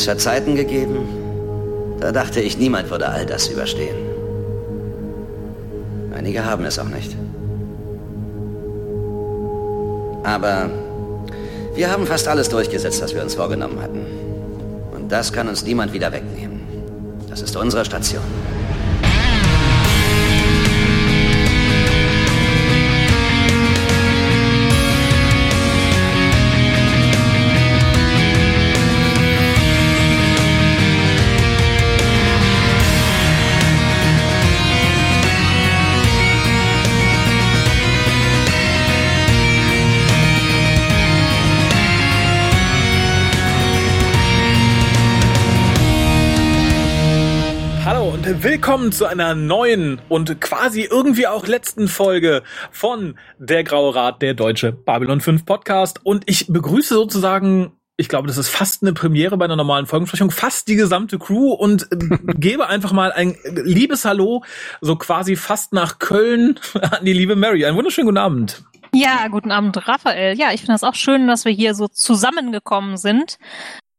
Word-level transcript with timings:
Es 0.00 0.08
hat 0.08 0.18
Zeiten 0.18 0.56
gegeben, 0.56 0.96
da 2.00 2.10
dachte 2.10 2.40
ich, 2.40 2.56
niemand 2.56 2.88
würde 2.88 3.06
all 3.06 3.26
das 3.26 3.48
überstehen. 3.48 3.96
Einige 6.16 6.42
haben 6.42 6.64
es 6.64 6.78
auch 6.78 6.88
nicht. 6.88 7.14
Aber 10.22 10.70
wir 11.74 11.92
haben 11.92 12.06
fast 12.06 12.28
alles 12.28 12.48
durchgesetzt, 12.48 13.02
was 13.02 13.14
wir 13.14 13.22
uns 13.22 13.34
vorgenommen 13.34 13.78
hatten. 13.82 14.06
Und 14.96 15.12
das 15.12 15.34
kann 15.34 15.48
uns 15.48 15.64
niemand 15.64 15.92
wieder 15.92 16.10
wegnehmen. 16.10 16.60
Das 17.28 17.42
ist 17.42 17.54
unsere 17.54 17.84
Station. 17.84 18.24
Willkommen 48.38 48.92
zu 48.92 49.06
einer 49.06 49.34
neuen 49.34 50.00
und 50.08 50.40
quasi 50.40 50.82
irgendwie 50.82 51.26
auch 51.26 51.48
letzten 51.48 51.88
Folge 51.88 52.42
von 52.70 53.18
Der 53.38 53.64
Graue 53.64 53.94
Rat, 53.94 54.22
der 54.22 54.34
deutsche 54.34 54.70
Babylon 54.72 55.20
5 55.20 55.44
Podcast. 55.44 56.00
Und 56.04 56.22
ich 56.26 56.46
begrüße 56.46 56.94
sozusagen 56.94 57.72
ich 57.96 58.08
glaube, 58.08 58.28
das 58.28 58.38
ist 58.38 58.48
fast 58.48 58.82
eine 58.82 58.94
Premiere 58.94 59.36
bei 59.36 59.44
einer 59.44 59.56
normalen 59.56 59.84
Folgensprechung, 59.84 60.30
fast 60.30 60.68
die 60.68 60.76
gesamte 60.76 61.18
Crew 61.18 61.52
und 61.52 61.88
äh, 61.92 61.96
gebe 62.38 62.66
einfach 62.66 62.92
mal 62.92 63.12
ein 63.12 63.36
liebes 63.44 64.06
Hallo, 64.06 64.42
so 64.80 64.96
quasi 64.96 65.36
fast 65.36 65.74
nach 65.74 65.98
Köln 65.98 66.58
an 66.80 67.04
die 67.04 67.12
liebe 67.12 67.36
Mary. 67.36 67.66
Einen 67.66 67.76
wunderschönen 67.76 68.06
guten 68.06 68.18
Abend. 68.18 68.62
Ja, 68.94 69.28
guten 69.28 69.50
Abend, 69.50 69.86
Raphael. 69.86 70.38
Ja, 70.38 70.52
ich 70.52 70.60
finde 70.60 70.74
es 70.74 70.84
auch 70.84 70.94
schön, 70.94 71.26
dass 71.26 71.44
wir 71.44 71.52
hier 71.52 71.74
so 71.74 71.88
zusammengekommen 71.88 72.96
sind. 72.96 73.38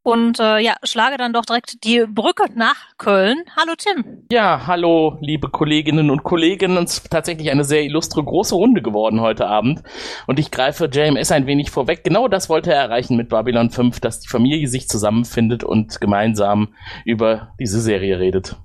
Und 0.03 0.39
äh, 0.39 0.57
ja, 0.59 0.73
schlage 0.83 1.17
dann 1.17 1.31
doch 1.31 1.45
direkt 1.45 1.83
die 1.83 2.05
Brücke 2.07 2.45
nach 2.55 2.97
Köln. 2.97 3.43
Hallo 3.55 3.73
Tim. 3.77 4.25
Ja, 4.31 4.65
hallo 4.65 5.17
liebe 5.21 5.49
Kolleginnen 5.49 6.09
und 6.09 6.23
Kollegen. 6.23 6.75
Es 6.77 6.93
ist 6.93 7.11
tatsächlich 7.11 7.51
eine 7.51 7.63
sehr 7.63 7.83
illustre 7.83 8.23
große 8.23 8.55
Runde 8.55 8.81
geworden 8.81 9.21
heute 9.21 9.45
Abend. 9.45 9.83
Und 10.25 10.39
ich 10.39 10.49
greife 10.49 10.89
JMS 10.91 11.31
ein 11.31 11.45
wenig 11.45 11.69
vorweg. 11.69 12.03
Genau 12.03 12.27
das 12.27 12.49
wollte 12.49 12.73
er 12.73 12.81
erreichen 12.81 13.15
mit 13.15 13.29
Babylon 13.29 13.69
5, 13.69 13.99
dass 13.99 14.19
die 14.19 14.27
Familie 14.27 14.67
sich 14.67 14.87
zusammenfindet 14.87 15.63
und 15.63 16.01
gemeinsam 16.01 16.69
über 17.05 17.53
diese 17.59 17.79
Serie 17.79 18.17
redet. 18.17 18.55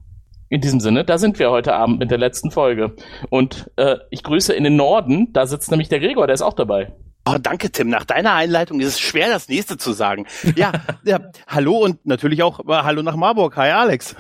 In 0.48 0.62
diesem 0.62 0.81
Sinne, 0.81 1.05
da 1.05 1.19
sind 1.19 1.39
wir 1.39 1.50
heute 1.50 1.75
Abend 1.75 1.98
mit 1.98 2.11
der 2.11 2.19
letzten 2.19 2.50
Folge. 2.50 2.97
Und 3.28 3.71
äh, 3.77 3.97
ich 4.11 4.23
grüße 4.23 4.55
in 4.55 4.65
den 4.65 4.77
Norden, 4.77 5.34
da 5.34 5.47
sitzt 5.47 5.71
nämlich 5.71 5.91
der 5.91 6.00
Gregor, 6.00 6.27
der 6.27 6.34
ist 6.34 6.43
auch 6.43 6.55
dabei. 6.55 6.95
Oh, 7.28 7.38
danke, 7.41 7.72
Tim. 7.72 7.88
Nach 7.88 8.05
deiner 8.05 8.34
Einleitung 8.34 8.78
ist 8.78 8.86
es 8.86 9.00
schwer, 9.00 9.28
das 9.28 9.48
nächste 9.48 9.77
zu 9.77 9.92
sagen. 9.92 10.27
Ja, 10.55 10.70
ja 11.05 11.19
hallo 11.48 11.78
und 11.78 12.06
natürlich 12.06 12.44
auch 12.44 12.60
äh, 12.60 12.72
hallo 12.72 13.02
nach 13.02 13.16
Marburg. 13.16 13.56
Hi, 13.56 13.70
Alex. 13.70 14.14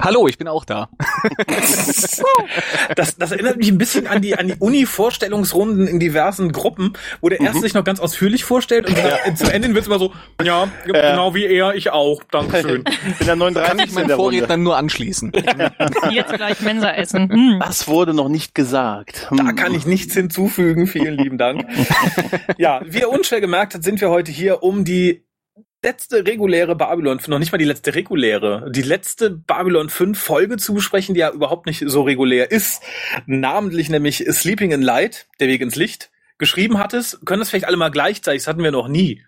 Hallo, 0.00 0.26
ich 0.28 0.38
bin 0.38 0.48
auch 0.48 0.64
da. 0.64 0.88
das, 2.96 3.16
das 3.16 3.32
erinnert 3.32 3.58
mich 3.58 3.68
ein 3.68 3.76
bisschen 3.76 4.06
an 4.06 4.22
die, 4.22 4.36
an 4.36 4.48
die 4.48 4.54
Uni-Vorstellungsrunden 4.58 5.86
in 5.86 6.00
diversen 6.00 6.52
Gruppen, 6.52 6.94
wo 7.20 7.28
der 7.28 7.40
erste 7.40 7.58
mhm. 7.58 7.62
sich 7.62 7.74
noch 7.74 7.84
ganz 7.84 8.00
ausführlich 8.00 8.44
vorstellt 8.44 8.88
und 8.88 8.96
ja. 8.96 9.34
zum 9.34 9.50
Ende 9.50 9.68
wird 9.68 9.82
es 9.82 9.86
immer 9.86 9.98
so, 9.98 10.12
ja, 10.42 10.68
genau 10.84 11.34
wie 11.34 11.44
er, 11.44 11.74
ich 11.74 11.90
auch. 11.90 12.22
Dankeschön. 12.30 12.84
In 13.20 13.26
der 13.26 13.36
39 13.36 13.68
Kann 13.68 13.86
ich 13.86 13.92
meinen 13.92 14.10
Vorredner 14.10 14.56
nur 14.56 14.76
anschließen. 14.76 15.32
Jetzt 16.10 16.32
gleich 16.32 16.60
Mensa 16.60 16.90
essen. 16.90 17.30
Hm. 17.40 17.60
Das 17.60 17.86
wurde 17.86 18.12
noch 18.12 18.28
nicht 18.28 18.54
gesagt. 18.54 19.28
Da 19.30 19.48
hm. 19.48 19.54
kann 19.54 19.74
ich 19.74 19.86
nichts 19.86 20.14
hinzufügen. 20.14 20.86
Vielen 20.86 21.16
lieben 21.16 21.38
Dank. 21.38 21.64
ja, 22.58 22.80
wie 22.84 23.00
ihr 23.00 23.08
unschwer 23.08 23.40
gemerkt 23.40 23.74
habt, 23.74 23.84
sind 23.84 24.00
wir 24.00 24.10
heute 24.10 24.32
hier, 24.32 24.62
um 24.62 24.84
die 24.84 25.24
letzte 25.82 26.26
reguläre 26.26 26.76
Babylon, 26.76 27.20
noch 27.26 27.38
nicht 27.38 27.52
mal 27.52 27.58
die 27.58 27.64
letzte 27.64 27.94
reguläre, 27.94 28.70
die 28.70 28.82
letzte 28.82 29.30
Babylon 29.30 29.88
5 29.88 30.18
Folge 30.18 30.56
zu 30.58 30.74
besprechen, 30.74 31.14
die 31.14 31.20
ja 31.20 31.30
überhaupt 31.30 31.66
nicht 31.66 31.82
so 31.86 32.02
regulär 32.02 32.50
ist. 32.50 32.82
Namentlich 33.26 33.88
nämlich 33.88 34.24
Sleeping 34.30 34.72
in 34.72 34.82
Light, 34.82 35.26
der 35.40 35.48
Weg 35.48 35.60
ins 35.62 35.76
Licht. 35.76 36.10
Geschrieben 36.38 36.78
hat 36.78 36.94
es, 36.94 37.20
können 37.24 37.40
das 37.40 37.50
vielleicht 37.50 37.66
alle 37.66 37.76
mal 37.76 37.90
gleichzeitig, 37.90 38.42
das 38.42 38.48
hatten 38.48 38.62
wir 38.62 38.70
noch 38.70 38.88
nie. 38.88 39.22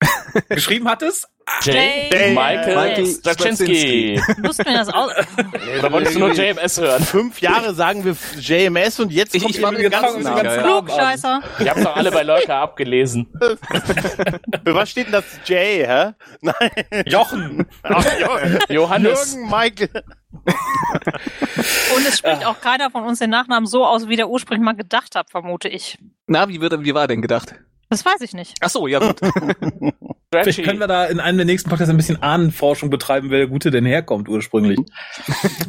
Geschrieben 0.48 0.88
hat 0.88 1.02
es 1.02 1.26
Jay 1.62 2.32
Michael, 2.34 2.76
Michael 2.76 3.06
Straczynski. 3.06 4.20
Mussten 4.42 4.66
wir 4.66 4.74
das 4.74 4.88
auch? 4.88 5.10
Nee, 5.36 5.80
da 5.82 5.90
wolltest 5.90 6.16
du 6.16 6.20
nur 6.20 6.32
JMS 6.32 6.80
hören. 6.80 7.02
Fünf 7.02 7.40
Jahre 7.40 7.74
sagen 7.74 8.04
wir 8.04 8.16
JMS 8.38 9.00
und 9.00 9.12
jetzt 9.12 9.34
ich, 9.34 9.42
kommt 9.42 9.56
ich 9.56 9.70
mit 9.70 9.80
dem 9.80 9.90
ganzen 9.90 10.22
Namen. 10.22 10.62
Klugscheißer. 10.62 11.40
Ich 11.58 11.68
hab's 11.68 11.82
doch 11.82 11.96
alle 11.96 12.10
bei 12.10 12.22
Leuka 12.22 12.62
abgelesen. 12.62 13.28
Für 13.40 14.74
was 14.74 14.90
steht 14.90 15.06
denn 15.06 15.12
das 15.12 15.24
J, 15.46 15.58
hä? 15.58 16.12
Nein. 16.40 17.04
Jochen. 17.06 17.66
Ach, 17.82 18.04
jo 18.20 18.28
Johannes. 18.68 19.34
Jürgen 19.34 19.50
Michael. 19.50 20.04
Und 21.96 22.06
es 22.06 22.18
spricht 22.18 22.44
auch 22.44 22.60
keiner 22.60 22.90
von 22.90 23.04
uns 23.04 23.18
den 23.18 23.30
Nachnamen 23.30 23.66
so 23.66 23.84
aus, 23.84 24.08
wie 24.08 24.16
der 24.16 24.28
ursprünglich 24.28 24.64
mal 24.64 24.74
gedacht 24.76 25.14
hat, 25.14 25.30
vermute 25.30 25.68
ich. 25.68 25.98
Na, 26.26 26.48
wie, 26.48 26.60
wird, 26.60 26.84
wie 26.84 26.94
war 26.94 27.06
denn 27.06 27.22
gedacht? 27.22 27.54
Das 27.90 28.04
weiß 28.04 28.20
ich 28.20 28.34
nicht. 28.34 28.54
Ach 28.60 28.68
so, 28.68 28.86
ja 28.86 28.98
gut. 28.98 29.20
Vielleicht 30.30 30.62
können 30.62 30.78
wir 30.78 30.86
da 30.86 31.06
in 31.06 31.20
einem 31.20 31.38
der 31.38 31.46
nächsten 31.46 31.70
Podcasts 31.70 31.90
ein 31.90 31.96
bisschen 31.96 32.22
Ahnenforschung 32.22 32.90
betreiben, 32.90 33.30
wer 33.30 33.38
der 33.38 33.46
Gute 33.46 33.70
denn 33.70 33.86
herkommt 33.86 34.28
ursprünglich. 34.28 34.78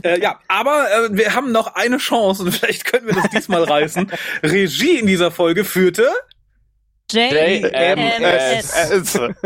äh, 0.04 0.20
ja, 0.20 0.40
aber 0.50 0.88
äh, 0.92 1.18
wir 1.18 1.34
haben 1.34 1.54
noch 1.54 1.76
eine 1.76 1.98
Chance 1.98 2.44
und 2.44 2.52
vielleicht 2.56 2.84
können 2.84 3.08
wir 3.08 3.14
das 3.14 3.30
diesmal 3.30 3.64
reißen. 3.64 4.12
Regie 4.44 5.00
in 5.00 5.08
dieser 5.08 5.32
Folge 5.32 5.64
führte 5.64 6.10
JMS. 7.12 8.74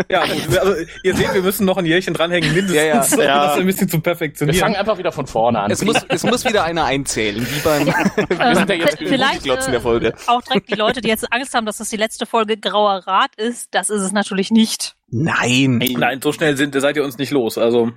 Ja, 0.10 0.26
gut, 0.26 0.58
also, 0.58 0.74
ihr 1.04 1.16
seht, 1.16 1.34
wir 1.34 1.42
müssen 1.42 1.66
noch 1.66 1.78
ein 1.78 1.86
Jährchen 1.86 2.14
dranhängen, 2.14 2.54
mindestens, 2.54 2.76
ja, 2.76 2.86
ja. 2.86 3.04
um 3.14 3.20
ja. 3.22 3.48
das 3.48 3.58
ein 3.58 3.66
bisschen 3.66 3.90
zu 3.90 4.00
perfektionieren. 4.00 4.56
Wir 4.56 4.62
fangen 4.62 4.76
einfach 4.76 4.98
wieder 4.98 5.12
von 5.12 5.28
vorne 5.28 5.60
an. 5.60 5.72
Es 5.72 5.84
muss, 5.84 5.98
es 6.08 6.24
muss 6.24 6.46
wieder 6.46 6.64
einer 6.64 6.86
einzählen, 6.86 7.46
wie 7.50 7.60
beim 7.60 7.86
wir 7.86 8.56
sind 8.56 8.70
ja 8.70 8.76
jetzt 8.76 8.98
vielleicht 8.98 9.44
Glotzen 9.44 9.72
der 9.72 9.82
Folge. 9.82 10.08
Äh, 10.08 10.14
auch 10.28 10.42
direkt 10.42 10.70
die 10.70 10.76
Leute, 10.76 11.02
die 11.02 11.10
jetzt 11.10 11.32
Angst 11.32 11.54
haben, 11.54 11.66
dass 11.66 11.78
das 11.78 11.90
die 11.90 11.98
letzte 11.98 12.26
Folge 12.26 12.58
Grauer 12.58 13.08
Rat 13.08 13.36
ist, 13.36 13.70
das 13.72 13.90
ist 13.90 14.02
es 14.02 14.12
natürlich 14.12 14.52
nicht. 14.52 14.96
Nein. 15.10 15.84
Nein, 15.98 16.22
so 16.22 16.32
schnell 16.32 16.58
sind, 16.58 16.74
seid 16.80 16.98
ihr 16.98 17.04
uns 17.04 17.18
nicht 17.18 17.32
los. 17.32 17.58
Also 17.58 17.92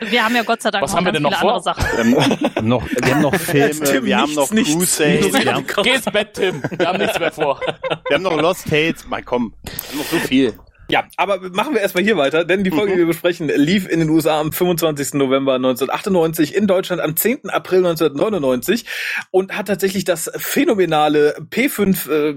wir 0.00 0.24
haben 0.24 0.36
ja 0.36 0.42
Gott 0.42 0.62
sei 0.62 0.70
Dank 0.70 0.82
Was 0.82 0.90
noch 0.90 0.98
haben 0.98 1.04
wir 1.06 1.12
denn 1.12 1.22
noch 1.22 1.38
vor? 1.38 1.60
Sachen. 1.60 1.84
Wir 1.84 2.24
haben 2.24 2.50
noch, 2.68 2.88
wir 2.88 3.14
haben 3.14 3.22
noch 3.22 3.34
Filme, 3.40 3.80
Tim, 3.80 4.04
wir 4.04 4.18
haben 4.18 4.34
noch 4.34 4.48
Crusade. 4.48 5.32
Wir 5.32 5.54
haben, 5.54 5.66
Geh 5.82 5.94
ins 5.94 6.04
Bett, 6.04 6.34
Tim. 6.34 6.62
Wir 6.76 6.86
haben 6.86 6.98
nichts 6.98 7.18
mehr 7.18 7.32
vor. 7.32 7.60
Wir 8.08 8.14
haben 8.14 8.22
noch 8.22 8.40
Lost 8.40 8.68
Tales. 8.68 9.06
Mal 9.06 9.22
komm, 9.22 9.54
wir 9.62 9.72
haben 9.90 9.98
noch 9.98 10.04
so 10.06 10.18
viel. 10.18 10.54
Ja, 10.88 11.04
aber 11.16 11.40
machen 11.50 11.74
wir 11.74 11.80
erstmal 11.80 12.04
hier 12.04 12.16
weiter, 12.16 12.44
denn 12.44 12.62
die 12.62 12.70
Folge, 12.70 12.92
die 12.92 12.98
wir 12.98 13.06
besprechen, 13.06 13.48
lief 13.48 13.88
in 13.88 13.98
den 13.98 14.08
USA 14.08 14.40
am 14.40 14.52
25. 14.52 15.14
November 15.14 15.54
1998, 15.54 16.54
in 16.54 16.68
Deutschland 16.68 17.02
am 17.02 17.16
10. 17.16 17.50
April 17.50 17.78
1999 17.78 18.84
und 19.32 19.56
hat 19.56 19.66
tatsächlich 19.66 20.04
das 20.04 20.30
phänomenale 20.36 21.36
P5 21.50 22.10
äh, 22.10 22.36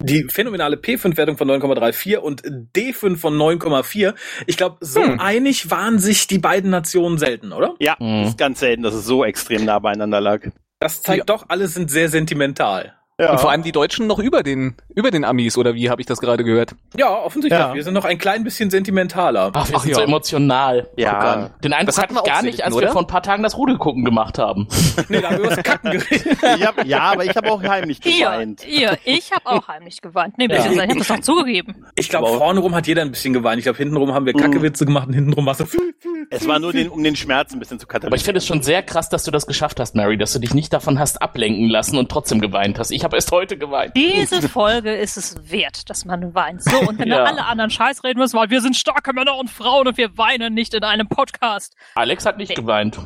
die 0.00 0.24
phänomenale 0.28 0.76
P5-Wertung 0.76 1.36
von 1.36 1.50
9,34 1.50 2.16
und 2.16 2.42
D5 2.42 3.16
von 3.16 3.36
9,4. 3.36 4.14
Ich 4.46 4.56
glaube, 4.56 4.78
so 4.80 5.02
hm. 5.02 5.20
einig 5.20 5.70
waren 5.70 5.98
sich 5.98 6.26
die 6.26 6.38
beiden 6.38 6.70
Nationen 6.70 7.18
selten, 7.18 7.52
oder? 7.52 7.74
Ja, 7.78 7.98
hm. 7.98 8.24
ist 8.24 8.38
ganz 8.38 8.60
selten, 8.60 8.82
dass 8.82 8.94
es 8.94 9.04
so 9.04 9.24
extrem 9.24 9.64
nah 9.64 9.78
beieinander 9.78 10.20
lag. 10.20 10.42
Das 10.78 11.02
zeigt 11.02 11.18
ja. 11.18 11.24
doch, 11.24 11.44
alle 11.48 11.68
sind 11.68 11.90
sehr 11.90 12.08
sentimental. 12.08 12.94
Ja. 13.20 13.32
Und 13.32 13.40
vor 13.40 13.50
allem 13.50 13.62
die 13.62 13.72
Deutschen 13.72 14.06
noch 14.06 14.18
über 14.18 14.42
den, 14.42 14.76
über 14.94 15.10
den 15.10 15.24
Amis, 15.24 15.58
oder 15.58 15.74
wie 15.74 15.90
habe 15.90 16.00
ich 16.00 16.06
das 16.06 16.20
gerade 16.20 16.42
gehört? 16.42 16.74
Ja, 16.96 17.14
offensichtlich. 17.14 17.60
Ja. 17.60 17.74
Wir 17.74 17.84
sind 17.84 17.92
noch 17.92 18.06
ein 18.06 18.16
klein 18.16 18.44
bisschen 18.44 18.70
sentimentaler. 18.70 19.50
Ach, 19.52 19.68
wir 19.68 19.76
Ach, 19.76 19.82
sind 19.82 19.90
ja. 19.90 19.96
so 19.96 20.02
emotional. 20.02 20.88
Ja. 20.96 21.50
Den 21.62 21.74
Eindruck 21.74 21.98
hatten 21.98 22.14
wir 22.14 22.22
gar 22.22 22.42
nicht, 22.42 22.64
als 22.64 22.74
oder? 22.74 22.86
wir 22.86 22.92
vor 22.92 23.02
ein 23.02 23.06
paar 23.06 23.22
Tagen 23.22 23.42
das 23.42 23.58
Rudelgucken 23.58 24.04
gemacht 24.04 24.38
haben. 24.38 24.68
nee, 25.10 25.20
da 25.20 25.30
haben 25.30 25.42
wir 25.42 25.50
was 25.50 25.62
Kacken 25.62 25.90
geredet. 25.90 26.38
ja, 26.58 26.72
ja, 26.84 27.00
aber 27.00 27.24
ich 27.24 27.36
habe 27.36 27.50
auch 27.50 27.62
heimlich 27.62 28.00
geweint. 28.00 28.66
Ihr, 28.66 28.80
ihr 28.80 28.98
ich 29.04 29.30
habe 29.32 29.44
auch 29.44 29.68
heimlich 29.68 30.00
geweint. 30.00 30.38
Nee, 30.38 30.46
ja. 30.48 30.56
ich 30.56 30.78
habe 30.78 30.98
das 30.98 31.10
auch 31.10 31.20
zugegeben. 31.20 31.84
Ich 31.96 32.08
glaube, 32.08 32.28
vorne 32.38 32.60
rum 32.60 32.74
hat 32.74 32.86
jeder 32.86 33.02
ein 33.02 33.10
bisschen 33.10 33.34
geweint. 33.34 33.58
Ich 33.58 33.64
glaube, 33.64 33.78
hintenrum 33.78 34.14
haben 34.14 34.24
wir 34.24 34.32
Kackewitze 34.32 34.86
gemacht 34.86 35.08
und 35.08 35.14
hintenrum 35.14 35.44
war 35.44 35.52
es 35.52 35.58
so 35.58 35.66
Es 36.30 36.46
war 36.46 36.58
nur 36.58 36.72
den, 36.72 36.88
um 36.88 37.02
den 37.02 37.16
Schmerz 37.16 37.52
ein 37.52 37.58
bisschen 37.58 37.78
zu 37.78 37.86
katalysieren. 37.86 38.12
Aber 38.12 38.16
ich 38.16 38.24
finde 38.24 38.38
es 38.38 38.46
schon 38.46 38.62
sehr 38.62 38.82
krass, 38.82 39.08
dass 39.08 39.24
du 39.24 39.30
das 39.30 39.46
geschafft 39.46 39.80
hast, 39.80 39.94
Mary, 39.94 40.16
dass 40.16 40.32
du 40.32 40.38
dich 40.38 40.54
nicht 40.54 40.72
davon 40.72 40.98
hast 40.98 41.20
ablenken 41.20 41.68
lassen 41.68 41.98
und 41.98 42.08
trotzdem 42.08 42.40
geweint 42.40 42.78
hast. 42.78 42.90
Ich 42.90 43.04
habe 43.04 43.09
erst 43.12 43.30
heute 43.32 43.56
geweint. 43.56 43.96
Diese 43.96 44.48
Folge 44.48 44.94
ist 44.94 45.16
es 45.16 45.50
wert, 45.50 45.88
dass 45.90 46.04
man 46.04 46.34
weint. 46.34 46.62
So, 46.62 46.78
und 46.80 46.98
wenn 46.98 47.08
ja. 47.10 47.24
alle 47.24 47.44
anderen 47.44 47.70
Scheiß 47.70 48.04
reden 48.04 48.18
müssen, 48.18 48.38
weil 48.38 48.50
wir 48.50 48.60
sind 48.60 48.76
starke 48.76 49.12
Männer 49.12 49.36
und 49.36 49.50
Frauen 49.50 49.88
und 49.88 49.96
wir 49.96 50.16
weinen 50.16 50.54
nicht 50.54 50.74
in 50.74 50.84
einem 50.84 51.08
Podcast. 51.08 51.76
Alex 51.94 52.26
hat 52.26 52.38
nicht 52.38 52.54
geweint. 52.54 52.98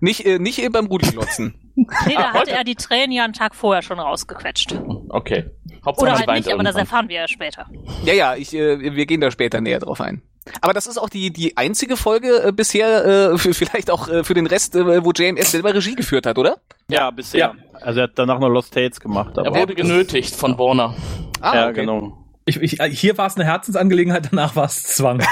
Nicht, 0.00 0.24
äh, 0.26 0.38
nicht 0.38 0.58
eben 0.58 0.72
beim 0.72 0.86
Rudelglotzen. 0.86 1.54
Nee, 1.74 2.14
da 2.14 2.32
hatte 2.32 2.52
er 2.52 2.62
die 2.62 2.76
Tränen 2.76 3.10
ja 3.10 3.24
einen 3.24 3.32
Tag 3.32 3.54
vorher 3.54 3.82
schon 3.82 3.98
rausgequetscht. 3.98 4.78
Okay. 5.14 5.44
Hauptsache 5.84 6.10
Oder 6.10 6.18
halt 6.18 6.38
nicht, 6.38 6.52
aber 6.52 6.64
das 6.64 6.74
erfahren 6.74 7.08
wir 7.08 7.20
ja 7.20 7.28
später. 7.28 7.66
Ja, 8.04 8.14
ja, 8.14 8.34
ich, 8.34 8.52
äh, 8.52 8.96
wir 8.96 9.06
gehen 9.06 9.20
da 9.20 9.30
später 9.30 9.60
näher 9.60 9.78
drauf 9.78 10.00
ein. 10.00 10.22
Aber 10.60 10.72
das 10.72 10.88
ist 10.88 10.98
auch 10.98 11.08
die, 11.08 11.32
die 11.32 11.56
einzige 11.56 11.96
Folge 11.96 12.42
äh, 12.48 12.52
bisher, 12.52 13.04
äh, 13.32 13.38
für, 13.38 13.54
vielleicht 13.54 13.92
auch 13.92 14.08
äh, 14.08 14.24
für 14.24 14.34
den 14.34 14.48
Rest, 14.48 14.74
äh, 14.74 15.04
wo 15.04 15.12
JMS 15.12 15.52
selber 15.52 15.72
Regie 15.72 15.94
geführt 15.94 16.26
hat, 16.26 16.36
oder? 16.36 16.56
Ja, 16.88 17.12
bisher. 17.12 17.54
Also 17.74 18.00
er 18.00 18.04
hat 18.04 18.12
danach 18.16 18.40
noch 18.40 18.48
Lost 18.48 18.74
Tales 18.74 18.98
gemacht. 18.98 19.38
Aber 19.38 19.46
Er 19.46 19.54
wurde 19.54 19.76
genötigt 19.76 20.34
von 20.34 20.58
Warner. 20.58 20.96
Ah, 21.40 21.54
ja, 21.54 21.64
okay. 21.68 21.82
genau. 21.82 22.23
Ich, 22.46 22.60
ich, 22.60 22.78
hier 23.00 23.16
war 23.16 23.26
es 23.26 23.36
eine 23.36 23.46
Herzensangelegenheit, 23.46 24.28
danach 24.30 24.54
war 24.54 24.66
es 24.66 24.82
Zwang. 24.82 25.22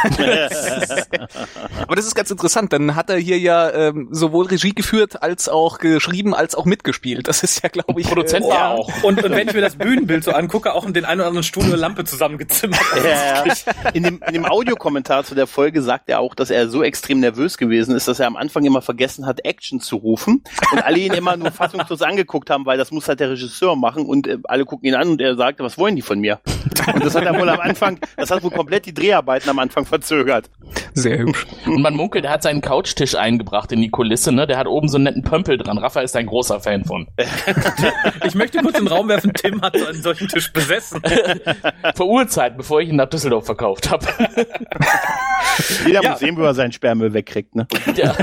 Aber 1.83 1.95
das 1.97 2.07
ist 2.07 2.15
ganz 2.15 2.31
interessant. 2.31 2.73
Dann 2.73 2.95
hat 2.97 3.11
er 3.11 3.19
hier 3.19 3.39
ja 3.39 3.71
ähm, 3.71 4.09
sowohl 4.11 4.47
Regie 4.47 4.75
geführt, 4.75 5.23
als 5.23 5.51
auch 5.51 5.79
geschrieben, 5.79 6.35
als 6.35 6.55
auch 6.55 6.65
mitgespielt. 6.65 7.29
Das 7.29 7.43
ist 7.43 7.63
ja, 7.63 7.69
glaube 7.69 8.01
ich. 8.01 8.07
Produzent 8.07 8.47
äh, 8.47 8.49
war 8.49 8.55
Ja. 8.55 8.69
auch. 8.71 8.91
Und, 9.03 9.23
und 9.23 9.31
wenn 9.33 9.49
ich 9.49 9.55
mir 9.55 9.61
das 9.61 9.77
Bühnenbild 9.77 10.25
so 10.25 10.33
angucke, 10.33 10.73
auch 10.73 10.87
in 10.87 10.93
den 10.95 11.05
einen 11.05 11.21
oder 11.21 11.29
anderen 11.29 11.43
Stuhl 11.45 11.65
eine 11.65 11.77
Lampe 11.77 12.05
zusammengezimmert. 12.05 12.81
Ja, 13.05 13.45
ja. 13.45 13.55
In 13.93 14.05
dem, 14.05 14.23
in 14.27 14.33
dem 14.33 14.45
Audiokommentar 14.45 15.25
zu 15.25 15.35
der 15.35 15.47
Folge 15.47 15.83
sagt 15.83 16.09
er 16.09 16.21
auch, 16.21 16.35
dass 16.35 16.51
er 16.51 16.69
so 16.69 16.83
extrem 16.83 17.21
nervös 17.21 17.59
gewesen 17.59 17.95
ist, 17.97 18.07
dass 18.09 18.21
er 18.21 18.27
am 18.27 18.37
Anfang 18.37 18.65
immer 18.65 18.81
vergessen 18.81 19.27
hat, 19.27 19.45
Action 19.45 19.81
zu 19.81 19.97
rufen. 19.97 20.45
Und 20.73 20.83
alle 20.85 20.99
ihn 20.99 21.13
immer 21.13 21.37
nur 21.37 21.51
fassungslos 21.51 22.01
angeguckt 22.03 22.49
haben, 22.49 22.65
weil 22.65 22.79
das 22.79 22.91
muss 22.91 23.09
halt 23.09 23.21
der 23.21 23.31
Regisseur 23.31 23.77
machen. 23.77 24.07
Und 24.07 24.27
äh, 24.29 24.39
alle 24.45 24.65
gucken 24.65 24.89
ihn 24.89 24.95
an 24.95 25.09
und 25.09 25.21
er 25.21 25.37
sagte, 25.37 25.63
was 25.65 25.77
wollen 25.79 25.97
die 25.97 26.03
von 26.03 26.21
mir? 26.21 26.41
Und 26.95 27.02
das 27.03 27.15
hat 27.15 27.25
er 27.25 27.39
wohl 27.39 27.49
am 27.49 27.61
Anfang, 27.61 27.99
das 28.17 28.31
hat 28.31 28.43
wohl 28.43 28.51
komplett 28.51 28.87
die 28.87 28.95
Dreharbeiten 28.95 29.49
am 29.51 29.59
Anfang 29.59 29.85
verzögert. 29.85 30.51
Sehr 30.95 31.19
hübsch. 31.19 31.47
Und 31.67 31.81
man 31.83 31.95
munkelt, 31.95 32.25
der 32.25 32.33
hat 32.33 32.43
seinen 32.43 32.61
Couchtisch 32.61 33.15
eingebracht 33.15 33.73
in 33.73 33.81
die 33.81 33.91
Kulisse, 33.91 34.33
ne? 34.33 34.47
Der 34.47 34.59
hat 34.59 34.67
oben 34.67 34.89
so 34.89 34.97
einen 34.97 35.05
netten 35.05 35.23
Pömpel 35.23 35.57
dran. 35.59 35.79
Raphael 35.79 36.05
ist 36.05 36.17
ein 36.17 36.27
großer 36.27 36.61
Fan 36.61 36.85
von. 36.85 37.07
Ich 38.25 38.35
möchte 38.35 38.59
kurz 38.59 38.79
in 38.79 38.85
den 38.85 38.93
Raum 38.93 39.09
werfen, 39.09 39.33
Tim 39.35 39.61
hat 39.63 39.77
so 39.77 39.85
einen 39.87 40.01
solchen 40.03 40.29
Tisch 40.29 40.53
besessen. 40.53 41.03
Vor 41.97 42.07
Urzeiten, 42.09 42.57
bevor 42.57 42.81
ich 42.81 42.89
ihn 42.89 42.97
nach 42.97 43.09
Düsseldorf 43.09 43.45
verkauft 43.47 43.91
habe. 43.91 44.07
Jeder 45.87 46.03
Ja. 46.03 46.11
muss 46.11 46.21
sehen, 46.21 46.37
wo 46.37 46.43
er 46.43 46.55
seinen 46.55 46.73
Sperrmüll 46.73 47.13
wegkriegt. 47.13 47.55
Ne? 47.55 47.67
ja. 47.97 48.15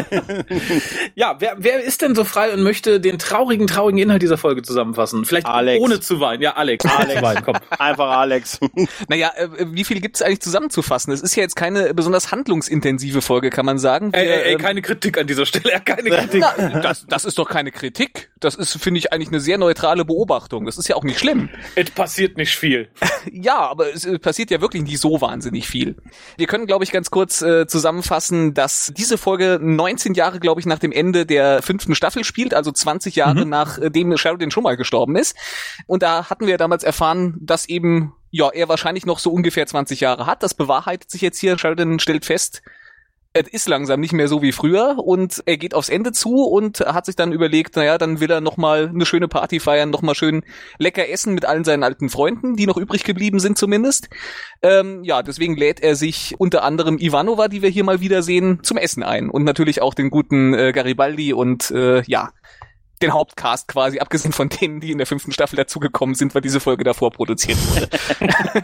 Ja, 1.16 1.36
wer, 1.40 1.56
wer 1.58 1.84
ist 1.84 2.02
denn 2.02 2.16
so 2.16 2.24
frei 2.24 2.54
und 2.54 2.64
möchte 2.64 3.00
den 3.00 3.20
traurigen, 3.20 3.68
traurigen 3.68 4.00
Inhalt 4.00 4.22
dieser 4.22 4.38
Folge 4.38 4.62
zusammenfassen? 4.62 5.26
Vielleicht 5.26 5.46
Alex. 5.48 5.84
ohne 5.84 6.00
zu 6.00 6.20
weinen. 6.20 6.42
Ja, 6.42 6.52
Alex. 6.56 6.86
Alex. 6.86 7.16
Zu 7.16 7.22
weinen, 7.22 7.44
komm. 7.44 7.56
Einfach 7.78 8.10
Alex. 8.18 8.60
Naja, 9.08 9.32
äh, 9.36 9.48
wie 9.72 9.84
viel 9.84 10.00
gibt's 10.02 10.22
eigentlich 10.22 10.42
zusammenzufassen? 10.42 11.14
Es 11.14 11.22
ist 11.22 11.36
ja 11.36 11.44
jetzt 11.44 11.56
keine 11.56 11.94
besonders 11.94 12.32
handlungsintensive 12.60 13.22
Folge, 13.22 13.50
kann 13.50 13.66
man 13.66 13.80
sagen. 13.80 14.12
Ey, 14.14 14.26
Wir, 14.26 14.34
ey, 14.34 14.42
ey, 14.42 14.54
ähm, 14.54 14.58
keine 14.60 14.82
Kritik 14.82 15.18
an 15.18 15.28
dieser 15.28 15.46
Stelle. 15.46 15.60
Ja, 15.70 15.80
keine 15.80 16.10
Kritik. 16.10 16.44
Na, 16.58 16.80
das, 16.80 17.06
das 17.08 17.26
ist 17.26 17.38
doch 17.38 17.48
keine 17.48 17.72
Kritik. 17.72 18.32
Das 18.40 18.56
ist, 18.56 18.82
finde 18.82 18.98
ich, 18.98 19.14
eigentlich 19.14 19.28
eine 19.28 19.40
sehr 19.40 19.58
neutrale 19.58 20.04
Beobachtung. 20.04 20.66
Das 20.66 20.78
ist 20.78 20.88
ja 20.88 20.96
auch 20.96 21.04
nicht 21.04 21.20
schlimm. 21.20 21.50
Es 21.76 21.92
passiert 21.92 22.38
nicht 22.38 22.56
viel. 22.56 22.90
Ja, 23.32 23.58
aber 23.60 23.94
es 23.94 24.06
äh, 24.06 24.18
passiert 24.18 24.50
ja 24.50 24.62
wirklich 24.62 24.82
nicht 24.82 25.00
so 25.00 25.20
wahnsinnig 25.20 25.68
viel. 25.68 25.98
Wir 26.38 26.48
können, 26.48 26.68
glaube 26.68 26.86
ich, 26.86 26.92
ganz 26.92 27.12
kurz 27.12 27.42
äh, 27.42 27.68
zusammenfassen, 27.68 28.54
dass 28.54 28.94
diese 28.96 29.18
Folge 29.18 29.60
19 29.62 30.14
Jahre, 30.14 30.40
glaube 30.40 30.62
ich, 30.62 30.66
nach 30.66 30.80
dem 30.80 30.94
Ende 30.94 31.26
der 31.26 31.62
fünften 31.62 31.96
Staffel 31.96 32.24
spielt, 32.24 32.54
also 32.54 32.72
20 32.72 33.16
Jahre 33.18 33.46
nachdem 33.46 34.16
Sheridan 34.16 34.52
schon 34.52 34.64
mal 34.64 34.78
gestorben 34.78 35.18
ist. 35.18 35.36
Und 35.86 36.02
da 36.02 36.30
hatten 36.30 36.48
wir 36.48 36.58
damals 36.58 36.84
erfahren, 36.84 37.36
dass 37.42 37.68
eben 37.68 38.14
ja 38.32 38.50
er 38.50 38.70
wahrscheinlich 38.70 39.06
noch 39.06 39.20
so 39.20 39.32
ungefähr 39.32 39.66
20 39.66 40.00
Jahre 40.00 40.26
hat. 40.26 40.44
Das 40.44 40.54
bewahrheitet 40.54 41.12
sich 41.12 41.22
jetzt 41.22 41.40
hier. 41.40 41.58
Sheridan 41.58 42.00
stellt 42.00 42.26
fest, 42.26 42.62
es 43.32 43.48
ist 43.48 43.68
langsam 43.68 44.00
nicht 44.00 44.14
mehr 44.14 44.28
so 44.28 44.42
wie 44.42 44.52
früher 44.52 44.98
und 44.98 45.44
er 45.46 45.58
geht 45.58 45.76
aufs 45.76 45.90
Ende 45.90 46.12
zu 46.12 46.46
und 46.46 46.80
hat 46.80 47.06
sich 47.06 47.16
dann 47.16 47.32
überlegt, 47.32 47.76
naja, 47.76 48.00
dann 48.00 48.20
will 48.20 48.32
er 48.32 48.42
nochmal 48.42 48.90
eine 48.90 49.06
schöne 49.06 49.28
Party 49.28 49.60
feiern, 49.60 49.92
nochmal 49.92 50.16
schön 50.16 50.42
lecker 50.80 51.08
essen 51.08 51.36
mit 51.36 51.46
allen 51.46 51.64
seinen 51.64 51.84
alten 51.84 52.10
Freunden, 52.10 52.56
die 52.56 52.66
noch 52.66 52.78
übrig 52.78 53.04
geblieben 53.04 53.40
sind 53.40 53.58
zumindest. 53.58 54.10
Ähm, 54.64 55.04
ja, 55.04 55.22
deswegen 55.22 55.56
lädt 55.56 55.80
er 55.80 55.96
sich 55.96 56.36
unter 56.40 56.64
anderem 56.64 56.98
Ivanova, 56.98 57.50
die 57.50 57.62
wir 57.62 57.70
hier 57.70 57.84
mal 57.84 58.02
wiedersehen, 58.02 58.64
zum 58.64 58.78
Essen 58.78 59.04
ein 59.04 59.30
und 59.30 59.44
natürlich 59.44 59.82
auch 59.82 59.94
den 59.94 60.10
guten 60.10 60.56
äh, 60.56 60.72
Garibaldi 60.72 61.34
und 61.34 61.70
äh, 61.70 62.02
ja, 62.08 62.32
den 63.02 63.14
Hauptcast 63.14 63.68
quasi, 63.68 64.00
abgesehen 64.00 64.34
von 64.34 64.50
denen, 64.50 64.80
die 64.80 64.92
in 64.92 64.98
der 64.98 65.08
fünften 65.08 65.32
Staffel 65.32 65.56
dazugekommen 65.56 66.16
sind, 66.16 66.36
weil 66.36 66.42
diese 66.42 66.60
Folge 66.60 66.84
davor 66.84 67.12
produziert 67.12 67.58
wurde. 67.70 67.90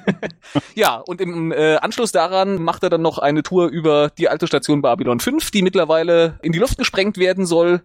ja, 0.76 0.98
und 0.98 1.22
im 1.22 1.52
äh, 1.52 1.76
Anschluss 1.78 2.12
daran 2.12 2.62
macht 2.62 2.84
er 2.84 2.90
dann 2.90 3.02
noch 3.02 3.18
eine 3.18 3.44
Tour 3.44 3.68
über 3.68 4.10
die 4.18 4.30
alte 4.30 4.48
Station 4.48 4.82
Babylon 4.82 5.20
5, 5.20 5.52
die 5.52 5.62
mittlerweile 5.62 6.40
in 6.42 6.52
die 6.52 6.60
Luft 6.60 6.78
gesprengt 6.78 7.18
werden 7.18 7.46
soll. 7.46 7.82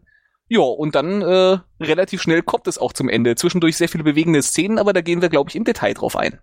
Ja, 0.49 0.63
und 0.63 0.97
dann 0.97 1.23
äh, 1.23 1.59
relativ 1.81 2.21
schnell 2.21 2.43
kommt 2.43 2.67
es 2.67 2.77
auch 2.79 2.93
zum 2.93 3.09
Ende. 3.09 3.37
Zwischendurch 3.37 3.77
sehr 3.77 3.89
viele 3.89 4.03
bewegende 4.03 4.43
Szenen, 4.43 4.79
aber 4.79 4.93
da 4.93 5.01
gehen 5.01 5.23
wir, 5.23 5.29
glaube 5.29 5.49
ich, 5.49 5.55
im 5.55 5.63
Detail 5.63 5.95
drauf 5.95 6.17
ein. 6.17 6.41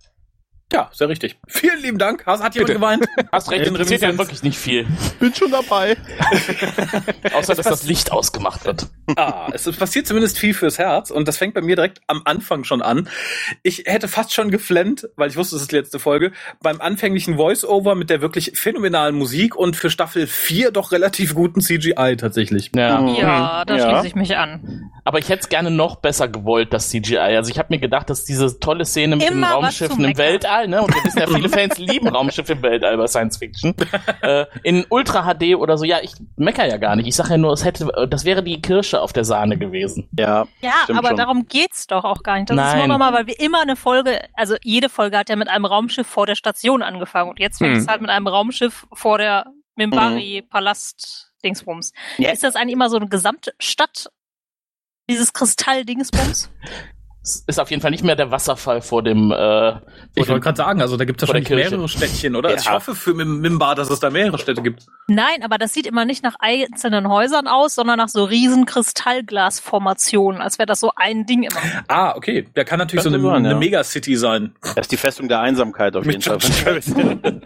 Ja, 0.74 0.90
sehr 0.94 1.08
richtig. 1.08 1.38
Vielen 1.48 1.82
lieben 1.82 1.98
Dank. 1.98 2.26
Hat, 2.26 2.42
hat 2.42 2.54
jemand 2.56 2.68
Bitte. 2.68 2.74
geweint? 2.74 3.06
Hast 3.32 3.50
recht, 3.52 3.62
In 3.62 3.70
interessiert 3.70 4.02
ja 4.02 4.18
wirklich 4.18 4.44
nicht 4.44 4.58
viel. 4.58 4.86
Bin 5.20 5.34
schon 5.34 5.50
dabei. 5.50 5.96
Außer, 7.34 7.56
dass 7.56 7.66
das 7.66 7.84
Licht 7.86 8.12
ausgemacht 8.12 8.66
wird. 8.66 8.88
Ah, 9.16 9.48
es 9.54 9.64
passiert 9.78 10.08
zumindest 10.08 10.38
viel 10.38 10.54
fürs 10.54 10.78
Herz 10.78 11.10
und 11.10 11.26
das 11.28 11.38
fängt 11.38 11.54
bei 11.54 11.62
mir 11.62 11.78
direkt 11.78 12.02
am 12.08 12.22
Anfang 12.26 12.66
schon 12.66 12.82
an. 12.82 13.08
Ich 13.64 13.84
hätte 13.86 14.10
fast 14.10 14.34
schon 14.34 14.52
geflennt, 14.52 15.08
weil 15.16 15.30
ich 15.30 15.38
wusste, 15.38 15.56
es 15.56 15.62
ist 15.62 15.72
die 15.72 15.78
letzte 15.78 16.00
Folge, 16.00 16.34
beim 16.62 16.82
anfänglichen 16.82 17.38
Voice-Over 17.38 17.96
mit 17.96 18.10
der 18.10 18.20
wirklich 18.22 18.52
phänomenalen 18.56 19.16
Musik 19.16 19.56
und 19.56 19.78
für 19.78 19.90
Staffel 19.90 20.28
4 20.28 20.72
doch 20.72 20.92
relativ 20.92 21.34
guten 21.34 21.62
CGI 21.62 22.18
tatsächlich. 22.18 22.72
Ja. 22.76 23.00
Mhm. 23.00 23.16
Ja, 23.16 23.64
da 23.66 23.78
Ja. 23.78 23.90
schließe 23.90 24.08
ich 24.08 24.16
mich 24.16 24.36
an. 24.36 24.92
Aber 25.06 25.20
ich 25.20 25.30
hätte 25.30 25.44
es 25.44 25.50
gerne 25.50 25.72
noch 25.72 25.98
besser 25.98 26.28
gewollt, 26.28 26.74
das 26.74 26.90
CGI. 26.90 27.18
Also 27.18 27.52
ich 27.52 27.58
habe 27.58 27.68
mir 27.74 27.80
gedacht, 27.80 28.10
dass 28.10 28.26
diese 28.26 28.60
tolle 28.60 28.84
Szene 28.84 29.16
mit 29.16 29.26
den 29.26 29.34
Immer 29.38 29.48
was 29.48 29.54
Raumschiffen 29.56 30.04
im 30.04 30.10
meckern. 30.10 30.18
Weltall, 30.58 30.68
ne? 30.68 30.82
Und 30.82 30.94
wir 30.96 31.04
wissen 31.04 31.20
ja, 31.20 31.28
viele 31.28 31.50
Fans 31.50 31.78
lieben 31.78 32.08
Raumschiffe 32.08 32.54
im 32.54 32.62
Weltall 32.62 32.98
bei 32.98 33.08
Science 33.08 33.38
Fiction. 33.38 33.76
äh, 34.22 34.46
in 34.64 34.86
Ultra 34.90 35.24
HD 35.34 35.56
oder 35.56 35.78
so, 35.78 35.86
ja, 35.86 36.00
ich 36.02 36.14
mecker 36.36 36.66
ja 36.66 36.78
gar 36.78 36.96
nicht. 36.96 37.08
Ich 37.08 37.16
sage 37.16 37.32
ja 37.32 37.38
nur, 37.38 37.54
es 37.54 37.64
hätte, 37.64 37.88
das 38.10 38.26
wäre 38.26 38.44
die 38.44 38.62
Kirsche 38.62 39.02
auf 39.02 39.14
der 39.14 39.24
Sahne 39.26 39.58
gewesen. 39.58 40.10
Ja. 40.18 40.48
Ja, 40.62 40.74
aber 40.96 41.10
schon. 41.10 41.18
darum 41.18 41.46
geht's 41.48 41.88
doch 41.88 42.04
auch 42.04 42.24
gar 42.24 42.36
nicht. 42.36 42.50
Das 42.50 42.56
ist 42.58 42.64
Nein. 42.64 42.78
nur 42.80 42.88
nochmal, 42.88 43.14
weil 43.14 43.28
wir 43.28 43.40
immer 43.40 43.62
eine 43.62 43.76
Folge, 43.76 44.22
also 44.34 44.56
jede 44.64 44.90
Folge 44.90 45.18
hat 45.18 45.30
ja 45.30 45.36
mit 45.36 45.50
einem 45.50 45.66
Raumschiff 45.66 46.08
vor 46.08 46.26
der 46.26 46.36
Station 46.36 46.82
angefangen 46.82 47.30
und 47.30 47.40
jetzt 47.40 47.58
fängt 47.60 47.74
Hm. 47.76 47.80
es 47.82 47.88
halt 47.88 48.02
mit 48.02 48.10
einem 48.10 48.28
Raumschiff 48.28 48.88
vor 48.94 49.18
der 49.18 49.46
Mimbari-Palast 49.76 51.32
Dingsbums. 51.44 51.94
Ja. 52.18 52.32
Ist 52.32 52.44
das 52.44 52.56
eigentlich 52.56 52.74
immer 52.74 52.90
so 52.90 52.98
eine 52.98 53.08
Gesamtstadt? 53.08 54.10
Dieses 55.10 55.34
Kristall-Dingsbums? 55.34 56.50
Es 57.28 57.44
ist 57.46 57.60
auf 57.60 57.70
jeden 57.72 57.82
Fall 57.82 57.92
nicht 57.92 58.06
mehr 58.06 58.16
der 58.16 58.32
Wasserfall 58.32 58.82
vor 58.82 59.04
dem, 59.04 59.32
äh, 59.32 59.36
vor 59.36 59.82
Ich 60.16 60.30
wollte 60.30 60.40
gerade 60.40 60.56
sagen, 60.56 60.80
also 60.82 60.96
da 60.96 61.04
gibt 61.04 61.22
es 61.22 61.28
wahrscheinlich 61.28 61.50
mehrere 61.50 61.90
Städtchen, 61.90 62.36
oder? 62.38 62.50
Also 62.50 62.64
Ja. 62.64 62.72
ich 62.72 62.76
hoffe 62.78 62.96
für 62.96 63.14
Mim- 63.14 63.42
Mimbar, 63.42 63.76
dass 63.76 63.90
es 63.90 64.00
da 64.00 64.10
mehrere 64.10 64.38
Städte 64.38 64.62
gibt. 64.62 64.86
Nein, 65.08 65.44
aber 65.44 65.58
das 65.58 65.74
sieht 65.74 65.86
immer 65.88 66.06
nicht 66.06 66.24
nach 66.24 66.36
einzelnen 66.40 67.10
Häusern 67.10 67.48
aus, 67.48 67.76
sondern 67.76 67.98
nach 67.98 68.08
so 68.08 68.24
riesen 68.24 68.66
Kristallglasformationen, 68.66 70.42
als 70.42 70.58
wäre 70.58 70.68
das 70.68 70.80
so 70.80 70.92
ein 70.96 71.26
Ding 71.26 71.44
immer. 71.44 71.60
Ah, 71.90 72.14
okay. 72.16 72.48
Der 72.56 72.64
kann 72.64 72.80
natürlich 72.80 73.04
so 73.04 73.10
Könnte 73.12 73.26
eine, 73.28 73.36
sein, 73.36 73.44
ja. 73.44 73.50
eine 73.52 73.60
Megacity 73.60 74.16
sein. 74.16 74.54
Das 74.62 74.86
ist 74.86 74.92
die 74.94 74.98
Festung 74.98 75.28
der 75.28 75.42
Einsamkeit 75.42 75.96
auf 75.98 76.06
jeden 76.06 76.18
Mit 76.18 76.24
Fall. 76.24 76.38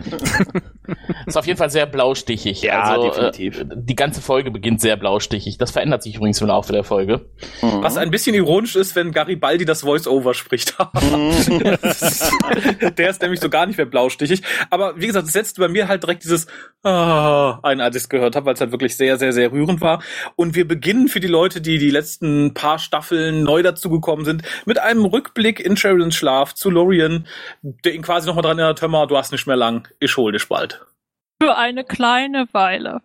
Ist 1.25 1.37
auf 1.37 1.45
jeden 1.45 1.57
Fall 1.57 1.69
sehr 1.69 1.85
blaustichig. 1.85 2.61
Ja, 2.63 2.81
also, 2.83 3.09
definitiv. 3.09 3.61
Äh, 3.61 3.65
die 3.75 3.95
ganze 3.95 4.21
Folge 4.21 4.51
beginnt 4.51 4.81
sehr 4.81 4.97
blaustichig. 4.97 5.57
Das 5.57 5.71
verändert 5.71 6.03
sich 6.03 6.15
übrigens 6.15 6.41
im 6.41 6.47
Laufe 6.47 6.73
der 6.73 6.83
Folge. 6.83 7.29
Was 7.61 7.97
ein 7.97 8.11
bisschen 8.11 8.35
ironisch 8.35 8.75
ist, 8.75 8.95
wenn 8.95 9.11
Garibaldi 9.11 9.63
das 9.71 9.81
Voice-Over 9.81 10.33
spricht. 10.33 10.77
Der 12.97 13.09
ist 13.09 13.21
nämlich 13.21 13.39
so 13.39 13.49
gar 13.49 13.65
nicht 13.65 13.77
mehr 13.77 13.85
blaustichig. 13.85 14.41
Aber 14.69 14.99
wie 14.99 15.07
gesagt, 15.07 15.27
es 15.27 15.33
setzt 15.33 15.57
bei 15.57 15.67
mir 15.67 15.87
halt 15.87 16.03
direkt 16.03 16.23
dieses 16.23 16.47
ah, 16.83 17.59
ein, 17.63 17.81
als 17.81 17.95
ich 17.95 18.03
es 18.03 18.09
gehört 18.09 18.35
habe, 18.35 18.45
weil 18.45 18.53
es 18.53 18.61
halt 18.61 18.71
wirklich 18.71 18.97
sehr, 18.97 19.17
sehr, 19.17 19.33
sehr 19.33 19.51
rührend 19.51 19.81
war. 19.81 20.03
Und 20.35 20.55
wir 20.55 20.67
beginnen 20.67 21.07
für 21.07 21.19
die 21.19 21.27
Leute, 21.27 21.61
die 21.61 21.77
die 21.77 21.89
letzten 21.89 22.53
paar 22.53 22.79
Staffeln 22.79 23.43
neu 23.43 23.63
dazugekommen 23.63 24.25
sind, 24.25 24.43
mit 24.65 24.79
einem 24.79 25.05
Rückblick 25.05 25.59
in 25.59 25.77
Sheridans 25.77 26.15
Schlaf 26.15 26.53
zu 26.53 26.69
Lorien, 26.69 27.27
der 27.61 27.93
ihn 27.93 28.01
quasi 28.01 28.27
nochmal 28.27 28.43
dran 28.43 28.59
erinnert, 28.59 28.81
hör 28.81 28.89
mal, 28.89 29.07
du 29.07 29.17
hast 29.17 29.31
nicht 29.31 29.47
mehr 29.47 29.55
lang, 29.55 29.87
ich 29.99 30.15
hol 30.17 30.31
dich 30.31 30.47
bald. 30.47 30.85
Für 31.41 31.57
eine 31.57 31.83
kleine 31.83 32.47
Weile. 32.51 33.01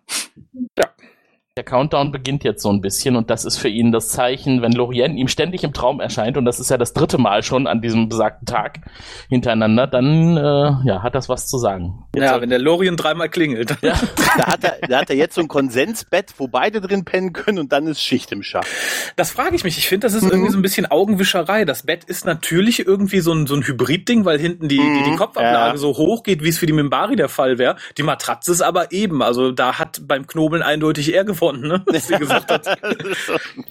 Der 1.57 1.63
Countdown 1.63 2.11
beginnt 2.11 2.43
jetzt 2.43 2.61
so 2.61 2.69
ein 2.69 2.81
bisschen 2.81 3.15
und 3.15 3.31
das 3.31 3.43
ist 3.43 3.57
für 3.57 3.67
ihn 3.67 3.91
das 3.91 4.09
Zeichen, 4.09 4.61
wenn 4.61 4.73
Lorien 4.73 5.17
ihm 5.17 5.27
ständig 5.27 5.63
im 5.63 5.73
Traum 5.73 5.99
erscheint 5.99 6.37
und 6.37 6.45
das 6.45 6.59
ist 6.59 6.69
ja 6.69 6.77
das 6.77 6.93
dritte 6.93 7.17
Mal 7.17 7.41
schon 7.41 7.65
an 7.65 7.81
diesem 7.81 8.09
besagten 8.09 8.45
Tag 8.45 8.81
hintereinander, 9.27 9.87
dann 9.87 10.37
äh, 10.37 10.87
ja, 10.87 11.01
hat 11.01 11.15
das 11.15 11.29
was 11.29 11.47
zu 11.47 11.57
sagen. 11.57 12.05
Ja, 12.15 12.39
wenn 12.41 12.49
der 12.49 12.59
Lorien 12.59 12.95
dreimal 12.95 13.29
klingelt. 13.29 13.75
Ja. 13.81 13.99
Da 14.37 14.47
hat, 14.47 14.63
er, 14.63 14.87
da 14.87 14.99
hat 14.99 15.09
er 15.09 15.15
jetzt 15.15 15.33
so 15.33 15.41
ein 15.41 15.47
Konsensbett, 15.47 16.33
wo 16.37 16.47
beide 16.47 16.79
drin 16.79 17.05
pennen 17.05 17.33
können 17.33 17.57
und 17.57 17.71
dann 17.71 17.87
ist 17.87 18.01
Schicht 18.01 18.31
im 18.31 18.43
Schacht. 18.43 18.67
Das 19.15 19.31
frage 19.31 19.55
ich 19.55 19.63
mich. 19.63 19.77
Ich 19.79 19.87
finde, 19.87 20.05
das 20.05 20.13
ist 20.13 20.23
irgendwie 20.29 20.51
so 20.51 20.59
ein 20.59 20.61
bisschen 20.61 20.85
Augenwischerei. 20.85 21.65
Das 21.65 21.83
Bett 21.83 22.03
ist 22.03 22.25
natürlich 22.25 22.85
irgendwie 22.85 23.21
so 23.21 23.33
ein, 23.33 23.47
so 23.47 23.55
ein 23.55 23.65
Hybrid-Ding, 23.65 24.25
weil 24.25 24.37
hinten 24.37 24.67
die, 24.67 24.77
die, 24.77 25.09
die 25.09 25.15
Kopfablage 25.15 25.71
ja. 25.71 25.77
so 25.77 25.97
hoch 25.97 26.21
geht, 26.21 26.43
wie 26.43 26.49
es 26.49 26.59
für 26.59 26.67
die 26.67 26.73
Mimbari 26.73 27.15
der 27.15 27.29
Fall 27.29 27.57
wäre. 27.57 27.77
Die 27.97 28.03
Matratze 28.03 28.51
ist 28.51 28.61
aber 28.61 28.91
eben. 28.91 29.23
Also 29.23 29.51
da 29.51 29.79
hat 29.79 30.01
beim 30.07 30.27
Knobeln 30.27 30.61
eindeutig 30.61 31.13
er 31.15 31.23
gewonnen. 31.23 31.46
Davon, 31.47 31.61
ne? 31.61 31.83
Was 31.85 32.07
sie 32.07 32.17
gesagt 32.17 32.51
hat. 32.51 32.65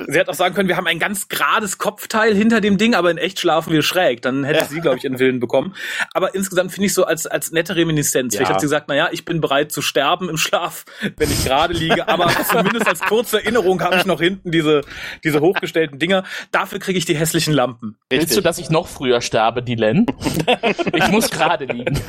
sie 0.06 0.18
hätte 0.18 0.30
auch 0.30 0.34
sagen 0.34 0.54
können, 0.54 0.68
wir 0.68 0.76
haben 0.76 0.86
ein 0.86 0.98
ganz 0.98 1.28
gerades 1.28 1.78
Kopfteil 1.78 2.34
hinter 2.34 2.60
dem 2.60 2.78
Ding, 2.78 2.94
aber 2.94 3.10
in 3.10 3.18
echt 3.18 3.40
schlafen 3.40 3.72
wir 3.72 3.82
schräg. 3.82 4.22
Dann 4.22 4.44
hätte 4.44 4.66
sie, 4.66 4.80
glaube 4.80 4.98
ich, 4.98 5.04
ihren 5.04 5.18
Willen 5.18 5.40
bekommen. 5.40 5.74
Aber 6.12 6.34
insgesamt 6.34 6.72
finde 6.72 6.86
ich 6.86 6.94
so 6.94 7.04
als, 7.04 7.26
als 7.26 7.52
nette 7.52 7.76
Reminiszenz. 7.76 8.34
Ja. 8.34 8.38
Vielleicht 8.38 8.52
hat 8.52 8.60
sie 8.60 8.66
gesagt, 8.66 8.86
na 8.88 8.94
ja, 8.94 9.08
ich 9.12 9.24
bin 9.24 9.40
bereit 9.40 9.72
zu 9.72 9.82
sterben 9.82 10.28
im 10.28 10.36
Schlaf, 10.36 10.84
wenn 11.16 11.30
ich 11.30 11.44
gerade 11.44 11.74
liege, 11.74 12.08
aber 12.08 12.28
zumindest 12.50 12.88
als 12.88 13.00
kurze 13.00 13.38
Erinnerung 13.38 13.80
habe 13.82 13.96
ich 13.96 14.06
noch 14.06 14.20
hinten 14.20 14.50
diese, 14.50 14.82
diese 15.24 15.40
hochgestellten 15.40 15.98
Dinger. 15.98 16.24
Dafür 16.50 16.78
kriege 16.78 16.98
ich 16.98 17.04
die 17.04 17.16
hässlichen 17.16 17.52
Lampen. 17.52 17.96
Willst 18.10 18.36
du, 18.36 18.40
dass 18.40 18.58
ich 18.58 18.70
noch 18.70 18.88
früher 18.88 19.20
sterbe, 19.20 19.62
Dylan? 19.62 20.06
ich 20.92 21.08
muss 21.08 21.30
gerade 21.30 21.66
liegen. 21.66 22.00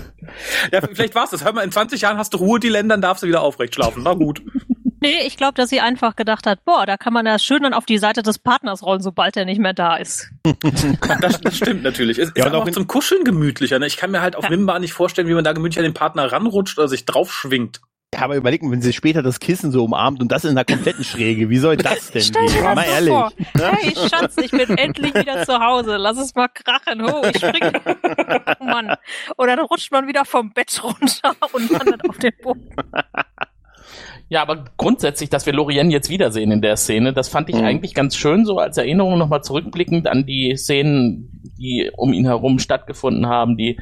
Ja, 0.72 0.82
vielleicht 0.82 1.16
war's 1.16 1.32
das. 1.32 1.44
Hör 1.44 1.54
mal, 1.54 1.64
in 1.64 1.72
20 1.72 2.02
Jahren 2.02 2.18
hast 2.18 2.34
du 2.34 2.38
Ruhe, 2.38 2.60
die 2.60 2.70
Länder, 2.70 2.88
dann 2.98 3.02
darfst 3.02 3.24
du 3.24 3.28
wieder 3.28 3.42
aufrecht 3.42 3.76
schlafen. 3.76 4.04
Na 4.04 4.14
gut. 4.14 4.42
Nee, 5.08 5.26
ich 5.26 5.38
glaube, 5.38 5.54
dass 5.54 5.70
sie 5.70 5.80
einfach 5.80 6.16
gedacht 6.18 6.46
hat, 6.46 6.66
boah, 6.66 6.86
da 6.86 6.98
kann 6.98 7.14
man 7.14 7.26
ja 7.26 7.40
schön 7.40 7.64
dann 7.64 7.74
auf 7.74 7.86
die 7.86 7.98
Seite 7.98 8.24
des 8.24 8.40
Partners 8.40 8.84
rollen, 8.84 9.02
sobald 9.02 9.38
er 9.38 9.46
nicht 9.46 9.60
mehr 9.60 9.74
da 9.74 9.96
ist. 9.96 10.30
Das, 11.22 11.40
das 11.42 11.58
stimmt 11.58 11.84
natürlich. 11.84 12.18
Es 12.18 12.30
ist 12.30 12.38
Ja, 12.38 12.46
und 12.48 12.54
aber 12.56 12.64
auch 12.64 12.72
zum 12.72 12.88
Kuscheln 12.88 13.24
gemütlicher. 13.24 13.80
Ne? 13.80 13.88
Ich 13.88 13.96
kann 13.98 14.12
mir 14.12 14.22
halt 14.22 14.36
auf 14.36 14.44
Ja. 14.46 14.50
Wimbar 14.50 14.80
nicht 14.80 14.94
vorstellen, 14.94 15.28
wie 15.28 15.34
man 15.34 15.44
da 15.44 15.54
gemütlich 15.54 15.80
an 15.80 15.84
den 15.84 15.94
Partner 15.94 16.32
ranrutscht 16.32 16.78
oder 16.78 16.88
sich 16.88 17.06
draufschwingt. 17.06 17.80
Ja, 18.14 18.22
aber 18.22 18.36
überleg 18.38 18.64
mal, 18.64 18.72
wenn 18.72 18.82
sie 18.82 18.94
später 18.94 19.22
das 19.22 19.40
Kissen 19.40 19.72
so 19.72 19.84
umarmt 19.84 20.22
und 20.22 20.32
das 20.32 20.46
in 20.46 20.52
einer 20.52 20.64
kompletten 20.66 21.04
Schräge, 21.04 21.50
wie 21.50 21.58
soll 21.58 21.76
das 21.78 22.12
denn 22.12 22.22
Stell 22.22 22.46
dir 22.48 22.54
gehen? 22.54 22.64
das 22.64 22.76
Mal 22.76 22.84
ehrlich. 22.86 23.10
vor. 23.14 23.32
Hey, 23.60 23.94
Schatz, 24.10 24.36
ich 24.42 24.52
bin 24.52 24.78
endlich 24.78 25.14
wieder 25.14 25.44
zu 25.46 25.60
Hause. 25.60 25.98
Lass 25.98 26.18
es 26.18 26.34
mal 26.36 26.48
krachen. 26.48 27.02
Oh, 27.02 27.22
ich 27.26 27.38
spring. 27.38 27.72
Oh 28.60 28.64
Mann. 28.64 28.96
Oder 29.38 29.56
dann 29.56 29.66
rutscht 29.66 29.92
man 29.92 30.08
wieder 30.08 30.26
vom 30.26 30.52
Bett 30.52 30.82
runter 30.84 31.36
und 31.54 31.70
landet 31.70 32.10
auf 32.10 32.18
den 32.18 32.32
Boden. 32.42 32.70
Ja, 34.30 34.42
aber 34.42 34.66
grundsätzlich, 34.76 35.30
dass 35.30 35.46
wir 35.46 35.54
Lorien 35.54 35.90
jetzt 35.90 36.10
wiedersehen 36.10 36.52
in 36.52 36.62
der 36.62 36.76
Szene, 36.76 37.14
das 37.14 37.30
fand 37.30 37.48
ich 37.50 37.56
Mhm. 37.56 37.64
eigentlich 37.64 37.94
ganz 37.94 38.16
schön, 38.18 38.46
so 38.46 38.58
als 38.58 38.78
Erinnerung 38.78 39.18
nochmal 39.18 39.42
zurückblickend 39.42 40.06
an 40.08 40.26
die 40.26 40.56
Szenen, 40.58 41.32
die 41.58 41.90
um 41.96 42.12
ihn 42.12 42.26
herum 42.26 42.60
stattgefunden 42.60 43.28
haben, 43.28 43.56
die 43.56 43.80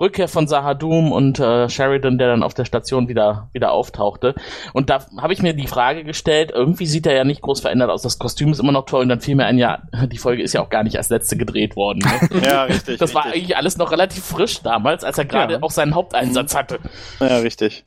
Rückkehr 0.00 0.28
von 0.28 0.46
Sahadum 0.46 1.10
und 1.10 1.40
äh, 1.40 1.68
Sheridan, 1.68 2.16
der 2.16 2.28
dann 2.28 2.42
auf 2.44 2.54
der 2.54 2.64
Station 2.64 3.08
wieder, 3.08 3.50
wieder 3.52 3.72
auftauchte. 3.72 4.34
Und 4.72 4.88
da 4.88 5.04
habe 5.20 5.32
ich 5.32 5.42
mir 5.42 5.52
die 5.52 5.66
Frage 5.66 6.04
gestellt, 6.04 6.52
irgendwie 6.54 6.86
sieht 6.86 7.06
er 7.06 7.14
ja 7.16 7.24
nicht 7.24 7.42
groß 7.42 7.60
verändert 7.60 7.90
aus, 7.90 8.02
das 8.02 8.18
Kostüm 8.20 8.52
ist 8.52 8.60
immer 8.60 8.72
noch 8.72 8.86
toll 8.86 9.02
und 9.02 9.08
dann 9.08 9.20
fiel 9.20 9.34
mir 9.34 9.46
ein, 9.46 9.58
ja, 9.58 9.82
die 10.12 10.18
Folge 10.18 10.42
ist 10.44 10.52
ja 10.54 10.62
auch 10.62 10.70
gar 10.70 10.84
nicht 10.84 10.96
als 10.96 11.08
letzte 11.10 11.36
gedreht 11.36 11.74
worden. 11.76 11.98
Ne? 11.98 12.40
Ja, 12.48 12.62
richtig. 12.62 12.98
Das 12.98 13.14
war 13.14 13.24
richtig. 13.24 13.42
eigentlich 13.42 13.56
alles 13.56 13.76
noch 13.78 13.90
relativ 13.90 14.24
frisch 14.24 14.62
damals, 14.62 15.02
als 15.02 15.18
er 15.18 15.24
gerade 15.24 15.54
Ja. 15.54 15.62
auch 15.62 15.70
seinen 15.72 15.94
Haupteinsatz 15.96 16.54
hatte. 16.54 16.78
Ja, 17.20 17.38
richtig. 17.38 17.84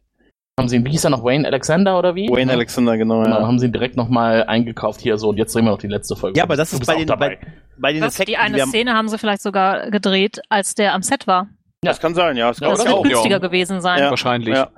Haben 0.62 0.70
sie 0.70 0.75
ihn, 0.77 0.86
wie 0.86 0.91
hieß 0.91 1.03
er 1.03 1.10
noch, 1.10 1.24
Wayne 1.24 1.48
Alexander 1.48 1.98
oder 1.98 2.15
wie? 2.15 2.27
Wayne 2.30 2.51
Ja. 2.51 2.58
Alexander, 2.58 2.98
genau, 2.98 3.24
Genau, 3.24 3.39
ja. 3.39 3.48
haben 3.48 3.60
sie 3.60 3.65
ihn 3.65 3.72
direkt 3.72 3.98
nochmal 3.98 4.44
eingekauft 4.46 5.01
hier 5.01 5.18
so 5.18 5.30
und 5.30 5.38
jetzt 5.38 5.56
drehen 5.56 5.65
wir 5.65 5.72
noch 5.72 5.80
die 5.80 5.88
letzte 5.88 6.15
Folge. 6.15 6.38
Ja, 6.38 6.44
aber 6.44 6.56
das 6.56 6.72
ist 6.74 6.86
bei 6.86 6.96
den, 6.96 7.08
dabei. 7.08 7.39
bei, 7.41 7.48
bei 7.77 7.94
den 7.94 8.03
Effekten, 8.03 8.25
die 8.27 8.38
eine 8.38 8.60
Szene 8.68 8.94
haben 8.94 9.10
sie 9.10 9.18
vielleicht 9.18 9.41
sogar 9.41 9.89
gedreht, 9.89 10.41
als 10.50 10.75
der 10.75 10.94
am 10.94 11.01
Set 11.01 11.27
war. 11.27 11.48
Das 11.83 12.00
kann 12.00 12.13
sein, 12.13 12.38
ja. 12.38 12.50
Das 12.50 12.59
Ja, 12.59 12.67
kann 12.67 12.77
Das 12.77 12.85
wird 12.85 12.95
auch, 12.95 13.01
günstiger 13.03 13.35
ja. 13.35 13.39
gewesen 13.39 13.81
sein. 13.81 14.00
Ja. 14.00 14.09
Wahrscheinlich. 14.11 14.55
Ja. 14.55 14.69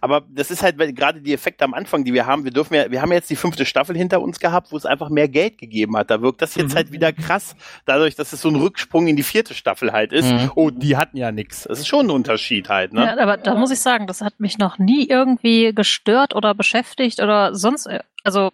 Aber 0.00 0.22
das 0.28 0.50
ist 0.50 0.62
halt 0.62 0.78
gerade 0.96 1.20
die 1.20 1.34
Effekte 1.34 1.64
am 1.64 1.74
Anfang, 1.74 2.02
die 2.04 2.14
wir 2.14 2.24
haben. 2.24 2.44
Wir 2.44 2.50
dürfen 2.50 2.72
ja, 2.74 2.90
wir 2.90 3.02
haben 3.02 3.12
jetzt 3.12 3.28
die 3.28 3.36
fünfte 3.36 3.66
Staffel 3.66 3.94
hinter 3.94 4.22
uns 4.22 4.40
gehabt, 4.40 4.72
wo 4.72 4.76
es 4.78 4.86
einfach 4.86 5.10
mehr 5.10 5.28
Geld 5.28 5.58
gegeben 5.58 5.96
hat. 5.98 6.10
Da 6.10 6.22
wirkt 6.22 6.40
das 6.40 6.54
jetzt 6.54 6.72
Mhm. 6.72 6.76
halt 6.76 6.92
wieder 6.92 7.12
krass, 7.12 7.56
dadurch, 7.84 8.14
dass 8.14 8.32
es 8.32 8.40
so 8.40 8.48
ein 8.48 8.56
Rücksprung 8.56 9.06
in 9.06 9.16
die 9.16 9.22
vierte 9.22 9.52
Staffel 9.52 9.92
halt 9.92 10.12
ist. 10.14 10.30
Mhm. 10.30 10.50
Oh, 10.54 10.70
die 10.70 10.96
hatten 10.96 11.18
ja 11.18 11.30
nix. 11.30 11.64
Das 11.64 11.78
ist 11.78 11.88
schon 11.88 12.06
ein 12.06 12.10
Unterschied 12.10 12.70
halt, 12.70 12.94
ne? 12.94 13.04
Ja, 13.04 13.18
aber 13.18 13.36
da 13.36 13.54
muss 13.54 13.70
ich 13.70 13.80
sagen, 13.80 14.06
das 14.06 14.22
hat 14.22 14.40
mich 14.40 14.56
noch 14.56 14.78
nie 14.78 15.06
irgendwie 15.08 15.74
gestört 15.74 16.34
oder 16.34 16.54
beschäftigt 16.54 17.20
oder 17.20 17.54
sonst, 17.54 17.86
also 18.24 18.50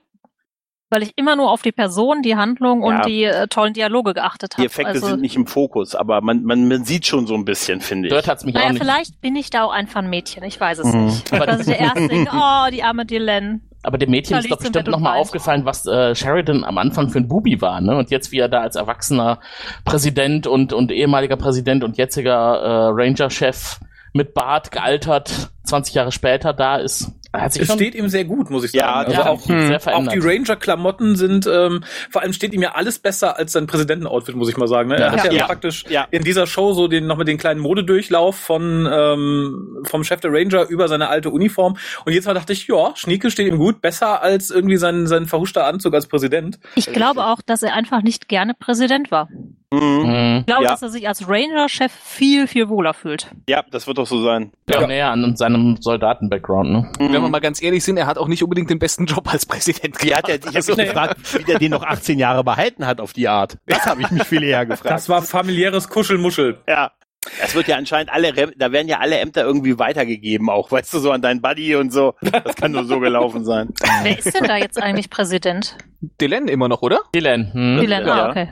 weil 0.93 1.03
ich 1.03 1.13
immer 1.17 1.35
nur 1.37 1.51
auf 1.51 1.63
die 1.63 1.73
Person, 1.73 2.23
die 2.23 2.37
Handlung 2.37 2.83
Ja. 2.83 2.87
und 2.99 3.07
die 3.07 3.25
äh, 3.25 3.49
tollen 3.49 3.73
Dialoge 3.73 4.15
geachtet 4.15 4.53
Die 4.53 4.59
habe. 4.59 4.67
Effekte 4.67 4.93
also, 4.93 5.07
sind 5.09 5.21
nicht 5.23 5.35
im 5.37 5.47
Fokus, 5.47 5.95
aber 5.95 6.21
man, 6.21 6.45
man, 6.45 6.69
man 6.69 6.85
sieht 6.85 7.07
schon 7.07 7.27
so 7.27 7.35
ein 7.35 7.45
bisschen, 7.45 7.81
finde 7.81 8.09
ich. 8.09 8.15
Dort 8.15 8.29
hat's 8.29 8.45
mich 8.45 8.55
auch 8.55 8.61
naja, 8.61 8.73
nicht. 8.73 8.83
vielleicht 8.83 9.21
bin 9.21 9.35
ich 9.35 9.51
da 9.51 9.65
auch 9.65 9.73
einfach 9.73 10.01
ein 10.03 10.11
Mädchen, 10.11 10.45
ich 10.45 10.61
weiß 10.61 10.79
es 10.81 10.93
Mhm. 10.93 11.05
nicht. 11.07 11.33
Aber- 11.33 11.47
Dass 11.47 11.61
ich 11.61 11.67
der 11.67 11.81
Erste 11.81 12.07
denke, 12.09 12.31
oh, 12.35 12.71
die 12.71 12.83
arme 12.83 13.05
Dylan. 13.07 13.63
Aber 13.85 13.99
dem 13.99 14.11
Mädchen 14.11 14.39
ist 14.39 14.49
doch 14.49 14.59
bestimmt 14.59 14.87
nochmal 14.87 15.19
aufgefallen, 15.19 15.65
was 15.65 15.87
äh, 15.87 16.15
Sheridan 16.15 16.63
am 16.63 16.79
Anfang 16.79 17.09
für 17.11 17.19
ein 17.19 17.27
Bubi 17.27 17.61
war, 17.61 17.81
ne? 17.81 17.97
Und 17.97 18.11
jetzt, 18.11 18.31
wie 18.31 18.39
er 18.39 18.49
da 18.49 18.61
als 18.61 18.77
erwachsener 18.77 19.41
Präsident 19.85 20.47
und, 20.47 20.73
und 20.73 20.93
ehemaliger 20.93 21.37
Präsident 21.37 21.83
und 21.83 21.97
jetziger 21.99 22.33
äh, 22.61 22.89
Ranger-Chef 22.93 23.81
mit 24.13 24.35
Bart 24.35 24.71
gealtert, 24.71 25.51
20 25.65 25.95
Jahre 25.95 26.13
später 26.13 26.53
da 26.53 26.77
ist. 26.77 27.11
Er 27.33 27.41
hat 27.43 27.53
sich 27.53 27.63
Es 27.63 27.69
schon 27.69 27.77
steht 27.79 27.95
ihm 27.95 28.09
sehr 28.09 28.25
gut, 28.25 28.51
muss 28.51 28.65
ich 28.65 28.73
sagen. 28.73 28.83
Ja, 28.85 28.95
also 28.95 29.13
ja, 29.13 29.27
auch, 29.27 29.41
sehr 29.41 29.77
auch 29.77 29.81
verändert. 29.83 30.15
die 30.15 30.19
Ranger-Klamotten 30.19 31.17
sind, 31.17 31.47
ähm, 31.47 31.83
vor 32.11 32.23
allem 32.23 32.33
steht 32.33 32.53
ihm 32.53 32.63
ja 32.63 32.73
alles 32.73 32.99
besser 32.99 33.39
als 33.39 33.53
sein 33.53 33.67
Präsidenten-Outfit, 33.67 34.35
muss 34.37 34.49
ich 34.51 34.57
mal 34.57 34.69
sagen. 34.69 34.91
Ne? 34.91 34.97
Ja, 34.99 35.07
er 35.07 35.13
hat 35.13 35.25
ja, 35.25 35.33
ja. 35.33 35.47
praktisch 35.47 35.85
Ja. 35.89 36.07
in 36.11 36.25
dieser 36.25 36.47
Show 36.47 36.75
so 36.75 36.89
den 36.89 37.07
noch 37.07 37.17
mit 37.17 37.29
den 37.29 37.39
kleinen 37.39 37.61
Modedurchlauf 37.61 38.37
von 38.37 38.89
ähm, 38.91 39.79
vom 39.85 40.05
Chef 40.05 40.21
der 40.21 40.31
Ranger 40.33 40.69
über 40.69 40.89
seine 40.89 41.09
alte 41.09 41.31
Uniform. 41.31 41.77
Und 42.05 42.13
jetzt 42.13 42.27
mal 42.27 42.35
dachte 42.35 42.53
ich, 42.53 42.67
ja, 42.69 42.93
Schnieke 42.97 43.31
steht 43.31 43.49
ihm 43.49 43.59
gut, 43.59 43.81
besser 43.81 44.23
als 44.23 44.51
irgendwie 44.51 44.77
sein 44.77 45.07
sein 45.07 45.27
verhuschter 45.27 45.67
Anzug 45.67 45.95
als 45.95 46.07
Präsident. 46.07 46.59
Ich 46.75 46.93
glaube 46.93 47.25
auch, 47.25 47.41
dass 47.41 47.63
er 47.63 47.75
einfach 47.75 48.03
nicht 48.03 48.29
gerne 48.29 48.53
Präsident 48.55 49.11
war. 49.11 49.29
Mhm. 49.73 50.03
Mhm. 50.07 50.37
Ich 50.41 50.47
glaube, 50.47 50.65
Ja. 50.65 50.71
dass 50.71 50.83
er 50.83 50.89
sich 50.91 51.09
als 51.09 51.29
Ranger-Chef 51.29 51.91
viel, 51.93 52.47
viel 52.47 52.69
wohler 52.69 52.95
fühlt. 52.95 53.31
Ja, 53.49 53.65
das 53.71 53.87
wird 53.87 53.99
doch 53.99 54.07
so 54.07 54.23
sein. 54.23 54.53
Ja, 54.69 54.87
näher 54.87 55.11
an 55.11 55.37
seinem 55.37 55.77
Soldaten-Background, 55.81 56.71
ne? 56.71 56.93
Mhm. 56.99 57.13
Wenn 57.13 57.23
wir 57.23 57.29
mal 57.29 57.41
ganz 57.41 57.63
ehrlich 57.63 57.83
sind, 57.85 57.97
er 57.97 58.07
hat 58.07 58.19
auch 58.19 58.29
nicht 58.29 58.43
unbedingt 58.43 58.71
den 58.71 58.79
besten 58.79 59.07
Job 59.07 59.33
als 59.33 59.47
Präsident 59.47 60.03
Die 60.03 60.15
hat 60.15 60.29
ja, 60.29 60.35
ich 60.37 60.47
habe 60.47 60.57
Also, 60.57 60.77
mich 60.77 60.87
gefragt, 60.87 61.17
wie 61.39 61.45
der 61.45 61.59
den 61.59 61.71
noch 61.71 61.83
18 61.83 62.19
Jahre 62.19 62.45
behalten 62.45 62.87
hat 62.87 63.01
auf 63.01 63.13
die 63.13 63.29
Art. 63.29 63.59
Das 63.67 63.87
habe 63.87 64.03
ich 64.03 64.11
mich 64.11 64.25
viel 64.25 64.43
eher 64.43 64.67
gefragt. 64.67 64.91
Das 64.91 65.09
war 65.09 65.23
familiäres 65.23 65.89
Kuschelmuschel. 65.89 66.59
Ja. 66.69 66.93
Es 67.41 67.55
wird 67.55 67.69
ja 67.69 67.77
anscheinend 67.77 68.13
alle, 68.13 68.37
Rem- 68.37 68.53
da 68.57 68.73
werden 68.73 68.89
ja 68.89 68.99
alle 68.99 69.19
Ämter 69.19 69.43
irgendwie 69.43 69.79
weitergegeben, 69.79 70.51
auch, 70.51 70.71
weißt 70.71 70.93
du, 70.95 70.99
so 70.99 71.13
an 71.13 71.23
deinen 71.23 71.41
Buddy 71.41 71.77
und 71.77 71.93
so. 71.93 72.15
Das 72.21 72.57
kann 72.57 72.73
nur 72.73 72.85
so 72.85 72.99
gelaufen 73.01 73.45
sein. 73.45 73.69
Wer 74.03 74.19
ist 74.19 74.35
denn 74.35 74.45
da 74.45 74.57
jetzt 74.57 74.81
eigentlich 74.81 75.09
Präsident? 75.11 75.77
Dylan 76.21 76.49
immer 76.49 76.69
noch, 76.69 76.83
oder? 76.83 77.01
Dylan. 77.15 77.53
Hm? 77.53 77.79
Dylan, 77.81 78.07
Ja. 78.07 78.27
ah, 78.27 78.31
okay. 78.31 78.49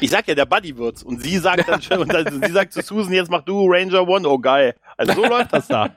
Ich 0.00 0.10
sag 0.10 0.26
ja, 0.28 0.34
der 0.34 0.46
Buddy 0.46 0.76
wird's. 0.76 1.02
Und 1.02 1.22
sie 1.22 1.38
sagt 1.38 1.68
dann 1.68 1.80
schon, 1.82 1.98
und 1.98 2.12
dann, 2.12 2.42
sie 2.42 2.52
sagt 2.52 2.72
zu 2.72 2.82
Susan, 2.82 3.12
jetzt 3.12 3.30
mach 3.30 3.42
du 3.42 3.66
Ranger 3.70 4.06
One, 4.08 4.28
oh 4.28 4.38
geil. 4.38 4.74
Also 4.96 5.12
so 5.14 5.24
läuft 5.28 5.52
das 5.52 5.68
da. 5.68 5.90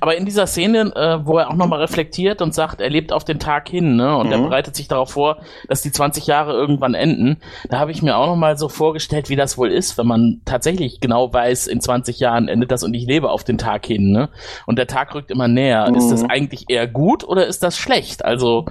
Aber 0.00 0.16
in 0.16 0.24
dieser 0.24 0.46
Szene, 0.46 0.92
äh, 0.94 1.26
wo 1.26 1.38
er 1.38 1.50
auch 1.50 1.54
nochmal 1.56 1.80
reflektiert 1.80 2.40
und 2.40 2.54
sagt, 2.54 2.80
er 2.80 2.88
lebt 2.88 3.12
auf 3.12 3.24
den 3.24 3.40
Tag 3.40 3.68
hin, 3.68 3.96
ne? 3.96 4.16
Und 4.16 4.30
er 4.30 4.38
Mhm. 4.38 4.44
bereitet 4.44 4.76
sich 4.76 4.86
darauf 4.86 5.10
vor, 5.10 5.38
dass 5.68 5.82
die 5.82 5.90
20 5.90 6.26
Jahre 6.28 6.52
irgendwann 6.52 6.94
enden. 6.94 7.38
Da 7.68 7.78
habe 7.80 7.90
ich 7.90 8.00
mir 8.02 8.16
auch 8.16 8.26
nochmal 8.26 8.56
so 8.56 8.68
vorgestellt, 8.68 9.28
wie 9.28 9.34
das 9.36 9.58
wohl 9.58 9.72
ist, 9.72 9.98
wenn 9.98 10.06
man 10.06 10.40
tatsächlich 10.44 11.00
genau 11.00 11.32
weiß, 11.32 11.66
in 11.66 11.80
20 11.80 12.20
Jahren 12.20 12.46
endet 12.46 12.70
das 12.70 12.84
und 12.84 12.94
ich 12.94 13.06
lebe 13.06 13.28
auf 13.30 13.42
den 13.42 13.58
Tag 13.58 13.84
hin, 13.86 14.12
ne? 14.12 14.28
Und 14.66 14.78
der 14.78 14.86
Tag 14.86 15.14
rückt 15.16 15.30
immer 15.32 15.48
näher. 15.48 15.88
Mhm. 15.90 15.96
Ist 15.96 16.10
das 16.12 16.22
eigentlich 16.24 16.66
eher 16.68 16.86
gut 16.86 17.24
oder 17.24 17.46
ist 17.46 17.62
das 17.64 17.76
schlecht? 17.76 18.24
Also, 18.24 18.66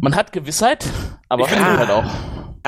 man 0.00 0.14
hat 0.14 0.30
Gewissheit, 0.32 0.86
aber 1.28 1.48
Ja. 1.48 1.78
halt 1.78 1.90
auch. 1.90 2.04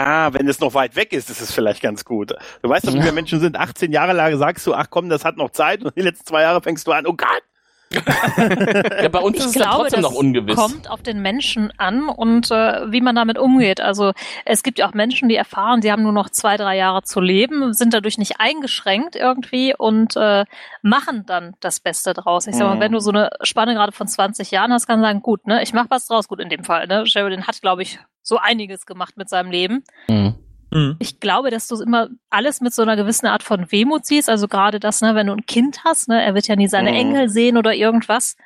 Ah, 0.00 0.32
wenn 0.32 0.46
es 0.46 0.60
noch 0.60 0.74
weit 0.74 0.94
weg 0.94 1.12
ist, 1.12 1.28
ist 1.28 1.40
es 1.40 1.52
vielleicht 1.52 1.82
ganz 1.82 2.04
gut. 2.04 2.32
Du 2.62 2.68
weißt 2.68 2.86
doch, 2.86 2.94
wie 2.94 3.02
wir 3.02 3.10
Menschen 3.10 3.40
sind. 3.40 3.56
18 3.56 3.90
Jahre 3.90 4.12
lang 4.12 4.38
sagst 4.38 4.64
du, 4.64 4.72
ach 4.72 4.86
komm, 4.90 5.08
das 5.08 5.24
hat 5.24 5.36
noch 5.36 5.50
Zeit. 5.50 5.82
Und 5.82 5.96
die 5.96 6.02
letzten 6.02 6.24
zwei 6.24 6.42
Jahre 6.42 6.62
fängst 6.62 6.86
du 6.86 6.92
an, 6.92 7.04
oh 7.04 7.14
Gott. 7.14 7.42
Ja, 7.90 9.08
bei 9.08 9.18
uns 9.20 9.36
Ich 9.38 9.44
ist 9.44 9.48
es 9.50 9.54
ja 9.54 9.62
glaube, 9.62 9.82
trotzdem 9.84 10.00
noch 10.02 10.12
ungewiss. 10.14 10.56
kommt 10.56 10.90
auf 10.90 11.02
den 11.02 11.20
Menschen 11.22 11.72
an 11.78 12.08
und 12.08 12.50
äh, 12.50 12.90
wie 12.92 13.00
man 13.00 13.14
damit 13.14 13.38
umgeht. 13.38 13.80
Also 13.80 14.12
es 14.44 14.62
gibt 14.62 14.78
ja 14.78 14.88
auch 14.88 14.94
Menschen, 14.94 15.28
die 15.28 15.36
erfahren, 15.36 15.80
sie 15.82 15.90
haben 15.90 16.02
nur 16.02 16.12
noch 16.12 16.28
zwei, 16.30 16.56
drei 16.56 16.76
Jahre 16.76 17.02
zu 17.02 17.20
leben, 17.20 17.72
sind 17.72 17.94
dadurch 17.94 18.18
nicht 18.18 18.40
eingeschränkt 18.40 19.16
irgendwie 19.16 19.74
und 19.76 20.16
äh, 20.16 20.44
machen 20.82 21.24
dann 21.26 21.54
das 21.60 21.80
Beste 21.80 22.12
draus. 22.14 22.46
Ich 22.46 22.56
sag 22.56 22.66
mal, 22.68 22.76
Mhm. 22.76 22.80
wenn 22.80 22.92
du 22.92 23.00
so 23.00 23.10
eine 23.10 23.30
Spanne 23.42 23.74
gerade 23.74 23.92
von 23.92 24.06
20 24.06 24.50
Jahren 24.50 24.72
hast, 24.72 24.86
kann 24.86 25.00
man 25.00 25.08
sagen, 25.10 25.22
gut, 25.22 25.46
ne, 25.46 25.62
ich 25.62 25.72
mache 25.72 25.86
was 25.90 26.06
draus, 26.06 26.28
gut 26.28 26.40
in 26.40 26.48
dem 26.48 26.64
Fall. 26.64 26.86
Ne? 26.86 27.06
Sheridan 27.06 27.46
hat, 27.46 27.60
glaube 27.62 27.82
ich, 27.82 27.98
so 28.22 28.36
einiges 28.38 28.84
gemacht 28.86 29.16
mit 29.16 29.28
seinem 29.28 29.50
Leben. 29.50 29.84
Mhm. 30.08 30.34
Mhm. 30.70 30.96
Ich 30.98 31.20
glaube, 31.20 31.50
dass 31.50 31.68
du 31.68 31.80
immer 31.82 32.08
alles 32.30 32.60
mit 32.60 32.72
so 32.74 32.82
einer 32.82 32.96
gewissen 32.96 33.26
Art 33.26 33.42
von 33.42 33.70
Wehmut 33.72 34.04
siehst. 34.06 34.28
Also 34.28 34.48
gerade 34.48 34.80
das, 34.80 35.00
ne, 35.00 35.14
wenn 35.14 35.26
du 35.28 35.32
ein 35.32 35.46
Kind 35.46 35.84
hast, 35.84 36.08
ne, 36.08 36.22
er 36.22 36.34
wird 36.34 36.46
ja 36.48 36.56
nie 36.56 36.68
seine 36.68 36.90
Mhm. 36.90 36.96
Engel 36.96 37.28
sehen 37.28 37.56
oder 37.56 37.74
irgendwas. 37.74 38.36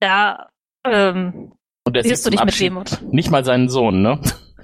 Da 0.00 0.48
ähm, 0.86 1.52
Und 1.86 1.96
er 1.96 2.02
siehst 2.02 2.26
du 2.26 2.30
dich 2.30 2.44
mit 2.44 2.58
Wehmut. 2.60 3.00
nicht 3.10 3.30
mal 3.30 3.44
seinen 3.44 3.68
Sohn, 3.68 4.02
ne? 4.02 4.20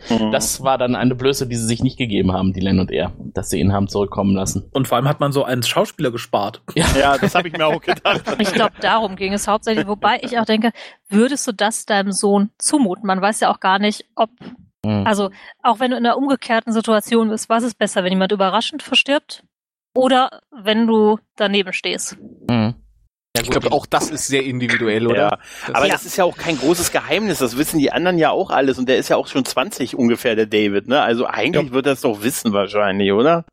Mhm. 0.08 0.32
Das 0.32 0.62
war 0.62 0.78
dann 0.78 0.96
eine 0.96 1.14
Blöße, 1.14 1.46
die 1.46 1.56
sie 1.56 1.66
sich 1.66 1.82
nicht 1.82 1.98
gegeben 1.98 2.32
haben, 2.32 2.54
die 2.54 2.60
Len 2.60 2.80
und 2.80 2.90
er, 2.90 3.12
dass 3.18 3.50
sie 3.50 3.60
ihn 3.60 3.72
haben 3.74 3.86
zurückkommen 3.86 4.34
lassen. 4.34 4.66
Und 4.72 4.88
vor 4.88 4.96
allem 4.96 5.06
hat 5.06 5.20
man 5.20 5.30
so 5.30 5.44
einen 5.44 5.62
Schauspieler 5.62 6.10
gespart. 6.10 6.62
ja, 6.74 7.18
das 7.18 7.34
habe 7.34 7.48
ich 7.48 7.54
mir 7.56 7.66
auch 7.66 7.82
gedacht. 7.82 8.22
Ich 8.38 8.50
glaube, 8.52 8.72
darum 8.80 9.14
ging 9.16 9.34
es 9.34 9.46
hauptsächlich. 9.46 9.86
Wobei 9.86 10.18
ich 10.22 10.38
auch 10.38 10.46
denke, 10.46 10.72
würdest 11.10 11.46
du 11.46 11.52
das 11.52 11.84
deinem 11.84 12.12
Sohn 12.12 12.48
zumuten? 12.58 13.06
Man 13.06 13.20
weiß 13.20 13.40
ja 13.40 13.50
auch 13.52 13.60
gar 13.60 13.78
nicht, 13.78 14.06
ob, 14.14 14.30
Mhm. 14.84 15.06
also 15.06 15.30
auch 15.62 15.78
wenn 15.80 15.90
du 15.90 15.96
in 15.96 16.06
einer 16.06 16.16
umgekehrten 16.16 16.72
Situation 16.72 17.28
bist, 17.28 17.48
was 17.48 17.62
ist 17.64 17.78
besser, 17.78 18.02
wenn 18.02 18.12
jemand 18.12 18.32
überraschend 18.32 18.82
verstirbt 18.82 19.44
oder 19.94 20.40
wenn 20.50 20.86
du 20.86 21.18
daneben 21.36 21.72
stehst? 21.72 22.16
Mhm. 22.48 22.74
ich 23.40 23.50
glaube, 23.50 23.72
auch 23.72 23.86
das 23.86 24.10
ist 24.10 24.26
sehr 24.26 24.42
individuell, 24.44 25.06
oder? 25.06 25.16
Ja. 25.16 25.38
Aber 25.72 25.86
Ja. 25.86 25.92
das 25.92 26.04
ist 26.04 26.16
ja 26.16 26.24
auch 26.24 26.36
kein 26.36 26.58
großes 26.58 26.92
Geheimnis. 26.92 27.38
Das 27.38 27.56
wissen 27.56 27.78
die 27.78 27.90
anderen 27.92 28.18
ja 28.18 28.30
auch 28.30 28.50
alles. 28.50 28.78
Und 28.78 28.88
der 28.88 28.98
ist 28.98 29.08
ja 29.08 29.16
auch 29.16 29.28
schon 29.28 29.44
20 29.44 29.96
ungefähr, 29.96 30.36
der 30.36 30.46
David. 30.46 30.88
Ne? 30.88 31.00
Also 31.00 31.26
eigentlich 31.26 31.72
wird 31.72 31.86
er 31.86 31.92
es 31.92 32.02
doch 32.02 32.22
wissen 32.22 32.52
wahrscheinlich, 32.52 33.12
oder? 33.12 33.44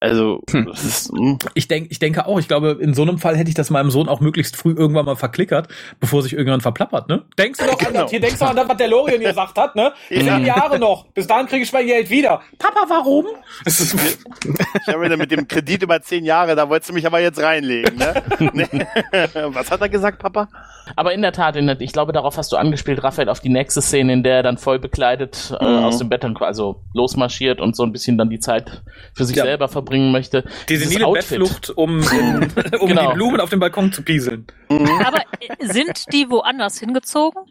Also, 0.00 0.40
Hm. 0.50 0.68
ist, 0.68 1.10
hm. 1.10 1.38
Ich 1.54 1.66
denke, 1.66 1.88
ich 1.90 1.98
denke 1.98 2.26
auch, 2.26 2.38
ich 2.38 2.46
glaube, 2.46 2.78
in 2.80 2.94
so 2.94 3.02
einem 3.02 3.18
Fall 3.18 3.36
hätte 3.36 3.48
ich 3.48 3.56
das 3.56 3.68
meinem 3.70 3.90
Sohn 3.90 4.08
auch 4.08 4.20
möglichst 4.20 4.54
früh 4.56 4.72
irgendwann 4.72 5.06
mal 5.06 5.16
verklickert, 5.16 5.66
bevor 5.98 6.22
sich 6.22 6.34
irgendwann 6.34 6.60
verplappert, 6.60 7.08
ne? 7.08 7.24
Denkst 7.36 7.58
du 7.58 7.66
doch 7.66 7.80
an 7.80 7.86
Genau. 7.88 8.02
das, 8.02 8.10
hier 8.10 8.20
denkst 8.20 8.38
du 8.38 8.44
an 8.44 8.54
das, 8.56 8.68
was 8.68 8.76
der 8.76 8.88
Lorien 8.88 9.20
gesagt 9.20 9.58
hat, 9.58 9.74
ne? 9.74 9.92
Zehn 10.08 10.44
Jahre 10.44 10.78
noch. 10.78 11.06
Bis 11.14 11.26
dahin 11.26 11.46
kriege 11.46 11.64
ich 11.64 11.72
mein 11.72 11.86
Geld 11.86 12.10
wieder. 12.10 12.40
Papa, 12.58 12.84
warum? 12.88 13.26
Ich 13.66 14.92
habe 14.94 15.04
wieder 15.04 15.16
mit 15.16 15.30
dem 15.32 15.48
Kredit 15.48 15.82
über 15.82 16.00
10 16.00 16.24
Jahre, 16.24 16.54
da 16.54 16.68
wolltest 16.68 16.90
du 16.90 16.94
mich 16.94 17.06
aber 17.06 17.20
jetzt 17.20 17.40
reinlegen. 17.42 17.96
Ne? 17.98 18.14
Was 19.52 19.70
hat 19.70 19.80
er 19.80 19.88
gesagt, 19.88 20.20
Papa? 20.20 20.48
Aber 20.96 21.12
in 21.12 21.22
der 21.22 21.32
Tat, 21.32 21.56
in 21.56 21.66
der, 21.66 21.80
ich 21.80 21.92
glaube, 21.92 22.12
darauf 22.12 22.36
hast 22.38 22.50
du 22.52 22.56
angespielt, 22.56 23.02
Raphael, 23.02 23.28
auf 23.28 23.40
die 23.40 23.48
nächste 23.50 23.82
Szene, 23.82 24.12
in 24.12 24.22
der 24.22 24.36
er 24.36 24.42
dann 24.42 24.58
voll 24.58 24.78
bekleidet 24.78 25.54
äh, 25.60 25.64
Mhm. 25.64 25.84
aus 25.84 25.98
dem 25.98 26.08
Bett 26.08 26.24
dann 26.24 26.36
also 26.38 26.82
losmarschiert 26.94 27.60
und 27.60 27.76
so 27.76 27.82
ein 27.82 27.92
bisschen 27.92 28.16
dann 28.16 28.30
die 28.30 28.38
Zeit 28.38 28.82
für 29.14 29.24
sich 29.24 29.36
Ja. 29.36 29.44
selber 29.44 29.68
verbringen 29.88 30.12
möchte. 30.12 30.44
die 30.68 30.76
senile 30.76 31.06
Outfit. 31.06 31.38
Bettflucht, 31.38 31.70
um, 31.70 32.00
in, 32.00 32.52
um 32.80 32.88
Genau. 32.88 33.08
die 33.10 33.14
Blumen 33.14 33.40
auf 33.40 33.50
dem 33.50 33.60
Balkon 33.60 33.92
zu 33.92 34.02
pieseln. 34.02 34.46
Aber 34.68 35.22
äh, 35.40 35.66
sind 35.66 36.12
die 36.12 36.30
woanders 36.30 36.78
hingezogen? 36.78 37.42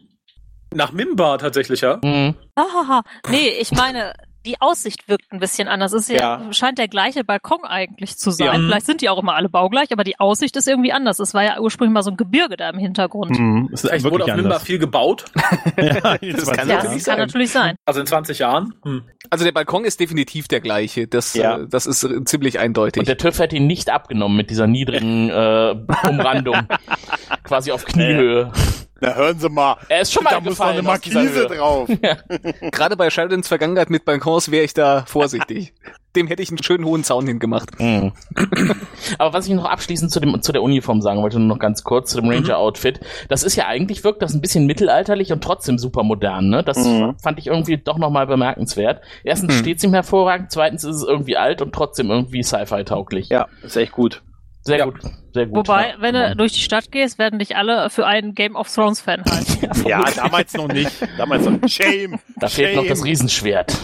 Nach 0.74 0.92
Mimba 0.92 1.38
tatsächlich, 1.38 1.80
ja. 1.80 1.98
Mhm. 2.02 2.34
Hahaha. 2.58 3.02
Nee, 3.30 3.48
ich 3.60 3.70
meine, 3.72 4.12
die 4.46 4.60
Aussicht 4.60 5.08
wirkt 5.08 5.24
ein 5.30 5.40
bisschen 5.40 5.68
anders. 5.68 5.92
Es 5.92 6.08
ist 6.08 6.10
ja, 6.20 6.40
Ja. 6.40 6.52
scheint 6.52 6.78
der 6.78 6.88
gleiche 6.88 7.24
Balkon 7.24 7.64
eigentlich 7.64 8.16
zu 8.16 8.30
sein. 8.30 8.46
Ja. 8.46 8.52
Vielleicht 8.68 8.86
sind 8.86 9.00
die 9.00 9.08
auch 9.08 9.18
immer 9.20 9.34
alle 9.34 9.48
baugleich, 9.48 9.92
aber 9.92 10.04
die 10.04 10.18
Aussicht 10.20 10.56
ist 10.56 10.68
irgendwie 10.68 10.92
anders. 10.92 11.18
Es 11.18 11.34
war 11.34 11.42
ja 11.44 11.58
ursprünglich 11.60 11.92
mal 11.92 12.02
so 12.02 12.10
ein 12.10 12.16
Gebirge 12.16 12.56
da 12.56 12.70
im 12.70 12.78
Hintergrund. 12.78 13.38
Mhm. 13.38 13.68
Ist 13.72 13.82
Vielleicht 13.82 14.04
wurde 14.04 14.24
auf 14.24 14.34
Mimba 14.34 14.58
viel 14.60 14.78
gebaut. 14.78 15.24
ja, 15.76 16.16
Das 16.20 16.44
das 16.44 16.52
kann 16.52 16.68
Ja, 16.68 16.76
natürlich 16.76 17.04
das 17.04 17.04
kann 17.04 17.18
natürlich 17.18 17.50
sein. 17.50 17.76
Also 17.84 18.00
in 18.00 18.06
20 18.06 18.38
Jahren. 18.38 18.74
Hm. 18.84 19.02
Also 19.30 19.44
der 19.44 19.52
Balkon 19.52 19.84
ist 19.84 20.00
definitiv 20.00 20.48
der 20.48 20.60
gleiche. 20.60 21.06
Das, 21.08 21.34
Ja. 21.34 21.58
äh, 21.58 21.66
das 21.68 21.86
ist 21.86 22.08
ziemlich 22.26 22.58
eindeutig. 22.58 23.00
Und 23.00 23.08
der 23.08 23.16
TÜV 23.18 23.38
hätte 23.40 23.56
ihn 23.56 23.66
nicht 23.66 23.90
abgenommen 23.90 24.36
mit 24.36 24.50
dieser 24.50 24.66
niedrigen 24.66 25.28
äh, 25.30 25.74
Umrandung. 26.08 26.56
Quasi 27.44 27.72
auf 27.72 27.84
Kniehöhe. 27.84 28.52
Na, 29.00 29.14
hören 29.14 29.38
Sie 29.38 29.48
mal. 29.48 29.76
Er 29.88 30.00
ist 30.00 30.12
schon 30.12 30.24
mal 30.24 30.30
da 30.30 30.40
muss 30.40 30.58
noch 30.58 30.66
eine 30.66 30.82
Markise 30.82 31.46
drauf. 31.46 31.88
Gerade 32.72 32.96
bei 32.96 33.10
Sheldons 33.10 33.46
Vergangenheit 33.46 33.90
mit 33.90 34.04
Balkons 34.04 34.50
wäre 34.50 34.64
ich 34.64 34.74
da 34.74 35.04
vorsichtig. 35.06 35.72
Dem 36.16 36.26
hätte 36.26 36.42
ich 36.42 36.48
einen 36.48 36.62
schönen 36.62 36.84
hohen 36.84 37.04
Zaun 37.04 37.26
hingemacht. 37.26 37.78
Mhm. 37.78 38.12
Aber 39.18 39.32
was 39.34 39.46
ich 39.46 39.52
noch 39.54 39.66
abschließend 39.66 40.10
zu, 40.10 40.18
dem, 40.20 40.40
zu 40.42 40.50
der 40.52 40.62
Uniform 40.62 41.00
sagen 41.00 41.22
wollte, 41.22 41.38
nur 41.38 41.46
noch 41.48 41.58
ganz 41.60 41.84
kurz, 41.84 42.10
zu 42.10 42.20
dem 42.20 42.28
Ranger-Outfit. 42.30 42.98
Das 43.28 43.44
ist 43.44 43.54
ja 43.56 43.66
eigentlich, 43.66 44.02
wirkt 44.02 44.22
das 44.22 44.34
ein 44.34 44.40
bisschen 44.40 44.66
mittelalterlich 44.66 45.32
und 45.32 45.44
trotzdem 45.44 45.78
super 45.78 46.02
modern. 46.02 46.48
Ne? 46.48 46.64
Das 46.64 46.78
Mhm. 46.78 47.14
fand 47.22 47.38
ich 47.38 47.46
irgendwie 47.46 47.76
doch 47.76 47.98
nochmal 47.98 48.26
bemerkenswert. 48.26 49.02
Erstens 49.22 49.54
Mhm. 49.54 49.58
steht's 49.60 49.84
ihm 49.84 49.94
hervorragend, 49.94 50.50
zweitens 50.50 50.82
ist 50.82 50.96
es 50.96 51.02
irgendwie 51.04 51.36
alt 51.36 51.62
und 51.62 51.72
trotzdem 51.72 52.10
irgendwie 52.10 52.42
Sci-Fi-tauglich. 52.42 53.28
Ja, 53.28 53.46
ist 53.62 53.76
echt 53.76 53.92
gut. 53.92 54.22
Sehr 54.68 54.78
Ja. 54.78 54.84
gut, 54.84 55.00
sehr 55.32 55.46
gut. 55.46 55.56
Wobei, 55.66 55.88
Ja. 55.88 55.94
wenn 56.00 56.14
du 56.14 56.36
durch 56.36 56.52
die 56.52 56.60
Stadt 56.60 56.92
gehst, 56.92 57.18
werden 57.18 57.38
dich 57.38 57.56
alle 57.56 57.88
für 57.90 58.06
einen 58.06 58.34
Game 58.34 58.54
of 58.54 58.72
Thrones 58.72 59.00
Fan 59.00 59.24
halten. 59.24 59.68
Ja, 59.88 60.04
damals 60.14 60.52
noch 60.54 60.68
nicht. 60.68 60.90
Damals 61.16 61.44
noch. 61.46 61.66
Shame. 61.68 62.18
Da 62.36 62.48
fehlt 62.48 62.76
noch 62.76 62.82
Shame. 62.82 62.88
das 62.90 63.04
Riesenschwert. 63.04 63.76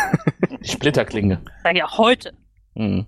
Die 0.64 0.68
Splitterklinge. 0.68 1.40
Sag 1.64 1.76
ja 1.76 1.86
heute. 1.98 2.32
Mhm. 2.74 3.06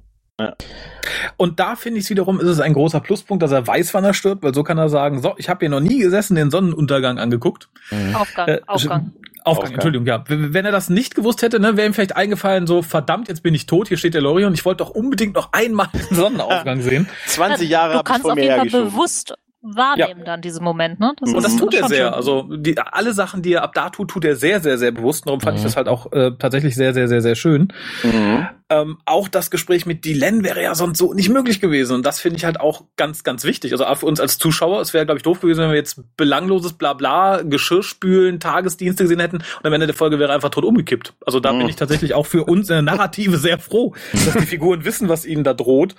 Und 1.36 1.60
da 1.60 1.76
finde 1.76 1.98
ich 1.98 2.04
es 2.04 2.10
wiederum, 2.10 2.40
ist 2.40 2.46
es 2.46 2.60
ein 2.60 2.72
großer 2.72 3.00
Pluspunkt, 3.00 3.42
dass 3.42 3.52
er 3.52 3.66
weiß, 3.66 3.92
wann 3.94 4.04
er 4.04 4.14
stirbt, 4.14 4.42
weil 4.42 4.54
so 4.54 4.62
kann 4.62 4.78
er 4.78 4.88
sagen, 4.88 5.20
so, 5.20 5.34
ich 5.36 5.48
habe 5.48 5.60
hier 5.60 5.68
noch 5.68 5.80
nie 5.80 5.98
gesessen, 5.98 6.34
den 6.34 6.50
Sonnenuntergang 6.50 7.18
angeguckt. 7.18 7.68
Mhm. 7.90 8.14
Aufgang, 8.16 8.48
Äh, 8.48 8.60
Aufgang. 8.66 8.66
Aufgang, 8.66 9.12
Aufgang. 9.44 9.72
Entschuldigung, 9.74 10.06
ja. 10.06 10.24
Wenn 10.28 10.64
er 10.64 10.72
das 10.72 10.88
nicht 10.88 11.14
gewusst 11.14 11.42
hätte, 11.42 11.58
ne, 11.60 11.76
wäre 11.76 11.86
ihm 11.86 11.94
vielleicht 11.94 12.16
eingefallen, 12.16 12.66
so, 12.66 12.82
verdammt, 12.82 13.28
jetzt 13.28 13.42
bin 13.42 13.54
ich 13.54 13.66
tot, 13.66 13.88
hier 13.88 13.96
steht 13.96 14.14
der 14.14 14.22
Lorion, 14.22 14.54
ich 14.54 14.64
wollte 14.64 14.84
doch 14.84 14.90
unbedingt 14.90 15.34
noch 15.34 15.52
einmal 15.52 15.88
den 15.92 16.16
Sonnenaufgang 16.16 16.80
sehen. 16.82 17.08
20 17.26 17.68
Jahre 17.68 17.94
du 17.94 18.02
kannst 18.04 18.22
vor 18.22 18.32
auf 18.32 18.36
mir 18.36 18.44
jeden 18.44 18.70
Fall 18.70 18.82
bewusst 18.84 19.34
wahrnehmen 19.62 20.24
dann 20.24 20.42
diesen 20.42 20.64
Moment, 20.64 20.98
ne? 21.00 21.14
Das 21.20 21.32
Und 21.32 21.42
das 21.44 21.52
ist 21.52 21.58
tut 21.60 21.72
er 21.74 21.86
sehr. 21.88 22.06
schön. 22.06 22.14
Also 22.14 22.42
die, 22.56 22.76
alle 22.78 23.12
Sachen, 23.14 23.42
die 23.42 23.52
er 23.54 23.62
ab 23.62 23.72
da 23.74 23.90
tut, 23.90 24.10
tut 24.10 24.24
er 24.24 24.34
sehr, 24.36 24.60
sehr, 24.60 24.76
sehr 24.78 24.90
bewusst. 24.90 25.26
Darum 25.26 25.40
fand 25.40 25.56
ich 25.56 25.62
Mhm. 25.62 25.66
das 25.66 25.76
halt 25.76 25.88
auch 25.88 26.10
äh, 26.12 26.32
tatsächlich 26.38 26.74
sehr, 26.74 26.92
sehr, 26.94 27.06
sehr, 27.08 27.22
sehr 27.22 27.36
schön. 27.36 27.72
Mhm. 28.02 28.48
Ähm, 28.70 28.98
auch 29.04 29.28
das 29.28 29.50
Gespräch 29.50 29.84
mit 29.86 30.04
Dylan 30.04 30.42
wäre 30.42 30.62
ja 30.62 30.74
sonst 30.74 30.98
so 30.98 31.12
nicht 31.12 31.28
möglich 31.28 31.60
gewesen. 31.60 31.94
Und 31.94 32.06
das 32.06 32.20
finde 32.20 32.38
ich 32.38 32.44
halt 32.44 32.58
auch 32.58 32.84
ganz, 32.96 33.22
ganz 33.22 33.44
wichtig. 33.44 33.72
Also 33.72 33.84
auch 33.84 33.98
für 33.98 34.06
uns 34.06 34.18
als 34.18 34.38
Zuschauer, 34.38 34.80
es 34.80 34.94
wäre, 34.94 35.04
glaube 35.04 35.18
ich, 35.18 35.22
doof 35.22 35.40
gewesen, 35.40 35.60
wenn 35.60 35.70
wir 35.70 35.76
jetzt 35.76 36.00
belangloses 36.16 36.72
Blabla, 36.72 37.42
Geschirrspülen, 37.42 38.40
Tagesdienste 38.40 39.04
gesehen 39.04 39.20
hätten 39.20 39.36
und 39.36 39.66
am 39.66 39.72
Ende 39.72 39.86
der 39.86 39.94
Folge 39.94 40.18
wäre 40.18 40.32
einfach 40.32 40.48
tot 40.50 40.64
umgekippt. 40.64 41.14
Also 41.24 41.38
da 41.38 41.52
Mhm. 41.52 41.58
bin 41.58 41.68
ich 41.68 41.76
tatsächlich 41.76 42.14
auch 42.14 42.26
für 42.26 42.44
uns 42.44 42.68
in 42.70 42.74
der 42.74 42.82
Narrative 42.82 43.36
sehr 43.36 43.58
froh, 43.58 43.94
dass 44.12 44.34
die 44.34 44.46
Figuren 44.46 44.84
wissen, 44.84 45.08
was 45.08 45.26
ihnen 45.26 45.44
da 45.44 45.52
droht. 45.54 45.94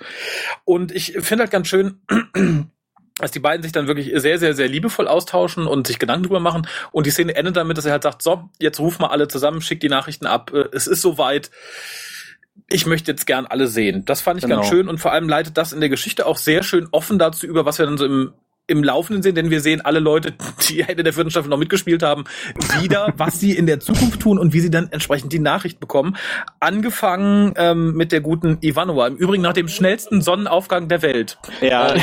Und 0.64 0.90
ich 0.92 1.12
finde 1.20 1.44
halt 1.44 1.50
ganz 1.52 1.68
schön, 1.68 2.00
dass 3.18 3.30
die 3.30 3.38
beiden 3.40 3.62
sich 3.62 3.72
dann 3.72 3.86
wirklich 3.86 4.10
sehr, 4.16 4.38
sehr, 4.38 4.54
sehr 4.54 4.68
liebevoll 4.68 5.06
austauschen 5.06 5.66
und 5.66 5.86
sich 5.86 5.98
Gedanken 5.98 6.24
drüber 6.24 6.40
machen. 6.40 6.66
Und 6.90 7.06
die 7.06 7.10
Szene 7.10 7.34
endet 7.36 7.56
damit, 7.56 7.78
dass 7.78 7.84
er 7.84 7.92
halt 7.92 8.02
sagt, 8.02 8.22
so, 8.22 8.48
jetzt 8.58 8.80
ruf 8.80 8.98
mal 8.98 9.08
alle 9.08 9.28
zusammen, 9.28 9.60
schick 9.60 9.80
die 9.80 9.88
Nachrichten 9.88 10.26
ab, 10.26 10.50
äh, 10.52 10.64
es 10.72 10.86
ist 10.86 11.00
soweit. 11.02 11.50
Ich 12.68 12.86
möchte 12.86 13.10
jetzt 13.10 13.26
gern 13.26 13.46
alle 13.46 13.66
sehen. 13.66 14.04
Das 14.04 14.20
fand 14.20 14.38
ich 14.38 14.44
Genau. 14.44 14.56
ganz 14.56 14.68
schön 14.68 14.88
und 14.88 14.98
vor 14.98 15.12
allem 15.12 15.28
leitet 15.28 15.58
das 15.58 15.72
in 15.72 15.80
der 15.80 15.88
Geschichte 15.88 16.26
auch 16.26 16.36
sehr 16.38 16.62
schön 16.62 16.88
offen 16.92 17.18
dazu 17.18 17.46
über, 17.46 17.64
was 17.66 17.78
wir 17.78 17.86
dann 17.86 17.98
so 17.98 18.04
im 18.04 18.32
im 18.66 18.82
Laufenden 18.82 19.22
sehen, 19.22 19.34
denn 19.34 19.50
wir 19.50 19.60
sehen 19.60 19.82
alle 19.82 20.00
Leute, 20.00 20.32
die 20.68 20.80
in 20.80 21.04
der 21.04 21.12
vierten 21.12 21.30
Staffel 21.30 21.50
noch 21.50 21.58
mitgespielt 21.58 22.02
haben, 22.02 22.24
wieder, 22.80 23.12
was 23.18 23.38
sie 23.38 23.52
in 23.52 23.66
der 23.66 23.78
Zukunft 23.80 24.20
tun 24.20 24.38
und 24.38 24.54
wie 24.54 24.60
sie 24.60 24.70
dann 24.70 24.88
entsprechend 24.90 25.32
die 25.34 25.38
Nachricht 25.38 25.80
bekommen. 25.80 26.16
Angefangen 26.60 27.52
ähm, 27.56 27.92
mit 27.94 28.10
der 28.10 28.22
guten 28.22 28.56
Ivanova. 28.62 29.08
Im 29.08 29.16
Übrigen 29.16 29.42
nach 29.42 29.52
dem 29.52 29.68
schnellsten 29.68 30.22
Sonnenaufgang 30.22 30.88
der 30.88 31.02
Welt. 31.02 31.38
Ja. 31.60 31.94
Äh, 31.94 32.00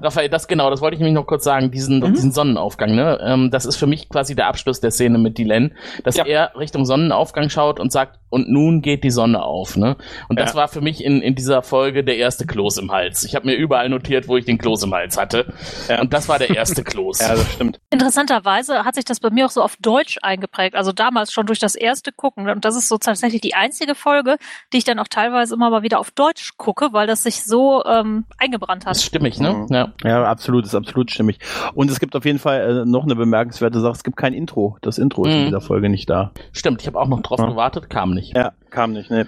Raphael, 0.00 0.28
das 0.28 0.48
genau, 0.48 0.70
das 0.70 0.80
wollte 0.80 0.94
ich 0.94 1.00
nämlich 1.00 1.14
noch 1.14 1.26
kurz 1.26 1.44
sagen, 1.44 1.70
diesen, 1.70 2.00
Mhm. 2.00 2.14
diesen 2.14 2.32
Sonnenaufgang, 2.32 2.94
ne? 2.94 3.18
Ähm, 3.22 3.50
das 3.50 3.64
ist 3.66 3.76
für 3.76 3.86
mich 3.86 4.08
quasi 4.08 4.34
der 4.34 4.46
Abschluss 4.48 4.80
der 4.80 4.90
Szene 4.90 5.18
mit 5.18 5.38
Dylan, 5.38 5.72
dass 6.02 6.16
Ja. 6.16 6.26
er 6.26 6.52
Richtung 6.58 6.84
Sonnenaufgang 6.86 7.48
schaut 7.50 7.78
und 7.80 7.92
sagt, 7.92 8.18
und 8.34 8.50
nun 8.50 8.82
geht 8.82 9.02
die 9.04 9.10
Sonne 9.10 9.42
auf, 9.42 9.76
ne? 9.76 9.96
Und 10.28 10.38
das 10.38 10.50
Ja. 10.52 10.56
war 10.58 10.68
für 10.68 10.80
mich 10.82 11.02
in, 11.04 11.22
in 11.22 11.34
dieser 11.34 11.62
Folge 11.62 12.04
der 12.04 12.16
erste 12.18 12.46
Kloß 12.46 12.78
im 12.78 12.90
Hals. 12.92 13.24
Ich 13.24 13.34
habe 13.34 13.46
mir 13.46 13.54
überall 13.54 13.88
notiert, 13.88 14.28
wo 14.28 14.36
ich 14.36 14.44
den 14.44 14.58
Kloß 14.58 14.82
im 14.82 14.92
Hals 14.92 15.16
hatte. 15.16 15.52
Ja. 15.88 16.00
Und 16.00 16.12
das 16.12 16.28
war 16.28 16.38
der 16.38 16.50
erste 16.50 16.82
Kloß. 16.84 17.20
ja, 17.20 17.28
das 17.36 17.52
stimmt. 17.52 17.80
Interessanterweise 17.90 18.84
hat 18.84 18.94
sich 18.96 19.04
das 19.04 19.18
bei 19.20 19.30
mir 19.30 19.46
auch 19.46 19.50
so 19.50 19.62
auf 19.62 19.76
Deutsch 19.80 20.18
eingeprägt, 20.22 20.74
also 20.76 20.92
damals 20.92 21.32
schon 21.32 21.46
durch 21.46 21.58
das 21.58 21.74
erste 21.74 22.12
Gucken. 22.12 22.48
Und 22.48 22.64
das 22.64 22.76
ist 22.76 22.88
so 22.88 22.98
tatsächlich 22.98 23.40
die 23.40 23.54
einzige 23.54 23.94
Folge, 23.94 24.36
die 24.72 24.78
ich 24.78 24.84
dann 24.84 24.98
auch 24.98 25.08
teilweise 25.08 25.54
immer 25.54 25.70
mal 25.70 25.82
wieder 25.82 25.98
auf 26.00 26.10
Deutsch 26.10 26.52
gucke, 26.56 26.88
weil 26.92 27.06
das 27.06 27.22
sich 27.22 27.44
so 27.44 27.82
ähm, 27.84 28.24
eingebrannt 28.38 28.84
Das 28.86 28.98
ist 28.98 29.04
hat. 29.04 29.08
stimmig, 29.08 29.40
ne? 29.40 29.52
Mhm. 29.54 29.66
Ja. 29.70 29.92
Ja, 30.04 30.24
absolut, 30.24 30.64
ist 30.64 30.74
absolut 30.74 31.10
stimmig. 31.10 31.38
Und 31.74 31.90
es 31.90 31.98
gibt 32.00 32.14
auf 32.16 32.24
jeden 32.24 32.38
Fall 32.38 32.82
äh, 32.82 32.84
noch 32.84 33.04
eine 33.04 33.14
bemerkenswerte 33.16 33.80
Sache, 33.80 33.92
es 33.92 34.04
gibt 34.04 34.16
kein 34.16 34.34
Intro. 34.34 34.76
Das 34.82 34.98
Intro 34.98 35.24
ist 35.24 35.32
in 35.32 35.40
Mhm. 35.42 35.44
dieser 35.46 35.60
Folge 35.60 35.88
nicht 35.88 36.08
da. 36.10 36.32
Stimmt, 36.52 36.80
ich 36.82 36.86
habe 36.86 36.98
auch 37.00 37.08
noch 37.08 37.20
drauf 37.20 37.38
Ja. 37.40 37.46
gewartet, 37.46 37.90
kam 37.90 38.12
nicht. 38.14 38.23
Ja, 38.34 38.52
kam 38.70 38.92
nicht, 38.92 39.10
ne? 39.10 39.26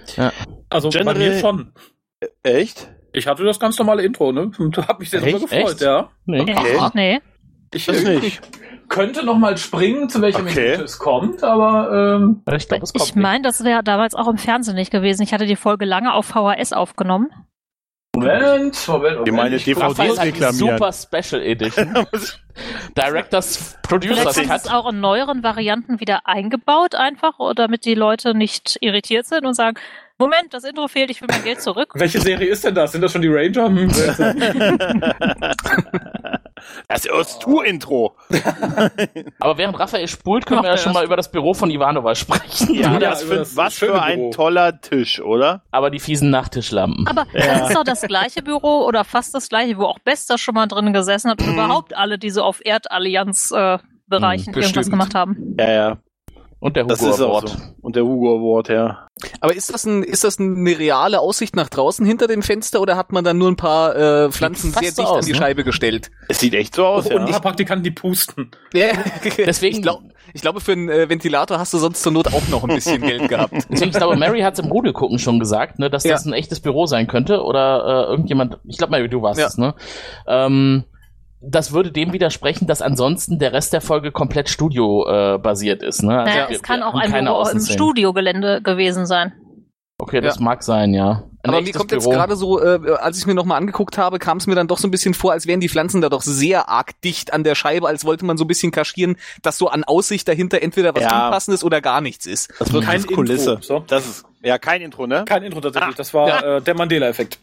Also 0.69 0.89
bei 0.89 0.99
Generell- 0.99 1.29
mir 1.35 1.39
schon. 1.39 1.73
Echt? 2.43 2.89
Ich 3.13 3.27
hatte 3.27 3.43
das 3.43 3.59
ganz 3.59 3.77
normale 3.79 4.03
Intro, 4.03 4.31
ne? 4.31 4.51
Und 4.59 4.77
hab 4.77 4.99
mich 4.99 5.09
sehr 5.09 5.21
darüber 5.21 5.39
gefreut, 5.41 5.71
Echt? 5.71 5.81
ja. 5.81 6.09
Nee. 6.25 6.41
Okay. 6.41 6.89
Nee. 6.93 7.21
Ich, 7.73 7.85
Das 7.85 8.03
äh, 8.03 8.19
nicht. 8.19 8.41
könnte 8.89 9.25
noch 9.25 9.37
mal 9.37 9.57
springen, 9.57 10.09
zu 10.09 10.21
welcher 10.21 10.39
Okay. 10.41 10.61
Minute 10.63 10.83
es 10.83 10.97
kommt, 10.99 11.43
aber 11.43 12.17
ähm, 12.21 12.41
Ich 12.55 12.67
Ich 12.93 13.15
meine, 13.15 13.43
das 13.43 13.63
wäre 13.63 13.83
damals 13.83 14.15
auch 14.15 14.27
im 14.27 14.37
Fernsehen 14.37 14.75
nicht 14.75 14.91
gewesen. 14.91 15.21
Ich 15.23 15.33
hatte 15.33 15.45
die 15.45 15.55
Folge 15.57 15.85
lange 15.85 16.13
auf 16.13 16.25
VHS 16.27 16.71
aufgenommen. 16.73 17.29
Moment, 18.19 18.87
Moment, 18.87 18.87
Moment. 18.87 19.27
Die 19.27 19.31
meine 19.31 19.55
ich 19.55 19.63
DVD 19.63 20.11
reklamieren. 20.11 20.77
Super 20.77 20.91
Special 20.93 21.41
Edition. 21.41 21.93
Directors 22.97 23.77
Producers 23.83 24.33
Vielleicht 24.33 24.49
Cut. 24.49 24.61
es 24.65 24.67
auch 24.69 24.89
in 24.89 24.99
neueren 24.99 25.43
Varianten 25.43 25.99
wieder 25.99 26.21
eingebaut, 26.25 26.95
einfach, 26.95 27.33
damit 27.55 27.85
die 27.85 27.95
Leute 27.95 28.33
nicht 28.33 28.77
irritiert 28.81 29.25
sind 29.25 29.45
und 29.45 29.53
sagen, 29.53 29.77
Moment, 30.19 30.51
das 30.53 30.63
Intro 30.63 30.87
fehlt, 30.87 31.11
ich 31.11 31.21
will 31.21 31.27
mein 31.31 31.43
Geld 31.43 31.61
zurück. 31.61 31.91
Welche 31.93 32.19
Serie 32.19 32.47
ist 32.47 32.63
denn 32.63 32.73
das? 32.73 32.91
Sind 32.91 33.01
das 33.01 33.11
schon 33.11 33.21
die 33.21 33.27
Ranger? 33.27 33.65
Hm, 33.67 33.87
Das 36.89 37.05
ist 37.05 37.39
Tour-Intro. 37.39 38.15
Aber 39.39 39.57
während 39.57 39.79
Raphael 39.79 40.07
spult, 40.07 40.45
können 40.45 40.63
wir 40.63 40.71
ja 40.71 40.77
schon 40.77 40.91
mal 40.93 41.05
über 41.05 41.15
das 41.15 41.31
Büro 41.31 41.53
von 41.53 41.69
Ivanova 41.69 42.15
sprechen. 42.15 42.73
Ja, 42.73 42.93
Ja, 42.93 42.99
das 42.99 43.23
für, 43.23 43.35
das 43.35 43.55
was 43.55 43.75
für 43.75 44.01
ein 44.01 44.17
Büro. 44.17 44.29
toller 44.31 44.81
Tisch, 44.81 45.21
oder? 45.21 45.61
Aber 45.71 45.89
die 45.91 45.99
fiesen 45.99 46.29
Nachttischlampen. 46.29 47.07
Aber 47.07 47.25
das 47.33 47.69
ist 47.69 47.75
doch 47.77 47.83
das 47.83 48.01
gleiche 48.01 48.41
Büro 48.41 48.85
oder 48.85 49.03
fast 49.05 49.33
das 49.35 49.49
gleiche, 49.49 49.77
wo 49.77 49.83
auch 49.83 49.99
Bester 49.99 50.37
schon 50.37 50.55
mal 50.55 50.67
drin 50.67 50.93
gesessen 50.93 51.29
hat 51.31 51.41
und 51.41 51.47
überhaupt 51.53 51.95
alle, 51.95 52.17
die 52.17 52.31
so 52.31 52.43
auf 52.43 52.59
Erdallianz 52.65 53.51
äh, 53.51 53.77
Bereichen 54.07 54.51
Mhm, 54.51 54.61
irgendwas 54.61 54.73
bestimmt. 54.73 54.89
gemacht 54.91 55.15
haben. 55.15 55.55
Ja, 55.59 55.71
ja. 55.71 55.97
Und 56.59 56.75
der 56.75 56.85
Das 56.85 57.01
Hugo 57.01 57.13
Award. 57.25 57.49
so. 57.49 57.55
Und 57.81 57.95
der 57.95 58.03
Hugo 58.03 58.35
Award, 58.37 58.69
ja. 58.69 59.07
Aber 59.41 59.55
ist 59.55 59.71
das, 59.73 59.85
ein, 59.85 60.01
ist 60.03 60.23
das 60.23 60.39
eine 60.39 60.77
reale 60.79 61.19
Aussicht 61.19 61.55
nach 61.55 61.69
draußen 61.69 62.03
hinter 62.05 62.27
dem 62.27 62.41
Fenster 62.41 62.81
oder 62.81 62.97
hat 62.97 63.11
man 63.11 63.23
dann 63.23 63.37
nur 63.37 63.49
ein 63.49 63.55
paar 63.55 63.95
äh, 63.95 64.31
Pflanzen 64.31 64.71
fast 64.71 64.83
sehr 64.83 64.91
so 64.93 65.01
dicht 65.03 65.11
aus, 65.11 65.19
an 65.19 65.25
die 65.25 65.31
ne? 65.33 65.37
Scheibe 65.37 65.63
gestellt? 65.63 66.09
Es 66.29 66.39
sieht 66.39 66.53
echt 66.55 66.73
so 66.75 66.85
aus, 66.85 67.05
Und 67.05 67.11
ja. 67.13 67.25
ein 67.25 67.31
paar 67.31 67.41
Praktikanten, 67.41 67.83
die 67.83 67.91
pusten. 67.91 68.49
Ja, 68.73 68.87
Deswegen- 69.45 69.77
Ich, 69.77 69.81
glaub, 69.83 70.01
ich 70.33 70.41
glaube, 70.41 70.59
für 70.59 70.71
einen 70.71 70.89
äh, 70.89 71.07
Ventilator 71.09 71.59
hast 71.59 71.73
du 71.73 71.77
sonst 71.77 72.01
zur 72.01 72.11
Not 72.11 72.27
auch 72.33 72.47
noch 72.49 72.63
ein 72.63 72.73
bisschen 72.75 73.01
Geld 73.01 73.29
gehabt. 73.29 73.53
Deswegen, 73.69 73.91
ich 73.91 73.97
glaube, 73.97 74.15
Mary 74.15 74.41
hat 74.41 74.53
es 74.53 74.59
im 74.59 74.71
Rudel 74.71 74.93
gucken 74.93 75.19
schon 75.19 75.39
gesagt, 75.39 75.77
ne, 75.79 75.89
dass 75.91 76.03
Ja. 76.03 76.13
das 76.13 76.25
ein 76.25 76.33
echtes 76.33 76.59
Büro 76.59 76.85
sein 76.87 77.07
könnte 77.07 77.43
oder 77.43 78.07
äh, 78.07 78.11
irgendjemand, 78.11 78.57
ich 78.65 78.77
glaube, 78.77 78.91
Mary, 78.91 79.09
du 79.09 79.21
warst 79.21 79.39
Ja. 79.39 79.45
es, 79.47 79.57
ne? 79.57 79.75
Ähm, 80.27 80.85
das 81.49 81.71
würde 81.71 81.91
dem 81.91 82.13
widersprechen, 82.13 82.67
dass 82.67 82.81
ansonsten 82.81 83.39
der 83.39 83.53
Rest 83.53 83.73
der 83.73 83.81
Folge 83.81 84.11
komplett 84.11 84.49
Studio 84.49 85.05
äh, 85.07 85.37
ist. 85.83 86.03
Ne? 86.03 86.19
Also 86.19 86.31
Naja, 86.31 86.49
wir- 86.49 86.55
es 86.55 86.61
kann 86.63 86.83
auch 86.83 86.93
ein 86.95 87.11
keine 87.11 87.29
Büro 87.29 87.41
im. 87.41 87.73
Studiogelände 87.73 88.61
gewesen 88.61 89.05
sein. 89.05 89.33
Okay, 89.99 90.21
das 90.21 90.35
Ja. 90.35 90.41
mag 90.43 90.61
sein, 90.61 90.93
ja. 90.93 91.23
Ein 91.43 91.49
Aber 91.51 91.61
mir 91.61 91.71
kommt 91.73 91.91
jetzt 91.91 92.03
Büro. 92.03 92.13
gerade 92.13 92.35
so, 92.35 92.61
äh, 92.61 92.79
als 92.99 93.17
ich 93.17 93.25
mir 93.25 93.33
nochmal 93.33 93.57
angeguckt 93.57 93.97
habe, 93.97 94.19
kam 94.19 94.37
es 94.37 94.45
mir 94.45 94.53
dann 94.53 94.67
doch 94.67 94.77
so 94.77 94.87
ein 94.87 94.91
bisschen 94.91 95.13
vor, 95.15 95.31
als 95.31 95.47
wären 95.47 95.59
die 95.59 95.69
Pflanzen 95.69 96.01
da 96.01 96.09
doch 96.09 96.21
sehr 96.21 96.69
arg 96.69 96.99
dicht 97.01 97.33
an 97.33 97.43
der 97.43 97.55
Scheibe, 97.55 97.87
als 97.87 98.05
wollte 98.05 98.25
man 98.25 98.37
so 98.37 98.43
ein 98.43 98.47
bisschen 98.47 98.71
kaschieren, 98.71 99.15
dass 99.41 99.57
so 99.57 99.69
an 99.69 99.83
Aussicht 99.85 100.27
dahinter 100.27 100.61
entweder 100.61 100.93
was 100.93 101.03
Ja. 101.03 101.25
Unpassendes 101.27 101.63
oder 101.63 101.81
gar 101.81 102.01
nichts 102.01 102.25
ist. 102.27 102.53
Das 102.59 102.71
wird 102.73 102.83
Kein 102.83 102.95
als 102.97 103.07
Kulisse. 103.07 103.51
Intro, 103.53 103.63
so. 103.63 103.83
Das 103.87 104.05
ist, 104.05 104.25
ja, 104.43 104.59
kein 104.59 104.81
Intro, 104.81 105.07
ne? 105.07 105.23
Kein 105.25 105.41
Intro 105.43 105.61
tatsächlich, 105.61 105.95
das 105.95 106.13
war 106.13 106.43
äh, 106.43 106.61
der 106.61 106.75
Mandela-Effekt. 106.75 107.39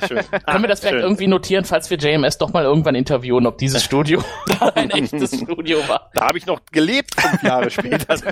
Sehr 0.00 0.08
schön. 0.08 0.18
Können 0.46 0.62
wir 0.64 0.68
das 0.68 0.80
vielleicht 0.80 0.94
schön. 0.94 1.02
irgendwie 1.02 1.26
notieren, 1.26 1.64
falls 1.64 1.88
wir 1.90 1.98
JMS 1.98 2.38
doch 2.38 2.52
mal 2.52 2.64
irgendwann 2.64 2.94
interviewen, 2.94 3.46
ob 3.46 3.58
dieses 3.58 3.82
Studio 3.84 4.22
ein 4.74 4.90
echtes 4.90 5.36
Studio 5.38 5.78
war? 5.88 6.10
Da 6.14 6.26
habe 6.28 6.38
ich 6.38 6.46
noch 6.46 6.60
gelebt 6.72 7.14
fünf 7.20 7.42
Jahre 7.42 7.70
später. 7.70 8.16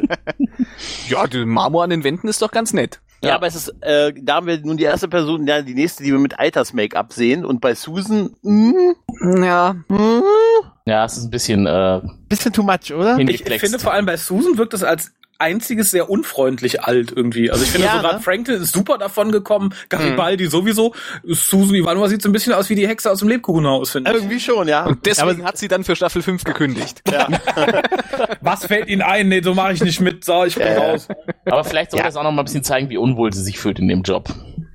Ja, 1.09 1.27
der 1.27 1.47
Marmor 1.47 1.85
an 1.85 1.91
den 1.91 2.05
Wänden 2.05 2.29
ist 2.29 2.43
doch 2.43 2.51
ganz 2.51 2.73
nett. 2.73 3.01
Ja, 3.23 3.35
aber 3.37 3.47
es 3.47 3.55
ist, 3.57 3.69
äh, 3.81 4.13
da 4.21 4.37
haben 4.37 4.47
wir 4.47 4.59
nun 4.61 4.77
die 4.77 4.85
erste 4.85 5.09
Person, 5.09 5.47
ja, 5.47 5.63
die 5.63 5.75
nächste, 5.75 6.03
die 6.05 6.13
wir 6.13 6.19
mit 6.19 6.39
Alters-Make-up 6.39 7.13
sehen. 7.13 7.45
Und 7.45 7.61
bei 7.61 7.75
Susan, 7.75 8.31
mh, 8.43 8.95
Ja. 9.45 9.75
mh, 9.89 10.23
Ja, 10.85 11.05
es 11.05 11.17
ist 11.17 11.25
ein 11.25 11.31
bisschen 11.31 11.67
äh, 11.67 12.01
bisschen 12.29 12.53
too 12.53 12.63
much, 12.63 12.93
oder? 12.95 13.13
Ich 13.13 13.19
hingeflext. 13.19 13.61
finde 13.65 13.79
vor 13.79 13.93
allem 13.93 14.07
bei 14.07 14.17
Susan 14.17 14.59
wirkt 14.59 14.75
es 14.75 14.85
als 14.85 15.13
einziges 15.39 15.91
sehr 15.91 16.09
unfreundlich 16.11 16.83
alt 16.83 17.13
irgendwie. 17.15 17.51
Also 17.51 17.65
ich 17.65 17.71
finde 17.71 17.87
Ja, 17.87 17.95
so 17.97 18.01
gerade 18.03 18.17
ne? 18.17 18.23
Franklin 18.23 18.63
ist 18.63 18.73
super 18.73 18.99
davon 18.99 19.33
gekommen, 19.33 19.75
Garibaldi 19.89 20.47
sowieso. 20.47 20.95
Susan 21.25 21.75
Ivanova 21.75 22.09
sieht 22.09 22.23
so 22.23 22.29
ein 22.29 22.33
bisschen 22.33 22.53
aus 22.53 22.69
wie 22.71 22.75
die 22.75 22.87
Hexe 22.89 23.11
aus 23.11 23.19
dem 23.21 23.29
Lebkuchenhaus, 23.29 23.91
finde 23.91 24.11
ich. 24.11 24.17
Irgendwie 24.17 24.41
schon, 24.41 24.69
ja. 24.69 24.87
Und 24.87 25.05
deswegen 25.07 25.41
Aber, 25.41 25.49
hat 25.49 25.59
sie 25.59 25.69
dann 25.69 25.85
für 25.85 25.97
Staffel 25.97 26.23
5 26.23 26.45
gekündigt. 26.45 27.03
ja. 27.11 27.29
Was 28.41 28.67
fällt 28.67 28.89
Ihnen 28.89 29.03
ein? 29.03 29.29
Nee, 29.29 29.41
so 29.43 29.55
mache 29.55 29.73
ich 29.73 29.83
nicht 29.83 30.01
mit. 30.01 30.25
So, 30.25 30.45
ich 30.45 30.55
bin 30.55 30.67
Ja, 30.67 30.73
ja. 30.75 30.91
raus. 30.91 31.09
Aber 31.45 31.65
vielleicht 31.65 31.91
soll 31.91 31.99
Ja. 32.01 32.07
das 32.07 32.17
auch 32.17 32.23
noch 32.23 32.33
mal 32.33 32.43
ein 32.43 32.45
bisschen 32.47 32.65
zeigen, 32.65 32.89
wie 32.91 32.97
unwohl 32.97 33.33
sie 33.33 33.43
sich 33.43 33.59
fühlt 33.59 33.79
in 33.79 33.89
dem 33.89 34.03
Job. 34.03 34.29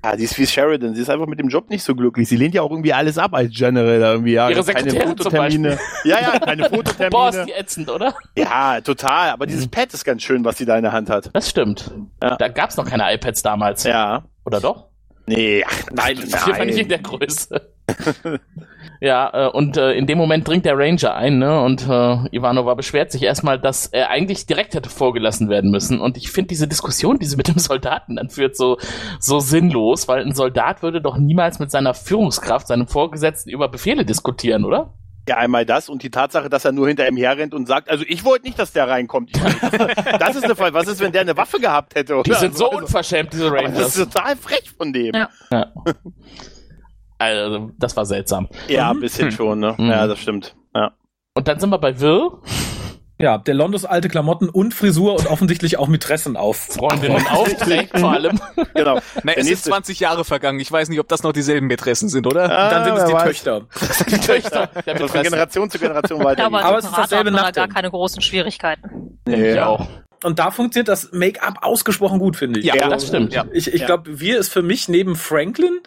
Ja, 0.04 0.16
die 0.16 0.24
ist 0.24 0.38
wie 0.38 0.48
Sheridan. 0.48 0.96
Sie 0.96 1.02
ist 1.02 1.10
einfach 1.10 1.28
mit 1.28 1.40
dem 1.40 1.50
Job 1.50 1.70
nicht 1.70 1.84
so 1.84 1.94
glücklich. 1.96 2.28
Sie 2.28 2.36
lehnt 2.36 2.56
ja 2.56 2.62
auch 2.64 2.72
irgendwie 2.72 2.94
alles 2.94 3.18
ab 3.18 3.34
als 3.34 3.54
General. 3.54 4.00
Irgendwie, 4.00 4.34
ja, 4.34 4.50
Ihre 4.50 4.64
keine 4.64 4.90
Sekretärin 4.90 5.18
Fototermine. 5.18 5.80
Ja, 6.04 6.20
ja, 6.22 6.40
keine 6.40 6.64
Boah, 6.70 6.80
ist 6.80 6.86
Fototermine. 6.92 7.46
die 7.46 7.52
ätzend, 7.54 7.90
oder? 7.90 8.16
Ja, 8.36 8.82
total. 8.82 9.30
Aber 9.30 9.46
dieses 9.46 9.68
Pad 9.68 9.94
ist 9.94 10.04
ganz 10.04 10.24
schön, 10.24 10.44
was 10.44 10.58
sie 10.58 10.66
da 10.66 10.76
in 10.76 10.84
der 10.84 10.92
Hand 10.92 11.10
hat. 11.10 11.30
Das 11.34 11.50
stimmt. 11.50 11.92
Ja. 12.22 12.36
Da 12.38 12.48
gab's 12.48 12.78
noch 12.78 12.86
keine 12.86 13.14
iPads 13.14 13.44
damals. 13.44 13.84
Ja. 13.84 14.24
Oder 14.46 14.60
doch? 14.60 14.88
Nee, 15.28 15.64
ach, 15.68 15.84
nein, 15.92 16.18
Auf 16.18 16.46
jeden 16.48 16.58
Fall 16.58 16.66
nicht 16.66 16.80
in 16.80 16.90
der 16.90 17.00
Größe. 17.00 17.62
ja, 19.02 19.48
äh, 19.48 19.50
und 19.50 19.78
äh, 19.78 19.94
in 19.94 20.06
dem 20.06 20.18
Moment 20.20 20.48
dringt 20.48 20.64
der 20.64 20.78
Ranger 20.78 21.16
ein, 21.16 21.40
ne? 21.40 21.62
Und 21.62 21.82
äh, 21.90 22.36
Ivanova 22.36 22.76
beschwert 22.76 23.12
sich 23.12 23.24
erstmal, 23.24 23.60
dass 23.60 23.88
er 23.88 24.12
eigentlich 24.12 24.46
direkt 24.46 24.76
hätte 24.76 24.90
vorgelassen 24.90 25.50
werden 25.50 25.72
müssen. 25.72 26.00
Und 26.00 26.18
ich 26.18 26.32
finde 26.32 26.50
diese 26.50 26.68
Diskussion, 26.68 27.18
die 27.18 27.26
sie 27.26 27.36
mit 27.36 27.48
dem 27.48 27.58
Soldaten 27.58 28.18
dann 28.18 28.30
führt, 28.30 28.56
so, 28.56 28.78
so 29.20 29.40
sinnlos, 29.40 30.08
weil 30.08 30.22
ein 30.24 30.34
Soldat 30.36 30.84
würde 30.84 31.02
doch 31.02 31.18
niemals 31.18 31.58
mit 31.58 31.72
seiner 31.72 31.96
Führungskraft, 31.96 32.68
seinem 32.68 32.88
Vorgesetzten 32.88 33.50
über 33.50 33.68
Befehle 33.70 34.06
diskutieren, 34.06 34.64
oder? 34.66 34.94
Ja, 35.28 35.38
einmal 35.38 35.66
das 35.66 35.88
und 35.90 36.04
die 36.04 36.10
Tatsache, 36.10 36.50
dass 36.50 36.66
er 36.66 36.72
nur 36.72 36.88
hinter 36.88 37.08
ihm 37.08 37.18
herrennt 37.18 37.54
und 37.54 37.68
sagt, 37.68 37.90
also 37.90 38.04
ich 38.08 38.24
wollte 38.26 38.46
nicht, 38.46 38.58
dass 38.60 38.72
der 38.74 38.88
reinkommt. 38.88 39.30
Ich 39.36 39.42
meine, 39.42 39.56
das, 40.20 40.36
ist 40.36 40.44
eine 40.44 40.56
Fall. 40.56 40.74
Was 40.74 40.88
ist, 40.88 41.00
wenn 41.00 41.12
der 41.12 41.22
eine 41.22 41.38
Waffe 41.38 41.60
gehabt 41.60 41.96
hätte? 41.96 42.16
Oder? 42.16 42.24
Die 42.24 42.34
sind 42.34 42.58
so 42.58 42.66
Also, 42.70 42.80
unverschämt, 42.80 43.34
diese 43.34 43.48
aber 43.48 43.62
Das 43.62 43.66
Rangers. 43.72 43.96
ist 43.98 44.12
total 44.14 44.36
frech 44.36 44.72
von 44.78 44.94
dem. 44.94 45.14
Ja, 45.16 45.30
Ja. 45.52 45.68
Also, 47.21 47.71
das 47.77 47.95
war 47.95 48.05
seltsam. 48.05 48.49
ein 48.75 48.99
bisschen 48.99 49.31
schon, 49.31 49.60
ne? 49.60 49.75
Mhm. 49.77 49.89
Ja, 49.89 50.07
das 50.07 50.19
stimmt. 50.19 50.55
Ja. 50.75 50.91
Und 51.36 51.47
dann 51.47 51.60
sind 51.60 51.69
wir 51.69 51.77
bei 51.77 51.99
Will. 51.99 52.29
Ja, 53.19 53.38
der 53.38 53.53
Londos 53.53 53.86
alte 53.86 54.10
Klamotten 54.10 54.49
und 54.49 54.73
Frisur 54.73 55.13
und 55.13 55.27
offensichtlich 55.27 55.77
auch 55.77 55.88
mit 55.88 56.07
Dressen 56.10 56.36
auf. 56.36 56.57
Freundinnen 56.57 57.27
aufträgt 57.27 57.97
vor 57.99 58.13
allem. 58.13 58.39
Genau. 58.73 58.99
Na, 59.23 59.34
es 59.34 59.43
sind 59.45 59.49
nächste- 59.51 59.69
20 59.69 59.99
Jahre 59.99 60.25
vergangen. 60.25 60.60
Ich 60.60 60.71
weiß 60.71 60.89
nicht, 60.89 60.99
ob 60.99 61.07
das 61.07 61.21
noch 61.21 61.31
dieselben 61.34 61.67
Mätressen 61.67 62.10
sind, 62.10 62.25
oder? 62.25 62.47
Dann 62.47 62.86
sind 62.86 62.95
es 62.95 63.03
Ah, 63.03 63.07
die 63.07 63.13
weiß. 63.13 63.23
Töchter. 63.25 63.62
Die 64.10 64.17
Töchter 64.17 64.67
der 64.88 64.95
Das 64.95 65.12
von. 65.12 65.21
Generation 65.21 65.69
zu 65.69 65.77
Generation 65.77 66.19
Ja, 66.19 66.25
weiter. 66.25 66.45
aber, 66.45 66.63
Aber 66.63 66.75
als 66.77 66.86
es 66.86 66.91
ist 66.91 66.97
dasselbe 66.97 67.29
hat 67.31 67.36
man 67.36 67.43
da 67.43 67.51
gar 67.51 67.67
keine 67.67 67.91
großen 67.91 68.21
Schwierigkeiten. 68.23 69.19
Ich 69.27 69.60
auch. 69.60 69.86
Und 70.23 70.38
da 70.39 70.51
funktioniert 70.51 70.88
das 70.88 71.12
Make-up 71.12 71.60
ausgesprochen 71.62 72.19
gut, 72.19 72.36
finde 72.36 72.60
ich. 72.60 72.65
Ja, 72.65 72.75
Ja, 72.75 72.89
Das 72.89 73.07
stimmt. 73.07 73.34
Ja. 73.34 73.45
Ich, 73.51 73.73
ich 73.73 73.81
Ja. 73.81 73.88
glaube, 73.88 74.19
wir 74.19 74.38
ist 74.38 74.53
für 74.53 74.62
mich 74.62 74.88
neben 74.88 75.15
Franklin 75.15 75.79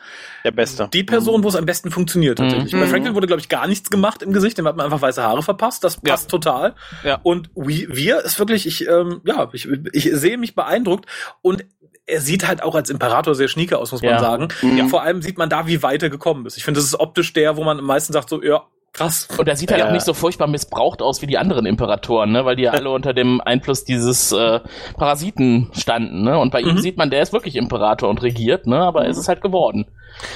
der 0.45 0.51
Beste. 0.51 0.89
die 0.93 1.05
Person, 1.05 1.45
wo 1.45 1.49
es 1.49 1.57
am 1.57 1.67
besten 1.67 1.91
funktioniert 1.91 2.39
tatsächlich. 2.39 2.73
Mhm. 2.73 2.81
Bei 2.81 2.87
Franklin 2.87 3.15
wurde, 3.15 3.27
glaube 3.27 3.41
ich, 3.41 3.49
gar 3.49 3.67
nichts 3.69 3.91
gemacht 3.91 4.23
im 4.23 4.33
Gesicht, 4.33 4.59
dem 4.59 4.67
hat 4.67 4.77
man 4.77 4.87
einfach 4.87 5.01
weiße 5.03 5.23
Haare 5.23 5.43
verpasst. 5.43 5.85
Das 5.85 6.01
Ja. 6.05 6.13
passt 6.13 6.31
total. 6.31 6.75
Ja. 7.05 7.21
Und 7.23 7.51
wir, 7.55 7.95
wir 7.95 8.21
ist 8.25 8.39
wirklich, 8.39 8.67
ich, 8.67 8.89
ähm, 8.89 9.21
ja, 9.25 9.49
ich, 9.53 9.69
ich 9.93 10.11
sehe 10.13 10.37
mich 10.37 10.55
beeindruckt 10.55 11.07
und 11.43 11.65
er 12.07 12.21
sieht 12.21 12.47
halt 12.47 12.63
auch 12.63 12.75
als 12.75 12.91
Imperator 12.91 13.35
sehr 13.35 13.49
schnieke 13.49 13.79
aus, 13.79 13.91
muss 13.93 14.03
man 14.03 14.19
sagen. 14.19 14.49
Mhm. 14.63 14.77
Ja, 14.77 14.87
vor 14.89 15.03
allem 15.03 15.23
sieht 15.23 15.39
man 15.39 15.49
da, 15.49 15.67
wie 15.67 15.83
weit 15.83 16.03
er 16.03 16.11
gekommen 16.11 16.45
ist. 16.45 16.57
Ich 16.59 16.65
finde, 16.65 16.79
das 16.81 16.87
ist 16.87 17.01
optisch 17.01 17.33
der, 17.33 17.57
wo 17.57 17.65
man 17.65 17.79
am 17.79 17.87
meisten 17.87 18.13
sagt, 18.13 18.29
so, 18.29 18.43
ja, 18.43 18.63
krass. 18.95 19.29
Und 19.37 19.47
er 19.47 19.57
sieht 19.57 19.71
halt 19.71 19.81
Ja. 19.81 19.89
auch 19.89 19.93
nicht 19.93 20.05
so 20.07 20.15
furchtbar 20.15 20.47
missbraucht 20.47 21.03
aus 21.03 21.21
wie 21.21 21.27
die 21.27 21.37
anderen 21.37 21.67
Imperatoren, 21.67 22.33
ne? 22.33 22.45
Weil 22.47 22.57
die 22.57 22.63
ja 22.63 22.71
alle 22.73 22.89
unter 22.99 23.13
dem 23.13 23.41
Einfluss 23.43 23.85
dieses 23.85 24.33
äh, 24.33 24.61
Parasiten 24.97 25.69
standen, 25.73 26.23
ne? 26.25 26.39
Und 26.39 26.51
bei 26.51 26.61
ihm 26.61 26.75
Mhm. 26.77 26.79
sieht 26.79 26.97
man, 26.97 27.11
der 27.11 27.21
ist 27.23 27.33
wirklich 27.33 27.57
Imperator 27.57 28.09
und 28.09 28.23
regiert, 28.23 28.67
ne? 28.67 28.79
Aber 28.79 29.07
es 29.07 29.19
ist 29.19 29.29
halt 29.29 29.43
geworden. 29.43 29.85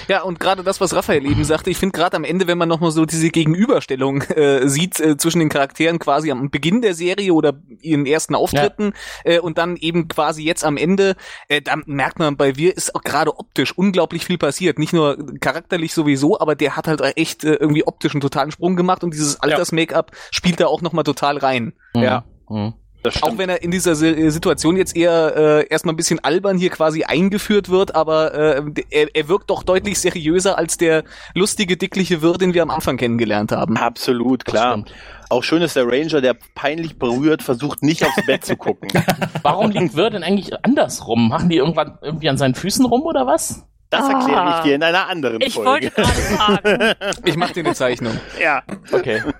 Ja, 0.09 0.23
und 0.23 0.41
gerade 0.41 0.63
das, 0.63 0.81
was 0.81 0.95
Raphael 0.95 1.25
eben 1.27 1.45
sagte, 1.45 1.71
ich 1.71 1.79
finde 1.79 1.97
gerade 1.97 2.17
am 2.17 2.25
Ende, 2.25 2.47
wenn 2.47 2.59
man 2.59 2.69
nochmal 2.69 2.91
so 2.91 3.05
diese 3.05 3.31
Gegenüberstellung 3.31 4.23
äh, 4.23 4.69
sieht 4.69 5.01
äh, 5.01 5.17
zwischen 5.17 5.39
den 5.39 5.49
Charakteren 5.49 5.99
quasi 5.99 6.31
am 6.31 6.51
Beginn 6.51 6.83
der 6.83 6.95
Serie 6.95 7.33
oder 7.33 7.55
ihren 7.81 8.07
ersten 8.07 8.35
Auftritten 8.35 8.93
äh, 9.25 9.39
und 9.39 9.59
dann 9.59 9.77
eben 9.77 10.09
quasi 10.09 10.43
jetzt 10.43 10.65
am 10.65 10.77
Ende, 10.77 11.17
äh, 11.49 11.63
da 11.63 11.77
merkt 11.87 12.19
man, 12.19 12.37
bei 12.37 12.57
Wir 12.57 12.77
ist 12.77 12.95
auch 12.95 13.03
gerade 13.03 13.39
optisch 13.39 13.77
unglaublich 13.77 14.25
viel 14.25 14.39
passiert. 14.39 14.79
Nicht 14.79 14.93
nur 14.93 15.17
charakterlich 15.41 15.93
sowieso, 15.93 16.41
aber 16.41 16.55
der 16.55 16.77
hat 16.77 16.89
halt 16.89 17.01
echt 17.17 17.45
äh, 17.45 17.55
irgendwie 17.55 17.87
optisch 17.87 18.15
einen 18.15 18.21
totalen 18.21 18.51
Sprung 18.51 18.77
gemacht 18.77 19.05
und 19.05 19.15
dieses 19.15 19.41
Alters-Make-up 19.41 20.13
spielt 20.31 20.61
da 20.61 20.67
auch 20.67 20.83
nochmal 20.83 21.05
total 21.05 21.39
rein. 21.39 21.73
Mhm. 21.95 22.03
Ja. 22.03 22.25
Mhm. 22.49 22.75
Das 23.15 23.23
Auch 23.23 23.39
wenn 23.39 23.49
er 23.49 23.63
in 23.63 23.71
dieser 23.71 23.93
äh, 23.93 24.31
Situation 24.31 24.77
jetzt 24.77 24.97
eher 24.97 25.35
äh, 25.37 25.67
erstmal 25.69 25.95
ein 25.95 25.97
bisschen 25.97 26.19
albern 26.21 26.59
hier 26.59 26.71
quasi 26.71 27.05
eingeführt 27.05 27.69
wird, 27.69 27.95
aber 27.95 28.35
äh, 28.35 28.63
er, 28.91 29.09
er 29.15 29.29
wirkt 29.29 29.51
doch 29.51 29.63
deutlich 29.63 29.99
seriöser 29.99 30.59
als 30.59 30.77
der 30.77 31.05
lustige, 31.35 31.77
dickliche 31.77 32.23
Wirt, 32.23 32.41
den 32.41 32.55
wir 32.55 32.63
am 32.63 32.71
Anfang 32.71 32.97
kennengelernt 32.97 33.53
haben. 33.53 33.77
Absolut, 33.77 34.45
klar. 34.45 34.85
Auch 35.31 35.43
schön 35.43 35.63
ist 35.63 35.77
der 35.77 35.87
Ranger, 35.87 36.21
der 36.21 36.35
peinlich 36.55 36.99
berührt, 36.99 37.43
versucht 37.43 37.83
nicht 37.83 38.05
aufs 38.05 38.25
Bett 38.27 38.45
zu 38.45 38.57
gucken. 38.57 38.89
Warum 39.43 39.71
liegt 39.71 39.95
Wir 39.95 40.11
denn 40.11 40.23
eigentlich 40.23 40.53
andersrum? 40.65 41.29
Machen 41.29 41.51
die 41.51 41.57
irgendwann 41.57 41.99
irgendwie 42.01 42.29
an 42.29 42.39
seinen 42.39 42.55
Füßen 42.55 42.87
rum 42.87 43.03
oder 43.03 43.27
was? 43.27 43.67
Das 43.91 44.09
erkläre 44.09 44.55
ich 44.59 44.63
dir 44.65 44.75
in 44.75 44.83
einer 44.83 45.09
anderen 45.09 45.41
Ich 45.41 45.55
Folge. 45.55 45.71
wollte 45.71 45.91
gerade 45.91 46.13
fragen. 46.13 46.95
Ich 47.25 47.37
mache 47.37 47.55
dir 47.55 47.65
eine 47.65 47.75
Zeichnung. 47.75 48.19
ja. 48.41 48.63
Okay. 48.93 49.23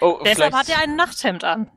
oh, 0.00 0.18
Deshalb 0.24 0.36
vielleicht- 0.52 0.54
hat 0.56 0.68
er 0.68 0.78
ein 0.82 0.96
Nachthemd 0.96 1.44
an. 1.44 1.70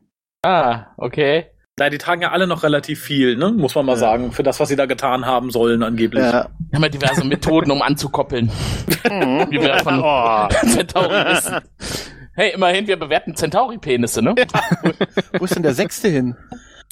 Ah, 0.44 0.88
okay. 0.98 1.48
Nein, 1.78 1.92
die 1.92 1.98
tragen 1.98 2.22
ja 2.22 2.32
alle 2.32 2.48
noch 2.48 2.64
relativ 2.64 3.02
viel, 3.02 3.36
ne? 3.36 3.52
muss 3.52 3.76
man 3.76 3.86
mal 3.86 3.94
Ja. 3.94 3.98
sagen, 4.00 4.32
für 4.32 4.44
das, 4.44 4.60
was 4.62 4.70
sie 4.70 4.78
da 4.78 4.86
getan 4.86 5.26
haben 5.26 5.52
sollen 5.52 5.84
angeblich. 5.84 6.24
ja. 6.24 6.48
Wir 6.70 6.76
haben 6.78 6.84
ja 6.84 6.90
diverse 6.90 7.26
Methoden, 7.26 7.70
um 7.72 7.82
anzukoppeln. 7.82 8.50
Wie 9.50 9.60
wir 9.62 9.78
von 9.80 10.02
Oh, 10.02 10.48
Centauri 10.68 11.26
wissen. 11.34 11.56
Hey, 12.34 12.52
immerhin, 12.54 12.88
wir 12.88 12.98
bewerten 12.98 13.36
Centauri-Penisse, 13.36 14.22
ne? 14.22 14.36
wo 15.38 15.44
ist 15.46 15.56
denn 15.56 15.64
der 15.64 15.74
Sechste 15.74 16.08
hin? 16.08 16.36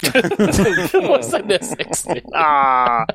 Wo 0.03 1.15
ist 1.15 1.31
denn 1.31 1.47
der 1.47 1.63
Sechste? 1.63 2.21
Ah, 2.33 3.05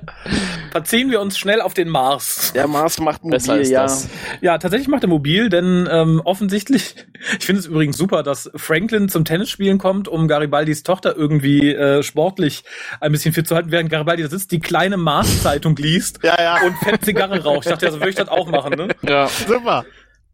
Verziehen 0.71 1.11
wir 1.11 1.21
uns 1.21 1.38
schnell 1.38 1.61
auf 1.61 1.75
den 1.75 1.88
Mars. 1.88 2.53
der 2.55 2.67
Mars 2.67 2.99
macht 3.01 3.21
Besser 3.23 3.53
mobil, 3.53 3.62
ist 3.62 3.71
ja. 3.71 3.83
das. 3.83 4.09
Ja, 4.41 4.59
tatsächlich 4.59 4.88
macht 4.88 5.03
er 5.03 5.09
mobil, 5.09 5.49
denn 5.49 5.88
ähm, 5.91 6.21
offensichtlich, 6.25 6.95
ich 7.38 7.45
finde 7.45 7.61
es 7.61 7.67
übrigens 7.67 7.97
super, 7.97 8.23
dass 8.23 8.51
Franklin 8.57 9.09
zum 9.09 9.25
Tennisspielen 9.25 9.79
kommt, 9.79 10.09
um 10.09 10.29
Garibaldis 10.29 10.83
Tochter 10.83 11.14
irgendwie 11.17 11.75
äh, 11.75 12.03
sportlich 12.03 12.64
ein 13.01 13.12
bisschen 13.12 13.35
fit 13.35 13.47
zu 13.47 13.55
halten, 13.55 13.71
während 13.71 13.91
Garibaldi 13.91 14.23
da 14.23 14.29
sitzt, 14.31 14.51
die 14.53 14.61
kleine 14.61 14.97
Mars-Zeitung 14.97 15.77
liest 15.77 16.21
Ja, 16.23 16.37
ja. 16.41 16.67
und 16.67 16.77
fett 16.79 17.05
Zigarre 17.05 17.43
raucht. 17.43 17.67
Ich 17.67 17.71
dachte, 17.73 17.87
ja, 17.87 17.93
so 17.93 17.99
würde 17.99 18.11
ich 18.11 18.17
das 18.17 18.29
auch 18.29 18.49
machen, 18.49 18.75
ne? 18.75 18.88
Ja. 19.07 19.29
Super. 19.29 19.85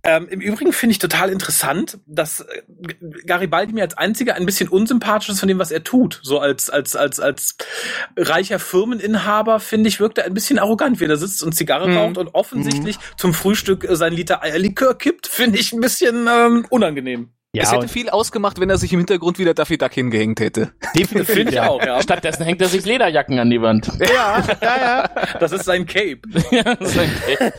Ähm, 0.07 0.29
Im 0.29 0.41
Übrigen 0.41 0.73
finde 0.75 0.93
ich 0.93 0.99
total 0.99 1.31
interessant, 1.31 1.99
dass 2.07 2.41
äh, 2.41 2.63
Garibaldi 3.27 3.73
mir 3.73 3.83
als 3.83 3.97
einziger 3.97 4.35
ein 4.35 4.45
bisschen 4.45 4.69
unsympathisch 4.69 5.31
ist 5.31 5.41
von 5.41 5.49
dem, 5.49 5.59
was 5.59 5.71
er 5.71 5.83
tut. 5.83 6.21
So 6.23 6.39
als, 6.41 6.69
als, 6.69 6.95
als, 6.95 7.21
als 7.21 7.57
reicher 8.17 8.59
Firmeninhaber, 8.59 9.61
finde 9.61 9.89
ich, 9.89 10.01
wirkt 10.01 10.19
er 10.19 10.27
ein 10.27 10.35
bisschen 10.35 10.59
arrogant, 10.59 11.01
wie 11.01 11.07
er 11.07 11.17
sitzt 11.17 11.43
und 11.43 11.55
Zigarre 11.55 11.89
Mhm. 11.89 11.97
raucht 11.97 12.19
und 12.19 12.35
offensichtlich 12.35 12.99
zum 13.17 13.33
Frühstück 13.33 13.85
äh, 13.85 13.97
sein 13.97 14.13
Liter 14.13 14.43
Eierlikör 14.43 14.97
kippt, 14.99 15.27
finde 15.27 15.59
ich 15.59 15.73
ein 15.73 15.81
bisschen 15.81 16.29
ähm, 16.31 16.67
unangenehm. 16.69 17.31
Es 17.63 17.73
hätte 17.73 17.89
viel 17.89 18.11
ausgemacht, 18.11 18.61
wenn 18.61 18.69
er 18.71 18.77
sich 18.79 18.93
im 18.93 18.99
Hintergrund 19.01 19.39
wieder 19.39 19.55
Daffy 19.55 19.79
Duck 19.79 19.93
hingehängt 19.93 20.41
hätte. 20.41 20.73
definitiv. 20.97 21.35
Finde 21.35 21.53
ich 21.53 21.61
auch, 21.61 21.81
ja. 21.85 22.01
Stattdessen 22.03 22.45
hängt 22.45 22.61
er 22.61 22.69
sich 22.69 22.85
Lederjacken 22.85 23.39
an 23.39 23.51
die 23.51 23.61
Wand. 23.63 23.91
Ja, 24.01 24.43
ja, 24.63 24.77
ja. 24.81 25.11
Das 25.41 25.53
ist 25.53 25.65
sein 25.65 25.87
Cape. 25.87 26.19
Ja, 26.51 26.63
das 26.75 26.95
ist 26.95 26.99
okay. 26.99 27.51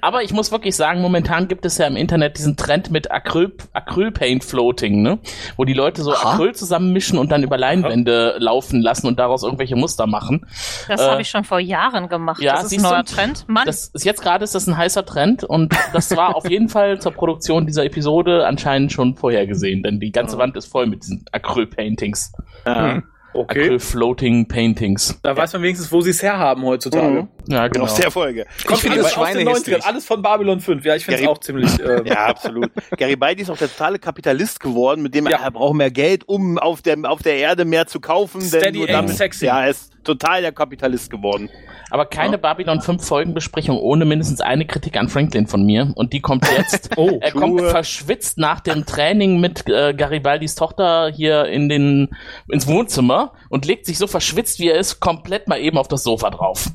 Aber 0.00 0.22
ich 0.22 0.32
muss 0.32 0.50
wirklich 0.50 0.74
sagen, 0.74 1.00
momentan 1.00 1.46
gibt 1.48 1.64
es 1.64 1.78
ja 1.78 1.86
im 1.86 1.96
Internet 1.96 2.38
diesen 2.38 2.56
Trend 2.56 2.90
mit 2.90 3.10
Acryl, 3.10 3.52
Acrylpaint 3.72 4.44
Floating, 4.44 5.02
ne? 5.02 5.18
Wo 5.56 5.64
die 5.64 5.72
Leute 5.74 6.02
so 6.02 6.12
Aha. 6.12 6.32
Acryl 6.34 6.54
zusammenmischen 6.54 7.18
und 7.18 7.30
dann 7.30 7.42
über 7.42 7.58
Leinwände 7.58 8.36
laufen 8.38 8.80
lassen 8.80 9.06
und 9.06 9.18
daraus 9.18 9.42
irgendwelche 9.42 9.76
Muster 9.76 10.06
machen. 10.06 10.46
Das 10.88 11.00
Äh, 11.00 11.04
habe 11.10 11.22
ich 11.22 11.28
schon 11.28 11.44
vor 11.44 11.60
Jahren 11.60 12.08
gemacht. 12.08 12.40
ja, 12.42 12.54
das 12.54 12.66
ist 12.66 12.72
ein 12.78 12.82
du, 12.82 12.88
neuer 12.88 13.04
Trend. 13.04 13.44
Mann, 13.48 13.66
Das 13.66 13.88
ist 13.88 14.04
jetzt 14.04 14.22
gerade 14.22 14.42
ist 14.44 14.54
das 14.54 14.66
ein 14.66 14.76
heißer 14.76 15.04
Trend 15.04 15.44
und 15.44 15.74
das 15.92 16.16
war 16.16 16.34
auf 16.36 16.48
jeden 16.48 16.68
Fall 16.68 17.00
zur 17.00 17.12
Produktion 17.12 17.66
dieser 17.66 17.84
Episode 17.84 18.46
anscheinend 18.46 18.92
schon 18.92 19.14
vorhergesehen, 19.40 19.82
denn 19.82 20.00
die 20.00 20.12
ganze 20.12 20.38
Wand 20.38 20.56
ist 20.56 20.66
voll 20.66 20.86
mit 20.86 21.02
diesen 21.02 21.24
Acryl-Paintings. 21.32 22.32
Ja. 22.66 23.02
Okay. 23.32 23.60
Acryl-Floating-Paintings. 23.60 25.20
Da 25.22 25.36
weiß 25.36 25.52
man 25.52 25.62
wenigstens, 25.62 25.92
wo 25.92 26.00
sie 26.00 26.10
es 26.10 26.22
herhaben 26.22 26.64
heutzutage. 26.64 27.22
Mhm. 27.22 27.28
Ja, 27.50 27.68
genau. 27.68 27.84
Aus 27.84 27.94
der 27.94 28.10
Folge. 28.10 28.46
Kommt 28.64 28.80
finde 28.80 28.98
das 28.98 29.06
aus 29.06 29.12
den 29.14 29.20
Schweine 29.24 29.40
90ern, 29.50 29.54
hässlich. 29.56 29.84
alles 29.84 30.06
von 30.06 30.22
Babylon 30.22 30.60
5. 30.60 30.84
Ja, 30.84 30.94
ich 30.96 31.04
finde 31.04 31.22
es 31.22 31.28
auch 31.28 31.38
ziemlich. 31.38 31.70
Äh, 31.80 32.02
Ja, 32.08 32.26
absolut. 32.26 32.70
Garibaldi 32.96 33.42
ist 33.42 33.50
auch 33.50 33.56
der 33.56 33.68
totale 33.68 33.98
Kapitalist 33.98 34.60
geworden, 34.60 35.02
mit 35.02 35.14
dem 35.14 35.26
Ja. 35.26 35.38
er 35.42 35.50
braucht 35.50 35.74
mehr 35.74 35.90
Geld, 35.90 36.28
um 36.28 36.58
auf 36.58 36.82
der, 36.82 36.96
auf 37.04 37.22
der 37.22 37.36
Erde 37.36 37.64
mehr 37.64 37.86
zu 37.86 38.00
kaufen. 38.00 38.40
Steady 38.40 38.80
denn 38.86 38.88
damit, 38.88 39.16
sexy. 39.16 39.46
Ja, 39.46 39.62
er 39.64 39.70
ist 39.70 39.92
total 40.04 40.42
der 40.42 40.52
Kapitalist 40.52 41.10
geworden. 41.10 41.50
Aber 41.90 42.06
keine 42.06 42.38
Babylon 42.38 42.80
5 42.80 43.04
Folgenbesprechung 43.04 43.76
ohne 43.78 44.04
mindestens 44.04 44.40
eine 44.40 44.64
Kritik 44.66 44.96
an 44.96 45.08
Franklin 45.08 45.46
von 45.48 45.64
mir. 45.64 45.92
Und 45.96 46.12
die 46.12 46.20
kommt 46.20 46.46
jetzt. 46.56 46.90
Oh, 46.96 47.18
er 47.20 47.32
kommt 47.32 47.58
Schuhe. 47.60 47.70
verschwitzt 47.70 48.36
nach 48.38 48.60
dem 48.60 48.84
Training 48.86 49.40
mit 49.40 49.68
äh, 49.68 49.94
Garibaldis 49.94 50.54
Tochter 50.54 51.10
hier 51.12 51.46
in 51.46 51.68
den, 51.68 52.08
ins 52.48 52.66
Wohnzimmer 52.66 53.32
und 53.48 53.64
legt 53.64 53.86
sich 53.86 53.96
so 53.98 54.06
verschwitzt 54.06 54.58
wie 54.60 54.68
er 54.68 54.78
ist, 54.78 55.00
komplett 55.00 55.48
mal 55.48 55.58
eben 55.60 55.78
auf 55.78 55.88
das 55.88 56.02
Sofa 56.02 56.30
drauf. 56.30 56.66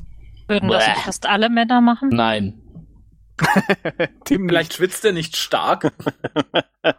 Würden 0.48 0.68
das 0.68 0.84
Bäh. 0.84 0.90
nicht 0.92 1.02
fast 1.02 1.26
alle 1.26 1.48
Männer 1.48 1.80
machen? 1.80 2.08
Nein. 2.10 2.62
Tim, 4.24 4.48
Vielleicht 4.48 4.74
schwitzt 4.74 5.04
er 5.04 5.12
nicht 5.12 5.36
stark. 5.36 5.92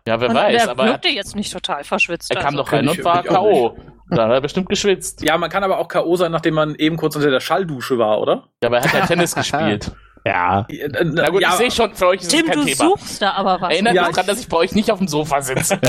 Ja, 0.05 0.19
wer 0.21 0.29
Und 0.29 0.35
weiß, 0.35 0.63
der 0.63 0.71
aber 0.71 0.85
er, 0.85 0.89
wirkte 0.91 1.09
jetzt 1.09 1.35
nicht 1.35 1.51
total 1.51 1.83
verschwitzt. 1.83 2.29
er 2.29 2.37
kam 2.37 2.57
also. 2.57 2.57
doch 2.63 2.71
rein 2.73 2.87
und 2.87 3.03
war 3.03 3.23
K.O. 3.23 3.75
Da 4.09 4.25
hat 4.25 4.31
er 4.31 4.41
bestimmt 4.41 4.69
geschwitzt. 4.69 5.23
Ja, 5.23 5.37
man 5.37 5.49
kann 5.49 5.63
aber 5.63 5.79
auch 5.79 5.87
K.O. 5.87 6.15
sein, 6.15 6.31
nachdem 6.31 6.53
man 6.53 6.75
eben 6.75 6.95
kurz 6.95 7.15
unter 7.15 7.31
der 7.31 7.39
Schalldusche 7.39 7.97
war, 7.97 8.21
oder? 8.21 8.49
Ja, 8.61 8.69
aber 8.69 8.77
er 8.77 8.83
hat 8.83 8.93
ja 8.93 9.05
Tennis 9.05 9.35
gespielt. 9.35 9.91
Ja. 10.27 10.67
Na 11.03 11.29
gut, 11.29 11.41
ja, 11.41 11.49
ich 11.49 11.55
sehe 11.55 11.71
schon, 11.71 11.93
für 11.93 12.07
euch 12.07 12.21
ist 12.21 12.29
Tim, 12.29 12.41
es 12.41 12.45
kein 12.47 12.59
du 12.59 12.65
Thema. 12.65 12.75
suchst 12.89 13.21
da 13.21 13.31
aber 13.33 13.61
was. 13.61 13.71
Erinnert 13.73 13.95
Ja, 13.95 14.07
mich 14.07 14.15
dran, 14.15 14.27
dass 14.27 14.39
ich 14.39 14.47
bei 14.47 14.57
euch 14.57 14.73
nicht 14.73 14.91
auf 14.91 14.97
dem 14.99 15.07
Sofa 15.07 15.41
sitze. 15.41 15.75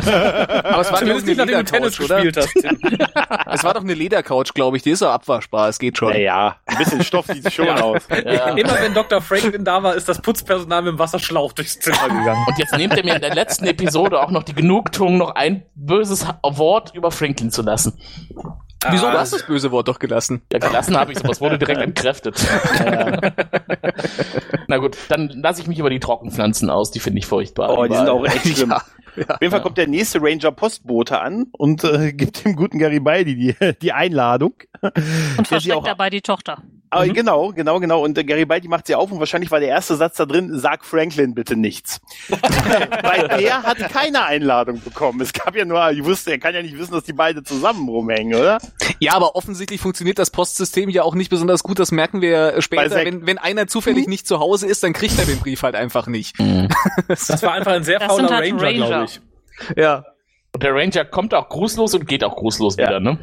aber 0.65 0.81
es 0.81 0.91
war 0.93 0.99
Zumindest 0.99 1.27
nicht, 1.27 1.37
nachdem 1.39 1.59
du 1.59 1.65
Tennis 1.65 2.01
oder? 2.01 2.23
gespielt 2.23 2.37
hast. 2.37 2.53
Tim. 2.55 2.79
Es 3.51 3.65
war 3.65 3.75
doch 3.75 3.81
eine 3.83 3.95
Ledercouch, 3.95 4.53
glaube 4.55 4.77
ich. 4.77 4.83
Die 4.83 4.91
ist 4.91 5.03
auch 5.03 5.11
abwaschbar. 5.13 5.69
Es 5.69 5.79
geht 5.79 5.97
schon. 5.99 6.11
Naja, 6.13 6.57
ein 6.67 6.77
bisschen 6.79 7.03
Stoff 7.03 7.27
sieht 7.27 7.53
schon 7.53 7.67
Ja. 7.67 7.81
aus. 7.81 8.03
Ja. 8.11 8.51
Immer 8.51 8.75
wenn 8.81 8.95
Dr. 8.95 9.21
Franklin 9.23 9.65
da 9.65 9.83
war, 9.83 9.95
ist 9.95 10.09
das 10.09 10.21
Putzpersonal 10.21 10.83
mit 10.83 10.93
dem 10.93 10.99
Wasserschlauch 10.99 11.53
durchs 11.53 11.79
Zimmer 11.81 12.09
gegangen. 12.09 12.45
Und 12.47 12.59
jetzt 12.59 12.77
nehmt 12.77 12.97
ihr 12.97 13.05
mir 13.05 13.15
in 13.17 13.21
der 13.23 13.35
letzten 13.35 13.67
Episode 13.67 14.21
auch 14.21 14.31
noch 14.31 14.43
die 14.45 14.55
Genugtuung, 14.55 15.17
noch 15.19 15.35
ein 15.35 15.63
böses 15.75 16.27
Wort 16.43 16.95
über 16.95 17.11
Franklin 17.11 17.51
zu 17.51 17.63
lassen. 17.63 17.99
Wieso? 18.91 19.07
Ah, 19.07 19.13
Du 19.13 19.19
hast 19.19 19.33
das 19.33 19.45
böse 19.47 19.71
Wort 19.73 19.89
doch 19.89 19.99
gelassen. 19.99 20.43
Ja, 20.53 20.59
gelassen 20.61 20.97
habe 20.97 21.11
ich 21.13 21.19
aber 21.19 21.31
es 21.31 21.41
wurde 21.41 21.59
direkt 21.59 21.81
entkräftet. 21.81 22.37
Na 24.69 24.77
gut, 24.79 24.97
dann 25.09 25.29
lasse 25.29 25.61
ich 25.63 25.67
mich 25.69 25.79
über 25.79 25.91
die 25.91 26.01
Trockenpflanzen 26.01 26.71
aus, 26.71 26.91
die 26.91 27.01
finde 27.01 27.19
ich 27.19 27.27
furchtbar. 27.27 27.77
Oh, 27.77 27.87
die 27.87 27.95
sind 27.97 28.09
auch 28.09 28.25
echt 28.25 28.47
schlimm. 28.57 28.71
Ja. 28.71 28.77
Auf 29.35 29.41
jeden 29.41 29.51
Fall 29.51 29.63
kommt 29.63 29.79
der 29.79 29.89
nächste 29.89 30.21
Ranger 30.23 30.53
Postbote 30.53 31.21
an 31.21 31.47
und 31.53 31.83
äh, 31.83 32.13
gibt 32.13 32.45
dem 32.45 32.55
guten 32.55 32.79
Garibaldi 32.79 33.35
die, 33.35 33.75
die 33.83 33.93
Einladung. 33.93 34.55
und 35.37 35.49
versteckt 35.49 35.75
auch- 35.77 35.85
dabei 35.85 36.09
die 36.11 36.21
Tochter. 36.21 36.63
Aber 36.91 37.07
genau, 37.09 37.51
genau, 37.53 37.81
genau. 37.81 38.03
Und 38.03 38.17
der 38.17 38.25
Garibaldi 38.25 38.69
macht 38.69 38.87
sie 38.87 38.95
auf 38.95 39.11
und 39.13 39.19
wahrscheinlich 39.19 39.51
war 39.51 39.61
der 39.61 39.69
erste 39.69 39.97
Satz 39.97 40.17
da 40.17 40.27
drin, 40.27 40.51
sag 40.59 40.85
Franklin 40.85 41.35
bitte 41.35 41.57
nichts. 41.57 42.01
Weil 42.29 43.29
der 43.29 43.63
hat 43.63 43.79
keine 43.91 44.25
Einladung 44.25 44.81
bekommen. 44.83 45.21
Es 45.21 45.33
gab 45.33 45.55
ja 45.55 45.65
nur, 45.65 45.91
ich 45.91 46.05
wusste, 46.05 46.31
er 46.31 46.39
kann 46.39 46.55
ja 46.55 46.63
nicht 46.63 46.79
wissen, 46.79 46.93
dass 46.93 47.05
die 47.05 47.13
beide 47.13 47.43
zusammen 47.43 47.89
rumhängen, 47.89 48.39
oder? 48.39 48.59
Ja, 49.01 49.13
aber 49.15 49.37
offensichtlich 49.37 49.81
funktioniert 49.81 50.19
das 50.19 50.31
Postsystem 50.31 50.89
ja 50.89 51.03
auch 51.03 51.15
nicht 51.15 51.29
besonders 51.31 51.63
gut. 51.63 51.79
Das 51.79 51.93
merken 51.93 52.21
wir 52.21 52.55
äh, 52.55 52.63
später. 52.63 52.97
Wenn, 53.05 53.27
wenn 53.27 53.39
einer 53.39 53.67
zufällig 53.67 54.07
nicht 54.09 54.27
zu 54.27 54.39
Hause 54.41 54.67
ist, 54.67 54.83
dann 54.83 54.93
kriegt 54.93 55.19
er 55.19 55.25
den 55.27 55.39
Brief 55.39 55.63
halt 55.63 55.75
einfach 55.75 56.07
nicht. 56.07 56.37
Das 57.09 57.43
war 57.43 57.53
einfach 57.53 57.73
ein 57.73 57.85
sehr 57.85 57.99
Das 57.99 58.09
fauler 58.09 58.29
halt 58.31 58.53
Ranger, 58.53 58.63
Ranger. 58.63 58.87
glaube 58.87 59.05
ich. 59.05 59.21
Ja. 59.77 60.05
Und 60.55 60.63
der 60.63 60.75
Ranger 60.75 61.05
kommt 61.05 61.35
auch 61.35 61.49
grußlos 61.49 61.95
und 61.95 62.07
geht 62.09 62.25
auch 62.25 62.37
grußlos 62.37 62.77
Ja. 62.77 62.89
wieder, 62.89 63.01
ne? 63.01 63.19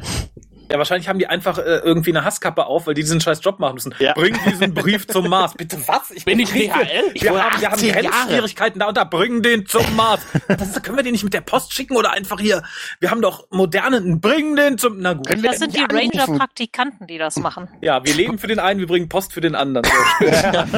Ja, 0.70 0.78
wahrscheinlich 0.78 1.08
haben 1.08 1.18
die 1.18 1.26
einfach 1.26 1.58
äh, 1.58 1.62
irgendwie 1.62 2.10
eine 2.10 2.24
Hasskappe 2.24 2.66
auf, 2.66 2.86
weil 2.86 2.94
die 2.94 3.02
diesen 3.02 3.20
scheiß 3.20 3.42
Job 3.42 3.58
machen 3.58 3.74
müssen. 3.74 3.94
Ja. 3.98 4.14
Bring 4.14 4.36
diesen 4.46 4.74
Brief 4.74 5.06
zum 5.06 5.28
Mars. 5.28 5.54
Bitte 5.54 5.78
was? 5.86 6.24
Bin 6.24 6.38
ich 6.40 6.50
Briefe. 6.50 6.78
DHL? 6.78 7.02
Ich 7.14 7.22
Wir 7.22 7.30
haben, 7.30 7.60
wir 7.60 7.68
haben 7.68 7.74
18 7.74 7.88
Jahre. 7.88 8.00
Grenzschwierigkeiten 8.02 8.80
da 8.80 8.88
und 8.88 8.96
da. 8.96 9.04
Bring 9.04 9.42
den 9.42 9.66
zum 9.66 9.94
Mars. 9.96 10.20
Das 10.48 10.68
ist, 10.68 10.82
können 10.82 10.96
wir 10.96 11.02
den 11.02 11.12
nicht 11.12 11.24
mit 11.24 11.34
der 11.34 11.40
Post 11.40 11.74
schicken 11.74 11.96
oder 11.96 12.12
einfach 12.12 12.40
hier? 12.40 12.62
Wir 13.00 13.10
haben 13.10 13.20
doch 13.20 13.46
modernen. 13.50 14.20
Bring 14.20 14.56
den 14.56 14.78
zum. 14.78 14.98
Na 15.00 15.12
gut. 15.12 15.28
Wir 15.28 15.36
Das 15.42 15.58
sind 15.58 15.74
die 15.76 15.80
nicht? 15.80 15.92
Ranger-Praktikanten, 15.92 17.06
die 17.06 17.18
das 17.18 17.36
machen. 17.36 17.68
Ja, 17.80 18.04
wir 18.04 18.14
leben 18.14 18.38
für 18.38 18.46
den 18.46 18.58
einen, 18.58 18.80
wir 18.80 18.86
bringen 18.86 19.08
Post 19.08 19.32
für 19.32 19.40
den 19.40 19.54
anderen. 19.54 19.86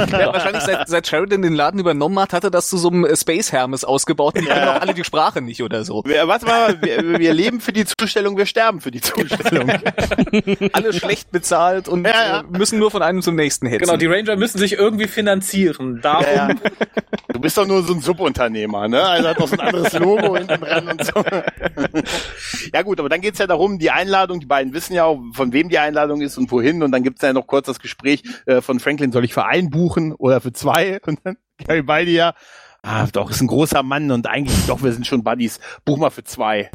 Ja 0.09 0.33
wahrscheinlich 0.33 0.63
seit, 0.63 0.89
seit 0.89 1.07
Sheridan 1.07 1.43
den 1.43 1.55
Laden 1.55 1.81
übernommen 1.81 2.19
hat, 2.19 2.33
hat 2.33 2.45
er 2.45 2.51
das 2.51 2.69
zu 2.69 2.79
so 2.79 2.89
einem 2.89 3.05
äh, 3.05 3.17
Space 3.17 3.53
Hermes 3.53 3.85
ausgebaut. 3.85 4.37
Die 4.37 4.45
können 4.45 4.69
auch 4.69 4.81
alle 4.81 4.95
die 4.95 5.05
Sprache 5.05 5.41
nicht 5.41 5.63
oder 5.63 5.85
so. 5.85 6.03
Wir, 6.05 6.27
warte 6.29 6.47
mal, 6.47 6.81
wir, 6.83 7.19
wir 7.19 7.35
leben 7.35 7.61
für 7.61 7.73
die 7.73 7.85
Zustellung, 7.85 8.37
wir 8.37 8.47
sterben 8.47 8.81
für 8.81 8.91
die 8.91 9.01
Zustellung. 9.01 9.69
Alle 10.73 10.93
schlecht 10.93 11.31
bezahlt 11.31 11.89
und 11.89 12.05
Ja, 12.05 12.13
ja. 12.13 12.41
Äh, 12.41 12.59
müssen 12.59 12.79
nur 12.79 12.91
von 12.91 13.03
einem 13.03 13.23
zum 13.23 13.35
nächsten 13.35 13.67
hetzen. 13.67 13.85
genau, 13.85 13.97
die 13.97 14.07
Ranger 14.07 14.37
müssen 14.37 14.59
sich 14.59 14.75
irgendwie 14.75 15.07
finanzieren. 15.07 16.01
Darum. 16.03 16.27
Ja, 16.35 16.49
ja. 16.51 16.55
Du 17.31 17.43
bist 17.43 17.59
doch 17.59 17.67
nur 17.67 17.83
so 17.83 17.93
ein 17.93 18.01
Subunternehmer, 18.01 18.89
ne? 18.89 19.03
Also 19.03 19.29
hat 19.29 19.39
noch 19.39 19.49
so 19.49 19.55
ein 19.55 19.61
anderes 19.61 19.93
Logo 19.93 20.37
hinten 20.37 20.61
dran 20.61 20.89
und 20.89 21.05
so. 21.05 21.13
ja 22.73 22.83
gut, 22.83 22.99
aber 22.99 23.11
dann 23.11 23.21
geht's 23.21 23.39
ja 23.39 23.47
darum, 23.47 23.79
die 23.79 23.91
Einladung, 23.91 24.41
die 24.41 24.47
beiden 24.47 24.73
wissen 24.73 24.95
ja 24.95 25.05
auch, 25.05 25.21
von 25.35 25.53
wem 25.53 25.69
die 25.69 25.79
Einladung 25.79 26.23
ist 26.23 26.39
und 26.39 26.51
wohin. 26.51 26.83
Und 26.83 26.91
dann 26.91 27.03
gibt's 27.03 27.23
ja 27.23 27.33
noch 27.35 27.47
kurz 27.47 27.67
das 27.67 27.81
Gespräch 27.81 28.23
äh, 28.47 28.63
von 28.63 28.81
Franklin, 28.81 29.13
soll 29.13 29.25
ich 29.25 29.35
für 29.35 29.45
einen 29.45 29.69
buchen 29.69 30.15
oder 30.15 30.41
für 30.41 30.53
zwei? 30.53 31.01
Und 31.07 31.21
dann 31.23 31.37
Garibaldi 31.65 32.15
ja, 32.15 32.35
ah, 32.83 33.07
doch, 33.13 33.31
ist 33.31 33.41
ein 33.41 33.47
großer 33.47 33.83
Mann 33.83 34.11
und 34.11 34.27
eigentlich, 34.27 34.67
doch, 34.67 34.83
wir 34.83 34.93
sind 34.93 35.07
schon 35.07 35.23
Buddies. 35.23 35.61
Buch 35.85 35.99
mal 35.99 36.11
für 36.11 36.25
zwei. 36.25 36.71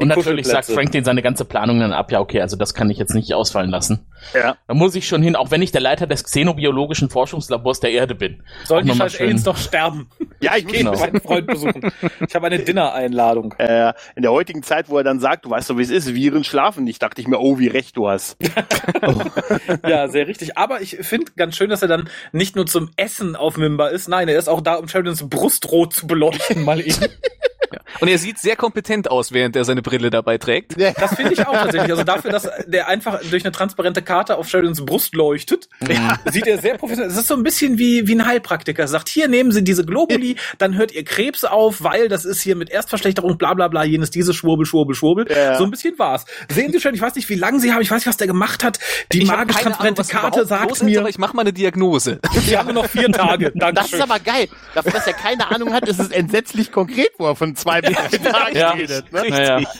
Und 0.00 0.08
natürlich 0.08 0.46
sagt. 0.46 0.66
Franklin 0.66 1.04
seine 1.04 1.22
ganze 1.22 1.44
Planung 1.44 1.80
dann 1.80 1.92
ab, 1.92 2.10
ja 2.12 2.20
okay, 2.20 2.40
also 2.40 2.56
das 2.56 2.74
kann 2.74 2.90
ich 2.90 2.98
jetzt 2.98 3.14
nicht 3.14 3.32
ausfallen 3.34 3.70
lassen. 3.70 4.06
Ja. 4.34 4.56
Da 4.66 4.74
muss 4.74 4.94
ich 4.94 5.06
schon 5.06 5.22
hin, 5.22 5.36
auch 5.36 5.50
wenn 5.50 5.62
ich 5.62 5.72
der 5.72 5.80
Leiter 5.80 6.06
des 6.06 6.24
xenobiologischen 6.24 7.08
Forschungslabors 7.10 7.80
der 7.80 7.92
Erde 7.92 8.14
bin. 8.14 8.42
Sollen 8.64 8.86
die 8.86 8.94
scheiß 8.94 9.20
Aliens 9.20 9.44
doch 9.44 9.56
sterben? 9.56 10.08
Ja, 10.40 10.56
ich 10.56 10.66
Geh 10.66 10.78
Genau. 10.78 10.98
meinen 10.98 11.20
Freund 11.20 11.46
besuchen. 11.46 11.90
Ich 12.28 12.34
habe 12.34 12.46
eine 12.46 12.58
Dinner-Einladung. 12.58 13.54
Äh, 13.58 13.92
in 14.14 14.22
der 14.22 14.32
heutigen 14.32 14.62
Zeit, 14.62 14.88
wo 14.88 14.98
er 14.98 15.04
dann 15.04 15.20
sagt, 15.20 15.44
du 15.44 15.50
weißt 15.50 15.70
doch, 15.70 15.78
wie 15.78 15.82
es 15.82 15.90
ist, 15.90 16.14
Viren 16.14 16.44
schlafen 16.44 16.84
nicht, 16.84 17.02
dachte 17.02 17.20
ich 17.20 17.28
mir, 17.28 17.38
oh, 17.40 17.58
wie 17.58 17.68
recht 17.68 17.96
du 17.96 18.08
hast. 18.08 18.36
Ja, 19.86 20.08
sehr 20.08 20.26
richtig. 20.26 20.56
Aber 20.58 20.80
ich 20.80 20.96
finde 21.00 21.32
ganz 21.36 21.56
schön, 21.56 21.70
dass 21.70 21.82
er 21.82 21.88
dann 21.88 22.08
nicht 22.32 22.56
nur 22.56 22.66
zum 22.66 22.90
Essen 22.96 23.36
auf 23.36 23.56
Mimba 23.56 23.88
ist. 23.88 24.08
Nein, 24.08 24.28
er 24.28 24.38
ist 24.38 24.48
auch 24.48 24.60
da, 24.60 24.74
um 24.74 24.88
Sheridans 24.88 25.28
Brustrot 25.28 25.92
zu 25.92 26.06
beleuchten, 26.06 26.64
mal 26.64 26.80
eben. 26.80 26.96
Und 28.00 28.08
er 28.08 28.18
sieht 28.18 28.38
sehr 28.38 28.56
kompetent 28.56 29.10
aus, 29.10 29.32
während 29.32 29.56
er 29.56 29.64
seine 29.64 29.82
Brille 29.82 30.10
dabei 30.10 30.38
trägt. 30.38 30.76
Das 30.98 31.14
finde 31.14 31.32
ich 31.32 31.46
auch 31.46 31.52
tatsächlich. 31.52 31.90
Also 31.90 32.04
dafür, 32.04 32.30
dass 32.30 32.48
der 32.66 32.88
einfach 32.88 33.20
durch 33.30 33.44
eine 33.44 33.52
transparente 33.52 34.02
Karte 34.02 34.36
auf 34.36 34.48
Sheridans 34.48 34.84
Brust 34.84 35.14
leuchtet, 35.14 35.68
sieht 36.30 36.46
er 36.46 36.58
sehr 36.58 36.76
professionell. 36.76 37.10
Es 37.10 37.16
ist 37.16 37.28
so 37.28 37.34
ein 37.34 37.42
bisschen 37.42 37.78
wie, 37.78 38.06
wie 38.06 38.14
ein 38.14 38.26
Heilpraktiker. 38.26 38.82
Er 38.82 38.88
sagt, 38.88 39.08
hier 39.08 39.28
nehmen 39.28 39.52
Sie 39.52 39.64
diese 39.64 39.84
Globuli, 39.84 40.36
dann 40.58 40.76
hört 40.76 40.92
ihr 40.92 41.04
Krebs 41.04 41.44
auf, 41.44 41.82
weil 41.82 42.08
das 42.08 42.24
ist 42.24 42.42
hier 42.42 42.56
mit 42.56 42.70
Erstverschlechterung, 42.70 43.38
bla 43.38 43.54
bla 43.54 43.68
bla, 43.68 43.84
jenes, 43.84 44.10
dieses 44.10 44.36
Schwurbel, 44.36 44.66
Schwurbel, 44.66 44.94
Schwurbel. 44.94 45.26
Ja. 45.30 45.58
So 45.58 45.64
ein 45.64 45.70
bisschen 45.70 45.98
war's. 45.98 46.24
Sehen 46.50 46.72
Sie 46.72 46.80
schon, 46.80 46.94
ich 46.94 47.00
weiß 47.00 47.14
nicht, 47.14 47.28
wie 47.28 47.34
lange 47.34 47.60
Sie 47.60 47.72
haben, 47.72 47.82
ich 47.82 47.90
weiß 47.90 47.98
nicht, 47.98 48.08
was 48.08 48.16
der 48.16 48.26
gemacht 48.26 48.62
hat. 48.64 48.78
Die 49.12 49.22
Ich 49.22 49.28
magisch 49.28 49.56
Ahnung, 49.56 49.72
transparente 49.72 50.00
was 50.00 50.08
Karte 50.08 50.46
sagt 50.46 50.70
ist, 50.72 50.82
mir, 50.82 51.00
aber 51.00 51.08
ich 51.08 51.18
mach 51.18 51.32
mal 51.32 51.42
eine 51.42 51.52
Diagnose. 51.52 52.20
wir 52.32 52.58
haben 52.58 52.74
noch 52.74 52.86
vier 52.86 53.10
Tage. 53.10 53.52
Das 53.54 53.74
Dankeschön. 53.74 53.98
ist 53.98 54.10
aber 54.10 54.20
geil. 54.20 54.48
Dafür, 54.74 54.92
dass 54.92 55.06
er 55.06 55.12
keine 55.14 55.50
Ahnung 55.50 55.72
hat, 55.72 55.88
ist 55.88 55.98
es 55.98 56.10
entsetzlich 56.10 56.72
konkret, 56.72 57.10
wo 57.18 57.26
er 57.26 57.36
von 57.36 57.55
zwei 57.56 57.80
Tagen 57.80 58.56
Ja. 58.56 58.70
redet. 58.70 59.12
Ne? 59.12 59.22
Naja. 59.28 59.60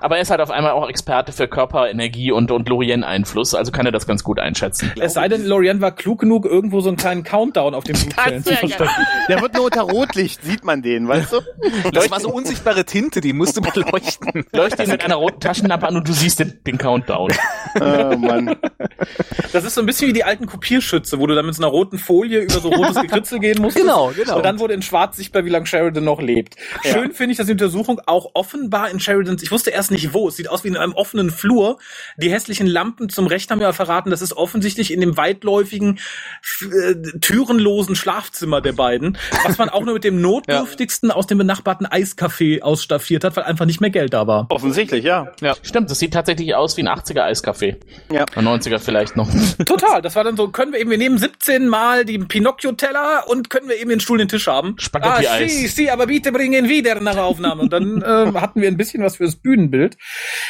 Aber 0.00 0.16
er 0.16 0.22
ist 0.22 0.30
halt 0.30 0.40
auf 0.40 0.50
einmal 0.50 0.72
auch 0.72 0.88
Experte 0.88 1.32
für 1.32 1.48
Körperenergie 1.48 2.32
und, 2.32 2.50
und 2.50 2.68
Lorien-Einfluss, 2.68 3.54
also 3.54 3.72
kann 3.72 3.86
er 3.86 3.92
das 3.92 4.06
ganz 4.06 4.24
gut 4.24 4.38
einschätzen. 4.38 4.92
Es 5.00 5.14
sei 5.14 5.28
denn, 5.28 5.46
Lorian 5.46 5.80
war 5.80 5.92
klug 5.92 6.20
genug, 6.20 6.44
irgendwo 6.44 6.80
so 6.80 6.88
einen 6.88 6.96
kleinen 6.96 7.22
Countdown 7.22 7.74
auf 7.74 7.84
dem 7.84 7.96
Blutzellen 7.98 8.44
zu 8.44 8.54
verstecken. 8.54 9.06
Der 9.28 9.40
wird 9.40 9.54
nur 9.54 9.64
unter 9.64 9.82
Rotlicht, 9.82 10.42
sieht 10.42 10.64
man 10.64 10.82
den, 10.82 11.08
weißt 11.08 11.32
du? 11.32 11.40
Das 11.92 12.10
war 12.10 12.20
so 12.20 12.30
unsichtbare 12.30 12.84
Tinte, 12.84 13.20
die 13.20 13.32
musste 13.32 13.60
man 13.60 13.72
leuchten. 13.74 14.44
Leuchte 14.52 14.82
ihn 14.84 14.90
mit 14.90 15.04
einer 15.04 15.16
roten 15.16 15.40
Taschenlampe 15.40 15.86
an 15.86 15.96
und 15.96 16.08
du 16.08 16.12
siehst 16.12 16.40
den, 16.40 16.60
den 16.66 16.78
Countdown. 16.78 17.30
Oh 17.80 18.16
Mann. 18.16 18.56
Das 19.52 19.64
ist 19.64 19.74
so 19.74 19.80
ein 19.80 19.86
bisschen 19.86 20.08
wie 20.08 20.12
die 20.12 20.24
alten 20.24 20.46
Kopierschütze, 20.46 21.18
wo 21.18 21.26
du 21.26 21.34
dann 21.34 21.46
mit 21.46 21.54
so 21.54 21.62
einer 21.62 21.70
roten 21.70 21.98
Folie 21.98 22.40
über 22.40 22.60
so 22.60 22.68
rotes 22.68 23.00
Gekritzel 23.00 23.38
gehen 23.38 23.60
musst. 23.60 23.76
Genau, 23.76 24.12
genau. 24.16 24.36
Und 24.36 24.44
dann 24.44 24.58
wurde 24.58 24.74
in 24.74 24.82
schwarz 24.82 25.16
sichtbar, 25.16 25.44
wie 25.44 25.50
lange 25.50 25.66
Sheridan 25.66 26.04
noch 26.04 26.20
lebt. 26.20 26.56
Schön 26.82 27.12
finde 27.12 27.32
ich, 27.32 27.38
dass 27.38 27.46
die 27.46 27.52
Untersuchung 27.52 28.00
auch 28.06 28.30
offenbar 28.34 28.90
in 28.90 29.00
Sheridans, 29.00 29.42
ich 29.42 29.50
wusste 29.50 29.70
erst 29.70 29.85
nicht 29.90 30.14
wo, 30.14 30.28
es 30.28 30.36
sieht 30.36 30.48
aus 30.48 30.64
wie 30.64 30.68
in 30.68 30.76
einem 30.76 30.92
offenen 30.92 31.30
Flur. 31.30 31.78
Die 32.16 32.30
hässlichen 32.30 32.66
Lampen 32.66 33.08
zum 33.08 33.26
Recht 33.26 33.50
haben 33.50 33.60
ja 33.60 33.72
verraten, 33.72 34.10
das 34.10 34.22
ist 34.22 34.32
offensichtlich 34.32 34.92
in 34.92 35.00
dem 35.00 35.16
weitläufigen, 35.16 35.98
äh, 36.62 36.94
türenlosen 37.20 37.96
Schlafzimmer 37.96 38.60
der 38.60 38.72
beiden, 38.72 39.18
was 39.44 39.58
man 39.58 39.68
auch 39.68 39.84
nur 39.84 39.94
mit 39.94 40.04
dem 40.04 40.20
notdürftigsten 40.26 41.10
aus 41.10 41.26
dem 41.26 41.38
benachbarten 41.38 41.86
Eiscafé 41.86 42.62
ausstaffiert 42.62 43.24
hat, 43.24 43.36
weil 43.36 43.44
einfach 43.44 43.66
nicht 43.66 43.80
mehr 43.80 43.90
Geld 43.90 44.12
da 44.12 44.26
war. 44.26 44.46
Offensichtlich, 44.50 45.04
ja. 45.04 45.32
Stimmt, 45.62 45.90
das 45.90 45.98
sieht 45.98 46.14
tatsächlich 46.14 46.54
aus 46.54 46.76
wie 46.76 46.82
ein 46.82 46.88
80er-Eiscafé. 46.88 47.76
Ja. 48.10 48.24
Oder 48.36 48.40
90er 48.40 48.78
vielleicht 48.78 49.16
noch. 49.16 49.28
Total, 49.66 50.02
das 50.02 50.16
war 50.16 50.24
dann 50.24 50.36
so, 50.36 50.48
können 50.48 50.72
wir 50.72 50.80
eben, 50.80 50.90
wir 50.90 50.98
nehmen 50.98 51.18
17 51.18 51.68
Mal 51.68 52.04
die 52.04 52.18
Pinocchio-Teller 52.18 53.24
und 53.28 53.50
können 53.50 53.68
wir 53.68 53.76
eben 53.76 53.90
den 53.90 54.00
Stuhl, 54.00 54.18
den 54.18 54.28
Tisch 54.28 54.46
haben. 54.46 54.76
Spaghetti-Eis. 54.78 55.26
Ah, 55.28 55.48
sie, 55.48 55.66
sie, 55.66 55.90
aber 55.90 56.06
bitte 56.06 56.32
bringen 56.32 56.68
wieder 56.68 57.00
nach 57.00 57.16
Aufnahme. 57.16 57.62
Und 57.62 57.72
dann 57.72 58.02
äh, 58.02 58.32
hatten 58.38 58.60
wir 58.60 58.68
ein 58.68 58.76
bisschen 58.76 59.02
was 59.02 59.16
fürs 59.16 59.36
Bühnenbild. 59.36 59.75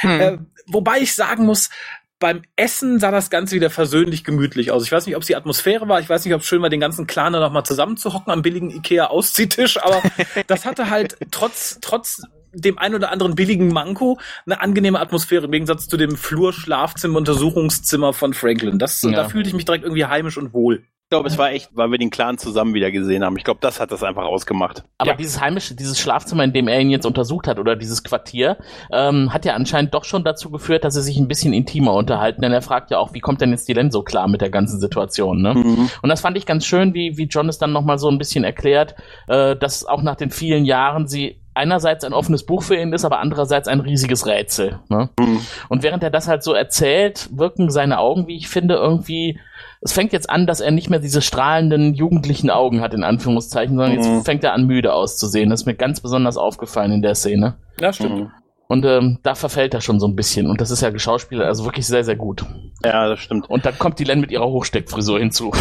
Äh, 0.02 0.38
wobei 0.66 0.98
ich 1.00 1.14
sagen 1.14 1.44
muss, 1.44 1.70
beim 2.18 2.42
Essen 2.56 2.98
sah 2.98 3.10
das 3.10 3.28
Ganze 3.28 3.54
wieder 3.56 3.68
versöhnlich 3.68 4.24
gemütlich 4.24 4.70
aus. 4.70 4.84
Ich 4.84 4.92
weiß 4.92 5.06
nicht, 5.06 5.16
ob 5.16 5.22
es 5.22 5.26
die 5.26 5.36
Atmosphäre 5.36 5.88
war. 5.88 6.00
Ich 6.00 6.08
weiß 6.08 6.24
nicht, 6.24 6.34
ob 6.34 6.40
es 6.40 6.46
schön 6.46 6.62
war, 6.62 6.70
den 6.70 6.80
ganzen 6.80 7.06
Clan 7.06 7.32
da 7.34 7.40
noch 7.40 7.52
mal 7.52 7.64
zusammenzuhocken 7.64 8.32
am 8.32 8.42
billigen 8.42 8.70
Ikea-Ausziehtisch. 8.70 9.82
Aber 9.82 10.02
das 10.46 10.64
hatte 10.64 10.88
halt 10.88 11.18
trotz, 11.30 11.78
trotz 11.82 12.22
dem 12.54 12.78
ein 12.78 12.94
oder 12.94 13.10
anderen 13.10 13.34
billigen 13.34 13.68
Manko 13.68 14.18
eine 14.46 14.60
angenehme 14.62 14.98
Atmosphäre 14.98 15.44
im 15.44 15.52
Gegensatz 15.52 15.88
zu 15.88 15.98
dem 15.98 16.16
Flur, 16.16 16.54
Schlafzimmer, 16.54 17.18
Untersuchungszimmer 17.18 18.14
von 18.14 18.32
Franklin. 18.32 18.78
Das, 18.78 19.02
Ja. 19.02 19.10
da 19.10 19.28
fühlte 19.28 19.48
ich 19.50 19.54
mich 19.54 19.66
direkt 19.66 19.84
irgendwie 19.84 20.06
heimisch 20.06 20.38
und 20.38 20.54
wohl. 20.54 20.84
Ich 21.07 21.11
glaube, 21.11 21.29
es 21.29 21.38
war 21.38 21.53
echt, 21.53 21.71
weil 21.73 21.88
wir 21.92 21.99
den 21.99 22.11
Clan 22.11 22.37
zusammen 22.37 22.75
wieder 22.75 22.90
gesehen 22.90 23.23
haben. 23.23 23.37
Ich 23.37 23.45
glaube, 23.45 23.61
das 23.62 23.79
hat 23.79 23.92
das 23.92 24.03
einfach 24.03 24.25
ausgemacht. 24.25 24.83
Aber 24.99 25.11
Ja. 25.12 25.16
dieses 25.16 25.40
heimische, 25.40 25.77
dieses 25.77 26.01
Schlafzimmer, 26.01 26.42
in 26.42 26.53
dem 26.53 26.66
er 26.66 26.81
ihn 26.81 26.90
jetzt 26.90 27.07
untersucht 27.07 27.47
hat, 27.47 27.61
oder 27.61 27.77
dieses 27.77 28.03
Quartier, 28.03 28.57
ähm, 28.92 29.33
hat 29.33 29.45
ja 29.45 29.55
anscheinend 29.55 29.95
doch 29.95 30.03
schon 30.03 30.25
dazu 30.25 30.51
geführt, 30.51 30.83
dass 30.83 30.95
sie 30.95 31.03
sich 31.03 31.16
ein 31.16 31.29
bisschen 31.29 31.53
intimer 31.53 31.92
unterhalten. 31.95 32.42
Denn 32.42 32.51
er 32.53 32.61
fragt 32.61 32.90
ja 32.90 32.99
auch, 32.99 33.14
wie 33.14 33.21
kommt 33.21 33.40
denn 33.40 33.51
jetzt 33.53 33.69
die 33.69 33.73
Len 33.73 33.92
so 33.92 34.03
klar 34.03 34.27
mit 34.27 34.40
der 34.40 34.51
ganzen 34.51 34.81
Situation, 34.81 35.40
ne? 35.42 35.55
Mhm. 35.55 35.90
Und 36.03 36.09
das 36.09 36.23
fand 36.23 36.37
ich 36.37 36.45
ganz 36.45 36.66
schön, 36.66 36.92
wie, 36.92 37.16
wie 37.16 37.27
John 37.27 37.49
es 37.49 37.59
dann 37.59 37.71
nochmal 37.71 37.99
so 38.01 38.09
ein 38.09 38.19
bisschen 38.19 38.42
erklärt, 38.42 38.97
äh, 39.29 39.55
dass 39.55 39.87
auch 39.87 40.03
nach 40.03 40.16
den 40.16 40.33
vielen 40.33 40.64
Jahren 40.64 41.07
sie 41.07 41.40
einerseits 41.55 42.03
ein 42.05 42.14
offenes 42.14 42.45
Buch 42.45 42.64
für 42.64 42.75
ihn 42.75 42.92
ist, 42.92 43.05
aber 43.05 43.21
andererseits 43.21 43.69
ein 43.69 43.79
riesiges 43.79 44.27
Rätsel. 44.27 44.81
Ne? 44.88 45.09
Mhm. 45.21 45.40
Und 45.69 45.85
während 45.85 46.03
er 46.03 46.11
das 46.11 46.27
halt 46.27 46.42
so 46.42 46.53
erzählt, 46.53 47.29
wirken 47.33 47.71
seine 47.71 48.01
Augen, 48.01 48.27
wie 48.27 48.37
ich 48.37 48.49
finde, 48.49 48.75
irgendwie. 48.75 49.38
Es 49.87 49.92
fängt 49.92 50.12
jetzt 50.12 50.29
an, 50.29 50.49
dass 50.49 50.59
er 50.61 50.72
nicht 50.72 50.90
mehr 50.90 50.99
diese 50.99 51.22
strahlenden 51.22 51.94
jugendlichen 51.94 52.51
Augen 52.51 52.81
hat, 52.81 52.92
in 52.92 53.05
Anführungszeichen, 53.05 53.77
sondern 53.77 53.96
Mhm. 53.96 54.03
jetzt 54.16 54.25
fängt 54.27 54.42
er 54.42 54.53
an, 54.53 54.66
müde 54.66 54.92
auszusehen. 54.92 55.49
Das 55.49 55.61
ist 55.61 55.66
mir 55.66 55.75
ganz 55.77 56.01
besonders 56.01 56.37
aufgefallen 56.37 56.90
in 56.90 57.03
der 57.03 57.14
Szene. 57.14 57.55
Ja, 57.81 57.92
stimmt. 57.92 58.16
Mhm. 58.16 58.31
Und 58.68 58.85
ähm, 58.85 59.18
da 59.22 59.35
verfällt 59.37 59.74
er 59.74 59.81
schon 59.81 60.00
so 60.00 60.07
ein 60.09 60.16
bisschen. 60.16 60.48
Und 60.50 60.61
das 60.61 60.70
ist 60.72 60.81
ja 60.81 60.90
Geschauspieler, 60.90 61.46
also 61.46 61.64
wirklich 61.64 61.87
sehr, 61.87 62.02
sehr 62.02 62.16
gut. 62.16 62.44
Ja, 62.85 63.09
das 63.09 63.20
stimmt. 63.20 63.48
Und 63.48 63.64
dann 63.64 63.79
kommt 63.79 63.98
die 64.00 64.05
Len 64.05 64.20
mit 64.20 64.31
ihrer 64.33 64.46
Hochsteckfrisur 64.48 65.18
hinzu. 65.18 65.52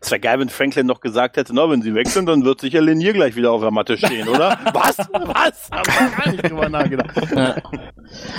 Es 0.00 0.10
wäre 0.10 0.20
geil, 0.20 0.38
wenn 0.40 0.48
Franklin 0.48 0.86
noch 0.86 1.00
gesagt 1.00 1.36
hätte, 1.36 1.54
na, 1.54 1.68
wenn 1.70 1.82
sie 1.82 1.94
wechseln, 1.94 2.26
dann 2.26 2.44
wird 2.44 2.60
sicher 2.60 2.80
Linier 2.80 3.12
gleich 3.12 3.36
wieder 3.36 3.52
auf 3.52 3.60
der 3.60 3.70
Matte 3.70 3.96
stehen, 3.96 4.28
oder? 4.28 4.58
Was? 4.72 4.98
Was? 4.98 5.70
Hab 5.70 5.86
ich 5.86 6.16
gar 6.24 6.32
nicht 6.32 6.50
drüber 6.50 6.68
nachgedacht. 6.68 7.10
Ja. 7.34 7.56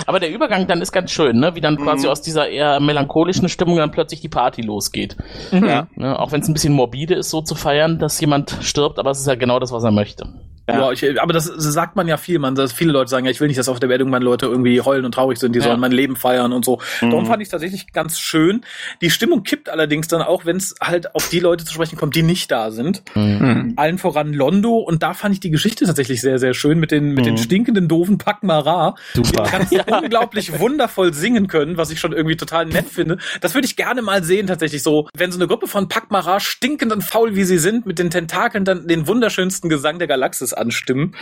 Aber 0.06 0.20
der 0.20 0.30
Übergang 0.30 0.66
dann 0.66 0.80
ist 0.82 0.92
ganz 0.92 1.10
schön, 1.10 1.38
ne? 1.38 1.54
Wie 1.54 1.60
dann 1.60 1.76
quasi 1.76 2.06
Mhm. 2.06 2.12
aus 2.12 2.22
dieser 2.22 2.48
eher 2.48 2.80
melancholischen 2.80 3.48
Stimmung 3.48 3.76
dann 3.76 3.90
plötzlich 3.92 4.20
die 4.20 4.28
Party 4.28 4.62
losgeht. 4.62 5.16
Ja. 5.52 5.86
Ne? 5.94 6.18
Auch 6.18 6.32
wenn 6.32 6.40
es 6.40 6.48
ein 6.48 6.54
bisschen 6.54 6.72
morbide 6.74 7.14
ist, 7.14 7.30
so 7.30 7.40
zu 7.40 7.54
feiern, 7.54 7.98
dass 7.98 8.20
jemand 8.20 8.56
stirbt, 8.60 8.98
aber 8.98 9.10
es 9.10 9.20
ist 9.20 9.26
ja 9.26 9.34
genau 9.36 9.58
das, 9.58 9.72
was 9.72 9.84
er 9.84 9.90
möchte. 9.92 10.26
Ja, 10.74 10.92
ich, 10.92 11.20
aber 11.20 11.32
das, 11.32 11.46
das 11.46 11.64
sagt 11.64 11.96
man 11.96 12.08
ja 12.08 12.16
viel. 12.16 12.38
Man, 12.38 12.54
dass 12.54 12.72
viele 12.72 12.92
Leute 12.92 13.10
sagen, 13.10 13.24
ja, 13.26 13.30
ich 13.30 13.40
will 13.40 13.48
nicht, 13.48 13.58
dass 13.58 13.68
auf 13.68 13.80
der 13.80 13.88
Welt 13.88 14.00
irgendwann 14.00 14.22
Leute 14.22 14.46
irgendwie 14.46 14.80
heulen 14.80 15.04
und 15.04 15.12
traurig 15.12 15.38
sind. 15.38 15.54
Die 15.54 15.58
Ja. 15.60 15.66
sollen 15.66 15.80
mein 15.80 15.92
Leben 15.92 16.16
feiern 16.16 16.52
und 16.52 16.64
so. 16.64 16.80
Darum 17.00 17.24
Mhm. 17.24 17.28
fand 17.28 17.42
ich 17.42 17.46
es 17.46 17.50
tatsächlich 17.50 17.92
ganz 17.92 18.18
schön. 18.18 18.62
Die 19.02 19.10
Stimmung 19.10 19.42
kippt 19.42 19.68
allerdings 19.68 20.08
dann 20.08 20.22
auch, 20.22 20.44
wenn 20.44 20.56
es 20.56 20.74
halt 20.80 21.14
auf 21.14 21.28
die 21.28 21.40
Leute 21.40 21.64
zu 21.64 21.72
sprechen 21.74 21.96
kommt, 21.98 22.14
die 22.14 22.22
nicht 22.22 22.50
da 22.50 22.70
sind. 22.70 23.02
Hm. 23.14 23.74
Allen 23.76 23.98
voran 23.98 24.32
Londo. 24.32 24.78
Und 24.78 25.02
da 25.02 25.14
fand 25.14 25.34
ich 25.34 25.40
die 25.40 25.50
Geschichte 25.50 25.84
tatsächlich 25.86 26.20
sehr, 26.20 26.38
sehr 26.38 26.54
schön 26.54 26.78
mit 26.78 26.90
den, 26.90 27.14
mit 27.14 27.26
den 27.26 27.34
Mhm. 27.34 27.38
stinkenden, 27.38 27.88
doofen 27.88 28.18
Pakmara. 28.18 28.94
Super. 29.14 29.44
Die 29.44 29.50
ganz 29.50 29.70
unglaublich 30.02 30.58
wundervoll 30.58 31.12
singen 31.14 31.46
können, 31.48 31.76
was 31.76 31.90
ich 31.90 32.00
schon 32.00 32.12
irgendwie 32.12 32.36
total 32.36 32.66
nett 32.66 32.86
finde. 32.88 33.18
Das 33.40 33.54
würde 33.54 33.66
ich 33.66 33.76
gerne 33.76 34.02
mal 34.02 34.22
sehen, 34.22 34.46
tatsächlich 34.46 34.82
so. 34.82 35.08
Wenn 35.16 35.32
so 35.32 35.38
eine 35.38 35.46
Gruppe 35.48 35.66
von 35.66 35.88
Pakmara, 35.88 36.40
stinkend 36.40 36.92
und 36.92 37.02
faul 37.02 37.34
wie 37.34 37.44
sie 37.44 37.58
sind, 37.58 37.86
mit 37.86 37.98
den 37.98 38.10
Tentakeln 38.10 38.64
dann 38.64 38.86
den 38.88 39.06
wunderschönsten 39.06 39.68
Gesang 39.70 39.98
der 39.98 40.08
Galaxis 40.08 40.52
anstimmen. 40.60 41.14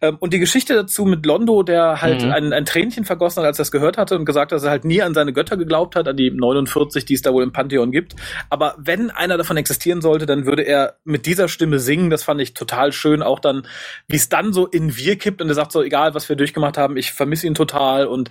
Ähm, 0.00 0.16
und 0.20 0.32
die 0.32 0.38
Geschichte 0.38 0.74
dazu 0.74 1.04
mit 1.04 1.26
Londo, 1.26 1.62
der 1.62 2.00
halt 2.00 2.22
Mhm. 2.24 2.30
ein, 2.32 2.52
ein 2.52 2.64
Tränchen 2.64 3.04
vergossen 3.04 3.40
hat, 3.40 3.46
als 3.46 3.58
er 3.58 3.62
es 3.64 3.70
gehört 3.72 3.98
hatte 3.98 4.16
und 4.16 4.24
gesagt 4.24 4.52
hat, 4.52 4.56
dass 4.56 4.64
er 4.64 4.70
halt 4.70 4.84
nie 4.84 5.02
an 5.02 5.12
seine 5.14 5.32
Götter 5.32 5.56
geglaubt 5.56 5.96
hat, 5.96 6.08
an 6.08 6.16
die 6.16 6.30
49, 6.30 7.04
die 7.04 7.14
es 7.14 7.22
da 7.22 7.32
wohl 7.32 7.42
im 7.42 7.52
Pantheon 7.52 7.90
gibt. 7.92 8.14
Aber 8.50 8.74
wenn 8.78 9.10
einer 9.10 9.36
davon 9.36 9.56
existieren 9.56 10.00
sollte, 10.00 10.26
dann 10.26 10.46
würde 10.46 10.62
er 10.62 10.94
mit 11.04 11.26
dieser 11.26 11.48
Stimme 11.48 11.78
singen. 11.78 12.10
Das 12.10 12.22
fand 12.24 12.40
ich 12.40 12.54
total 12.54 12.92
schön. 12.92 13.22
Auch 13.22 13.40
dann, 13.40 13.66
wie 14.06 14.16
es 14.16 14.28
dann 14.28 14.52
so 14.52 14.66
in 14.66 14.96
wir 14.96 15.16
kippt 15.16 15.42
und 15.42 15.48
er 15.48 15.54
sagt 15.54 15.72
so, 15.72 15.82
egal 15.82 16.14
was 16.14 16.28
wir 16.28 16.36
durchgemacht 16.36 16.78
haben, 16.78 16.96
ich 16.96 17.12
vermisse 17.12 17.46
ihn 17.46 17.54
total. 17.54 18.06
Und 18.06 18.30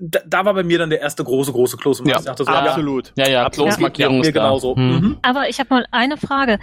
da 0.00 0.44
war 0.44 0.54
bei 0.54 0.62
mir 0.62 0.78
dann 0.78 0.90
der 0.90 1.00
erste 1.00 1.22
große, 1.24 1.52
große 1.52 1.76
Kloß. 1.76 2.00
Und 2.00 2.08
Ja, 2.08 2.18
ich 2.18 2.24
dachte 2.24 2.44
so, 2.44 2.50
Absolut. 2.50 3.12
Ja, 3.16 3.28
ja, 3.28 3.44
Absolut. 3.44 3.70
Kloßmarkierung 3.70 4.16
mir 4.16 4.22
ist 4.22 4.36
da. 4.36 4.44
genauso. 4.44 4.76
Hm. 4.76 4.88
Mhm. 4.92 5.18
Aber 5.22 5.48
ich 5.48 5.58
habe 5.58 5.68
mal 5.74 5.86
eine 5.90 6.16
Frage. 6.16 6.58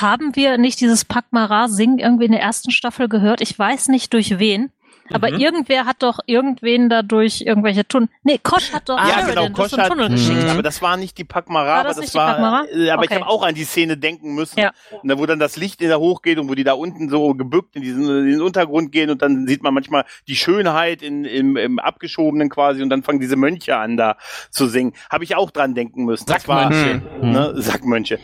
Haben 0.00 0.34
wir 0.34 0.58
nicht 0.58 0.80
dieses 0.80 1.04
Pakmara-Singen 1.04 1.98
irgendwie 1.98 2.24
in 2.24 2.32
der 2.32 2.40
ersten 2.40 2.70
Staffel 2.70 3.08
gehört? 3.08 3.40
Ich 3.40 3.56
weiß 3.58 3.88
nicht 3.88 4.12
durch 4.14 4.38
wen. 4.38 4.70
Aber 5.12 5.30
Mhm. 5.30 5.38
irgendwer 5.40 5.84
hat 5.86 6.02
doch 6.02 6.20
irgendwen 6.26 6.88
dadurch 6.88 7.40
irgendwelche 7.42 7.86
Tunnel. 7.86 8.08
Nee, 8.22 8.38
Kosch 8.42 8.72
hat 8.72 8.88
doch 8.88 8.96
Ja, 8.98 9.20
Sheridan 9.20 9.26
genau, 9.28 9.48
durch 9.48 9.70
Kosch 9.70 9.78
hat, 9.78 9.88
Tunnel 9.88 10.08
Mhm. 10.08 10.12
geschickt. 10.14 10.48
aber 10.48 10.62
das 10.62 10.80
war 10.82 10.96
nicht 10.96 11.18
die 11.18 11.24
Pakmara, 11.24 11.74
aber 11.80 11.88
das 11.88 11.96
das 11.96 12.02
nicht 12.04 12.14
die 12.14 12.18
war, 12.18 12.32
Pakmara? 12.32 12.64
äh, 12.72 12.90
aber 12.90 13.04
ich 13.04 13.10
Okay. 13.10 13.20
habe 13.20 13.28
auch 13.30 13.42
an 13.42 13.54
die 13.54 13.64
Szene 13.64 13.96
denken 13.96 14.34
müssen. 14.34 14.60
Ja. 14.60 14.72
Und 15.02 15.08
da, 15.08 15.18
wo 15.18 15.26
dann 15.26 15.38
das 15.38 15.56
Licht 15.56 15.80
in 15.82 15.88
der 15.88 15.98
hochgeht 16.00 16.38
und 16.38 16.48
wo 16.48 16.54
die 16.54 16.64
da 16.64 16.72
unten 16.74 17.08
so 17.08 17.34
gebückt 17.34 17.76
in 17.76 17.82
diesen, 17.82 18.04
in 18.08 18.30
den 18.30 18.40
Untergrund 18.42 18.92
gehen 18.92 19.10
und 19.10 19.22
dann 19.22 19.46
sieht 19.46 19.62
man 19.62 19.74
manchmal 19.74 20.04
die 20.28 20.36
Schönheit 20.36 21.02
in, 21.02 21.24
im, 21.24 21.56
im 21.56 21.78
Abgeschobenen 21.78 22.48
quasi 22.48 22.82
und 22.82 22.88
dann 22.90 23.02
fangen 23.02 23.20
diese 23.20 23.36
Mönche 23.36 23.76
an 23.76 23.96
da 23.96 24.16
zu 24.50 24.66
singen. 24.66 24.92
Habe 25.10 25.24
ich 25.24 25.36
auch 25.36 25.50
dran 25.50 25.74
denken 25.74 26.04
müssen. 26.04 26.26
Das 26.26 26.46
war, 26.48 26.72
Sackmönche. 26.72 27.02
ne, 27.22 27.52
Sackmönche. 27.60 28.18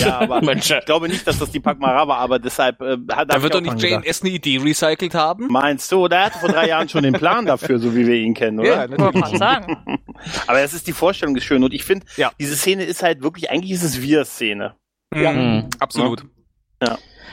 ja, 0.00 0.18
aber 0.20 0.40
Mönche. 0.42 0.78
ich 0.80 0.86
glaube 0.86 1.08
nicht, 1.08 1.26
dass 1.26 1.38
das 1.38 1.50
die 1.50 1.60
Pakmara 1.60 2.08
war, 2.08 2.18
aber 2.18 2.38
deshalb, 2.38 2.80
äh, 2.80 2.96
hat, 3.12 3.30
Da 3.32 3.42
wird 3.42 3.44
ich 3.44 3.50
doch 3.50 3.60
nicht 3.60 3.72
dran 3.72 3.78
Jane 3.78 3.90
gedacht. 4.02 4.06
S. 4.06 4.22
eine 4.22 4.30
Idee 4.30 4.58
recycelt 4.58 5.14
haben? 5.14 5.46
Meinst 5.48 5.92
du? 5.92 5.97
Der 6.06 6.26
hatte 6.26 6.38
vor 6.38 6.50
drei 6.50 6.68
Jahren 6.68 6.88
schon 6.88 7.02
den 7.02 7.14
Plan 7.14 7.46
dafür, 7.46 7.80
so 7.80 7.96
wie 7.96 8.06
wir 8.06 8.14
ihn 8.14 8.34
kennen, 8.34 8.60
oder? 8.60 8.68
Ja, 8.68 8.84
Ich 8.84 8.98
wollte 8.98 9.18
gerade 9.18 9.36
sagen. 9.38 9.98
Aber 10.46 10.60
es 10.60 10.72
ist 10.74 10.86
die 10.86 10.92
Vorstellung 10.92 11.34
ist 11.36 11.44
schön 11.44 11.64
und 11.64 11.74
ich 11.74 11.82
finde, 11.84 12.06
Ja. 12.16 12.30
diese 12.38 12.54
Szene 12.56 12.84
ist 12.84 13.02
halt 13.02 13.22
wirklich, 13.22 13.50
eigentlich 13.50 13.72
ist 13.72 13.82
es 13.82 14.00
Wir-Szene. 14.00 14.76
Ja. 15.14 15.32
Mhm. 15.32 15.68
Absolut. 15.80 16.24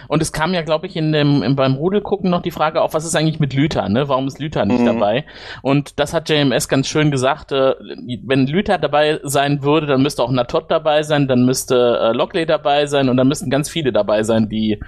Und 0.08 0.22
es 0.22 0.32
kam 0.32 0.54
ja, 0.54 0.62
glaube 0.62 0.88
ich, 0.88 0.96
in 0.96 1.12
dem, 1.12 1.44
in, 1.44 1.56
beim 1.56 1.74
Rudelgucken 1.76 2.30
noch 2.30 2.42
die 2.42 2.52
Frage 2.52 2.82
auf, 2.82 2.94
was 2.94 3.06
ist 3.06 3.16
eigentlich 3.16 3.40
mit 3.40 3.54
Lüther, 3.54 3.90
ne? 3.90 4.08
Warum 4.10 4.28
ist 4.28 4.40
Lüther 4.40 4.66
nicht 4.66 4.82
Mhm. 4.82 4.86
dabei? 4.86 5.26
Und 5.62 6.00
das 6.00 6.14
hat 6.14 6.30
JMS 6.30 6.68
ganz 6.68 6.88
schön 6.88 7.12
gesagt, 7.12 7.52
äh, 7.52 7.74
wenn 8.26 8.48
Lüther 8.48 8.78
dabei 8.78 9.20
sein 9.24 9.64
würde, 9.64 9.88
dann 9.88 10.02
müsste 10.02 10.24
auch 10.24 10.32
Natot 10.32 10.70
dabei 10.70 11.04
sein, 11.04 11.28
dann 11.28 11.46
müsste 11.46 11.76
äh, 12.02 12.12
Lockley 12.16 12.46
dabei 12.46 12.86
sein 12.86 13.10
und 13.10 13.18
dann 13.18 13.28
müssten 13.28 13.50
ganz 13.50 13.70
viele 13.70 13.92
dabei 13.92 14.24
sein, 14.24 14.50
die 14.50 14.80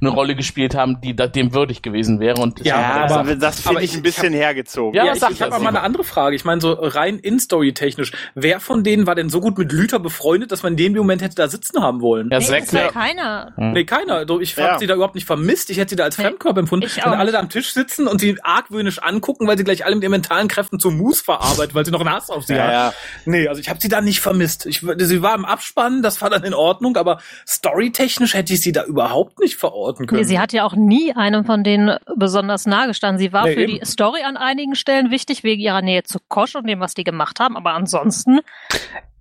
eine 0.00 0.10
Rolle 0.10 0.34
gespielt 0.34 0.74
haben, 0.74 1.00
die 1.00 1.14
da, 1.14 1.26
dem 1.26 1.54
würdig 1.54 1.82
gewesen 1.82 2.20
wäre. 2.20 2.40
Und 2.40 2.64
Ja, 2.64 2.76
er 2.76 2.94
aber- 3.14 3.22
gesagt, 3.24 3.42
das 3.42 3.60
finde 3.60 3.82
ich 3.82 3.94
ein 3.96 4.02
bisschen 4.02 4.32
hergezogen. 4.32 4.94
Ja, 4.94 5.04
Ja, 5.04 5.12
ich, 5.14 5.20
sagt 5.20 5.32
ich 5.32 5.42
habe 5.42 5.54
aber 5.54 5.62
mal 5.64 5.70
eine 5.70 5.82
andere 5.82 6.04
Frage. 6.04 6.36
Ich 6.36 6.44
meine, 6.44 6.60
so 6.60 6.72
rein 6.72 7.18
in-Story-technisch, 7.18 8.12
wer 8.34 8.60
von 8.60 8.84
denen 8.84 9.06
war 9.06 9.14
denn 9.14 9.28
so 9.28 9.40
gut 9.40 9.58
mit 9.58 9.72
Lüther 9.72 9.98
befreundet, 9.98 10.52
dass 10.52 10.62
man 10.62 10.76
den 10.76 10.92
im 10.92 10.98
Moment 10.98 11.22
hätte 11.22 11.34
da 11.36 11.48
sitzen 11.48 11.80
haben 11.82 12.00
wollen? 12.00 12.28
ja, 12.30 12.38
Nee, 12.38 12.44
Zack, 12.44 12.62
ist 12.62 12.72
ja 12.72 12.80
ja. 12.82 12.88
keiner. 12.88 13.52
Nee, 13.56 13.84
keiner. 13.84 14.14
Also 14.16 14.39
Also 14.40 14.50
ich 14.52 14.56
Ja. 14.56 14.68
habe 14.70 14.78
sie 14.78 14.86
da 14.86 14.94
überhaupt 14.94 15.14
nicht 15.14 15.26
vermisst. 15.26 15.70
Ich 15.70 15.78
hätte 15.78 15.90
sie 15.90 15.96
da 15.96 16.04
als 16.04 16.16
Fremdkörper 16.16 16.60
empfunden. 16.60 16.86
ich 16.86 16.96
Wenn 16.96 17.04
auch 17.04 17.18
alle 17.18 17.32
da 17.32 17.38
am 17.40 17.48
Tisch 17.48 17.72
sitzen 17.72 18.06
und 18.06 18.20
sie 18.20 18.38
argwöhnisch 18.42 18.98
angucken, 19.02 19.46
weil 19.46 19.58
sie 19.58 19.64
gleich 19.64 19.84
alle 19.84 19.94
mit 19.94 20.02
ihren 20.02 20.12
mentalen 20.12 20.48
Kräften 20.48 20.78
zu 20.80 20.90
Mus 20.90 21.20
verarbeitet, 21.20 21.74
weil 21.74 21.84
sie 21.84 21.90
noch 21.90 22.00
einen 22.00 22.10
Hass 22.12 22.30
auf 22.30 22.44
sie 22.46 22.54
Ja, 22.54 22.62
hat. 22.64 22.72
ja. 22.72 22.92
Nee, 23.26 23.48
also 23.48 23.60
ich 23.60 23.68
habe 23.68 23.80
sie 23.80 23.88
da 23.88 24.00
nicht 24.00 24.20
vermisst. 24.20 24.66
Ich, 24.66 24.80
sie 24.98 25.22
war 25.22 25.34
im 25.34 25.44
Abspann, 25.44 26.02
das 26.02 26.20
war 26.22 26.30
dann 26.30 26.44
in 26.44 26.54
Ordnung, 26.54 26.96
aber 26.96 27.20
storytechnisch 27.46 28.34
hätte 28.34 28.52
ich 28.54 28.60
sie 28.60 28.72
da 28.72 28.84
überhaupt 28.84 29.38
nicht 29.40 29.56
verorten 29.56 30.06
können. 30.06 30.20
Nee, 30.22 30.26
sie 30.26 30.38
hat 30.38 30.52
ja 30.52 30.64
auch 30.64 30.74
nie 30.74 31.12
einem 31.14 31.44
von 31.44 31.62
denen 31.64 31.98
besonders 32.16 32.66
nahe 32.66 32.86
gestanden. 32.88 33.18
Sie 33.18 33.32
war 33.32 33.44
Nee, 33.44 33.54
für 33.54 33.60
eben. 33.62 33.78
die 33.80 33.86
Story 33.86 34.22
an 34.22 34.36
einigen 34.36 34.74
Stellen 34.74 35.10
wichtig, 35.10 35.44
wegen 35.44 35.60
ihrer 35.60 35.82
Nähe 35.82 36.02
zu 36.04 36.18
Kosch 36.28 36.54
und 36.56 36.66
dem, 36.66 36.80
was 36.80 36.94
die 36.94 37.04
gemacht 37.04 37.40
haben, 37.40 37.56
aber 37.56 37.72
ansonsten 37.74 38.40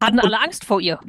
hatten 0.01 0.19
alle 0.19 0.39
Angst 0.39 0.65
vor 0.65 0.79
ihr. 0.79 0.99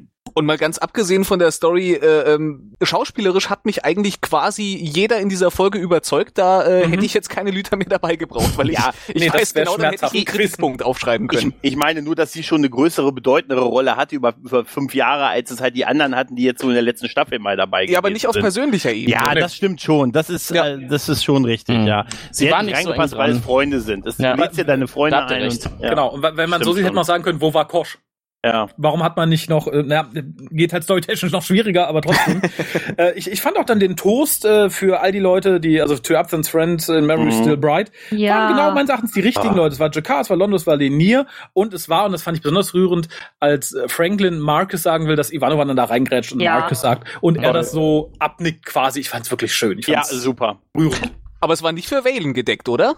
Und 0.41 0.47
mal 0.47 0.57
ganz 0.59 0.78
abgesehen 0.78 1.24
von 1.24 1.38
der 1.38 1.51
Story, 1.51 1.93
äh, 1.93 2.34
ähm, 2.34 2.72
schauspielerisch 2.82 3.51
hat 3.51 3.66
mich 3.66 3.84
eigentlich 3.84 4.20
quasi 4.22 4.74
jeder 4.80 5.18
in 5.20 5.28
dieser 5.28 5.51
Folge 5.51 5.78
überzeugt. 5.78 6.38
Da 6.38 6.64
äh, 6.64 6.86
Mhm. 6.86 6.91
hätte 6.93 7.05
ich 7.05 7.12
jetzt 7.14 7.28
keine 7.28 7.51
Lüter 7.51 7.76
mehr 7.76 7.88
dabei 7.88 8.16
gebraucht, 8.16 8.57
weil 8.57 8.70
ich, 8.70 8.78
Ja, 8.78 8.91
ich 9.09 9.16
nee, 9.22 9.26
das 9.26 9.34
weiß 9.34 9.55
genau, 9.55 9.76
da 9.76 9.91
hätte 9.91 10.07
ich 10.07 10.12
einen. 10.14 10.24
Kritikpunkt 10.24 10.82
aufschreiben 10.82 11.28
Ich, 11.30 11.38
können. 11.38 11.55
ich 11.61 11.76
meine 11.76 12.01
nur, 12.03 12.14
dass 12.16 12.32
sie 12.32 12.43
schon 12.43 12.59
eine 12.59 12.70
größere, 12.70 13.12
bedeutendere 13.12 13.61
Rolle 13.66 13.97
hatte 13.97 14.16
über, 14.16 14.34
über 14.43 14.64
fünf 14.64 14.95
Jahre, 14.95 15.26
als 15.26 15.51
es 15.51 15.61
halt 15.61 15.76
die 15.76 15.84
anderen 15.84 16.16
hatten, 16.16 16.36
die 16.36 16.43
jetzt 16.45 16.62
so 16.62 16.68
in 16.68 16.74
der 16.74 16.82
letzten 16.82 17.09
Staffel 17.09 17.38
mal 17.38 17.57
dabei 17.57 17.84
ja, 17.84 17.99
aber 17.99 18.09
nicht 18.11 18.26
auf 18.26 18.32
sind. 18.32 18.43
persönlicher 18.43 18.93
Ebene. 18.93 19.12
Ja, 19.12 19.34
das 19.34 19.55
stimmt 19.55 19.80
schon. 19.82 20.11
Das 20.12 20.30
ist, 20.30 20.51
Ja. 20.51 20.66
äh, 20.68 20.86
das 20.88 21.09
ist 21.11 21.22
schon 21.22 21.45
richtig, 21.45 21.76
Mhm. 21.76 21.86
ja. 21.86 22.07
Sie 22.30 22.47
Sie 22.47 22.51
war 22.51 22.59
hätten 22.61 22.66
nicht 22.70 22.82
so 22.82 23.18
weil 23.18 23.30
es. 23.32 23.38
Freunde 23.41 23.80
sind. 23.80 24.07
Es, 24.07 24.16
Ja. 24.16 24.34
Du 24.36 24.43
lädst 24.43 24.57
dir 24.59 24.64
deine 24.64 24.88
Freunde 24.88 25.22
ein. 25.26 25.43
Und, 25.51 25.70
ja. 25.80 25.91
Genau, 25.91 26.09
und 26.14 26.22
wenn 26.22 26.49
man 26.49 26.61
so 26.62 26.70
Stimmt 26.70 26.76
sieht, 26.76 26.84
hätte 26.86 26.95
man 26.95 27.03
auch 27.03 27.07
sagen 27.07 27.24
können, 27.24 27.41
wo 27.43 27.53
war 27.53 27.68
Kosch? 27.68 27.99
Ja. 28.45 28.68
Warum 28.78 29.03
hat 29.03 29.18
man 29.18 29.28
nicht 29.28 29.51
noch, 29.51 29.66
äh, 29.68 29.82
naja, 29.82 30.09
geht 30.51 30.72
halt 30.72 30.84
storytechnisch 30.84 31.30
noch 31.30 31.43
schwieriger, 31.43 31.88
aber 31.88 32.01
trotzdem. 32.01 32.41
äh, 32.97 33.12
ich, 33.12 33.30
ich 33.30 33.43
fand 33.43 33.59
auch 33.59 33.64
dann 33.66 33.80
den 33.80 33.97
Toast 33.97 34.47
äh, 34.47 34.70
für 34.70 35.01
all 35.01 35.12
die 35.12 35.18
Leute, 35.18 35.61
die, 35.61 35.80
also 35.82 35.99
To 35.99 36.14
Absence 36.16 36.49
Friends 36.49 36.88
in 36.88 37.05
Memory 37.05 37.26
Mhm. 37.34 37.43
Still 37.43 37.57
Bright, 37.59 37.93
Ja. 38.11 38.34
waren 38.34 38.55
genau 38.55 38.70
meines 38.72 38.88
Erachtens 38.88 39.12
die 39.12 39.20
richtigen 39.20 39.51
Ah. 39.55 39.57
Leute. 39.57 39.74
Es 39.74 39.80
war 39.80 39.91
Jakar, 39.93 40.22
es 40.22 40.30
war 40.30 40.38
Londo, 40.38 40.57
es 40.57 40.66
war 40.66 40.76
Lenier 40.76 41.26
und 41.53 41.74
es 41.74 41.91
war, 41.91 42.07
und 42.07 42.12
das 42.12 42.22
fand 42.22 42.38
ich 42.38 42.43
besonders 42.43 42.72
rührend, 42.72 43.09
als 43.41 43.74
äh, 43.74 43.88
Franklin 43.88 44.38
Marcus 44.41 44.82
sagen 44.82 45.07
will, 45.07 45.16
dass 45.16 45.30
Ivanova 45.32 45.66
dann 45.66 45.76
da 45.76 45.84
reingrätscht 45.84 46.32
und 46.32 46.41
Ja. 46.41 46.61
Marcus 46.61 46.80
sagt 46.80 47.07
und 47.20 47.36
er 47.36 47.53
das 47.53 47.72
so 47.72 48.11
abnickt 48.20 48.64
quasi. 48.64 49.01
Ich 49.01 49.11
fand's 49.11 49.30
wirklich 49.30 49.53
schön. 49.55 49.78
Ich 49.80 49.86
ja, 49.86 49.97
fand's 50.03 50.11
super. 50.22 50.61
rührend. 50.74 51.12
Aber 51.43 51.53
es 51.53 51.62
war 51.62 51.72
nicht 51.72 51.88
für 51.88 52.05
Valen 52.07 52.32
gedeckt, 52.32 52.68
oder? 52.70 52.97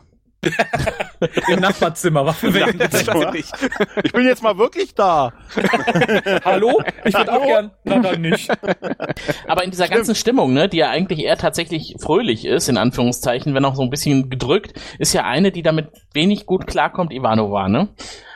Im 1.49 1.61
Nachbarzimmer. 1.61 2.27
Was 2.27 2.39
für 2.39 2.53
Welt. 2.53 2.77
Das 2.81 3.07
weiß 3.07 3.27
ich 3.27 3.33
nicht. 3.33 3.53
Ich 4.03 4.13
bin 4.13 4.25
jetzt 4.27 4.43
mal 4.43 4.59
wirklich 4.59 4.95
da. 4.95 5.33
Hallo? 6.45 6.83
Ich 7.05 7.15
würde 7.15 7.33
auch 7.33 7.45
gern. 7.47 7.71
Na 7.85 8.01
dann 8.01 8.21
nicht. 8.21 8.51
Aber 9.47 9.63
in 9.65 9.71
dieser 9.71 9.89
ganzen 9.89 10.15
Stimmung, 10.15 10.53
ne, 10.53 10.69
die 10.69 10.79
ja 10.79 10.91
eigentlich 10.91 11.21
eher 11.21 11.37
tatsächlich 11.37 11.95
fröhlich 12.01 12.45
ist, 12.45 12.69
in 12.69 12.77
Anführungszeichen, 12.77 13.55
wenn 13.55 13.65
auch 13.65 13.77
so 13.77 13.83
ein 13.83 13.91
bisschen 13.91 14.31
gedrückt, 14.31 14.75
ist 14.99 15.13
ja 15.13 15.25
eine, 15.25 15.53
die 15.53 15.63
damit 15.63 15.91
wenig 16.13 16.45
gut 16.47 16.67
klarkommt, 16.67 17.13
Ivanova, 17.13 17.69
ne? 17.69 17.89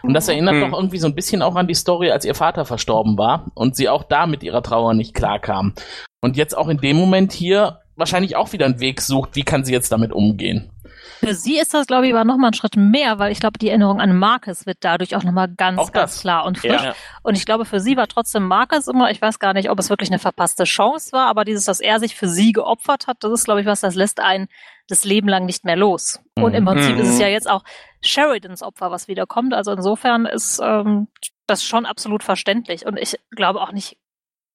Und 0.03 0.15
das 0.15 0.29
erinnert 0.29 0.55
Hm. 0.55 0.71
doch 0.71 0.79
irgendwie 0.79 0.99
so 0.99 1.09
ein 1.09 1.15
bisschen 1.17 1.43
auch 1.43 1.57
an 1.57 1.67
die 1.67 1.75
Story, 1.75 2.11
als 2.13 2.25
ihr 2.25 2.37
Vater 2.37 2.65
verstorben 2.65 3.19
war 3.19 3.51
und 3.55 3.75
sie 3.75 3.89
auch 3.89 4.05
da 4.05 4.27
mit 4.27 4.45
ihrer 4.45 4.63
Trauer 4.63 4.95
nicht 4.95 5.15
klarkam. 5.15 5.75
Und 6.21 6.37
jetzt 6.37 6.57
auch 6.57 6.69
in 6.69 6.79
dem 6.79 6.97
Moment 6.97 7.33
hier 7.33 7.81
wahrscheinlich 7.97 8.37
auch 8.37 8.53
wieder 8.53 8.67
einen 8.67 8.79
Weg 8.81 9.01
sucht, 9.01 9.35
wie 9.35 9.43
kann 9.43 9.65
sie 9.65 9.73
jetzt 9.73 9.91
damit 9.91 10.13
umgehen. 10.13 10.71
Für 11.19 11.35
sie 11.35 11.59
ist 11.59 11.75
das, 11.75 11.87
glaube 11.87 12.07
ich, 12.07 12.13
aber 12.15 12.25
noch 12.25 12.37
mal 12.37 12.49
ein 12.49 12.55
Schritt 12.55 12.77
mehr, 12.77 13.19
weil 13.19 13.33
ich 13.33 13.41
glaube, 13.41 13.59
die 13.59 13.69
Erinnerung 13.69 14.01
an 14.01 14.17
Marcus 14.19 14.67
wird 14.67 14.79
dadurch 14.81 15.17
auch 15.17 15.23
noch 15.25 15.33
mal 15.33 15.49
ganz, 15.49 15.79
Auch 15.79 15.93
ganz 15.93 16.21
klar 16.21 16.45
und 16.45 16.59
frisch. 16.59 16.83
Ja. 16.83 16.95
Und 17.23 17.37
ich 17.37 17.47
glaube, 17.47 17.65
für 17.65 17.81
sie 17.81 17.97
war 17.97 18.07
trotzdem 18.07 18.47
Marcus 18.47 18.87
immer, 18.89 19.11
ich 19.11 19.21
weiß 19.23 19.39
gar 19.39 19.53
nicht, 19.55 19.71
ob 19.71 19.79
es 19.79 19.91
wirklich 19.91 20.11
eine 20.11 20.19
verpasste 20.19 20.65
Chance 20.65 21.13
war, 21.13 21.27
aber 21.27 21.45
dieses, 21.45 21.65
dass 21.65 21.81
er 21.81 21.99
sich 22.01 22.17
für 22.17 22.29
sie 22.29 22.53
geopfert 22.53 23.07
hat, 23.07 23.19
das 23.21 23.33
ist, 23.33 23.45
glaube 23.45 23.61
ich, 23.61 23.67
was, 23.67 23.81
das 23.81 23.95
lässt 23.95 24.21
einen 24.21 24.49
das 24.89 25.05
Leben 25.05 25.29
lang 25.29 25.47
nicht 25.47 25.65
mehr 25.65 25.75
los. 25.77 26.21
Und 26.37 26.55
im 26.55 26.65
Prinzip 26.65 26.95
Mhm. 26.95 27.01
ist 27.01 27.09
es 27.09 27.19
ja 27.19 27.27
jetzt 27.27 27.51
auch 27.51 27.65
Sheridans 28.03 28.63
Opfer, 28.63 28.91
was 28.93 29.09
wiederkommt. 29.09 29.53
Also 29.53 29.73
insofern 29.73 30.27
ist 30.27 30.61
ähm, 30.63 31.09
das 31.49 31.65
schon 31.65 31.87
absolut 31.87 32.23
verständlich. 32.23 32.87
Und 32.87 32.97
ich 32.97 33.19
glaube 33.35 33.61
auch 33.61 33.73
nicht, 33.73 33.99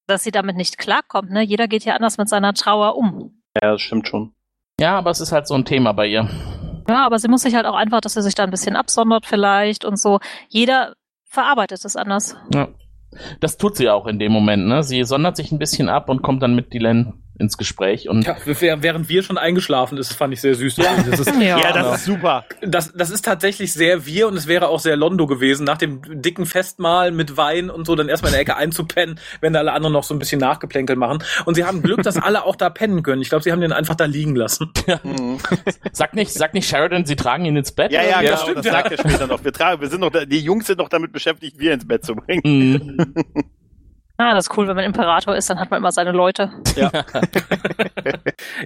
dass 0.07 0.24
sie 0.24 0.32
damit 0.32 0.55
nicht 0.55 0.78
klarkommt. 0.78 1.32
Ne? 1.32 1.41
Jeder 1.41 1.68
geht 1.68 1.84
ja 1.84 1.95
anders 1.95 2.18
mit 2.18 2.30
seiner 2.30 2.53
Trauer 2.53 2.95
um. 2.95 3.41
Ja, 3.62 3.72
das 3.74 3.82
stimmt 3.82 4.07
schon. 4.07 4.34
Ja, 4.82 4.98
aber 4.98 5.12
es 5.12 5.22
ist 5.22 5.32
halt 5.32 5.48
so 5.48 5.54
ein 5.54 5.64
Thema 5.64 5.92
bei 5.92 6.08
ihr. 6.08 6.28
Ja, 6.90 7.06
aber 7.06 7.20
sie 7.20 7.28
muss 7.28 7.44
sich 7.44 7.54
halt 7.54 7.68
auch 7.68 7.76
einfach, 7.76 8.02
dass 8.02 8.16
sie 8.16 8.24
sich 8.24 8.34
da 8.34 8.44
ein 8.44 8.50
bisschen 8.50 8.76
absondert 8.76 9.28
vielleicht 9.28 9.86
und 9.86 10.00
so. 10.00 10.20
Jeder 10.50 10.96
verarbeitet 11.24 11.86
es 11.86 11.96
anders. 11.96 12.36
Ja. 12.52 12.68
Das 13.42 13.58
tut 13.58 13.76
sie 13.76 13.90
auch 13.90 14.08
in 14.08 14.18
dem 14.18 14.32
Moment, 14.32 14.66
ne? 14.66 14.82
Sie 14.82 15.04
sondert 15.04 15.36
sich 15.36 15.52
ein 15.52 15.60
bisschen 15.60 15.88
ab 15.88 16.10
und 16.10 16.24
kommt 16.24 16.42
dann 16.42 16.56
mit 16.56 16.74
Dylan 16.74 17.14
ins 17.42 17.58
Gespräch 17.58 18.08
und 18.08 18.26
Ja, 18.26 18.38
wäh- 18.46 18.78
während 18.82 19.10
wir 19.10 19.24
schon 19.24 19.38
eingeschlafen 19.38 19.98
ist, 19.98 20.14
fand 20.14 20.34
ich 20.34 20.39
sehr 20.42 20.56
süß. 20.56 20.76
Das 20.76 21.20
ist, 21.20 21.28
Ja. 21.42 21.58
Ja, 21.62 21.74
das 21.74 21.74
genau. 21.76 21.94
ist 21.96 22.06
super. 22.06 22.46
das, 22.62 22.94
das 22.94 23.10
ist 23.10 23.26
tatsächlich 23.26 23.74
sehr 23.74 24.06
wir 24.06 24.28
und 24.28 24.36
es 24.38 24.48
wäre 24.48 24.70
auch 24.70 24.80
sehr 24.80 24.96
Londo 24.96 25.28
gewesen, 25.28 25.66
nach 25.66 25.78
dem 25.78 26.02
dicken 26.22 26.46
Festmahl 26.46 27.12
mit 27.12 27.36
Wein 27.36 27.70
und 27.70 27.86
so 27.86 27.96
dann 27.96 28.08
erstmal 28.08 28.30
in 28.30 28.34
der 28.34 28.42
Ecke 28.42 28.56
einzupennen, 28.56 29.20
wenn 29.42 29.52
da 29.54 29.60
alle 29.60 29.74
anderen 29.74 29.92
noch 29.94 30.04
so 30.04 30.14
ein 30.14 30.20
bisschen 30.20 30.39
Nachgeplänkel 30.39 30.96
machen. 30.96 31.24
Und 31.46 31.56
sie 31.56 31.66
haben 31.66 31.82
Glück, 31.82 32.04
dass 32.04 32.18
alle 32.18 32.46
auch 32.46 32.56
da 32.56 32.70
pennen 32.70 33.04
können. 33.04 33.22
Ich 33.22 33.30
glaube, 33.30 33.44
sie 33.44 33.52
haben 33.52 33.60
den 33.62 33.74
einfach 33.74 33.96
da 33.96 34.06
liegen 34.06 34.36
lassen. 34.36 34.72
Mhm. 35.04 35.39
sag 35.94 36.14
nicht, 36.16 36.32
sag 36.34 36.54
nicht 36.54 36.68
Sheridan, 36.70 37.06
sie 37.06 37.16
tragen 37.16 37.44
ihn 37.46 37.56
ins 37.56 37.72
Bett. 37.72 37.92
Ja, 37.92 38.04
ja, 38.04 38.22
genau, 38.22 38.38
stimmt, 38.38 38.58
das 38.58 38.66
ja. 38.66 38.72
sagt 38.74 38.92
er 38.92 38.98
später 39.00 39.26
noch. 39.28 39.44
Wir, 39.44 39.52
tragen, 39.52 39.82
wir 39.82 39.88
sind 39.89 40.02
noch, 40.02 40.12
da, 40.12 40.26
die 40.26 40.39
Jungs 40.39 40.68
sind 40.68 40.78
noch 40.78 40.89
damit 40.89 41.12
beschäftigt, 41.12 41.58
wir 41.60 41.74
ins 41.74 41.88
Bett 41.88 42.06
zu 42.06 42.16
bringen. 42.16 42.42
Mhm. 42.44 43.14
Ah, 44.22 44.36
das 44.36 44.45
ist 44.47 44.55
cool, 44.55 44.67
wenn 44.67 44.76
man 44.76 44.86
Imperator 44.86 45.36
ist, 45.36 45.49
dann 45.49 45.59
hat 45.59 45.72
man 45.72 45.80
immer 45.80 45.91
seine 45.91 46.11
Leute. 46.11 46.51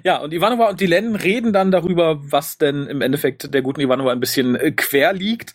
Ja, 0.03 0.17
und 0.21 0.33
Ivanova 0.33 0.67
und 0.69 0.81
Dylan 0.81 1.15
reden 1.15 1.53
dann 1.53 1.71
darüber, 1.71 2.17
was 2.29 2.57
denn 2.57 2.87
im 2.87 3.01
Endeffekt 3.01 3.53
der 3.53 3.61
guten 3.61 3.79
Ivanova 3.79 4.11
ein 4.11 4.19
bisschen 4.19 4.55
äh, 4.55 4.71
quer 4.71 5.13
liegt. 5.13 5.53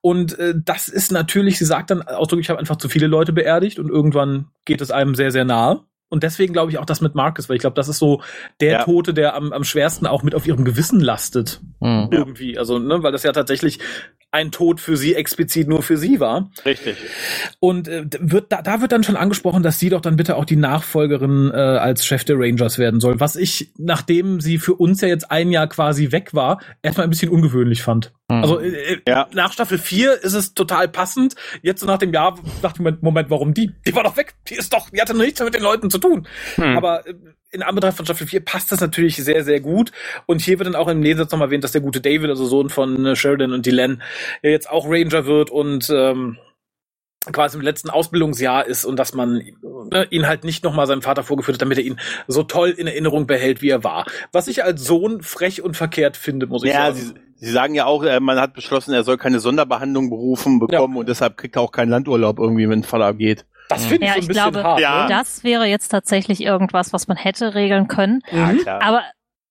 Und 0.00 0.38
äh, 0.38 0.54
das 0.56 0.86
ist 0.86 1.10
natürlich, 1.10 1.58
sie 1.58 1.64
sagt 1.64 1.90
dann 1.90 2.02
ausdrücklich, 2.02 2.46
ich 2.46 2.50
habe 2.50 2.60
einfach 2.60 2.76
zu 2.76 2.88
viele 2.88 3.08
Leute 3.08 3.32
beerdigt 3.32 3.80
und 3.80 3.88
irgendwann 3.88 4.46
geht 4.64 4.80
es 4.80 4.92
einem 4.92 5.16
sehr, 5.16 5.32
sehr 5.32 5.44
nahe. 5.44 5.80
Und 6.10 6.22
deswegen 6.22 6.52
glaube 6.52 6.70
ich 6.70 6.78
auch 6.78 6.84
das 6.84 7.00
mit 7.00 7.16
Marcus, 7.16 7.48
weil 7.48 7.56
ich 7.56 7.60
glaube, 7.60 7.74
das 7.74 7.88
ist 7.88 7.98
so 7.98 8.22
der 8.60 8.72
Ja. 8.72 8.84
Tote, 8.84 9.14
der 9.14 9.34
am, 9.34 9.52
am 9.52 9.64
schwersten 9.64 10.06
auch 10.06 10.22
mit 10.22 10.36
auf 10.36 10.46
ihrem 10.46 10.64
Gewissen 10.64 11.00
lastet. 11.00 11.60
Mhm. 11.80 12.08
Irgendwie. 12.12 12.56
Also, 12.56 12.78
ne, 12.78 13.02
weil 13.02 13.10
das 13.10 13.24
ja 13.24 13.32
tatsächlich 13.32 13.80
ein 14.32 14.52
Tod 14.52 14.80
für 14.80 14.96
sie 14.96 15.14
explizit 15.14 15.68
nur 15.68 15.82
für 15.82 15.96
sie 15.96 16.20
war. 16.20 16.50
Richtig. 16.64 16.96
Und 17.58 17.88
äh, 17.88 18.04
wird 18.20 18.52
da, 18.52 18.62
da 18.62 18.80
wird 18.80 18.92
dann 18.92 19.02
schon 19.02 19.16
angesprochen, 19.16 19.62
dass 19.62 19.78
sie 19.78 19.88
doch 19.88 20.00
dann 20.00 20.16
bitte 20.16 20.36
auch 20.36 20.44
die 20.44 20.56
Nachfolgerin 20.56 21.50
äh, 21.52 21.56
als 21.56 22.06
Chef 22.06 22.24
der 22.24 22.36
Rangers 22.38 22.78
werden 22.78 23.00
soll. 23.00 23.18
Was 23.20 23.36
ich, 23.36 23.72
nachdem 23.76 24.40
sie 24.40 24.58
für 24.58 24.74
uns 24.74 25.00
ja 25.00 25.08
jetzt 25.08 25.30
ein 25.30 25.50
Jahr 25.50 25.66
quasi 25.68 26.12
weg 26.12 26.32
war, 26.34 26.60
erstmal 26.82 27.06
ein 27.06 27.10
bisschen 27.10 27.30
ungewöhnlich 27.30 27.82
fand. 27.82 28.12
Mhm. 28.28 28.36
Also 28.42 28.60
äh, 28.60 29.00
Ja. 29.06 29.26
nach 29.34 29.52
Staffel 29.52 29.78
4 29.78 30.22
ist 30.22 30.34
es 30.34 30.54
total 30.54 30.88
passend. 30.88 31.34
Jetzt 31.62 31.80
so 31.80 31.86
nach 31.86 31.98
dem 31.98 32.12
Jahr 32.12 32.38
dachte 32.62 32.76
ich, 32.76 32.80
Moment, 32.80 33.02
Moment, 33.02 33.30
warum 33.30 33.52
die? 33.54 33.72
Die 33.86 33.94
war 33.94 34.04
doch 34.04 34.16
weg. 34.16 34.34
Die 34.48 34.54
ist 34.54 34.72
doch, 34.72 34.90
die 34.90 35.00
hatte 35.00 35.16
nichts 35.16 35.40
mehr 35.40 35.46
mit 35.46 35.54
den 35.54 35.62
Leuten 35.62 35.90
zu 35.90 35.98
tun. 35.98 36.26
Hm. 36.54 36.76
Aber 36.76 37.06
äh, 37.06 37.14
in 37.52 37.62
Anbetracht 37.62 37.96
von 37.96 38.06
Staffel 38.06 38.26
4 38.26 38.44
passt 38.44 38.70
das 38.72 38.80
natürlich 38.80 39.16
sehr, 39.16 39.44
sehr 39.44 39.60
gut. 39.60 39.92
Und 40.26 40.40
hier 40.40 40.58
wird 40.58 40.66
dann 40.68 40.76
auch 40.76 40.88
im 40.88 41.00
Nebensatz 41.00 41.32
noch 41.32 41.38
mal 41.38 41.46
erwähnt, 41.46 41.64
dass 41.64 41.72
der 41.72 41.80
gute 41.80 42.00
David, 42.00 42.30
also 42.30 42.46
Sohn 42.46 42.68
von 42.70 43.04
äh, 43.06 43.16
Sheridan 43.16 43.52
und 43.52 43.66
Dylan, 43.66 44.02
ja 44.42 44.50
jetzt 44.50 44.70
auch 44.70 44.86
Ranger 44.88 45.26
wird 45.26 45.50
und 45.50 45.90
ähm, 45.90 46.38
quasi 47.32 47.58
im 47.58 47.62
letzten 47.62 47.90
Ausbildungsjahr 47.90 48.66
ist 48.66 48.84
und 48.84 48.96
dass 48.98 49.14
man 49.14 49.42
äh, 49.92 50.06
ihn 50.10 50.26
halt 50.26 50.44
nicht 50.44 50.64
nochmal 50.64 50.86
seinem 50.86 51.02
Vater 51.02 51.22
vorgeführt 51.22 51.56
hat, 51.56 51.62
damit 51.62 51.78
er 51.78 51.84
ihn 51.84 52.00
so 52.28 52.42
toll 52.42 52.70
in 52.70 52.86
Erinnerung 52.86 53.26
behält, 53.26 53.60
wie 53.62 53.68
er 53.68 53.84
war. 53.84 54.06
Was 54.32 54.48
ich 54.48 54.64
als 54.64 54.84
Sohn 54.84 55.20
frech 55.22 55.62
und 55.62 55.76
verkehrt 55.76 56.16
finde, 56.16 56.46
muss 56.46 56.64
ich 56.64 56.70
Ja, 56.72 56.92
sagen. 56.92 56.96
sie, 56.96 57.14
sie 57.46 57.52
sagen 57.52 57.74
ja 57.74 57.84
auch, 57.84 58.04
äh, 58.04 58.20
man 58.20 58.40
hat 58.40 58.54
beschlossen, 58.54 58.94
er 58.94 59.04
soll 59.04 59.18
keine 59.18 59.40
Sonderbehandlung 59.40 60.08
berufen 60.08 60.60
bekommen 60.60 60.96
und 60.96 61.08
deshalb 61.08 61.36
kriegt 61.36 61.56
er 61.56 61.62
auch 61.62 61.72
keinen 61.72 61.90
Landurlaub 61.90 62.38
irgendwie, 62.38 62.68
wenn 62.68 62.84
Vater 62.84 63.12
geht. 63.12 63.44
Das 63.70 63.86
finde 63.86 64.04
ich 64.06 64.08
Ja, 64.08 64.12
so 64.14 64.18
ein 64.18 64.22
ich 64.22 64.28
bisschen 64.28 64.50
glaube, 64.52 64.62
hart. 64.64 64.80
Ja. 64.80 65.02
ne? 65.04 65.08
Das 65.08 65.44
wäre 65.44 65.64
jetzt 65.66 65.88
tatsächlich 65.88 66.42
irgendwas, 66.42 66.92
was 66.92 67.08
man 67.08 67.16
hätte 67.16 67.54
regeln 67.54 67.88
können. 67.88 68.20
Ja, 68.30 68.46
Mhm. 68.46 68.58
klar. 68.58 68.82
Aber 68.82 69.02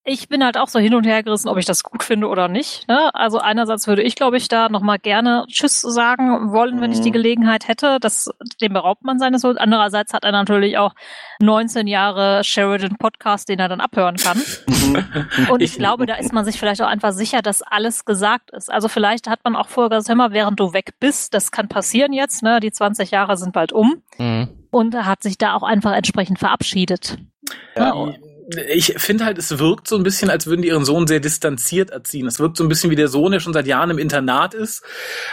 ich 0.06 0.28
bin 0.30 0.44
halt 0.44 0.58
auch 0.58 0.68
so 0.70 0.80
hin 0.80 0.96
und 0.96 1.06
her 1.06 1.22
gerissen, 1.24 1.50
ob 1.50 1.58
ich 1.58 1.66
das 1.66 1.84
gut 1.84 2.04
finde 2.04 2.28
oder 2.28 2.48
nicht. 2.48 2.88
Ne? 2.88 3.14
Also 3.14 3.38
einerseits 3.38 3.86
würde 3.86 4.02
ich, 4.02 4.16
glaube 4.16 4.38
ich, 4.38 4.48
da 4.48 4.70
nochmal 4.70 4.98
gerne 4.98 5.46
Tschüss 5.48 5.82
sagen 5.82 6.52
wollen, 6.52 6.82
wenn 6.82 6.92
ich 6.92 7.02
die 7.02 7.10
Mhm. 7.10 7.14
Gelegenheit 7.14 7.68
hätte. 7.68 8.00
Das, 8.00 8.30
dem 8.62 8.74
beraubt 8.74 9.04
man 9.04 9.20
seines 9.20 9.44
Wohl. 9.44 9.58
Andererseits 9.60 10.14
hat 10.14 10.24
er 10.24 10.32
natürlich 10.32 10.78
auch 10.78 10.94
19 11.42 11.86
Jahre 11.88 12.44
Sheridan 12.44 12.98
Podcast, 12.98 13.50
den 13.50 13.60
er 13.60 13.68
dann 13.70 13.82
abhören 13.82 14.16
kann. 14.16 14.42
Und 15.50 15.62
ich 15.62 15.74
glaube, 15.78 16.06
da 16.06 16.16
ist 16.16 16.34
man 16.34 16.46
sich 16.46 16.58
vielleicht 16.58 16.82
auch 16.82 16.88
einfach 16.88 17.12
sicher, 17.12 17.42
dass 17.42 17.62
alles 17.62 18.06
gesagt 18.06 18.52
ist. 18.52 18.72
Also 18.72 18.88
vielleicht 18.88 19.28
hat 19.30 19.42
man 19.44 19.56
auch 19.56 19.68
vorher 19.68 19.90
gesagt, 19.90 20.10
hör 20.10 20.16
mal, 20.16 20.32
während 20.32 20.60
du 20.60 20.74
weg 20.74 20.94
bist, 21.00 21.34
das 21.34 21.52
kann 21.52 21.68
passieren 21.68 22.14
jetzt, 22.14 22.42
ne? 22.42 22.60
die 22.60 22.72
20 22.72 23.12
Jahre 23.12 23.38
sind 23.38 23.54
bald 23.54 23.74
um. 23.74 24.02
Mhm. 24.18 24.50
Und 24.72 24.94
er 24.94 25.06
hat 25.06 25.24
sich 25.24 25.38
da 25.38 25.54
auch 25.56 25.64
einfach 25.64 25.94
entsprechend 25.94 26.40
verabschiedet. 26.40 27.18
Ja. 27.76 27.94
Ja. 27.96 28.14
Ich 28.70 28.96
finde 28.98 29.26
halt, 29.26 29.38
es 29.38 29.60
wirkt 29.60 29.88
so 29.88 29.96
ein 29.96 30.04
bisschen, 30.04 30.30
als 30.30 30.48
würden 30.48 30.62
die 30.64 30.70
ihren 30.70 30.86
Sohn 30.86 31.06
sehr 31.08 31.20
distanziert 31.20 31.92
erziehen. 31.92 32.26
Es 32.28 32.40
wirkt 32.40 32.58
so 32.58 32.64
ein 32.64 32.70
bisschen 32.70 32.90
wie 32.90 32.96
der 32.96 33.08
Sohn, 33.08 33.32
der 33.32 33.40
schon 33.40 33.54
seit 33.54 33.68
Jahren 33.68 33.90
im 33.92 33.98
Internat 34.00 34.54
ist. 34.54 34.84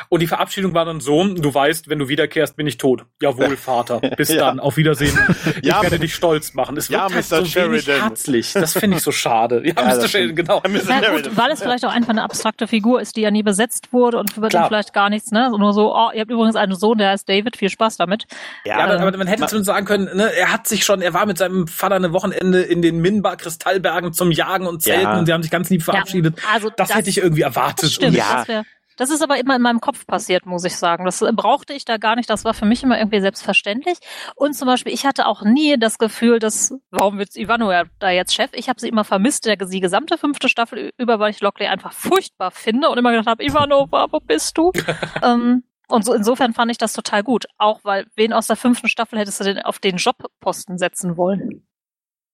Und 0.08 0.20
die 0.20 0.26
Verabschiedung 0.26 0.74
war 0.74 0.84
dann 0.84 1.00
Sohn, 1.00 1.34
du 1.36 1.54
weißt, 1.54 1.88
wenn 1.88 1.98
du 1.98 2.08
wiederkehrst, 2.08 2.56
bin 2.56 2.66
ich 2.66 2.76
tot. 2.78 3.04
Jawohl, 3.22 3.56
Vater. 3.56 4.00
Bis 4.00 4.28
Ja. 4.28 4.36
dann. 4.46 4.60
Auf 4.60 4.76
Wiedersehen. 4.76 5.16
Ich 5.62 5.66
Ja, 5.66 5.82
werde 5.82 5.98
dich 5.98 6.14
stolz 6.14 6.54
machen. 6.54 6.76
Es 6.76 6.90
wirkt 6.90 7.10
Ja, 7.10 7.14
halt 7.14 7.30
Mr. 7.30 7.44
so 7.44 7.54
wenig 7.54 7.84
Sheridan. 7.84 8.08
herzlich. 8.08 8.52
Das 8.52 8.72
finde 8.74 8.96
ich 8.98 9.02
so 9.02 9.12
schade. 9.12 9.62
Ja, 9.64 9.74
Ja, 9.76 9.96
Mr. 9.96 10.08
Sheridan, 10.08 10.36
genau. 10.36 10.62
Na 10.86 11.10
gut, 11.10 11.36
weil 11.36 11.50
es 11.50 11.60
vielleicht 11.62 11.84
auch 11.84 11.92
einfach 11.92 12.10
eine 12.10 12.22
abstrakte 12.22 12.66
Figur 12.66 13.00
ist, 13.00 13.16
die 13.16 13.22
ja 13.22 13.30
nie 13.30 13.42
besetzt 13.42 13.92
wurde 13.92 14.18
und 14.18 14.32
für 14.32 14.40
den 14.40 14.50
Klar. 14.50 14.68
vielleicht 14.68 14.92
gar 14.92 15.08
nichts, 15.10 15.30
ne? 15.30 15.50
Nur 15.58 15.72
so, 15.72 15.94
oh, 15.94 16.10
ihr 16.12 16.20
habt 16.20 16.30
übrigens 16.30 16.56
einen 16.56 16.74
Sohn, 16.74 16.98
der 16.98 17.10
heißt 17.10 17.28
David, 17.28 17.56
viel 17.56 17.70
Spaß 17.70 17.96
damit. 17.96 18.26
Ja, 18.64 18.78
aber, 18.78 19.00
aber 19.00 19.16
man 19.16 19.26
hätte 19.26 19.46
zumindest 19.46 19.66
sagen 19.66 19.86
können, 19.86 20.04
ne, 20.16 20.32
er 20.34 20.52
hat 20.52 20.66
sich 20.66 20.84
schon, 20.84 21.00
er 21.00 21.14
war 21.14 21.24
mit 21.26 21.38
seinem 21.38 21.66
Vater 21.66 21.94
eine 21.96 22.12
Wochenende 22.12 22.60
in 22.62 22.82
den 22.82 23.00
Minbar 23.10 23.36
Kristallbergen 23.36 24.12
zum 24.12 24.30
Jagen 24.32 24.66
und 24.66 24.82
Zelten 24.82 25.02
Ja. 25.02 25.18
und 25.18 25.26
sie 25.26 25.32
haben 25.32 25.42
sich 25.42 25.50
ganz 25.52 25.70
lieb 25.70 25.82
verabschiedet. 25.82 26.38
Ja, 26.40 26.48
also 26.54 26.68
das, 26.70 26.88
das- 26.88 26.96
hätte 26.96 27.10
ich 27.10 27.18
irgendwie 27.18 27.42
erwartet. 27.42 27.84
Das 27.84 27.92
stimmt, 27.94 28.16
Ja. 28.16 28.38
das, 28.38 28.48
wär, 28.48 28.64
das 28.96 29.10
ist 29.10 29.22
aber 29.22 29.38
immer 29.38 29.54
in 29.54 29.62
meinem 29.62 29.80
Kopf 29.80 30.06
passiert, 30.06 30.46
muss 30.46 30.64
ich 30.64 30.74
sagen. 30.76 31.04
Das 31.04 31.20
brauchte 31.34 31.72
ich 31.74 31.84
da 31.84 31.98
gar 31.98 32.16
nicht. 32.16 32.28
Das 32.30 32.44
war 32.44 32.54
für 32.54 32.64
mich 32.64 32.82
immer 32.82 32.98
irgendwie 32.98 33.20
selbstverständlich. 33.20 33.98
Und 34.34 34.54
zum 34.54 34.66
Beispiel, 34.66 34.92
ich 34.92 35.04
hatte 35.06 35.26
auch 35.26 35.42
nie 35.42 35.76
das 35.78 35.98
Gefühl, 35.98 36.38
dass, 36.38 36.72
warum 36.90 37.18
wird 37.18 37.36
Ivano 37.36 37.70
ja 37.70 37.84
da 37.98 38.10
jetzt 38.10 38.34
Chef? 38.34 38.50
Ich 38.54 38.68
habe 38.70 38.80
sie 38.80 38.88
immer 38.88 39.04
vermisst, 39.04 39.44
der, 39.46 39.56
die 39.56 39.80
gesamte 39.80 40.16
fünfte 40.18 40.48
Staffel 40.48 40.92
über, 40.96 41.18
weil 41.20 41.30
ich 41.30 41.40
Lockley 41.42 41.66
einfach 41.68 41.92
furchtbar 41.92 42.50
finde 42.50 42.88
und 42.88 42.98
immer 42.98 43.10
gedacht 43.12 43.26
habe, 43.28 43.44
Ivano, 43.44 43.86
wo 43.90 44.20
bist 44.20 44.56
du? 44.58 44.72
ähm, 45.22 45.62
und 45.88 46.04
so, 46.04 46.14
insofern 46.14 46.52
fand 46.52 46.70
ich 46.72 46.78
das 46.78 46.94
total 46.94 47.22
gut. 47.22 47.44
Auch 47.58 47.80
weil, 47.84 48.06
wen 48.16 48.32
aus 48.32 48.46
der 48.48 48.56
fünften 48.56 48.88
Staffel 48.88 49.18
hättest 49.20 49.38
du 49.40 49.44
denn 49.44 49.60
auf 49.60 49.78
den 49.78 49.96
Jobposten 49.98 50.78
setzen 50.78 51.16
wollen? 51.16 51.66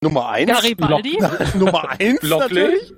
Nummer 0.03 0.29
eins. 0.29 0.51
Garibaldi? 0.51 1.19
Nummer 1.59 1.89
eins 1.99 2.23
Lockley? 2.23 2.61
natürlich. 2.63 2.93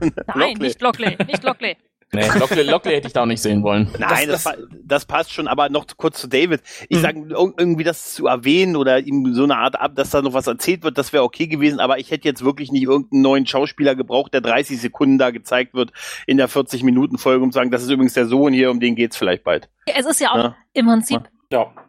Nein, 0.00 0.12
Lockley. 0.26 0.54
nicht 0.58 0.80
Lockley, 0.80 1.16
nicht 1.26 1.42
Lockley. 1.42 1.76
Nee, 2.12 2.26
Lockley, 2.40 2.64
Lockley 2.64 2.94
hätte 2.94 3.06
ich 3.06 3.12
da 3.12 3.22
auch 3.22 3.26
nicht 3.26 3.40
sehen 3.40 3.62
wollen. 3.62 3.88
Nein, 3.96 4.26
das, 4.26 4.42
Das- 4.42 4.58
das, 4.84 5.04
passt 5.04 5.32
schon, 5.32 5.46
aber 5.46 5.68
noch 5.68 5.86
kurz 5.96 6.20
zu 6.20 6.26
David. 6.26 6.60
Ich 6.88 6.96
Mhm. 6.98 7.02
sag 7.02 7.14
ir- 7.14 7.54
irgendwie 7.56 7.84
das 7.84 8.14
zu 8.14 8.26
erwähnen 8.26 8.74
oder 8.74 8.98
ihm 8.98 9.32
so 9.32 9.44
eine 9.44 9.56
Art 9.56 9.80
ab, 9.80 9.92
dass 9.94 10.10
da 10.10 10.20
noch 10.20 10.32
was 10.32 10.48
erzählt 10.48 10.82
wird, 10.82 10.98
das 10.98 11.12
wäre 11.12 11.22
okay 11.22 11.46
gewesen, 11.46 11.78
aber 11.78 11.98
ich 12.00 12.10
hätte 12.10 12.26
jetzt 12.26 12.44
wirklich 12.44 12.72
nicht 12.72 12.82
irgendeinen 12.82 13.22
neuen 13.22 13.46
Schauspieler 13.46 13.94
gebraucht, 13.94 14.34
der 14.34 14.40
30 14.40 14.80
Sekunden 14.80 15.18
da 15.18 15.30
gezeigt 15.30 15.72
wird 15.74 15.92
in 16.26 16.36
der 16.36 16.48
40 16.48 16.82
Minuten 16.82 17.16
Folge 17.16 17.44
um 17.44 17.52
zu 17.52 17.56
sagen, 17.60 17.70
das 17.70 17.84
ist 17.84 17.90
übrigens 17.90 18.14
der 18.14 18.26
Sohn 18.26 18.52
hier, 18.52 18.72
um 18.72 18.80
den 18.80 18.96
geht's 18.96 19.16
vielleicht 19.16 19.44
bald. 19.44 19.68
Es 19.86 20.04
ist 20.04 20.20
ja 20.20 20.32
auch 20.32 20.36
Ja. 20.36 20.56
im 20.72 20.86
Prinzip 20.86 21.20
Ja. 21.22 21.30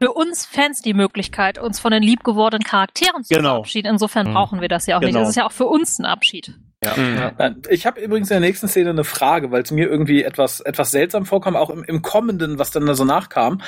Für 0.02 0.12
uns 0.14 0.46
Fans 0.46 0.82
die 0.82 0.94
Möglichkeit, 0.94 1.60
uns 1.60 1.80
von 1.80 1.92
den 1.92 2.02
liebgewordenen 2.04 2.64
Charakteren 2.64 3.24
zu 3.24 3.34
Genau. 3.36 3.50
verabschieden. 3.56 3.88
Insofern 3.92 4.30
Mhm. 4.30 4.34
brauchen 4.34 4.62
wir 4.62 4.68
das 4.68 4.88
ja 4.88 4.98
auch 4.98 5.02
nicht. 5.02 5.10
Genau. 5.14 5.22
Es 5.24 5.30
ist 5.30 5.36
ja 5.36 5.46
auch 5.46 5.52
für 5.52 5.66
uns 5.68 6.00
ein 6.00 6.06
Abschied. 6.06 6.56
Ja, 6.84 7.54
Ich 7.70 7.86
habe 7.86 8.02
übrigens 8.02 8.32
in 8.32 8.42
der 8.42 8.48
nächsten 8.48 8.68
Szene 8.68 8.90
eine 8.90 9.04
Frage, 9.04 9.52
weil 9.52 9.62
es 9.62 9.70
mir 9.70 9.88
irgendwie 9.88 10.24
etwas 10.24 10.62
etwas 10.62 10.90
seltsam 10.90 11.28
vorkam, 11.28 11.56
auch 11.56 11.70
im, 11.70 11.84
im 11.84 12.02
kommenden, 12.02 12.58
was 12.58 12.72
dann 12.72 12.88
da 12.88 12.96
so 12.96 13.06
nachkam. 13.06 13.62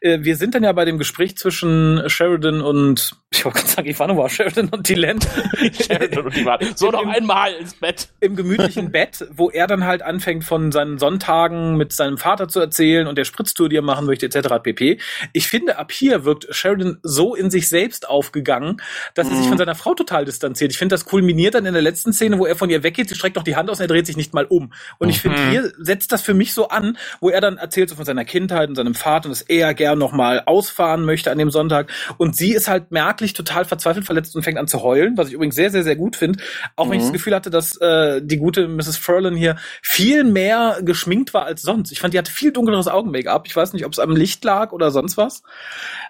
Äh, 0.00 0.20
wir 0.22 0.36
sind 0.36 0.54
dann 0.54 0.62
ja 0.62 0.72
bei 0.72 0.84
dem 0.84 0.96
Gespräch 0.96 1.36
zwischen 1.36 2.08
Sheridan 2.08 2.60
und 2.62 3.16
ich 3.32 3.44
wollte 3.44 3.60
gerade 3.60 3.70
sagen, 3.70 3.88
Ivanova, 3.88 4.28
Sheridan 4.28 4.68
und 4.70 4.88
Dylan 4.88 5.20
Sheridan 5.80 6.24
und 6.24 6.34
die 6.34 6.44
waren 6.44 6.66
so 6.74 6.90
noch 6.90 7.06
einmal 7.06 7.52
ins 7.54 7.74
Bett. 7.74 8.08
im 8.18 8.34
gemütlichen 8.34 8.90
Bett, 8.90 9.24
wo 9.30 9.50
er 9.50 9.68
dann 9.68 9.84
halt 9.84 10.02
anfängt 10.02 10.42
von 10.42 10.72
seinen 10.72 10.98
Sonntagen 10.98 11.76
mit 11.76 11.92
seinem 11.92 12.18
Vater 12.18 12.48
zu 12.48 12.58
erzählen 12.58 13.06
und 13.06 13.16
der 13.16 13.24
Spritztour, 13.24 13.68
die 13.68 13.76
er 13.76 13.82
machen 13.82 14.06
möchte, 14.06 14.26
etc. 14.26 14.48
pp. 14.60 14.98
Ich 15.32 15.46
finde, 15.46 15.78
ab 15.78 15.92
hier 15.92 16.24
wirkt 16.24 16.48
Sheridan 16.50 16.98
so 17.04 17.36
in 17.36 17.50
sich 17.50 17.68
selbst 17.68 18.08
aufgegangen, 18.08 18.82
dass 19.14 19.28
er 19.28 19.36
sich 19.36 19.46
von 19.46 19.58
seiner 19.58 19.76
Frau 19.76 19.94
total 19.94 20.24
distanziert. 20.24 20.72
Ich 20.72 20.78
finde, 20.78 20.94
das 20.94 21.04
kulminiert 21.04 21.54
dann 21.54 21.66
in 21.66 21.72
der 21.72 21.82
letzten 21.82 22.12
Szene, 22.12 22.36
wo 22.38 22.46
er 22.46 22.56
von 22.56 22.68
ihr 22.68 22.82
weggeht, 22.82 23.08
sie 23.08 23.14
streckt 23.14 23.36
noch 23.36 23.44
die 23.44 23.54
Hand 23.54 23.70
aus 23.70 23.78
und 23.78 23.84
er 23.84 23.88
dreht 23.88 24.06
sich 24.06 24.16
nicht 24.16 24.34
mal 24.34 24.44
um. 24.44 24.72
Und 24.98 25.08
ich 25.08 25.20
finde, 25.20 25.50
hier 25.50 25.72
setzt 25.78 26.10
das 26.10 26.22
für 26.22 26.34
mich 26.34 26.52
so 26.52 26.68
an, 26.68 26.98
wo 27.20 27.30
er 27.30 27.40
dann 27.40 27.58
erzählt 27.58 27.90
so 27.90 27.94
von 27.94 28.04
seiner 28.04 28.24
Kindheit 28.24 28.68
und 28.68 28.74
seinem 28.74 28.94
Vater 28.94 29.26
und 29.26 29.30
dass 29.30 29.42
er 29.42 29.72
gern 29.74 29.98
noch 30.00 30.12
mal 30.12 30.42
ausfahren 30.46 31.04
möchte 31.04 31.30
an 31.30 31.38
dem 31.38 31.50
Sonntag. 31.50 31.92
Und 32.18 32.34
sie 32.34 32.52
ist 32.52 32.66
halt 32.66 32.90
merklich 33.20 33.34
total 33.34 33.64
verzweifelt 33.64 34.06
verletzt 34.06 34.34
und 34.34 34.42
fängt 34.42 34.58
an 34.58 34.66
zu 34.66 34.82
heulen, 34.82 35.16
was 35.16 35.28
ich 35.28 35.34
übrigens 35.34 35.54
sehr, 35.54 35.70
sehr, 35.70 35.82
sehr 35.82 35.96
gut 35.96 36.16
finde. 36.16 36.40
Auch 36.76 36.88
wenn 36.88 36.96
ich 36.98 37.04
das 37.04 37.12
Gefühl 37.12 37.34
hatte, 37.34 37.50
dass 37.50 37.76
äh, 37.76 38.20
die 38.22 38.38
gute 38.38 38.66
Mrs. 38.66 38.96
Furlan 38.96 39.36
hier 39.36 39.56
viel 39.82 40.24
mehr 40.24 40.78
geschminkt 40.82 41.34
war 41.34 41.44
als 41.44 41.62
sonst. 41.62 41.92
Ich 41.92 42.00
fand, 42.00 42.14
die 42.14 42.18
hatte 42.18 42.32
viel 42.32 42.52
dunkleres 42.52 42.88
Augen-Make-up. 42.88 43.46
Ich 43.46 43.54
weiß 43.54 43.72
nicht, 43.74 43.84
ob 43.84 43.92
es 43.92 43.98
am 43.98 44.16
Licht 44.16 44.42
lag 44.44 44.72
oder 44.72 44.90
sonst 44.90 45.16
was. 45.16 45.42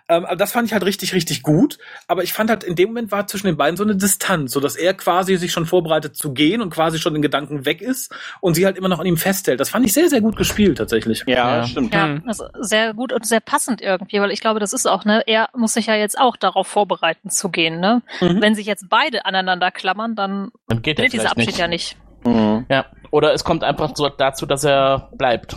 Ähm, 0.08 0.24
aber 0.24 0.36
das 0.36 0.52
fand 0.52 0.66
ich 0.66 0.72
halt 0.72 0.84
richtig, 0.84 1.14
richtig 1.14 1.42
gut. 1.42 1.78
Aber 2.06 2.22
ich 2.22 2.32
fand 2.32 2.50
halt, 2.50 2.64
in 2.64 2.76
dem 2.76 2.90
Moment 2.90 3.10
war 3.10 3.26
zwischen 3.26 3.46
den 3.46 3.56
beiden 3.56 3.76
so 3.76 3.82
eine 3.84 3.96
Distanz, 3.96 4.52
so 4.52 4.60
dass 4.60 4.76
er 4.76 4.94
quasi 4.94 5.36
sich 5.36 5.52
schon 5.52 5.66
vorbereitet 5.66 6.16
zu 6.16 6.32
gehen 6.32 6.62
und 6.62 6.70
quasi 6.70 6.98
schon 6.98 7.14
in 7.16 7.22
Gedanken 7.22 7.64
weg 7.64 7.82
ist 7.82 8.12
und 8.40 8.54
sie 8.54 8.64
halt 8.66 8.76
immer 8.76 8.88
noch 8.88 9.00
an 9.00 9.06
ihm 9.06 9.16
festhält. 9.16 9.58
Das 9.60 9.70
fand 9.70 9.84
ich 9.84 9.92
sehr, 9.92 10.08
sehr 10.08 10.20
gut 10.20 10.36
gespielt, 10.36 10.78
tatsächlich. 10.78 11.24
Ja, 11.26 11.58
Ja. 11.58 11.66
stimmt. 11.66 11.92
Ja, 11.94 12.18
also 12.26 12.44
sehr 12.60 12.94
gut 12.94 13.12
und 13.12 13.26
sehr 13.26 13.40
passend 13.40 13.80
irgendwie, 13.80 14.20
weil 14.20 14.30
ich 14.30 14.40
glaube, 14.40 14.60
das 14.60 14.72
ist 14.72 14.86
auch, 14.86 15.04
ne, 15.04 15.22
er 15.26 15.48
muss 15.56 15.74
sich 15.74 15.86
ja 15.86 15.94
jetzt 15.94 16.18
auch 16.18 16.36
darauf 16.36 16.66
vorbereiten 16.66 16.99
zu 17.30 17.48
gehen, 17.50 17.80
ne? 17.80 18.02
Mhm. 18.20 18.40
Wenn 18.40 18.54
sich 18.54 18.66
jetzt 18.66 18.88
beide 18.88 19.24
aneinander 19.26 19.70
klammern, 19.70 20.14
dann 20.14 20.50
Dann 20.68 20.82
geht 20.82 20.96
gilt 20.98 21.12
dieser 21.12 21.30
Abschied 21.32 21.46
nicht. 21.48 21.58
ja 21.58 21.68
nicht. 21.68 21.96
Mhm. 22.24 22.66
Ja. 22.68 22.86
Oder 23.10 23.32
es 23.32 23.44
kommt 23.44 23.64
einfach 23.64 23.92
so 23.94 24.08
dazu, 24.08 24.46
dass 24.46 24.64
er 24.64 25.10
bleibt. 25.16 25.56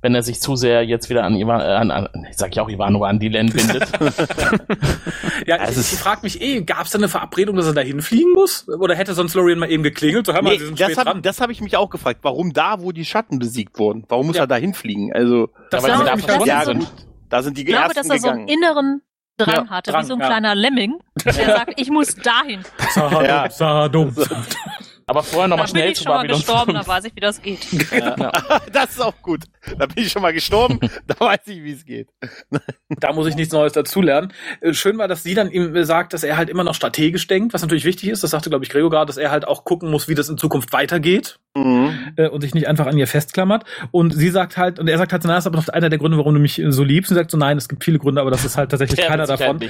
Wenn 0.00 0.14
er 0.14 0.22
sich 0.22 0.40
zu 0.40 0.54
sehr 0.54 0.84
jetzt 0.84 1.10
wieder 1.10 1.24
an 1.24 1.34
Ivan, 1.34 1.60
äh, 1.60 1.64
an, 1.64 1.90
an 1.90 2.08
ich 2.30 2.36
sag 2.36 2.54
ja 2.54 2.62
auch 2.62 2.68
Ivanova, 2.68 3.08
an 3.08 3.18
Dylan 3.18 3.46
bindet. 3.48 3.88
Ja, 5.46 5.56
Also 5.56 5.80
ich, 5.80 5.92
ich 5.92 5.98
frage 5.98 6.20
mich 6.22 6.40
eh, 6.40 6.62
gab 6.62 6.84
es 6.84 6.90
da 6.90 6.98
eine 6.98 7.08
Verabredung, 7.08 7.56
dass 7.56 7.66
er 7.66 7.72
da 7.74 7.80
hinfliegen 7.80 8.32
muss? 8.32 8.68
Oder 8.68 8.94
hätte 8.94 9.14
sonst 9.14 9.34
Lorien 9.34 9.58
mal 9.58 9.70
eben 9.70 9.82
geklingelt? 9.82 10.26
So, 10.26 10.34
hör 10.34 10.42
mal, 10.42 10.50
Nee, 10.50 10.58
sie 10.58 10.66
sind 10.66 10.80
das 10.80 10.96
habe 10.98 11.22
hab 11.24 11.50
ich 11.50 11.60
mich 11.60 11.76
auch 11.76 11.90
gefragt. 11.90 12.20
Warum 12.22 12.52
da, 12.52 12.80
wo 12.80 12.92
die 12.92 13.04
Schatten 13.04 13.38
besiegt 13.38 13.78
wurden? 13.78 14.04
Warum 14.08 14.26
muss 14.28 14.36
Ja. 14.36 14.44
er 14.44 14.46
da 14.46 14.56
hinfliegen? 14.56 15.12
Also, 15.12 15.48
Das 15.70 15.82
Ja, 15.86 15.88
weil 16.00 16.18
sie 16.18 16.26
da 16.26 16.44
ja, 16.44 16.64
gut. 16.64 16.86
Da 17.28 17.42
sind 17.42 17.56
die 17.56 17.62
Ich 17.62 17.66
glaube, 17.68 17.84
ersten 17.84 17.96
dass 17.96 18.10
er 18.10 18.18
so 18.18 18.28
einen 18.28 18.46
gegangen. 18.46 18.62
inneren 18.62 19.02
Drang 19.38 19.66
Ja, 19.66 19.70
hatte, 19.70 19.92
Drang, 19.92 20.02
wie 20.02 20.06
so 20.06 20.14
ein 20.14 20.20
ja. 20.20 20.26
kleiner 20.26 20.54
Lemming, 20.54 20.98
der 21.24 21.32
sagt, 21.56 21.80
ich 21.80 21.90
muss 21.90 22.14
dahin. 22.16 22.60
Sardum, 22.92 23.24
Ja. 23.24 23.48
Sardum. 23.50 24.14
Aber 25.08 25.22
vorher 25.24 25.48
noch 25.48 25.56
Da 25.56 25.62
mal 25.62 25.66
bin 25.66 25.70
schnell 25.80 25.90
ich 25.90 25.96
zu 25.98 26.04
schon 26.04 26.12
mal 26.12 26.18
Babylon 26.18 26.36
gestorben, 26.38 26.72
5. 26.72 26.84
da 26.86 26.92
weiß 26.92 27.04
ich, 27.06 27.16
wie 27.16 27.20
das 27.20 27.42
geht. 27.42 27.66
das 28.72 28.90
ist 28.90 29.00
auch 29.00 29.20
gut. 29.22 29.44
Da 29.78 29.86
bin 29.86 30.04
ich 30.04 30.12
schon 30.12 30.22
mal 30.22 30.32
gestorben. 30.32 30.78
da 31.06 31.18
weiß 31.18 31.40
ich, 31.46 31.62
wie 31.64 31.72
es 31.72 31.84
geht. 31.84 32.08
Da 33.00 33.12
muss 33.12 33.26
ich 33.28 33.36
nichts 33.36 33.52
Neues 33.52 33.74
dazulernen. 33.74 34.32
Äh, 34.62 34.72
Schön 34.72 34.96
war, 34.96 35.08
dass 35.08 35.22
sie 35.22 35.34
dann 35.34 35.50
ihm 35.50 35.84
sagt, 35.84 36.14
dass 36.14 36.22
er 36.22 36.38
halt 36.38 36.48
immer 36.48 36.64
noch 36.64 36.74
strategisch 36.74 37.26
denkt, 37.26 37.52
was 37.52 37.60
natürlich 37.60 37.84
wichtig 37.84 38.08
ist. 38.08 38.24
Das 38.24 38.30
sagte, 38.30 38.48
glaube 38.48 38.64
ich, 38.64 38.70
Gregor 38.70 38.88
gerade, 38.88 39.06
dass 39.06 39.18
er 39.18 39.30
halt 39.30 39.46
auch 39.46 39.64
gucken 39.64 39.90
muss, 39.90 40.08
wie 40.08 40.14
das 40.14 40.30
in 40.30 40.38
Zukunft 40.38 40.72
weitergeht 40.72 41.38
Mhm. 41.56 42.12
äh, 42.16 42.28
und 42.28 42.40
sich 42.42 42.54
nicht 42.54 42.68
einfach 42.68 42.86
an 42.86 42.96
ihr 42.96 43.06
festklammert. 43.06 43.64
Und 43.90 44.14
sie 44.14 44.28
sagt 44.30 44.56
halt, 44.56 44.78
und 44.78 44.86
er 44.88 44.96
sagt 44.96 45.12
halt, 45.12 45.22
na, 45.24 45.34
das 45.34 45.42
ist 45.44 45.46
aber 45.48 45.56
noch 45.56 45.68
einer 45.68 45.88
der 45.90 45.98
Gründe, 45.98 46.16
warum 46.16 46.32
du 46.34 46.40
mich 46.40 46.58
äh, 46.60 46.70
so 46.72 46.82
liebst. 46.84 47.10
Und 47.10 47.16
sie 47.16 47.20
sagt 47.20 47.30
so, 47.30 47.36
nein, 47.36 47.58
es 47.58 47.68
gibt 47.68 47.84
viele 47.84 47.98
Gründe, 47.98 48.20
aber 48.20 48.30
das 48.30 48.44
ist 48.44 48.56
halt 48.56 48.70
tatsächlich 48.70 49.00
keiner 49.00 49.26
davon. 49.26 49.60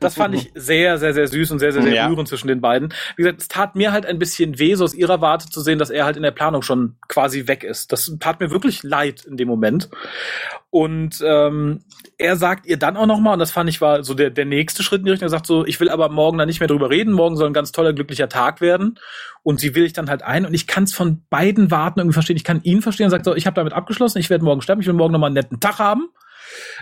Das 0.00 0.14
fand 0.14 0.34
ich 0.34 0.50
sehr, 0.54 0.98
sehr, 0.98 1.14
sehr 1.14 1.28
süß 1.28 1.50
und 1.52 1.58
sehr, 1.60 1.72
sehr, 1.72 1.82
sehr 1.82 1.94
Ja. 1.94 2.08
rührend 2.08 2.28
zwischen 2.28 2.48
den 2.48 2.60
beiden. 2.60 2.92
Wie 3.16 3.22
gesagt, 3.22 3.40
es 3.40 3.48
tat 3.48 3.74
mir 3.76 3.92
halt 3.92 4.04
ein 4.06 4.18
bisschen 4.18 4.58
weh, 4.58 4.74
so 4.74 4.84
aus 4.86 4.94
ihrer 4.94 5.20
Warte 5.20 5.50
zu 5.50 5.60
sehen, 5.60 5.78
dass 5.78 5.90
er 5.90 6.04
halt 6.04 6.16
in 6.16 6.22
der 6.22 6.30
Planung 6.30 6.62
schon 6.62 6.96
quasi 7.08 7.46
weg 7.46 7.64
ist. 7.64 7.92
Das 7.92 8.16
tat 8.20 8.40
mir 8.40 8.50
wirklich 8.50 8.82
leid 8.82 9.24
in 9.24 9.36
dem 9.36 9.48
Moment. 9.48 9.90
Und 10.70 11.22
ähm, 11.24 11.84
er 12.18 12.36
sagt 12.36 12.66
ihr 12.66 12.78
dann 12.78 12.96
auch 12.96 13.06
nochmal, 13.06 13.34
und 13.34 13.38
das 13.38 13.50
fand 13.50 13.68
ich 13.68 13.80
war 13.80 14.04
so 14.04 14.14
der, 14.14 14.30
der 14.30 14.44
nächste 14.44 14.82
Schritt 14.82 15.00
in 15.00 15.06
die 15.06 15.10
Richtung, 15.10 15.26
er 15.26 15.30
sagt 15.30 15.46
so, 15.46 15.66
ich 15.66 15.80
will 15.80 15.90
aber 15.90 16.08
morgen 16.08 16.38
da 16.38 16.46
nicht 16.46 16.60
mehr 16.60 16.68
drüber 16.68 16.88
reden, 16.88 17.12
morgen 17.12 17.36
soll 17.36 17.48
ein 17.48 17.52
ganz 17.52 17.72
toller, 17.72 17.92
glücklicher 17.92 18.28
Tag 18.28 18.60
werden. 18.60 18.98
Und 19.42 19.60
sie 19.60 19.74
will 19.74 19.84
ich 19.84 19.92
dann 19.92 20.08
halt 20.08 20.22
ein. 20.22 20.46
Und 20.46 20.54
ich 20.54 20.66
kann 20.66 20.84
es 20.84 20.94
von 20.94 21.24
beiden 21.28 21.70
Warten 21.70 22.00
irgendwie 22.00 22.14
verstehen. 22.14 22.36
Ich 22.36 22.44
kann 22.44 22.62
ihn 22.62 22.82
verstehen 22.82 23.04
und 23.04 23.10
sagt 23.10 23.24
so, 23.24 23.34
ich 23.34 23.46
habe 23.46 23.54
damit 23.54 23.72
abgeschlossen, 23.72 24.18
ich 24.18 24.30
werde 24.30 24.44
morgen 24.44 24.62
sterben, 24.62 24.80
ich 24.80 24.86
will 24.86 24.94
morgen 24.94 25.12
nochmal 25.12 25.28
einen 25.28 25.34
netten 25.34 25.60
Tag 25.60 25.78
haben. 25.78 26.08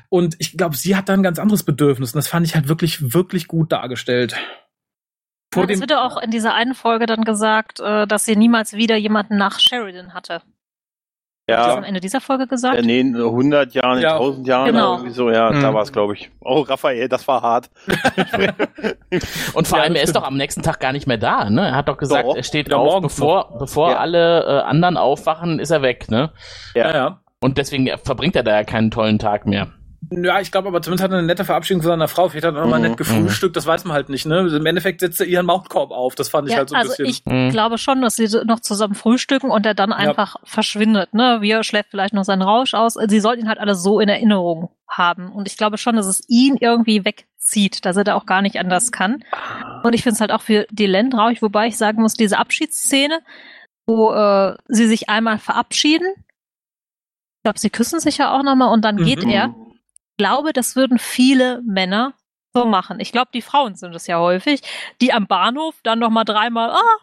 Und 0.08 0.36
ich 0.38 0.56
glaube, 0.56 0.76
sie 0.76 0.96
hat 0.96 1.08
da 1.08 1.14
ein 1.14 1.22
ganz 1.22 1.38
anderes 1.38 1.62
Bedürfnis. 1.62 2.12
Und 2.12 2.18
das 2.18 2.28
fand 2.28 2.46
ich 2.46 2.54
halt 2.54 2.68
wirklich, 2.68 3.14
wirklich 3.14 3.48
gut 3.48 3.72
dargestellt. 3.72 4.36
Vor 5.54 5.64
Ja, 5.68 5.70
es 5.74 5.80
wird 5.80 5.90
ja 5.90 6.04
auch 6.04 6.20
in 6.20 6.30
dieser 6.30 6.54
einen 6.54 6.74
Folge 6.74 7.06
dann 7.06 7.22
gesagt, 7.24 7.80
äh, 7.80 8.06
dass 8.06 8.24
sie 8.24 8.36
niemals 8.36 8.74
wieder 8.74 8.96
jemanden 8.96 9.36
nach 9.36 9.58
Sheridan 9.58 10.12
hatte. 10.14 10.42
Ist 11.46 11.56
das 11.58 11.76
am 11.76 11.82
Ja. 11.82 11.88
Ende 11.88 12.00
dieser 12.00 12.22
Folge 12.22 12.46
gesagt? 12.46 12.76
Äh, 12.78 12.82
nee, 12.82 13.00
in 13.00 13.14
100 13.16 13.74
Jahren, 13.74 13.98
in 13.98 14.02
Ja. 14.02 14.16
1000 14.16 14.46
Jahren 14.46 14.66
Genau. 14.66 14.92
irgendwie 14.94 15.10
so. 15.12 15.30
Ja, 15.30 15.50
Mhm. 15.50 15.60
da 15.60 15.74
war 15.74 15.82
es, 15.82 15.92
glaube 15.92 16.14
ich. 16.14 16.30
Oh, 16.40 16.60
Raphael, 16.62 17.06
das 17.08 17.28
war 17.28 17.42
hart. 17.42 17.68
Und 19.54 19.66
vor 19.68 19.78
Ja, 19.78 19.84
allem, 19.84 19.94
er 19.94 20.02
ist 20.02 20.16
doch 20.16 20.22
am 20.24 20.36
nächsten 20.36 20.62
Tag 20.62 20.80
gar 20.80 20.92
nicht 20.92 21.06
mehr 21.06 21.18
da, 21.18 21.48
ne? 21.50 21.68
Er 21.68 21.74
hat 21.76 21.88
doch 21.88 21.98
gesagt, 21.98 22.26
Doch. 22.26 22.34
er 22.36 22.42
steht 22.42 22.68
Ja, 22.70 22.76
auf, 22.78 23.02
bevor, 23.02 23.58
bevor 23.58 23.90
Ja. 23.90 23.96
alle 23.98 24.42
äh, 24.44 24.60
anderen 24.62 24.96
aufwachen, 24.96 25.58
ist 25.58 25.70
er 25.70 25.82
weg, 25.82 26.10
ne? 26.10 26.32
ja, 26.74 26.92
ja. 26.94 27.20
Und 27.40 27.58
deswegen 27.58 27.90
verbringt 27.98 28.36
er 28.36 28.42
da 28.42 28.52
ja 28.52 28.64
keinen 28.64 28.90
tollen 28.90 29.18
Tag 29.18 29.44
mehr. 29.46 29.68
Ja, 30.10 30.40
ich 30.40 30.50
glaube 30.52 30.68
aber 30.68 30.82
zumindest 30.82 31.04
hat 31.04 31.10
er 31.12 31.18
eine 31.18 31.26
nette 31.26 31.44
Verabschiedung 31.44 31.82
von 31.82 31.90
seiner 31.90 32.08
Frau. 32.08 32.28
Vielleicht 32.28 32.44
hat 32.46 32.54
er 32.54 32.60
nochmal 32.62 32.80
Mhm, 32.80 32.88
nett 32.88 32.96
gefrühstückt, 32.96 33.56
das 33.56 33.66
weiß 33.66 33.84
man 33.84 33.94
halt 33.94 34.08
nicht, 34.08 34.26
ne? 34.26 34.40
Im 34.54 34.66
Endeffekt 34.66 35.00
setzt 35.00 35.20
er 35.20 35.26
ihren 35.26 35.46
Maulkorb 35.46 35.90
auf. 35.90 36.14
Das 36.14 36.28
fand 36.28 36.48
ich 36.48 36.52
Ja, 36.52 36.58
halt 36.58 36.68
so 36.70 36.74
ein 36.74 36.80
also 36.82 36.90
bisschen. 36.90 37.06
ich 37.06 37.22
Mhm. 37.24 37.50
glaube 37.50 37.78
schon, 37.78 38.02
dass 38.02 38.16
sie 38.16 38.28
noch 38.44 38.60
zusammen 38.60 38.94
frühstücken 38.94 39.50
und 39.50 39.64
er 39.66 39.74
dann 39.74 39.92
einfach 39.92 40.36
verschwindet. 40.44 41.14
Ne? 41.14 41.38
Wir 41.40 41.62
schläft 41.64 41.90
vielleicht 41.90 42.14
noch 42.14 42.24
seinen 42.24 42.42
Rausch 42.42 42.74
aus. 42.74 42.94
Sie 42.94 43.20
sollten 43.20 43.42
ihn 43.42 43.48
halt 43.48 43.58
alle 43.58 43.74
so 43.74 44.00
in 44.00 44.08
Erinnerung 44.08 44.70
haben. 44.88 45.32
Und 45.32 45.48
ich 45.48 45.56
glaube 45.56 45.78
schon, 45.78 45.96
dass 45.96 46.06
es 46.06 46.22
ihn 46.28 46.56
irgendwie 46.60 47.04
wegzieht, 47.04 47.84
dass 47.84 47.96
er 47.96 48.04
da 48.04 48.14
auch 48.14 48.26
gar 48.26 48.42
nicht 48.42 48.58
anders 48.58 48.92
kann. 48.92 49.24
Und 49.82 49.94
ich 49.94 50.02
finde 50.02 50.14
es 50.14 50.20
halt 50.20 50.32
auch 50.32 50.42
für 50.42 50.66
Dylan 50.70 51.10
traurig, 51.10 51.42
wobei 51.42 51.66
ich 51.68 51.76
sagen 51.76 52.02
muss, 52.02 52.14
diese 52.14 52.38
Abschiedsszene, 52.38 53.20
wo 53.86 54.12
äh, 54.12 54.56
sie 54.68 54.86
sich 54.86 55.08
einmal 55.08 55.38
verabschieden, 55.38 56.06
ich 56.16 57.42
glaube, 57.46 57.58
sie 57.58 57.68
küssen 57.70 58.00
sich 58.00 58.16
ja 58.18 58.32
auch 58.34 58.42
nochmal 58.42 58.72
und 58.72 58.82
dann 58.84 58.96
geht 58.96 59.24
Mhm. 59.24 59.30
er. 59.30 59.54
Ich 60.16 60.18
glaube, 60.18 60.52
das 60.52 60.76
würden 60.76 61.00
viele 61.00 61.60
Männer 61.62 62.14
so 62.54 62.66
machen. 62.66 63.00
Ich 63.00 63.10
glaube, 63.10 63.30
die 63.34 63.42
Frauen 63.42 63.74
sind 63.74 63.96
es 63.96 64.06
ja 64.06 64.20
häufig, 64.20 64.60
die 65.00 65.12
am 65.12 65.26
Bahnhof 65.26 65.74
dann 65.82 65.98
nochmal 65.98 66.24
dreimal, 66.24 66.70
ah, 66.70 66.96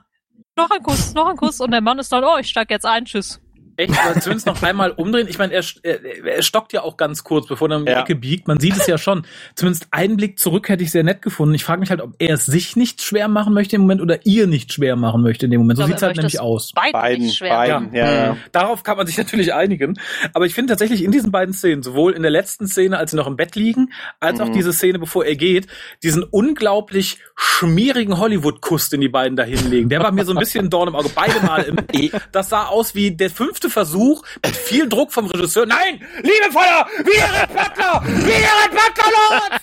noch 0.55 0.72
ein 0.72 0.82
Kuss, 0.82 1.14
noch 1.14 1.28
ein 1.28 1.36
Kuss 1.36 1.59
und 1.59 1.72
der 1.72 1.82
Mann 1.82 1.99
ist 1.99 2.14
dann, 2.14 2.24
oh, 2.24 2.38
ich 2.38 2.47
steig 2.47 2.72
jetzt 2.72 2.86
ein, 2.86 3.03
tschüss. 3.03 3.41
Echt, 3.90 4.22
zumindest 4.24 4.46
noch 4.48 4.62
einmal 4.64 4.92
umdrehen. 4.92 5.28
Ich 5.30 5.38
meine, 5.38 5.54
er, 5.54 5.64
er, 5.84 6.26
er 6.26 6.42
stockt 6.44 6.74
ja 6.74 6.84
auch 6.84 6.98
ganz 6.98 7.24
kurz, 7.24 7.48
bevor 7.48 7.70
er 7.70 7.78
um 7.78 7.86
die 7.86 7.92
Ja. 7.92 8.02
Ecke 8.02 8.16
biegt. 8.16 8.48
Man 8.48 8.60
sieht 8.60 8.76
es 8.78 8.88
ja 8.88 8.98
schon. 8.98 9.24
Zumindest 9.56 9.88
einen 9.92 10.18
Blick 10.18 10.40
zurück 10.40 10.70
hätte 10.70 10.84
ich 10.84 10.92
sehr 10.92 11.04
nett 11.04 11.22
gefunden. 11.22 11.56
Ich 11.56 11.64
frage 11.64 11.80
mich 11.80 11.90
halt, 11.90 12.02
ob 12.02 12.14
er 12.20 12.34
es 12.36 12.46
sich 12.46 12.76
nicht 12.76 13.02
schwer 13.02 13.28
machen 13.28 13.54
möchte 13.54 13.76
im 13.76 13.82
Moment 13.84 14.02
oder 14.02 14.26
ihr 14.26 14.48
nicht 14.48 14.72
schwer 14.74 14.96
machen 14.96 15.22
möchte 15.22 15.46
in 15.46 15.52
dem 15.52 15.62
Moment. 15.62 15.78
So 15.78 15.84
Ich 15.84 15.88
sieht's 15.88 16.00
glaube, 16.00 16.10
halt 16.10 16.18
nämlich 16.18 16.40
aus. 16.40 16.72
Beiden, 16.74 16.92
Beiden, 16.94 17.26
nicht 17.26 17.38
schwer. 17.38 17.56
beiden, 17.56 17.94
ja, 17.94 18.12
ja. 18.14 18.38
Darauf 18.52 18.84
kann 18.84 18.98
man 18.98 19.08
sich 19.08 19.18
natürlich 19.18 19.54
einigen. 19.54 20.00
Aber 20.34 20.46
ich 20.46 20.54
finde 20.54 20.72
tatsächlich 20.74 21.04
in 21.04 21.12
diesen 21.12 21.32
beiden 21.32 21.54
Szenen, 21.54 21.84
sowohl 21.84 22.14
in 22.14 22.22
der 22.22 22.32
letzten 22.32 22.68
Szene, 22.68 22.98
als 22.98 23.12
sie 23.12 23.18
noch 23.18 23.28
im 23.28 23.36
Bett 23.36 23.56
liegen, 23.56 23.92
als 24.20 24.40
auch 24.40 24.48
Mhm. 24.48 24.54
diese 24.54 24.74
Szene, 24.74 25.00
bevor 25.00 25.26
er 25.26 25.36
geht, 25.36 25.68
diesen 26.04 26.24
unglaublich 26.24 27.18
schmierigen 27.36 28.18
Hollywood-Kuss, 28.18 28.90
den 28.90 29.02
die 29.02 29.10
beiden 29.10 29.36
da 29.36 29.44
hinlegen. 29.44 29.90
Der 29.90 30.00
war 30.02 30.12
mir 30.12 30.26
so 30.26 30.32
ein 30.34 30.38
bisschen 30.38 30.66
ein 30.66 30.70
Dorn 30.70 30.88
im 30.90 30.96
Auge. 30.96 31.10
Beide 31.14 31.40
Mal. 31.46 31.64
Im 31.64 31.78
das 32.32 32.50
sah 32.50 32.66
aus 32.66 32.96
wie 32.96 33.12
der 33.16 33.30
fünfte 33.30 33.70
Versuch 33.72 34.24
mit 34.45 34.55
viel 34.55 34.88
Druck 34.88 35.11
vom 35.11 35.26
Regisseur. 35.28 35.65
Nein! 35.65 36.01
Liebevoller! 36.22 36.88
Wie 37.03 37.17
Jared 37.17 37.49
Butler! 37.49 38.03
Wie 38.05 38.32
Jared 38.32 38.72
Butler, 38.72 39.11
Lord! 39.30 39.61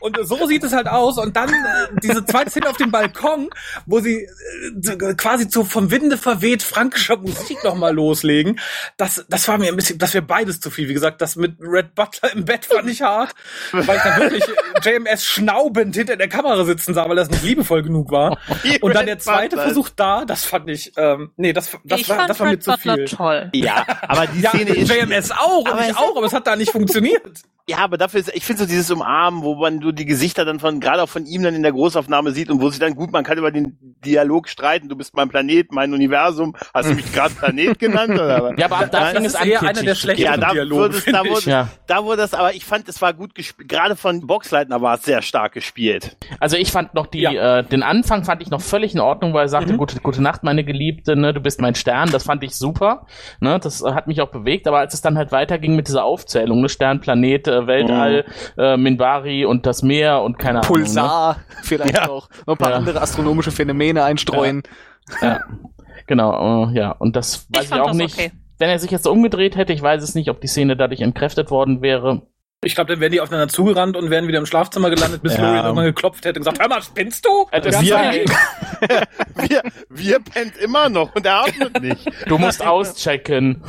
Und 0.00 0.18
so 0.28 0.46
sieht 0.46 0.62
es 0.64 0.72
halt 0.72 0.86
aus. 0.86 1.16
Und 1.18 1.34
dann 1.34 1.48
äh, 1.48 1.54
diese 2.02 2.24
zweite 2.26 2.50
Szene 2.50 2.68
auf 2.68 2.76
dem 2.76 2.90
Balkon, 2.90 3.48
wo 3.86 4.00
sie 4.00 4.26
äh, 4.26 5.14
quasi 5.14 5.48
zu 5.48 5.64
vom 5.64 5.90
Winde 5.90 6.18
verweht 6.18 6.62
frankischer 6.62 7.16
Musik 7.16 7.64
nochmal 7.64 7.94
loslegen. 7.94 8.60
Das, 8.98 9.24
das 9.28 9.48
war 9.48 9.56
mir 9.58 9.68
ein 9.68 9.76
bisschen, 9.76 9.98
das 9.98 10.12
wäre 10.12 10.24
beides 10.24 10.60
zu 10.60 10.70
viel. 10.70 10.88
Wie 10.88 10.94
gesagt, 10.94 11.22
das 11.22 11.36
mit 11.36 11.56
Red 11.60 11.94
Butler 11.94 12.32
im 12.34 12.44
Bett 12.44 12.66
fand 12.66 12.88
ich 12.90 13.00
hart, 13.02 13.34
weil 13.72 13.96
ich 13.96 14.02
da 14.02 14.16
wirklich 14.18 14.44
JMS 14.84 15.24
schnaubend 15.24 15.94
hinter 15.94 16.16
der 16.16 16.28
Kamera 16.28 16.64
sitzen 16.64 16.92
sah, 16.94 17.08
weil 17.08 17.16
das 17.16 17.30
nicht 17.30 17.42
liebevoll 17.42 17.82
genug 17.82 18.10
war. 18.10 18.38
Und 18.82 18.94
dann 18.94 19.06
der 19.06 19.18
zweite 19.18 19.56
Butler. 19.56 19.62
Versuch 19.64 19.88
da, 19.88 20.24
das 20.24 20.44
fand 20.44 20.68
ich, 20.68 20.92
ähm, 20.96 21.30
nee, 21.36 21.52
das, 21.52 21.70
das 21.84 22.00
ich 22.00 22.08
war, 22.08 22.16
fand 22.16 22.30
das 22.30 22.40
war 22.40 22.46
mir 22.46 22.52
Red 22.52 22.62
zu 22.62 22.70
Butler 22.72 22.94
viel. 22.96 23.04
toll. 23.06 23.43
Ja, 23.52 23.84
aber 24.08 24.26
die 24.26 24.40
Ja, 24.40 24.50
Szene 24.50 24.70
ist. 24.74 24.90
JMS 24.90 25.30
auch, 25.32 25.58
und 25.58 25.68
Aber 25.68 25.82
ich 25.82 25.88
es- 25.90 25.96
auch, 25.96 26.16
aber 26.16 26.26
es 26.26 26.32
hat 26.32 26.46
da 26.46 26.56
nicht 26.56 26.70
funktioniert. 26.72 27.22
Ja, 27.66 27.78
aber 27.78 27.96
dafür 27.96 28.20
ist, 28.20 28.30
ich 28.34 28.44
finde 28.44 28.62
so 28.64 28.68
dieses 28.68 28.90
Umarmen, 28.90 29.42
wo 29.42 29.54
man 29.54 29.76
nur 29.78 29.94
die 29.94 30.04
Gesichter 30.04 30.44
dann 30.44 30.60
von, 30.60 30.80
gerade 30.80 31.02
auch 31.02 31.08
von 31.08 31.24
ihm 31.24 31.42
dann 31.42 31.54
in 31.54 31.62
der 31.62 31.72
Großaufnahme 31.72 32.32
sieht 32.32 32.50
und 32.50 32.60
wo 32.60 32.68
sich 32.68 32.78
dann 32.78 32.94
gut, 32.94 33.10
man 33.10 33.24
kann 33.24 33.38
über 33.38 33.50
den 33.50 33.78
Dialog 34.04 34.50
streiten, 34.50 34.90
du 34.90 34.96
bist 34.96 35.16
mein 35.16 35.30
Planet, 35.30 35.72
mein 35.72 35.94
Universum, 35.94 36.54
hast 36.74 36.90
du 36.90 36.94
mich 36.94 37.10
gerade 37.14 37.34
Planet 37.34 37.78
genannt 37.78 38.10
oder 38.12 38.44
was? 38.44 38.52
Ja, 38.58 38.66
aber 38.66 38.80
ab 38.80 38.90
da 38.92 39.06
fing 39.06 39.24
das 39.24 39.32
es 39.32 39.40
an, 39.40 39.48
eher 39.48 39.62
einer 39.62 39.82
der 39.82 39.94
zu 39.94 40.00
schlechteren 40.02 40.34
Ja, 40.34 40.36
da 40.36 40.52
Dialoge, 40.52 40.82
wurde 40.82 40.96
es, 40.98 41.04
da 41.06 41.22
ich. 41.24 41.30
wurde, 41.30 41.50
Ja. 41.50 41.68
da 41.86 42.04
wurde 42.04 42.22
es, 42.22 42.34
aber 42.34 42.54
ich 42.54 42.66
fand, 42.66 42.86
es 42.86 43.00
war 43.00 43.14
gut 43.14 43.34
gespielt, 43.34 43.66
gerade 43.70 43.96
von 43.96 44.26
Boxleitner 44.26 44.82
war 44.82 44.96
es 44.96 45.04
sehr 45.04 45.22
stark 45.22 45.52
gespielt. 45.54 46.18
Also 46.40 46.58
ich 46.58 46.70
fand 46.70 46.92
noch 46.92 47.06
die, 47.06 47.20
Ja. 47.20 47.60
äh, 47.60 47.64
den 47.64 47.82
Anfang 47.82 48.24
fand 48.24 48.42
ich 48.42 48.50
noch 48.50 48.60
völlig 48.60 48.92
in 48.92 49.00
Ordnung, 49.00 49.32
weil 49.32 49.46
er 49.46 49.48
sagte, 49.48 49.72
Mhm. 49.72 49.78
gute, 49.78 50.00
gute 50.00 50.20
Nacht, 50.22 50.42
meine 50.44 50.64
Geliebte, 50.64 51.16
ne, 51.16 51.32
du 51.32 51.40
bist 51.40 51.62
mein 51.62 51.74
Stern, 51.74 52.10
das 52.12 52.24
fand 52.24 52.44
ich 52.44 52.54
super, 52.56 53.06
ne, 53.40 53.58
das 53.58 53.82
hat 53.82 54.06
mich 54.06 54.20
auch 54.20 54.30
bewegt, 54.30 54.68
aber 54.68 54.80
als 54.80 54.92
es 54.92 55.00
dann 55.00 55.16
halt 55.16 55.32
weiterging 55.32 55.74
mit 55.76 55.88
dieser 55.88 56.04
Aufzählung, 56.04 56.60
ne, 56.60 56.68
Stern, 56.68 57.00
Planet, 57.00 57.53
äh, 57.62 57.66
Weltall, 57.66 58.24
äh, 58.58 58.76
Minbari 58.76 59.44
und 59.44 59.66
das 59.66 59.82
Meer 59.82 60.22
und 60.22 60.38
keine 60.38 60.60
Ahnung. 60.60 60.68
Pulsar, 60.72 61.36
vielleicht 61.62 62.06
noch. 62.06 62.28
Noch 62.46 62.54
ein 62.54 62.58
paar 62.58 62.70
Ja. 62.70 62.76
andere 62.76 63.00
astronomische 63.00 63.50
Phänomene 63.50 64.04
einstreuen. 64.04 64.62
Ne? 65.20 65.26
Ja. 65.28 65.40
Genau, 66.06 66.68
äh, 66.70 66.76
ja, 66.76 66.92
und 66.92 67.16
das 67.16 67.46
weiß 67.54 67.64
ich, 67.64 67.68
fand 67.70 67.82
auch 67.82 67.88
das 67.88 67.96
nicht. 67.96 68.14
okay. 68.18 68.32
Wenn 68.58 68.70
er 68.70 68.78
sich 68.78 68.90
jetzt 68.90 69.04
so 69.04 69.10
umgedreht 69.12 69.56
hätte, 69.56 69.72
ich 69.72 69.82
weiß 69.82 70.02
es 70.02 70.14
nicht, 70.14 70.30
ob 70.30 70.40
die 70.40 70.46
Szene 70.46 70.76
dadurch 70.76 71.00
entkräftet 71.00 71.50
worden 71.50 71.82
wäre. 71.82 72.22
Ich 72.64 72.74
glaube, 72.74 72.92
dann 72.92 73.00
wären 73.00 73.12
die 73.12 73.20
aufeinander 73.20 73.48
zugerannt 73.48 73.96
und 73.96 74.10
wären 74.10 74.26
wieder 74.26 74.38
im 74.38 74.46
Schlafzimmer 74.46 74.90
gelandet, 74.90 75.22
bis 75.22 75.32
Ja. 75.32 75.38
Florian 75.38 75.64
irgendwann 75.64 75.84
geklopft 75.86 76.24
hätte 76.24 76.38
und 76.40 76.44
gesagt, 76.44 76.60
hör 76.60 76.68
mal, 76.68 76.82
spinnst 76.82 77.24
du? 77.24 77.46
Äh, 77.50 77.70
Ja, 77.70 77.80
ja- 77.82 77.96
nein. 78.02 78.24
Wir, 79.48 79.62
wir 79.88 80.20
pennt 80.20 80.56
immer 80.58 80.88
noch 80.88 81.14
und 81.14 81.26
er 81.26 81.40
atmet 81.44 81.80
nicht. 81.82 82.10
Du 82.28 82.38
musst 82.38 82.64
auschecken. 82.64 83.62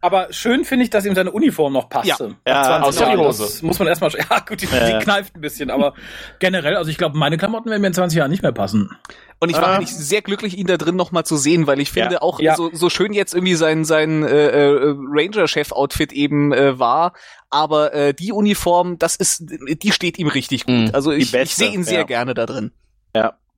Aber 0.00 0.28
schön 0.32 0.64
finde 0.64 0.84
ich, 0.84 0.90
dass 0.90 1.04
ihm 1.04 1.14
seine 1.14 1.30
Uniform 1.32 1.72
noch 1.74 1.88
passte. 1.88 2.34
Ja, 2.46 2.54
Nach 2.54 2.66
20 2.82 2.86
außer 2.88 3.04
die 3.04 3.10
Jahren. 3.12 3.26
Hose. 3.26 3.42
Das 3.44 3.62
muss 3.62 3.78
man 3.78 3.88
erstmal, 3.88 4.10
ja 4.30 4.38
gut, 4.40 4.62
die, 4.62 4.66
die 4.66 4.98
kneift 5.02 5.34
ein 5.36 5.40
bisschen, 5.40 5.70
aber 5.70 5.94
generell, 6.38 6.76
also 6.76 6.90
ich 6.90 6.98
glaube, 6.98 7.16
meine 7.18 7.36
Klamotten 7.36 7.70
werden 7.70 7.80
mir 7.82 7.88
in 7.88 7.94
20 7.94 8.16
Jahren 8.18 8.30
nicht 8.30 8.42
mehr 8.42 8.52
passen. 8.52 8.90
Und 9.38 9.50
ich 9.50 9.56
war 9.56 9.66
Ah. 9.66 9.76
eigentlich 9.76 9.94
sehr 9.94 10.22
glücklich, 10.22 10.56
ihn 10.56 10.66
da 10.66 10.78
drin 10.78 10.96
nochmal 10.96 11.24
zu 11.26 11.36
sehen, 11.36 11.66
weil 11.66 11.78
ich 11.78 11.90
finde 11.92 12.14
Ja. 12.14 12.22
auch 12.22 12.40
Ja. 12.40 12.56
So, 12.56 12.70
so 12.72 12.88
schön 12.88 13.12
jetzt 13.12 13.34
irgendwie 13.34 13.54
sein, 13.54 13.84
sein 13.84 14.22
äh, 14.22 14.28
äh, 14.48 14.94
Ranger-Chef-Outfit 15.10 16.12
eben 16.12 16.52
äh, 16.54 16.78
war, 16.78 17.12
aber 17.50 17.94
äh, 17.94 18.14
die 18.14 18.32
Uniform, 18.32 18.98
das 18.98 19.16
ist, 19.16 19.44
die 19.48 19.92
steht 19.92 20.18
ihm 20.18 20.28
richtig 20.28 20.66
gut. 20.66 20.74
Mhm. 20.74 20.90
Also 20.92 21.12
ich, 21.12 21.32
ich 21.34 21.54
sehe 21.54 21.72
ihn 21.72 21.84
sehr 21.84 22.00
ja. 22.00 22.04
gerne 22.04 22.34
da 22.34 22.46
drin. 22.46 22.72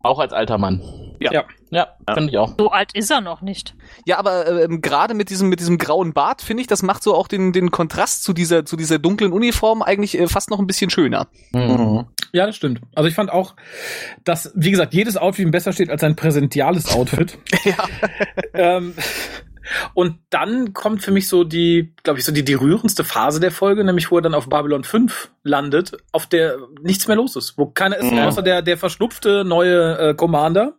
Auch 0.00 0.20
als 0.20 0.32
alter 0.32 0.58
Mann. 0.58 0.80
Ja. 1.20 1.32
Ja. 1.32 1.44
Ja, 1.70 1.88
finde 2.14 2.30
ich 2.30 2.38
auch. 2.38 2.54
So 2.56 2.70
alt 2.70 2.94
ist 2.94 3.10
er 3.10 3.20
noch 3.20 3.42
nicht. 3.42 3.74
Ja, 4.06 4.18
aber 4.18 4.62
ähm, 4.62 4.80
gerade 4.80 5.12
mit 5.12 5.28
diesem 5.28 5.50
mit 5.50 5.60
diesem 5.60 5.76
grauen 5.76 6.14
Bart 6.14 6.40
finde 6.40 6.62
ich, 6.62 6.66
das 6.66 6.82
macht 6.82 7.02
so 7.02 7.14
auch 7.14 7.28
den 7.28 7.52
den 7.52 7.70
Kontrast 7.70 8.22
zu 8.22 8.32
dieser 8.32 8.64
zu 8.64 8.76
dieser 8.76 8.98
dunklen 8.98 9.32
Uniform 9.32 9.82
eigentlich 9.82 10.18
äh, 10.18 10.28
fast 10.28 10.48
noch 10.48 10.60
ein 10.60 10.66
bisschen 10.66 10.88
schöner. 10.88 11.26
Mhm. 11.52 12.06
Ja, 12.32 12.46
das 12.46 12.56
stimmt. 12.56 12.80
Also 12.94 13.08
ich 13.08 13.14
fand 13.14 13.30
auch, 13.30 13.54
dass, 14.24 14.52
wie 14.54 14.70
gesagt, 14.70 14.94
jedes 14.94 15.16
Outfit 15.16 15.44
ihm 15.46 15.50
besser 15.50 15.72
steht 15.72 15.90
als 15.90 16.00
sein 16.00 16.16
präsentiales 16.16 16.94
Outfit. 16.94 17.38
Ja. 17.64 17.74
ähm, 18.54 18.94
und 19.94 20.18
dann 20.30 20.72
kommt 20.72 21.02
für 21.02 21.10
mich 21.10 21.28
so 21.28 21.44
die, 21.44 21.94
glaube 22.02 22.18
ich, 22.18 22.24
so 22.24 22.32
die, 22.32 22.44
die 22.44 22.54
rührendste 22.54 23.04
Phase 23.04 23.40
der 23.40 23.50
Folge, 23.52 23.84
nämlich 23.84 24.10
wo 24.10 24.16
er 24.16 24.22
dann 24.22 24.34
auf 24.34 24.48
Babylon 24.48 24.84
5 24.84 25.30
landet, 25.42 25.96
auf 26.12 26.26
der 26.26 26.56
nichts 26.82 27.06
mehr 27.08 27.16
los 27.16 27.36
ist, 27.36 27.58
wo 27.58 27.66
keiner 27.66 27.96
ist, 27.98 28.10
Mhm. 28.12 28.18
außer 28.20 28.42
der, 28.42 28.62
der 28.62 28.76
verschnupfte 28.78 29.44
neue 29.44 29.98
äh, 30.10 30.14
Commander. 30.14 30.74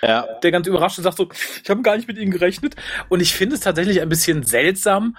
Ja. 0.00 0.26
der 0.44 0.52
ganz 0.52 0.68
überrascht 0.68 0.96
und 0.98 1.02
sagt 1.04 1.16
so, 1.16 1.28
ich 1.64 1.68
habe 1.68 1.82
gar 1.82 1.96
nicht 1.96 2.06
mit 2.06 2.18
ihnen 2.18 2.30
gerechnet. 2.30 2.76
Und 3.08 3.20
ich 3.20 3.34
finde 3.34 3.56
es 3.56 3.60
tatsächlich 3.62 4.00
ein 4.00 4.08
bisschen 4.08 4.44
seltsam, 4.44 5.16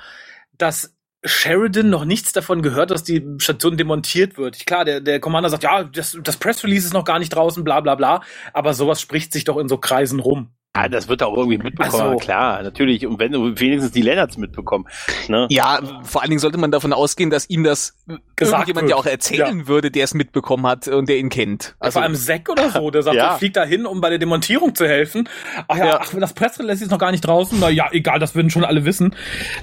dass 0.58 0.96
Sheridan 1.26 1.90
noch 1.90 2.06
nichts 2.06 2.32
davon 2.32 2.62
gehört, 2.62 2.92
dass 2.92 3.04
die 3.04 3.26
Station 3.40 3.76
demontiert 3.76 4.38
wird. 4.38 4.66
Klar, 4.66 4.86
der, 4.86 5.02
der 5.02 5.20
Commander 5.20 5.50
sagt, 5.50 5.64
ja, 5.64 5.84
das, 5.84 6.18
das 6.24 6.38
Press 6.38 6.64
Release 6.64 6.86
ist 6.88 6.94
noch 6.94 7.04
gar 7.04 7.20
nicht 7.20 7.36
draußen, 7.36 7.66
bla 7.66 7.82
bla 7.82 7.96
bla. 7.96 8.22
Aber 8.54 8.74
sowas 8.74 9.02
spricht 9.02 9.34
sich 9.34 9.44
doch 9.44 9.58
in 9.58 9.68
so 9.68 9.78
Kreisen 9.78 10.22
rum. 10.22 10.52
Ah, 10.74 10.88
das 10.88 11.08
wird 11.08 11.22
er 11.22 11.28
auch 11.28 11.36
irgendwie 11.38 11.58
mitbekommen. 11.58 12.12
So. 12.14 12.18
Klar, 12.18 12.62
natürlich. 12.62 13.06
Und 13.08 13.20
wenn 13.20 13.34
wenigstens 13.60 13.92
die 13.92 14.04
Lennarts 14.04 14.38
mitbekommen. 14.38 14.86
Ne? 15.28 15.48
Ja, 15.50 15.80
vor 16.04 16.22
allen 16.22 16.30
Dingen 16.30 16.40
sollte 16.40 16.60
man 16.60 16.70
davon 16.70 16.94
ausgehen, 16.94 17.32
dass 17.32 17.50
ihm 17.50 17.64
das 17.64 17.96
Gesagt 18.36 18.54
irgendjemand 18.54 18.84
wird. 18.84 18.92
ja 18.92 18.96
auch 18.96 19.06
erzählen 19.08 19.68
würde, 19.68 19.90
der 19.90 20.04
es 20.04 20.14
mitbekommen 20.14 20.68
hat 20.68 20.88
und 20.88 21.10
der 21.10 21.18
ihn 21.18 21.30
kennt. 21.30 21.76
Also, 21.80 21.94
Vor 21.96 22.04
allem 22.04 22.14
Zack 22.16 22.50
oder 22.50 22.70
so, 22.70 22.92
der 22.92 23.02
sagt, 23.02 23.16
Ja. 23.18 23.32
ich 23.34 23.40
flieg 23.40 23.54
da 23.56 23.64
hin, 23.66 23.88
um 23.88 24.00
bei 24.00 24.10
der 24.12 24.20
Demontierung 24.20 24.76
zu 24.76 24.86
helfen. 24.88 25.28
Ach 25.68 25.76
ja, 25.76 25.86
Ja. 25.88 26.00
ach, 26.04 26.14
das 26.14 26.34
Pressrelease 26.34 26.84
ist 26.84 26.92
noch 26.92 27.00
gar 27.00 27.10
nicht 27.12 27.22
draußen. 27.26 27.58
Na 27.60 27.70
ja, 27.70 27.88
egal, 27.92 28.20
das 28.20 28.36
würden 28.36 28.52
schon 28.52 28.64
alle 28.64 28.86
wissen. 28.86 29.16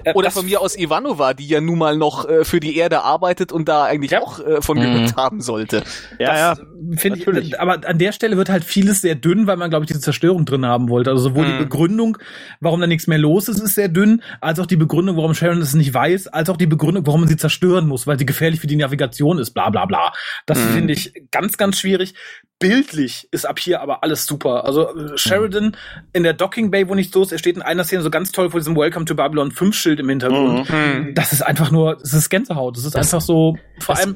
Äh, 0.03 0.13
Oder 0.15 0.33
von 0.33 0.45
mir 0.45 0.61
aus 0.61 0.77
Ivanova, 0.77 1.35
die 1.35 1.47
ja 1.47 1.61
nun 1.61 1.79
mal 1.79 1.97
noch 1.97 2.29
äh, 2.29 2.45
für 2.45 2.59
die 2.59 2.77
Erde 2.77 3.03
arbeitet 3.03 3.53
und 3.53 3.69
da 3.69 3.85
eigentlich 3.85 4.11
Ja. 4.11 4.23
auch 4.23 4.41
äh, 4.41 4.61
von 4.61 4.77
Mhm. 4.77 4.83
gehört 4.83 5.17
haben 5.17 5.41
sollte. 5.41 5.85
Ja, 6.19 6.57
das 6.57 7.01
finde 7.01 7.41
ich, 7.41 7.61
aber 7.61 7.87
an 7.89 7.99
der 7.99 8.11
Stelle 8.11 8.37
wird 8.37 8.49
halt 8.49 8.65
vieles 8.65 9.01
sehr 9.03 9.15
dünn, 9.15 9.47
weil 9.47 9.57
man, 9.57 9.71
glaube 9.71 9.85
ich, 9.85 9.89
diese 9.89 10.01
Zerstörung 10.01 10.45
drin 10.45 10.67
haben 10.67 10.89
wollte. 10.89 11.06
Also 11.09 11.23
sowohl 11.23 11.47
die 11.47 11.53
Mhm. 11.53 11.59
Begründung, 11.59 12.19
warum 12.61 12.81
da 12.81 12.87
nichts 12.87 13.07
mehr 13.07 13.19
los 13.19 13.49
ist, 13.49 13.61
ist 13.61 13.75
sehr 13.75 13.89
dünn, 13.89 14.23
als 14.41 14.59
auch 14.61 14.67
die 14.67 14.77
Begründung, 14.77 15.17
warum 15.17 15.35
Sharon 15.35 15.61
es 15.61 15.75
nicht 15.75 15.93
weiß, 15.95 16.29
als 16.29 16.49
auch 16.51 16.57
die 16.57 16.67
Begründung, 16.67 17.07
warum 17.07 17.21
man 17.21 17.29
sie 17.29 17.37
zerstören 17.37 17.87
muss, 17.87 18.07
weil 18.07 18.19
sie 18.19 18.27
gefährlich 18.27 18.61
für 18.61 18.67
die 18.67 18.77
Navigation 18.77 19.39
ist, 19.39 19.51
bla 19.53 19.71
bla 19.71 19.85
bla. 19.87 20.13
Das 20.47 20.59
Mhm. 20.59 20.69
finde 20.73 20.93
ich 20.95 21.13
ganz, 21.31 21.57
ganz 21.57 21.79
schwierig. 21.81 22.15
Bildlich 22.59 23.29
ist 23.33 23.45
ab 23.47 23.59
hier 23.59 23.83
aber 23.83 24.03
alles 24.03 24.25
super. 24.25 24.65
Also 24.65 24.89
äh, 24.97 25.19
Sheridan 25.19 25.77
in 26.15 26.23
der 26.23 26.33
Docking 26.33 26.71
Bay, 26.71 26.89
wo 26.89 26.95
nichts 26.95 27.15
los 27.15 27.27
ist, 27.29 27.33
er 27.33 27.39
steht 27.39 27.57
in 27.57 27.61
einer 27.63 27.85
Szene 27.85 28.01
so 28.03 28.09
ganz 28.09 28.33
toll 28.33 28.49
vor 28.51 28.61
diesem 28.61 28.75
Welcome 28.77 29.05
to 29.05 29.15
Babylon 29.15 29.51
5 29.51 29.75
Schild 29.77 30.01
im 30.01 30.09
Hintergrund. 30.09 30.71
Mhm. 30.71 31.15
Das 31.15 31.35
ist 31.35 31.43
einfach 31.43 31.71
nur, 31.71 31.97
das 31.97 32.15
ist 32.15 32.31
Gänsehaut. 32.31 32.77
Das 32.79 32.85
ist 32.87 32.95
Das- 32.95 33.13
einfach 33.13 33.21
so, 33.25 33.59
vor 33.81 33.99
allem 33.99 34.15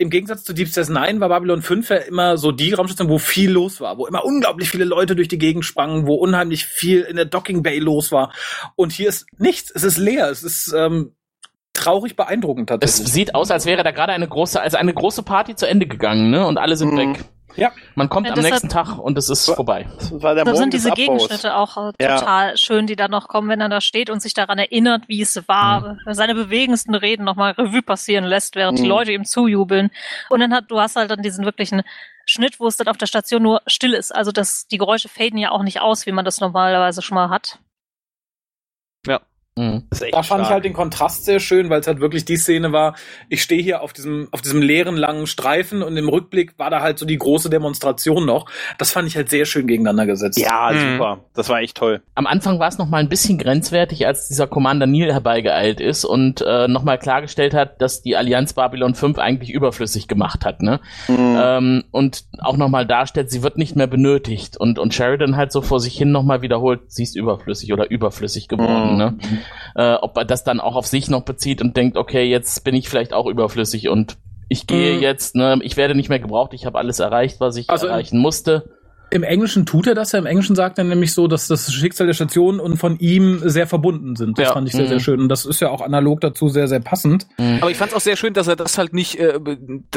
im 0.00 0.08
Gegensatz 0.08 0.44
zu 0.44 0.54
Deep 0.54 0.68
Space 0.68 0.88
Nine 0.88 1.20
war 1.20 1.28
Babylon 1.28 1.60
5 1.60 1.90
ja 1.90 1.96
immer 1.96 2.38
so 2.38 2.52
die 2.52 2.72
Raumstation, 2.72 3.10
wo 3.10 3.18
viel 3.18 3.50
los 3.50 3.80
war, 3.82 3.98
wo 3.98 4.06
immer 4.06 4.24
unglaublich 4.24 4.70
viele 4.70 4.84
Leute 4.84 5.14
durch 5.14 5.28
die 5.28 5.36
Gegend 5.38 5.64
sprangen, 5.66 6.06
wo 6.06 6.14
unheimlich 6.14 6.64
viel 6.64 7.02
in 7.02 7.16
der 7.16 7.26
Docking 7.26 7.62
Bay 7.62 7.78
los 7.78 8.10
war. 8.10 8.32
Und 8.76 8.92
hier 8.92 9.10
ist 9.10 9.26
nichts. 9.36 9.70
Es 9.74 9.84
ist 9.84 9.98
leer. 9.98 10.30
Es 10.30 10.42
ist 10.42 10.72
ähm, 10.74 11.14
traurig 11.74 12.16
beeindruckend 12.16 12.70
Es 12.70 12.80
tatsächlich. 12.80 13.12
sieht 13.12 13.34
aus, 13.34 13.50
als 13.50 13.66
wäre 13.66 13.82
da 13.84 13.90
gerade 13.90 14.12
eine 14.12 14.26
große, 14.26 14.60
also 14.60 14.78
eine 14.78 14.94
große 14.94 15.22
Party 15.22 15.54
zu 15.54 15.66
Ende 15.68 15.86
gegangen, 15.86 16.30
ne? 16.30 16.46
Und 16.46 16.56
alle 16.56 16.76
sind 16.76 16.94
Mhm. 16.94 16.96
weg. 17.14 17.24
Ja. 17.60 17.72
Man 17.94 18.08
kommt 18.08 18.26
Ja, 18.26 18.32
am 18.32 18.40
nächsten 18.40 18.68
Tag 18.70 18.96
und 18.98 19.18
es 19.18 19.28
ist 19.28 19.44
vorbei. 19.50 19.86
Das 19.98 20.22
war 20.22 20.34
der 20.34 20.44
Da 20.44 20.54
sind 20.54 20.72
diese 20.72 20.88
Abbaus. 20.92 20.96
Gegenschnitte 20.96 21.54
auch 21.54 21.76
äh, 21.76 21.92
Ja. 22.02 22.18
total 22.18 22.56
schön, 22.56 22.86
die 22.86 22.96
dann 22.96 23.10
noch 23.10 23.28
kommen, 23.28 23.48
wenn 23.50 23.60
er 23.60 23.68
da 23.68 23.80
steht 23.80 24.08
und 24.08 24.20
sich 24.20 24.32
daran 24.34 24.58
erinnert, 24.58 25.08
wie 25.08 25.20
es 25.20 25.46
war, 25.46 25.98
seine 26.06 26.34
bewegendsten 26.34 26.94
Reden 26.94 27.24
nochmal 27.24 27.52
Revue 27.52 27.82
passieren 27.82 28.24
lässt, 28.24 28.56
während 28.56 28.78
die 28.78 28.84
Mhm. 28.84 28.88
Leute 28.88 29.12
ihm 29.12 29.24
zujubeln. 29.24 29.90
Und 30.30 30.40
dann 30.40 30.54
hat, 30.54 30.70
du 30.70 30.80
hast 30.80 30.96
halt 30.96 31.10
dann 31.10 31.22
diesen 31.22 31.44
wirklichen 31.44 31.82
Schnitt, 32.26 32.58
wo 32.60 32.66
es 32.66 32.76
dann 32.78 32.88
auf 32.88 32.96
der 32.96 33.06
Station 33.06 33.42
nur 33.42 33.60
still 33.66 33.92
ist. 33.92 34.14
Also 34.14 34.32
das, 34.32 34.66
die 34.66 34.78
Geräusche 34.78 35.08
faden 35.08 35.38
ja 35.38 35.50
auch 35.50 35.62
nicht 35.62 35.80
aus, 35.80 36.06
wie 36.06 36.12
man 36.12 36.24
das 36.24 36.40
normalerweise 36.40 37.02
schon 37.02 37.16
mal 37.16 37.28
hat. 37.28 37.58
Mhm. 39.58 39.82
Das 39.90 39.98
ist 39.98 40.04
echt 40.06 40.14
Da 40.14 40.22
fand 40.22 40.40
ich 40.42 40.46
stark. 40.46 40.54
halt 40.54 40.64
den 40.64 40.72
Kontrast 40.72 41.24
sehr 41.24 41.40
schön, 41.40 41.70
weil 41.70 41.80
es 41.80 41.86
halt 41.86 42.00
wirklich 42.00 42.24
die 42.24 42.36
Szene 42.36 42.72
war, 42.72 42.94
ich 43.28 43.42
stehe 43.42 43.60
hier 43.62 43.82
auf 43.82 43.92
diesem, 43.92 44.28
auf 44.30 44.40
diesem 44.42 44.62
leeren 44.62 44.96
langen 44.96 45.26
Streifen 45.26 45.82
und 45.82 45.96
im 45.96 46.08
Rückblick 46.08 46.56
war 46.58 46.70
da 46.70 46.80
halt 46.82 46.98
so 46.98 47.04
die 47.04 47.18
große 47.18 47.50
Demonstration 47.50 48.24
noch. 48.24 48.46
Das 48.78 48.92
fand 48.92 49.08
ich 49.08 49.16
halt 49.16 49.28
sehr 49.28 49.44
schön 49.46 49.66
gegeneinander 49.66 50.06
gesetzt. 50.06 50.38
Ja, 50.38 50.70
Mhm. 50.72 50.92
super. 50.92 51.24
Das 51.34 51.48
war 51.48 51.60
echt 51.60 51.76
toll. 51.76 52.00
Am 52.14 52.26
Anfang 52.26 52.58
war 52.60 52.68
es 52.68 52.78
noch 52.78 52.88
mal 52.88 52.98
ein 52.98 53.08
bisschen 53.08 53.38
grenzwertig, 53.38 54.06
als 54.06 54.28
dieser 54.28 54.46
Commander 54.46 54.86
Neil 54.86 55.12
herbeigeeilt 55.12 55.80
ist 55.80 56.04
und 56.04 56.42
äh, 56.46 56.68
noch 56.68 56.84
mal 56.84 56.96
klargestellt 56.98 57.52
hat, 57.52 57.82
dass 57.82 58.02
die 58.02 58.16
Allianz 58.16 58.52
Babylon 58.52 58.94
5 58.94 59.18
eigentlich 59.18 59.50
überflüssig 59.50 60.06
gemacht 60.06 60.44
hat, 60.44 60.62
ne? 60.62 60.80
Mhm. 61.08 61.36
Ähm, 61.42 61.84
und 61.90 62.24
auch 62.38 62.56
noch 62.56 62.68
mal 62.68 62.86
darstellt, 62.86 63.30
sie 63.30 63.42
wird 63.42 63.58
nicht 63.58 63.74
mehr 63.74 63.88
benötigt 63.88 64.56
und 64.56 64.78
und 64.78 64.94
Sheridan 64.94 65.36
halt 65.36 65.50
so 65.52 65.60
vor 65.60 65.80
sich 65.80 65.96
hin 65.98 66.12
noch 66.12 66.22
mal 66.22 66.40
wiederholt, 66.40 66.80
sie 66.86 67.02
ist 67.02 67.16
überflüssig 67.16 67.72
oder 67.72 67.90
überflüssig 67.90 68.46
geworden, 68.48 68.92
Mhm. 68.92 68.96
ne? 68.98 69.18
Äh, 69.74 69.94
ob 69.94 70.16
er 70.16 70.24
das 70.24 70.44
dann 70.44 70.60
auch 70.60 70.76
auf 70.76 70.86
sich 70.86 71.08
noch 71.10 71.22
bezieht 71.22 71.60
und 71.62 71.76
denkt, 71.76 71.96
okay, 71.96 72.24
jetzt 72.24 72.64
bin 72.64 72.74
ich 72.74 72.88
vielleicht 72.88 73.12
auch 73.12 73.26
überflüssig 73.26 73.88
und 73.88 74.16
ich 74.48 74.66
gehe 74.66 74.96
Mhm. 74.96 75.02
jetzt, 75.02 75.36
ne, 75.36 75.58
ich 75.62 75.76
werde 75.76 75.94
nicht 75.94 76.08
mehr 76.08 76.18
gebraucht, 76.18 76.54
ich 76.54 76.66
habe 76.66 76.78
alles 76.78 76.98
erreicht, 76.98 77.38
was 77.40 77.56
ich 77.56 77.70
Also- 77.70 77.86
erreichen 77.86 78.18
musste. 78.18 78.70
Im 79.12 79.22
Englischen 79.24 79.66
tut 79.66 79.86
er 79.86 79.94
das 79.94 80.12
ja. 80.12 80.18
Im 80.20 80.26
Englischen 80.26 80.54
sagt 80.54 80.78
er 80.78 80.84
nämlich 80.84 81.12
so, 81.14 81.26
dass 81.26 81.48
das 81.48 81.72
Schicksal 81.72 82.06
der 82.06 82.14
Station 82.14 82.60
und 82.60 82.76
von 82.76 82.98
ihm 82.98 83.40
sehr 83.44 83.66
verbunden 83.66 84.14
sind. 84.16 84.38
Das 84.38 84.48
Ja. 84.48 84.52
fand 84.54 84.68
ich 84.68 84.74
sehr, 84.74 84.84
Mhm. 84.84 84.88
sehr 84.88 85.00
schön. 85.00 85.20
Und 85.20 85.28
das 85.28 85.44
ist 85.44 85.60
ja 85.60 85.68
auch 85.70 85.80
analog 85.80 86.20
dazu 86.20 86.48
sehr, 86.48 86.68
sehr 86.68 86.80
passend. 86.80 87.26
Aber 87.60 87.70
ich 87.70 87.76
fand 87.76 87.90
es 87.90 87.96
auch 87.96 88.00
sehr 88.00 88.16
schön, 88.16 88.34
dass 88.34 88.46
er 88.46 88.56
das 88.56 88.78
halt 88.78 88.92
nicht, 88.92 89.18
äh, 89.18 89.38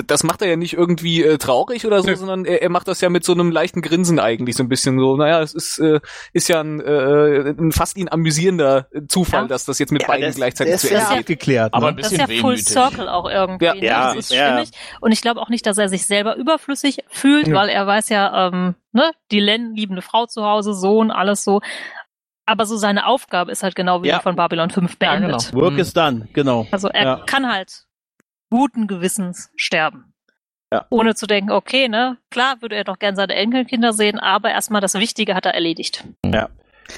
das 0.08 0.24
macht 0.24 0.42
er 0.42 0.50
ja 0.50 0.56
nicht 0.56 0.74
irgendwie 0.74 1.24
äh, 1.24 1.38
traurig 1.38 1.86
oder 1.86 2.02
so, 2.02 2.10
Nö. 2.10 2.16
sondern 2.16 2.46
er, 2.46 2.62
er 2.64 2.70
macht 2.70 2.88
das 2.88 3.02
ja 3.02 3.10
mit 3.10 3.24
so 3.24 3.34
einem 3.34 3.52
leichten 3.52 3.82
Grinsen 3.82 4.20
eigentlich, 4.20 4.56
so 4.56 4.64
ein 4.64 4.70
bisschen 4.70 4.98
so. 5.00 5.16
Naja, 5.16 5.42
es 5.42 5.54
ist, 5.54 5.80
äh, 5.80 6.00
ist 6.34 6.48
ja 6.50 6.60
ein, 6.62 6.80
äh, 6.82 7.50
ein 7.52 7.72
fast 7.72 7.98
ihn 7.98 8.10
amüsierender 8.10 8.88
Zufall, 9.08 9.44
Ja. 9.44 9.48
dass 9.48 9.66
das 9.66 9.80
jetzt 9.80 9.92
mit 9.92 10.02
Ja, 10.04 10.08
beiden 10.08 10.26
das- 10.28 10.36
gleichzeitig 10.36 10.78
zu 10.78 10.88
ist 10.88 10.92
Ende 10.94 11.04
ja- 11.04 11.10
geht. 11.10 11.20
abgeklärt. 11.20 11.74
Aber 11.74 11.86
ne? 11.86 11.92
ein 11.92 11.98
Das 11.98 12.06
ist 12.12 12.18
bisschen 12.18 12.36
ja 12.36 12.42
Full 12.42 12.52
wehmütig. 12.54 12.68
Circle 12.68 13.10
auch 13.10 13.30
irgendwie. 13.30 13.66
Ja, 13.66 13.74
ne? 13.76 13.86
ja, 13.86 14.08
das 14.16 14.26
ist 14.26 14.32
ja. 14.34 14.48
stimmig. 14.64 14.70
Und 15.02 15.12
ich 15.12 15.22
glaube 15.22 15.40
auch 15.42 15.50
nicht, 15.50 15.66
dass 15.68 15.78
er 15.78 15.88
sich 15.90 16.06
selber 16.08 16.36
überflüssig 16.36 17.04
fühlt, 17.10 17.48
Ja. 17.48 17.54
weil 17.56 17.70
er 17.70 17.86
weiß 17.86 18.10
ja, 18.10 18.48
ähm, 18.48 18.76
ne, 18.94 19.12
die 19.32 19.40
Len, 19.40 19.76
liebende 19.76 20.02
Frau 20.02 20.26
zu 20.26 20.44
Hause, 20.46 20.74
Sohn, 20.74 21.12
alles 21.12 21.44
so. 21.44 21.62
Aber 22.46 22.66
so 22.66 22.76
seine 22.78 23.06
Aufgabe 23.06 23.52
ist 23.52 23.64
halt 23.64 23.76
genau 23.76 24.04
wie 24.04 24.08
Ja. 24.10 24.20
von 24.20 24.36
Babylon 24.36 24.70
5 24.70 24.98
Ja, 25.02 25.12
beendet. 25.12 25.50
genau. 25.52 25.62
Work 25.64 25.74
Mhm. 25.74 25.80
is 25.80 25.94
done, 25.94 26.28
genau. 26.34 26.68
Also 26.72 26.88
er 26.90 27.04
Ja. 27.04 27.16
kann 27.26 27.52
halt 27.52 27.86
guten 28.50 28.88
Gewissens 28.88 29.50
sterben. 29.56 30.14
Ja. 30.72 30.86
Ohne 30.90 31.14
zu 31.16 31.28
denken, 31.28 31.52
okay, 31.52 31.88
ne, 31.88 32.18
klar 32.32 32.62
würde 32.62 32.76
er 32.76 32.84
doch 32.84 32.98
gern 33.00 33.16
seine 33.16 33.36
Enkelkinder 33.36 33.94
sehen, 33.94 34.20
aber 34.20 34.50
erstmal 34.52 34.82
das 34.82 34.96
Wichtige 34.96 35.36
hat 35.36 35.46
er 35.46 35.54
erledigt. 35.54 36.04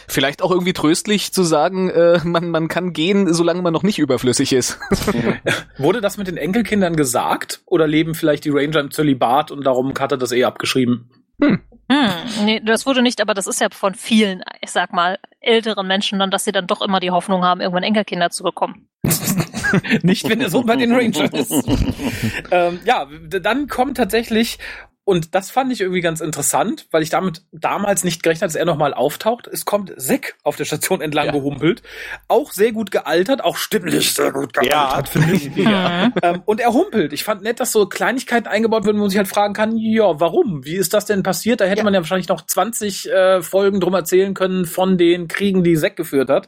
Vielleicht 0.08 0.42
auch 0.42 0.50
irgendwie 0.50 0.74
tröstlich 0.74 1.32
zu 1.32 1.44
sagen, 1.44 1.90
äh, 1.92 2.20
man, 2.24 2.50
man 2.50 2.68
kann 2.68 2.92
gehen, 2.94 3.32
solange 3.34 3.62
man 3.62 3.72
noch 3.74 3.84
nicht 3.84 4.00
überflüssig 4.00 4.52
ist. 4.54 4.80
Wurde 5.78 6.02
das 6.02 6.18
mit 6.18 6.28
den 6.28 6.38
Enkelkindern 6.38 6.96
gesagt? 6.96 7.62
Oder 7.68 7.86
leben 7.86 8.16
vielleicht 8.16 8.46
die 8.46 8.50
Ranger 8.50 8.80
im 8.80 8.92
Zölibat 8.92 9.52
und 9.52 9.64
darum 9.66 9.94
hat 10.00 10.12
er 10.12 10.18
das 10.18 10.32
eh 10.32 10.44
abgeschrieben? 10.44 11.12
Hm, 11.42 11.62
nee, 11.88 12.62
das 12.64 12.86
wurde 12.86 13.02
nicht, 13.02 13.22
aber 13.22 13.34
das 13.34 13.48
ist 13.48 13.62
ja 13.62 13.68
von 13.72 13.94
vielen, 13.94 14.44
ich 14.62 14.72
sag 14.72 14.92
mal, 14.92 15.20
älteren 15.40 15.88
Menschen 15.88 16.20
dann, 16.20 16.32
dass 16.32 16.46
sie 16.46 16.52
dann 16.52 16.68
doch 16.68 16.82
immer 16.82 17.00
die 17.00 17.12
Hoffnung 17.12 17.44
haben, 17.44 17.62
irgendwann 17.62 17.84
Enkelkinder 17.84 18.30
zu 18.32 18.44
bekommen. 18.44 18.88
Nicht, 20.02 20.28
wenn 20.28 20.40
der 20.40 20.50
Sohn 20.50 20.66
bei 20.66 20.76
den 20.76 20.92
Rangers 20.94 21.32
ist. 21.32 21.68
ähm, 22.52 22.80
ja, 22.86 23.08
dann 23.30 23.68
kommt 23.68 23.98
tatsächlich, 23.98 24.58
und 25.06 25.34
das 25.36 25.52
fand 25.52 25.72
ich 25.72 25.82
irgendwie 25.82 26.02
ganz 26.02 26.20
interessant, 26.20 26.88
weil 26.92 27.04
ich 27.04 27.10
damit 27.12 27.44
damals 27.52 28.04
nicht 28.04 28.24
gerechnet 28.24 28.42
habe, 28.42 28.48
dass 28.54 28.56
er 28.60 28.66
nochmal 28.66 28.94
auftaucht. 28.94 29.48
Es 29.48 29.64
kommt 29.64 29.94
Zack 29.98 30.36
auf 30.44 30.56
der 30.56 30.66
Station 30.66 31.00
entlang 31.02 31.28
Ja. 31.28 31.32
gehumpelt. 31.32 31.84
Auch 32.28 32.52
sehr 32.52 32.72
gut 32.72 32.92
gealtert, 32.92 33.44
auch 33.44 33.56
stimmlich 33.58 34.14
sehr 34.14 34.32
gut 34.32 34.54
gealtert, 34.54 34.72
Ja. 34.72 35.04
finde 35.06 35.34
ich. 35.34 35.46
Mhm. 35.56 36.14
Ähm, 36.24 36.42
und 36.46 36.60
er 36.60 36.74
humpelt. 36.74 37.14
Ich 37.14 37.24
fand 37.24 37.44
nett, 37.44 37.60
dass 37.60 37.72
so 37.72 37.86
Kleinigkeiten 37.86 38.48
eingebaut 38.48 38.86
werden, 38.86 38.98
wo 38.98 39.02
man 39.02 39.10
sich 39.10 39.18
halt 39.18 39.28
fragen 39.28 39.54
kann, 39.54 39.78
ja, 39.78 40.20
warum? 40.20 40.66
Wie 40.66 40.76
ist 40.76 40.94
das 40.94 41.06
denn 41.06 41.24
passiert? 41.24 41.62
Da 41.62 41.66
hätte 41.66 41.84
man 41.84 41.94
ja 41.94 42.00
wahrscheinlich 42.02 42.28
noch 42.28 42.42
20 42.46 43.10
äh, 43.12 43.42
Folgen 43.42 43.80
drum 43.80 43.94
erzählen 43.94 44.34
können 44.34 44.66
von 44.66 44.98
den 44.98 45.28
Kriegen, 45.28 45.64
die 45.64 45.76
Zack 45.76 45.96
geführt 45.96 46.30
hat. 46.30 46.48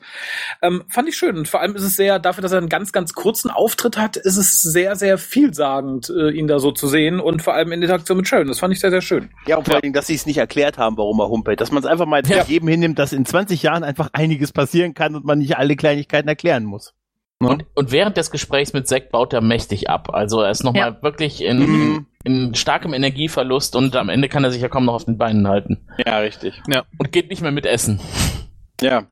Ähm, 0.62 0.84
fand 0.90 1.08
ich 1.10 1.16
schön. 1.18 1.38
Und 1.38 1.48
vor 1.48 1.62
allem 1.62 1.76
ist 1.76 1.84
es 1.84 1.96
sehr, 1.96 2.18
dafür, 2.20 2.42
dass 2.42 2.52
er 2.52 2.58
einen 2.58 2.70
ganz, 2.70 2.92
ganz 2.92 3.14
kurzen 3.14 3.50
Auftritt 3.52 3.98
hat, 3.98 4.18
ist 4.18 4.38
es 4.38 4.62
sehr, 4.62 4.96
sehr 4.96 5.18
vielsagend, 5.18 6.10
äh, 6.10 6.32
ihn 6.32 6.48
da 6.48 6.60
so 6.60 6.72
zu 6.72 6.88
sehen. 6.88 7.20
Und 7.20 7.42
vor 7.44 7.54
allem 7.54 7.72
in 7.72 7.82
Interaktion 7.82 8.18
mit 8.18 8.28
Sharon. 8.28 8.47
Das 8.48 8.60
fand 8.60 8.74
ich 8.74 8.80
sehr, 8.80 8.90
sehr 8.92 9.02
schön. 9.02 9.30
Ja, 9.46 9.58
und 9.58 9.66
vor 9.66 9.76
allen 9.76 9.82
Dingen, 9.82 9.94
dass 9.94 10.08
sie 10.08 10.16
es 10.16 10.26
nicht 10.26 10.38
erklärt 10.38 10.78
haben, 10.78 10.98
warum 10.98 11.20
er 11.20 11.28
humpelt. 11.30 11.62
Dass 11.62 11.72
man 11.72 11.84
es 11.84 11.90
einfach 11.90 12.06
mal 12.06 12.22
Ja. 12.26 12.44
jedem 12.46 12.68
hinnimmt, 12.70 12.98
dass 13.00 13.14
in 13.14 13.26
20 13.26 13.62
Jahren 13.64 13.84
einfach 13.84 14.10
einiges 14.14 14.52
passieren 14.52 14.94
kann 14.94 15.16
und 15.16 15.26
man 15.26 15.40
nicht 15.40 15.58
alle 15.58 15.76
Kleinigkeiten 15.76 16.28
erklären 16.28 16.64
muss. 16.66 16.94
Und, 17.40 17.66
und 17.76 17.92
während 17.92 18.18
des 18.18 18.32
Gesprächs 18.32 18.74
mit 18.74 18.88
Zack 18.88 19.12
baut 19.12 19.32
er 19.32 19.42
mächtig 19.42 19.90
ab. 19.92 20.10
Also 20.12 20.42
er 20.42 20.50
ist 20.50 20.64
nochmal 20.64 20.98
wirklich 21.04 21.44
in, 21.44 21.60
Mhm. 21.60 22.06
in, 22.24 22.48
in 22.48 22.56
starkem 22.56 22.94
Energieverlust 22.94 23.76
und 23.76 23.96
am 23.96 24.10
Ende 24.10 24.28
kann 24.28 24.44
er 24.44 24.52
sich 24.52 24.62
ja 24.64 24.70
kaum 24.70 24.86
noch 24.86 24.96
auf 24.96 25.06
den 25.06 25.20
Beinen 25.20 25.48
halten. 25.48 25.86
Ja, 26.04 26.18
richtig. 26.18 26.60
Und 26.98 27.12
geht 27.12 27.30
nicht 27.30 27.44
mehr 27.44 27.52
mit 27.52 27.68
Essen. 27.68 28.00
Ja. 28.82 29.04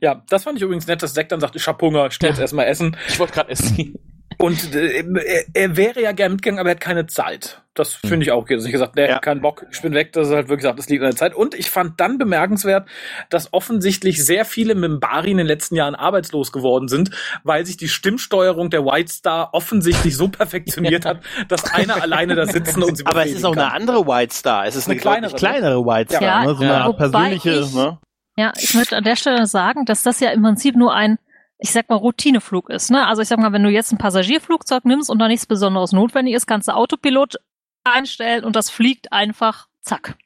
Ja, 0.00 0.22
das 0.30 0.44
fand 0.44 0.56
ich 0.56 0.62
übrigens 0.62 0.86
nett, 0.86 1.02
dass 1.02 1.14
Zack 1.14 1.28
dann 1.28 1.38
sagt, 1.40 1.54
ich 1.54 1.66
hab 1.68 1.80
Hunger, 1.80 2.06
ich 2.06 2.14
stehe 2.14 2.30
jetzt 2.30 2.38
Ja. 2.38 2.42
erstmal 2.42 2.66
essen. 2.66 2.96
Ich 3.08 3.20
wollte 3.20 3.34
gerade 3.34 3.50
essen. 3.50 3.94
Und 4.38 4.74
äh, 4.74 5.02
er, 5.02 5.44
er 5.52 5.76
wäre 5.76 6.00
ja 6.02 6.12
gern 6.12 6.32
mitgegangen, 6.32 6.60
aber 6.60 6.70
er 6.70 6.74
hat 6.76 6.80
keine 6.80 7.06
Zeit. 7.06 7.60
Das 7.74 7.94
finde 7.94 8.22
ich 8.24 8.30
auch 8.32 8.42
okay. 8.42 8.54
Also 8.54 8.66
ich 8.66 8.72
gesagt, 8.72 8.96
nee, 8.96 9.06
Ja. 9.08 9.18
keinen 9.18 9.40
Bock, 9.42 9.66
ich 9.70 9.80
bin 9.82 9.92
weg. 9.94 10.12
Das 10.12 10.28
ist 10.28 10.34
halt 10.34 10.48
wirklich 10.48 10.60
gesagt, 10.62 10.78
das 10.78 10.88
liegt 10.88 11.02
an 11.02 11.10
der 11.10 11.16
Zeit. 11.16 11.34
Und 11.34 11.54
ich 11.54 11.70
fand 11.70 12.00
dann 12.00 12.18
bemerkenswert, 12.18 12.88
dass 13.28 13.52
offensichtlich 13.52 14.24
sehr 14.24 14.44
viele 14.44 14.74
Mimbari 14.74 15.30
in 15.30 15.36
den 15.36 15.46
letzten 15.46 15.76
Jahren 15.76 15.94
arbeitslos 15.94 16.52
geworden 16.52 16.88
sind, 16.88 17.10
weil 17.44 17.66
sich 17.66 17.76
die 17.76 17.88
Stimmsteuerung 17.88 18.70
der 18.70 18.84
White 18.84 19.12
Star 19.12 19.50
offensichtlich 19.52 20.16
so 20.16 20.28
perfektioniert 20.28 21.04
hat, 21.06 21.20
dass 21.48 21.64
einer 21.72 22.02
alleine 22.02 22.34
da 22.34 22.46
sitzen 22.46 22.82
und 22.82 22.96
sie 22.96 23.06
Aber 23.06 23.24
es 23.26 23.32
ist 23.32 23.44
auch 23.44 23.50
befehligen 23.50 23.72
eine 23.72 23.74
andere 23.82 24.06
White 24.06 24.34
Star. 24.34 24.66
Es 24.66 24.74
ist 24.76 24.86
Eine 24.86 24.92
eine, 24.94 25.00
kleinere. 25.00 25.34
kleinere. 25.36 25.84
White 25.86 26.14
Star, 26.16 26.22
Ja, 26.22 26.44
ne? 26.44 26.54
so 26.56 26.64
ja. 26.64 26.84
eine 26.84 26.94
persönliche. 26.94 27.60
ich- 27.60 27.74
ne? 27.74 27.98
Ja, 28.36 28.52
ich 28.58 28.74
möchte 28.74 28.96
an 28.96 29.04
der 29.04 29.16
Stelle 29.16 29.46
sagen, 29.46 29.84
dass 29.84 30.02
das 30.02 30.18
ja 30.20 30.30
im 30.30 30.42
Prinzip 30.42 30.74
nur 30.76 30.94
ein, 30.94 31.18
ich 31.60 31.72
sag 31.72 31.88
mal, 31.88 31.96
Routineflug 31.96 32.70
ist. 32.70 32.90
Ne? 32.90 33.06
Also 33.06 33.22
ich 33.22 33.28
sag 33.28 33.38
mal, 33.38 33.52
wenn 33.52 33.62
du 33.62 33.70
jetzt 33.70 33.92
ein 33.92 33.98
Passagierflugzeug 33.98 34.84
nimmst 34.84 35.10
und 35.10 35.18
da 35.18 35.28
nichts 35.28 35.46
Besonderes 35.46 35.92
notwendig 35.92 36.34
ist, 36.34 36.46
kannst 36.46 36.68
du 36.68 36.72
Autopilot 36.72 37.36
einstellen 37.84 38.44
und 38.44 38.56
das 38.56 38.70
fliegt 38.70 39.12
einfach 39.12 39.68
zack. 39.82 40.16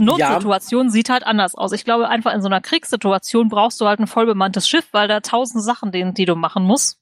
Notsituation 0.00 0.90
sieht 0.90 1.10
halt 1.10 1.24
anders 1.24 1.54
aus. 1.54 1.72
Ich 1.72 1.84
glaube, 1.84 2.08
einfach 2.08 2.34
in 2.34 2.42
so 2.42 2.48
einer 2.48 2.60
Kriegssituation 2.60 3.48
brauchst 3.48 3.80
du 3.80 3.86
halt 3.86 4.00
ein 4.00 4.06
vollbemanntes 4.06 4.68
Schiff, 4.68 4.88
weil 4.92 5.06
da 5.06 5.20
tausend 5.20 5.62
Sachen, 5.62 5.92
die, 5.92 6.12
die 6.12 6.24
du 6.24 6.34
machen 6.34 6.64
musst. 6.64 6.98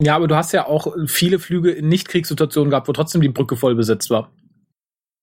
Ja, 0.00 0.14
aber 0.14 0.28
du 0.28 0.36
hast 0.36 0.52
ja 0.52 0.66
auch 0.66 0.94
viele 1.06 1.38
Flüge 1.38 1.72
in 1.72 1.88
Nicht-Kriegssituationen 1.88 2.70
gehabt, 2.70 2.88
wo 2.88 2.92
trotzdem 2.92 3.20
die 3.20 3.28
Brücke 3.28 3.56
voll 3.56 3.74
besetzt 3.74 4.10
war. 4.10 4.30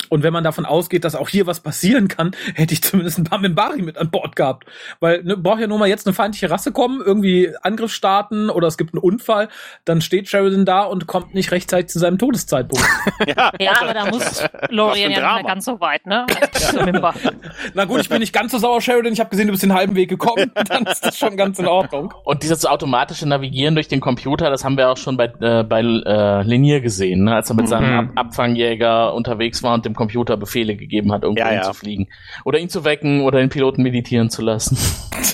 Und 0.09 0.23
wenn 0.23 0.33
man 0.33 0.43
davon 0.43 0.65
ausgeht, 0.65 1.03
dass 1.03 1.15
auch 1.15 1.29
hier 1.29 1.47
was 1.47 1.59
passieren 1.59 2.07
kann, 2.07 2.31
hätte 2.53 2.73
ich 2.73 2.83
zumindest 2.83 3.17
ein 3.17 3.23
paar 3.23 3.39
Mimbari 3.39 3.81
mit 3.81 3.97
an 3.97 4.09
Bord 4.09 4.35
gehabt. 4.35 4.65
Weil 4.99 5.23
ne, 5.23 5.37
braucht 5.37 5.59
ja 5.59 5.67
nur 5.67 5.77
mal 5.77 5.87
jetzt 5.87 6.07
eine 6.07 6.13
feindliche 6.13 6.49
Rasse 6.49 6.71
kommen, 6.71 7.01
irgendwie 7.03 7.51
Angriff 7.61 7.91
starten 7.91 8.49
oder 8.49 8.67
es 8.67 8.77
gibt 8.77 8.93
einen 8.93 9.03
Unfall, 9.03 9.49
dann 9.85 10.01
steht 10.01 10.29
Sheridan 10.29 10.65
da 10.65 10.83
und 10.83 11.07
kommt 11.07 11.33
nicht 11.33 11.51
rechtzeitig 11.51 11.89
zu 11.89 11.99
seinem 11.99 12.17
Todeszeitpunkt. 12.17 12.85
Ja. 13.25 13.51
Ja, 13.59 13.73
aber 13.81 13.93
da 13.93 14.05
muss 14.05 14.43
Lorien 14.69 15.11
ja 15.11 15.19
nicht 15.19 15.35
mehr 15.35 15.43
ganz 15.43 15.65
so 15.65 15.79
weit, 15.79 16.05
ne? 16.05 16.25
Mimba. 16.83 17.13
Na 17.73 17.85
gut, 17.85 18.01
ich 18.01 18.09
bin 18.09 18.19
nicht 18.19 18.33
ganz 18.33 18.51
so 18.51 18.57
sauer, 18.57 18.81
Sheridan. 18.81 19.13
Ich 19.13 19.19
habe 19.19 19.29
gesehen, 19.29 19.47
du 19.47 19.51
bist 19.51 19.63
den 19.63 19.73
halben 19.73 19.95
Weg 19.95 20.09
gekommen. 20.09 20.51
Dann 20.67 20.85
ist 20.85 21.05
das 21.05 21.17
schon 21.17 21.37
ganz 21.37 21.57
in 21.57 21.65
Ordnung. 21.65 22.13
Und 22.23 22.43
dieses 22.43 22.65
automatische 22.65 23.27
Navigieren 23.27 23.73
durch 23.75 23.87
den 23.87 24.01
Computer, 24.01 24.49
das 24.49 24.63
haben 24.63 24.77
wir 24.77 24.89
auch 24.89 24.97
schon 24.97 25.17
bei, 25.17 25.25
äh, 25.39 25.63
bei 25.63 25.79
äh, 25.81 26.43
Linier 26.43 26.81
gesehen, 26.81 27.23
ne? 27.23 27.35
als 27.35 27.49
er 27.49 27.55
mit 27.55 27.67
seinem 27.67 28.11
Ab 28.15 28.25
Abfangjäger 28.35 29.13
unterwegs 29.13 29.63
war 29.63 29.73
und 29.73 29.85
dem 29.85 29.94
dem 29.95 29.97
Computer 29.97 30.37
Befehle 30.37 30.75
gegeben 30.75 31.11
hat, 31.11 31.23
irgendwo 31.23 31.39
Ja, 31.41 31.51
ja. 31.51 31.63
hinzufliegen. 31.63 32.07
Oder 32.43 32.59
ihn 32.59 32.69
zu 32.69 32.83
wecken 32.85 33.21
oder 33.21 33.39
den 33.39 33.49
Piloten 33.49 33.81
meditieren 33.83 34.29
zu 34.29 34.41
lassen. 34.41 34.77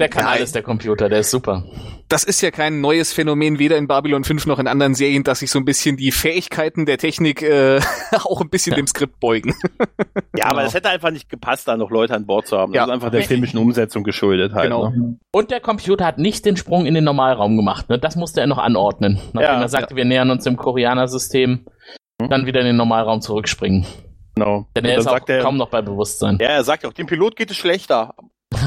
der 0.00 0.08
kann 0.08 0.24
Nein. 0.24 0.34
alles, 0.38 0.52
der 0.52 0.62
Computer, 0.62 1.08
der 1.08 1.20
ist 1.20 1.30
super. 1.30 1.64
Das 2.08 2.24
ist 2.24 2.42
ja 2.42 2.50
kein 2.50 2.80
neues 2.80 3.12
Phänomen, 3.12 3.58
weder 3.58 3.78
in 3.78 3.86
Babylon 3.86 4.24
5 4.24 4.46
noch 4.46 4.58
in 4.58 4.66
anderen 4.66 4.94
Serien, 4.94 5.24
dass 5.24 5.38
sich 5.38 5.50
so 5.50 5.58
ein 5.58 5.64
bisschen 5.64 5.96
die 5.96 6.10
Fähigkeiten 6.12 6.84
der 6.84 6.98
Technik 6.98 7.40
äh, 7.42 7.80
auch 8.24 8.40
ein 8.42 8.50
bisschen 8.50 8.72
Ja. 8.72 8.76
dem 8.76 8.86
Skript 8.86 9.18
beugen. 9.20 9.54
Ja, 10.34 10.46
aber 10.46 10.56
Genau. 10.60 10.68
es 10.68 10.74
hätte 10.74 10.88
einfach 10.88 11.10
nicht 11.10 11.28
gepasst, 11.28 11.68
da 11.68 11.76
noch 11.76 11.90
Leute 11.90 12.14
an 12.14 12.24
Bord 12.26 12.46
zu 12.46 12.56
haben. 12.56 12.72
Das 12.72 12.78
Ja. 12.80 12.84
ist 12.84 12.90
einfach 12.90 13.10
der 13.10 13.22
filmischen 13.22 13.58
Umsetzung 13.58 14.02
geschuldet 14.02 14.54
halt. 14.54 14.70
Genau. 14.70 14.88
Ne? 14.88 15.18
Und 15.30 15.50
der 15.50 15.60
Computer 15.60 16.06
hat 16.06 16.16
nicht 16.18 16.46
den 16.46 16.56
Sprung 16.56 16.86
in 16.86 16.94
den 16.94 17.04
Normalraum 17.04 17.54
gemacht. 17.56 17.90
Ne? 17.90 17.98
Das 17.98 18.16
musste 18.16 18.40
er 18.40 18.46
noch 18.46 18.56
anordnen. 18.58 19.18
Nachdem 19.34 19.40
Ja, 19.42 19.60
er 19.60 19.68
sagte, 19.68 19.94
wir 19.94 20.06
nähern 20.06 20.30
uns 20.30 20.44
dem 20.44 20.56
Koreaner-System, 20.56 21.66
dann 22.28 22.46
wieder 22.46 22.60
in 22.60 22.66
den 22.66 22.76
Normalraum 22.76 23.20
zurückspringen. 23.20 23.86
Genau. 24.34 24.66
Denn 24.76 24.84
er 24.84 24.92
dann 24.92 25.00
ist 25.00 25.06
auch 25.06 25.12
sagt 25.12 25.28
er, 25.28 25.42
kaum 25.42 25.56
noch 25.56 25.68
bei 25.68 25.82
Bewusstsein. 25.82 26.38
ja, 26.40 26.48
er 26.48 26.64
sagt 26.64 26.82
ja 26.84 26.88
auch, 26.88 26.94
dem 26.94 27.06
Pilot 27.06 27.36
geht 27.36 27.50
es 27.50 27.56
schlechter. 27.56 28.14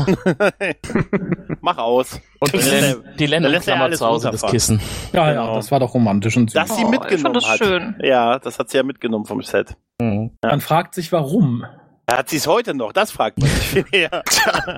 Mach 1.62 1.78
aus. 1.78 2.20
Und 2.40 2.54
die, 2.54 2.58
Len 2.58 2.66
lässt 2.82 2.96
er- 2.98 3.12
die 3.18 3.26
Len 3.26 3.44
dann 3.44 3.52
lässt 3.52 3.68
er 3.68 3.74
umklammert 3.74 3.88
alles 3.88 4.00
zu 4.00 4.06
Hause 4.08 4.32
das. 4.32 4.42
Kissen. 4.44 4.82
Ja, 5.14 5.30
Genau. 5.32 5.48
ja, 5.50 5.56
das 5.56 5.72
war 5.72 5.80
doch 5.80 5.94
romantisch 5.94 6.38
und 6.38 6.50
süß. 6.52 6.54
Dass 6.60 6.76
sie 6.76 6.84
Oh, 6.84 6.86
ich 6.86 6.92
mitgenommen 7.00 7.24
fand 7.24 7.36
das 7.36 7.50
hat. 7.50 7.58
schön. 7.58 7.96
Ja, 8.02 8.40
das 8.40 8.60
hat 8.60 8.70
sie 8.70 8.78
ja 8.78 8.84
mitgenommen 8.84 9.26
vom 9.26 9.42
Set. 9.42 9.76
Mhm. 10.02 10.32
Man 10.44 10.62
fragt 10.62 10.94
sich, 10.96 11.12
warum. 11.12 11.66
Hat 12.10 12.30
sie 12.30 12.38
es 12.38 12.46
heute 12.46 12.76
noch? 12.76 12.94
Das 12.94 13.12
fragt 13.12 13.40
man 13.40 13.50
sich. 13.50 13.84
ja. 13.92 14.22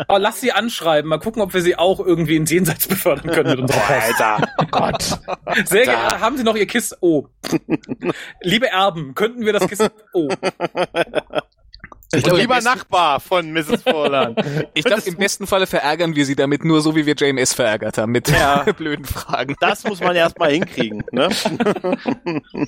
Aber 0.08 0.20
lass 0.20 0.40
sie 0.40 0.52
anschreiben. 0.54 1.10
Mal 1.10 1.20
gucken, 1.20 1.42
ob 1.42 1.54
wir 1.54 1.62
sie 1.62 1.76
auch 1.76 2.00
irgendwie 2.00 2.38
ins 2.38 2.50
Jenseits 2.52 2.88
befördern 2.88 3.32
können 3.32 3.50
mit 3.50 3.60
unserer 3.60 3.80
Post. 3.82 4.22
Alter. 4.22 4.48
Oh 4.60 4.66
Gott. 4.72 5.20
Sehr 5.68 5.84
gerne. 5.84 6.20
Haben 6.22 6.38
Sie 6.38 6.44
noch 6.44 6.56
Ihr 6.56 6.68
Kissen? 6.68 6.98
Oh. 7.02 7.26
Liebe 8.42 8.70
Erben, 8.70 9.14
könnten 9.14 9.46
wir 9.46 9.52
das 9.54 9.68
Kissen? 9.68 9.90
Oh. 10.14 10.30
Ich 12.14 12.20
Und 12.20 12.24
glaube, 12.24 12.40
lieber 12.40 12.62
Nachbar 12.62 13.20
von 13.20 13.52
Mrs. 13.52 13.84
Vorland. 13.84 14.40
ich 14.74 14.86
glaub, 14.86 15.06
im 15.06 15.18
besten 15.18 15.46
Falle 15.46 15.68
verärgern 15.68 16.16
wir 16.16 16.26
sie 16.26 16.38
damit 16.38 16.64
nur 16.64 16.80
so, 16.80 16.96
wie 16.96 17.06
wir 17.06 17.16
JMS 17.16 17.54
verärgert 17.54 17.98
haben, 17.98 18.14
mit 18.14 18.30
Ja. 18.30 18.64
blöden 18.78 19.04
Fragen. 19.04 19.56
Das 19.60 19.84
muss 19.84 20.00
man 20.00 20.16
erstmal 20.16 20.52
hinkriegen. 20.52 21.04
Ne? 21.12 21.28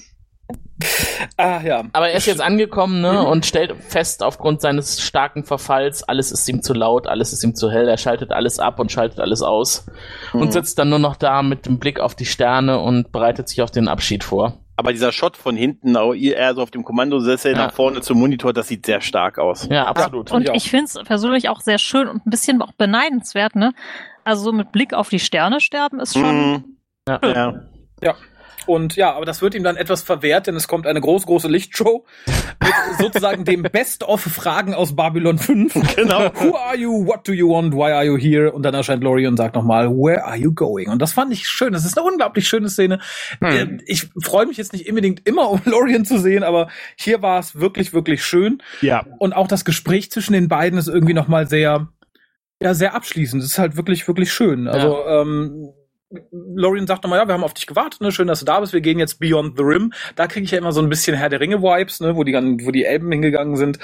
Ah 1.38 1.62
ja. 1.62 1.84
Aber 1.94 2.10
er 2.10 2.18
ist 2.18 2.26
jetzt 2.26 2.42
angekommen 2.42 3.02
ne, 3.02 3.26
und 3.28 3.46
stellt 3.46 3.74
fest, 3.84 4.24
aufgrund 4.24 4.62
seines 4.62 5.02
starken 5.02 5.44
Verfalls, 5.44 6.04
alles 6.04 6.32
ist 6.32 6.48
ihm 6.48 6.62
zu 6.62 6.74
laut, 6.74 7.08
alles 7.08 7.34
ist 7.34 7.44
ihm 7.44 7.56
zu 7.56 7.70
hell, 7.70 7.88
er 7.88 7.98
schaltet 7.98 8.32
alles 8.32 8.60
ab 8.60 8.80
und 8.80 8.92
schaltet 8.92 9.20
alles 9.20 9.42
aus 9.42 9.86
Mhm. 10.34 10.42
und 10.42 10.54
sitzt 10.54 10.80
dann 10.80 10.90
nur 10.90 11.00
noch 11.00 11.16
da 11.16 11.42
mit 11.44 11.66
dem 11.66 11.80
Blick 11.80 12.00
auf 12.00 12.16
die 12.16 12.26
Sterne 12.26 12.80
und 12.80 13.12
bereitet 13.12 13.50
sich 13.50 13.62
auf 13.62 13.72
den 13.72 13.88
Abschied 13.88 14.24
vor. 14.24 14.60
Aber 14.78 14.94
dieser 14.94 15.12
Shot 15.12 15.36
von 15.36 15.58
hinten, 15.58 15.96
er 15.96 16.56
so 16.56 16.62
auf 16.62 16.72
dem 16.72 16.86
Kommandosessel 16.86 17.52
Ja. 17.52 17.58
nach 17.66 17.74
vorne 17.74 18.00
zum 18.00 18.18
Monitor, 18.18 18.54
das 18.54 18.70
sieht 18.70 18.86
sehr 18.86 19.02
stark 19.02 19.38
aus. 19.38 19.68
Ja, 19.70 19.86
absolut. 19.88 20.32
Und 20.32 20.44
ich 20.44 20.50
auch. 20.52 20.56
ich 20.56 20.70
finde 20.70 20.86
es 20.86 20.94
persönlich 21.04 21.50
auch 21.50 21.60
sehr 21.60 21.78
schön 21.80 22.08
und 22.08 22.26
ein 22.26 22.30
bisschen 22.30 22.62
auch 22.62 22.72
beneidenswert, 22.72 23.56
ne? 23.58 23.74
Also 24.24 24.44
so 24.44 24.52
mit 24.54 24.72
Blick 24.72 24.94
auf 24.94 25.10
die 25.10 25.20
Sterne 25.20 25.60
sterben 25.60 26.00
ist 26.00 26.14
schon. 26.14 26.52
Mhm. 26.52 26.64
Ja. 27.10 27.20
Ja. 27.24 27.54
Ja. 28.02 28.16
Und 28.70 28.96
ja, 28.96 29.14
aber 29.16 29.26
das 29.26 29.42
wird 29.42 29.56
ihm 29.56 29.64
dann 29.64 29.78
etwas 29.78 30.04
verwehrt, 30.04 30.46
denn 30.46 30.56
es 30.56 30.68
kommt 30.68 30.86
eine 30.86 31.02
groß, 31.02 31.26
große 31.26 31.48
Lichtshow 31.48 32.06
mit 32.62 32.74
sozusagen 33.00 33.44
dem 33.44 33.64
Best-of-Fragen 33.64 34.76
aus 34.76 34.96
Babylon 34.96 35.40
5. 35.40 35.74
Genau. 35.96 36.32
Who 36.36 36.56
are 36.56 36.78
you? 36.78 37.08
What 37.08 37.28
do 37.28 37.34
you 37.34 37.50
want? 37.50 37.74
Why 37.74 37.92
are 37.92 38.06
you 38.06 38.16
here? 38.16 38.52
Und 38.52 38.62
dann 38.62 38.76
erscheint 38.76 39.04
Laurie 39.04 39.26
und 39.26 39.38
sagt 39.38 39.56
nochmal, 39.56 39.90
Where 39.90 40.24
are 40.24 40.38
you 40.38 40.54
going? 40.54 40.88
Und 40.90 41.02
das 41.02 41.14
fand 41.14 41.34
ich 41.34 41.48
schön. 41.48 41.74
Das 41.74 41.84
ist 41.84 41.98
eine 41.98 42.08
unglaublich 42.08 42.48
schöne 42.48 42.70
Szene. 42.70 43.00
Äh, 43.42 43.66
Ich 43.88 44.08
freue 44.22 44.46
mich 44.46 44.58
jetzt 44.58 44.74
nicht 44.74 44.88
unbedingt 44.88 45.28
immer, 45.28 45.50
um 45.50 45.62
Lorien 45.66 46.06
zu 46.06 46.20
sehen, 46.20 46.44
aber 46.44 46.68
hier 46.96 47.24
war 47.24 47.40
es 47.40 47.60
wirklich, 47.60 47.92
wirklich 47.92 48.24
schön. 48.24 48.62
Ja. 48.82 49.04
Und 49.18 49.34
auch 49.34 49.48
das 49.48 49.66
Gespräch 49.66 50.12
zwischen 50.12 50.34
den 50.34 50.48
beiden 50.48 50.78
ist 50.78 50.88
irgendwie 50.88 51.16
nochmal 51.16 51.48
sehr, 51.48 51.88
ja, 52.62 52.76
sehr 52.76 52.94
abschließend. 52.94 53.42
Es 53.42 53.54
ist 53.54 53.58
halt 53.58 53.78
wirklich, 53.78 54.08
wirklich 54.08 54.32
schön. 54.32 54.68
Also, 54.68 55.04
ähm, 55.08 55.70
Lorien 56.32 56.88
sagt 56.88 57.04
nochmal, 57.04 57.20
ja, 57.20 57.28
wir 57.28 57.34
haben 57.34 57.44
auf 57.44 57.54
dich 57.54 57.68
gewartet, 57.68 58.02
ne? 58.02 58.12
schön, 58.12 58.28
dass 58.28 58.40
du 58.40 58.46
da 58.46 58.60
bist, 58.60 58.74
wir 58.74 58.82
gehen 58.82 58.98
jetzt 58.98 59.20
Beyond 59.20 59.58
the 59.58 59.64
Rim. 59.64 59.94
Da 60.16 60.28
kriege 60.28 60.44
ich 60.44 60.52
ja 60.52 60.58
immer 60.58 60.72
so 60.72 60.82
ein 60.82 60.90
bisschen 60.90 61.16
Herr 61.16 61.30
der 61.30 61.40
Ringe-Vibes, 61.40 62.00
ne? 62.00 62.16
wo, 62.16 62.24
die, 62.24 62.34
wo 62.34 62.72
die 62.72 62.86
Elben 62.86 63.12
hingegangen 63.12 63.56
sind. 63.58 63.80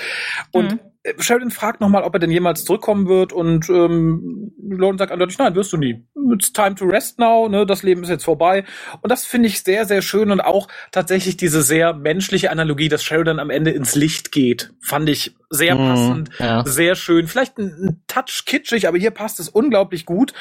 Und 0.52 0.74
Mhm. 0.74 0.80
Äh, 1.06 1.14
Sheridan 1.22 1.52
fragt 1.52 1.82
nochmal, 1.82 2.04
ob 2.04 2.14
er 2.14 2.20
denn 2.20 2.32
jemals 2.32 2.66
zurückkommen 2.66 3.08
wird 3.08 3.34
und 3.34 3.70
ähm, 3.70 4.52
Lorien 4.68 4.98
sagt 4.98 5.12
eindeutig, 5.12 5.38
nein, 5.38 5.56
wirst 5.56 5.72
du 5.74 5.78
nie. 5.78 6.06
It's 6.34 6.52
time 6.52 6.76
to 6.76 6.86
rest 6.86 7.20
now, 7.20 7.48
ne? 7.48 7.66
das 7.66 7.84
Leben 7.84 8.04
ist 8.04 8.10
jetzt 8.10 8.26
vorbei. 8.26 8.64
Und 9.02 9.12
das 9.12 9.26
finde 9.26 9.48
ich 9.48 9.62
sehr, 9.64 9.86
sehr 9.86 10.02
schön 10.02 10.32
und 10.32 10.42
auch 10.42 10.68
tatsächlich 10.92 11.38
diese 11.38 11.62
sehr 11.62 11.94
menschliche 11.94 12.50
Analogie, 12.52 12.90
dass 12.90 13.04
Sheridan 13.04 13.40
am 13.40 13.50
Ende 13.52 13.72
ins 13.72 13.96
Licht 13.96 14.32
geht, 14.32 14.74
fand 14.82 15.08
ich 15.10 15.36
sehr 15.52 15.76
Mhm. 15.76 15.88
passend, 15.88 16.30
Ja. 16.40 16.64
sehr 16.66 16.96
schön. 16.96 17.28
Vielleicht 17.28 17.60
ein, 17.60 17.68
ein 17.68 18.04
Touch 18.08 18.44
kitschig, 18.48 18.88
aber 18.88 18.98
hier 18.98 19.12
passt 19.12 19.40
es 19.40 19.48
unglaublich 19.50 20.06
gut 20.08 20.34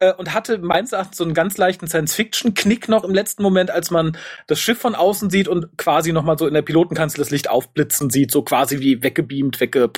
äh, 0.00 0.12
und 0.12 0.34
hatte 0.34 0.58
meines 0.58 0.92
Erachtens 0.92 1.18
so 1.18 1.24
einen 1.24 1.34
ganz 1.34 1.56
leichten 1.56 1.86
Science-Fiction-Knick 1.86 2.88
noch 2.88 3.04
im 3.04 3.14
letzten 3.14 3.44
Moment, 3.44 3.70
als 3.70 3.90
man 3.92 4.16
das 4.48 4.60
Schiff 4.60 4.78
von 4.78 4.96
außen 4.96 5.30
sieht 5.30 5.46
und 5.46 5.78
quasi 5.78 6.12
noch 6.12 6.24
mal 6.24 6.36
so 6.36 6.46
in 6.48 6.54
der 6.54 6.62
Pilotenkanzel 6.62 7.18
das 7.18 7.30
Licht 7.30 7.48
aufblitzen 7.48 8.10
sieht, 8.10 8.32
so 8.32 8.42
quasi 8.42 8.80
wie 8.80 9.02
weggebeamt, 9.02 9.60
wegge... 9.60 9.90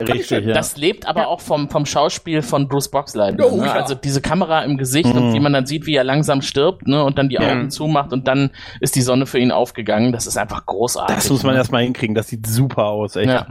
Richtig, 0.00 0.46
ja. 0.46 0.54
Das 0.54 0.76
lebt 0.76 1.08
aber 1.08 1.26
auch 1.26 1.40
vom, 1.40 1.68
vom 1.70 1.84
Schauspiel 1.84 2.42
von 2.42 2.68
Bruce 2.68 2.88
Boxleitner. 2.88 3.52
Oh, 3.52 3.56
ne? 3.56 3.66
ja. 3.66 3.72
Also 3.72 3.96
diese 3.96 4.20
Kamera 4.20 4.62
im 4.62 4.78
Gesicht 4.78 5.12
und 5.12 5.34
wie 5.34 5.40
man 5.40 5.52
dann 5.52 5.66
sieht, 5.66 5.86
wie 5.86 5.96
er 5.96 6.04
langsam 6.04 6.40
stirbt 6.40 6.86
ne? 6.86 7.02
und 7.02 7.18
dann 7.18 7.28
die 7.28 7.34
Ja. 7.34 7.50
Augen 7.50 7.68
zumacht 7.70 8.12
und 8.12 8.28
dann 8.28 8.50
ist 8.80 8.94
die 8.94 9.00
Sonne 9.00 9.26
für 9.26 9.40
ihn 9.40 9.50
aufgegangen. 9.50 10.12
Das 10.12 10.28
ist 10.28 10.36
einfach 10.36 10.66
großartig. 10.66 11.16
Das 11.16 11.28
muss 11.30 11.42
man 11.42 11.54
ne? 11.54 11.58
erstmal 11.58 11.82
hinkriegen. 11.82 12.14
Das 12.14 12.28
sieht 12.28 12.46
super 12.46 12.84
aus, 12.84 13.16
echt. 13.16 13.26
Ja. 13.26 13.48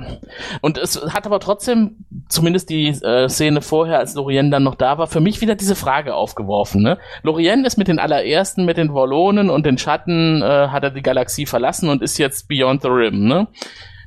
Und 0.61 0.77
es 0.77 1.01
hat 1.13 1.25
aber 1.25 1.41
trotzdem, 1.41 2.05
zumindest 2.29 2.69
die 2.69 2.87
äh, 2.87 3.27
Szene 3.27 3.61
vorher, 3.61 3.99
als 3.99 4.15
Lorien 4.15 4.49
dann 4.49 4.63
noch 4.63 4.75
da 4.75 4.97
war, 4.97 5.07
für 5.07 5.19
mich 5.19 5.41
wieder 5.41 5.55
diese 5.55 5.75
Frage 5.75 6.15
aufgeworfen. 6.15 6.81
Ne? 6.81 6.97
Lorien 7.23 7.65
ist 7.65 7.77
mit 7.77 7.89
den 7.89 7.99
allerersten, 7.99 8.63
mit 8.63 8.77
den 8.77 8.93
Wallonen 8.93 9.49
und 9.49 9.65
den 9.65 9.77
Schatten, 9.77 10.41
äh, 10.41 10.69
hat 10.69 10.83
er 10.83 10.91
die 10.91 11.01
Galaxie 11.01 11.45
verlassen 11.45 11.89
und 11.89 12.01
ist 12.01 12.17
jetzt 12.17 12.47
Beyond 12.47 12.83
the 12.83 12.87
Rim. 12.87 13.27
Ne? 13.27 13.47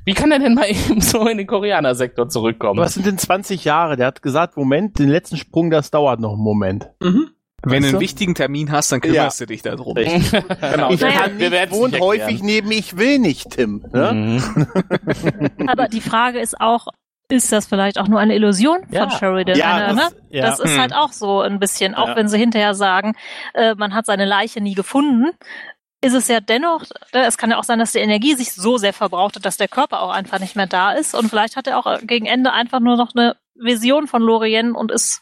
Wie 0.05 0.13
kann 0.13 0.31
er 0.31 0.39
denn 0.39 0.55
mal 0.55 0.65
eben 0.69 1.01
so 1.01 1.27
in 1.27 1.37
den 1.37 1.47
Koreaner-Sektor 1.47 2.29
zurückkommen? 2.29 2.79
Was 2.79 2.95
sind 2.95 3.05
denn 3.05 3.17
20 3.17 3.63
Jahre? 3.65 3.97
Der 3.97 4.07
hat 4.07 4.21
gesagt, 4.21 4.57
Moment, 4.57 4.97
den 4.99 5.09
letzten 5.09 5.37
Sprung, 5.37 5.69
das 5.69 5.91
dauert 5.91 6.19
noch 6.19 6.33
einen 6.33 6.41
Moment. 6.43 6.89
Mhm. 7.01 7.29
Wenn 7.63 7.83
Weißt 7.83 7.83
du 7.93 7.97
einen 7.97 7.99
wichtigen 8.01 8.33
Termin 8.33 8.71
hast, 8.71 8.91
dann 8.91 9.01
kümmerst 9.01 9.39
du 9.39 9.45
dich 9.45 9.61
darum. 9.61 9.93
Genau. 9.95 10.89
Ich 10.89 10.99
Naja. 10.99 11.19
kann 11.19 11.37
Wir 11.37 11.51
nicht, 11.51 11.71
wohnt 11.71 11.99
häufig 11.99 12.41
neben 12.41 12.71
ich 12.71 12.97
will 12.97 13.19
nicht, 13.19 13.51
Tim. 13.51 13.85
Ne? 13.93 14.11
Mhm. 14.13 15.67
Aber 15.67 15.87
die 15.87 16.01
Frage 16.01 16.39
ist 16.39 16.59
auch, 16.59 16.87
ist 17.29 17.51
das 17.51 17.67
vielleicht 17.67 17.99
auch 17.99 18.07
nur 18.07 18.19
eine 18.19 18.33
Illusion 18.35 18.79
Ja. 18.89 19.07
von 19.07 19.11
Sheridan? 19.17 19.55
Ja, 19.57 19.75
eine, 19.75 19.85
das- 19.87 19.95
ne? 19.95 20.17
ja. 20.31 20.41
das 20.47 20.59
ist 20.59 20.73
Hm. 20.73 20.81
halt 20.81 20.93
auch 20.95 21.11
so 21.13 21.41
ein 21.41 21.59
bisschen, 21.59 21.93
auch 21.93 22.09
Ja. 22.09 22.15
wenn 22.15 22.27
sie 22.27 22.37
hinterher 22.39 22.73
sagen, 22.73 23.13
äh, 23.53 23.75
man 23.75 23.93
hat 23.93 24.05
seine 24.07 24.25
Leiche 24.25 24.59
nie 24.59 24.73
gefunden, 24.73 25.27
ist 26.01 26.13
es 26.13 26.27
ja 26.27 26.39
dennoch, 26.39 26.83
äh, 27.13 27.25
es 27.25 27.37
kann 27.37 27.51
ja 27.51 27.59
auch 27.59 27.63
sein, 27.63 27.79
dass 27.79 27.91
die 27.91 27.99
Energie 27.99 28.33
sich 28.35 28.53
so 28.53 28.77
sehr 28.77 28.93
verbraucht 28.93 29.35
hat, 29.35 29.45
dass 29.45 29.57
der 29.57 29.67
Körper 29.67 30.01
auch 30.01 30.11
einfach 30.11 30.39
nicht 30.39 30.55
mehr 30.55 30.67
da 30.67 30.91
ist. 30.91 31.13
Und 31.13 31.29
vielleicht 31.29 31.55
hat 31.55 31.67
er 31.67 31.77
auch 31.77 31.99
gegen 32.03 32.25
Ende 32.25 32.51
einfach 32.51 32.79
nur 32.79 32.97
noch 32.97 33.13
eine 33.15 33.35
Vision 33.55 34.07
von 34.07 34.21
Lorien 34.21 34.73
und 34.75 34.91
ist 34.91 35.21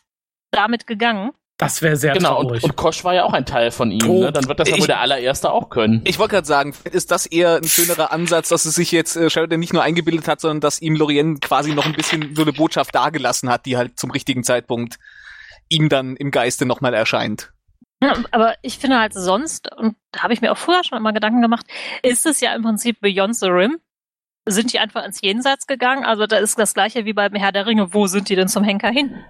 damit 0.52 0.88
gegangen. 0.88 1.32
Das 1.58 1.82
wäre 1.82 1.98
sehr 1.98 2.14
Genau, 2.14 2.42
traurig. 2.42 2.64
und, 2.64 2.70
und 2.70 2.76
Kosch 2.78 3.04
war 3.04 3.14
ja 3.14 3.26
auch 3.26 3.34
ein 3.34 3.46
Teil 3.46 3.72
von 3.72 3.92
ihm. 3.92 3.98
Ne? 4.08 4.32
Dann 4.32 4.48
wird 4.48 4.62
das 4.62 4.70
ja 4.70 4.80
wohl 4.80 4.88
der 4.88 5.02
allererste 5.02 5.52
auch 5.52 5.70
können. 5.70 6.02
Ich 6.06 6.18
wollte 6.18 6.36
gerade 6.36 6.48
sagen, 6.48 6.74
ist 6.90 7.12
das 7.12 7.26
eher 7.26 7.58
ein 7.58 7.68
schönerer 7.68 8.14
Ansatz, 8.14 8.48
dass 8.48 8.64
es 8.64 8.76
sich 8.76 8.94
jetzt 8.94 9.18
äh, 9.18 9.30
Sheridan 9.30 9.60
nicht 9.60 9.74
nur 9.74 9.84
eingebildet 9.84 10.30
hat, 10.30 10.40
sondern 10.40 10.62
dass 10.62 10.82
ihm 10.82 10.96
Lorien 10.96 11.42
quasi 11.42 11.74
noch 11.74 11.86
ein 11.86 11.92
bisschen 11.92 12.34
so 12.34 12.44
eine 12.44 12.54
Botschaft 12.54 12.96
dagelassen 12.96 13.50
hat, 13.50 13.66
die 13.66 13.76
halt 13.76 14.00
zum 14.00 14.10
richtigen 14.12 14.46
Zeitpunkt 14.46 15.00
ihm 15.68 15.90
dann 15.90 16.16
im 16.16 16.32
Geiste 16.32 16.66
nochmal 16.66 16.94
erscheint. 16.94 17.52
Aber 18.32 18.56
ich 18.62 18.78
finde 18.78 19.00
halt 19.00 19.14
sonst, 19.14 19.74
und 19.76 19.96
da 20.12 20.24
habe 20.24 20.34
ich 20.34 20.42
mir 20.42 20.52
auch 20.52 20.58
früher 20.58 20.84
schon 20.84 20.98
immer 20.98 21.14
Gedanken 21.14 21.42
gemacht, 21.42 21.66
ist 22.04 22.26
es 22.26 22.40
ja 22.42 22.54
im 22.56 22.64
Prinzip 22.64 23.00
Beyond 23.02 23.36
the 23.36 23.48
Rim. 23.48 23.80
Sind 24.46 24.74
die 24.74 24.80
einfach 24.80 25.04
ins 25.06 25.22
Jenseits 25.22 25.68
gegangen? 25.68 26.06
Also 26.06 26.26
da 26.26 26.38
ist 26.38 26.58
das 26.58 26.74
gleiche 26.74 27.06
wie 27.06 27.14
beim 27.14 27.36
Herr 27.36 27.52
der 27.52 27.68
Ringe. 27.68 27.94
Wo 27.94 28.08
sind 28.08 28.30
die 28.30 28.36
denn 28.36 28.48
zum 28.48 28.64
Henker 28.64 28.90
hin? 28.90 29.24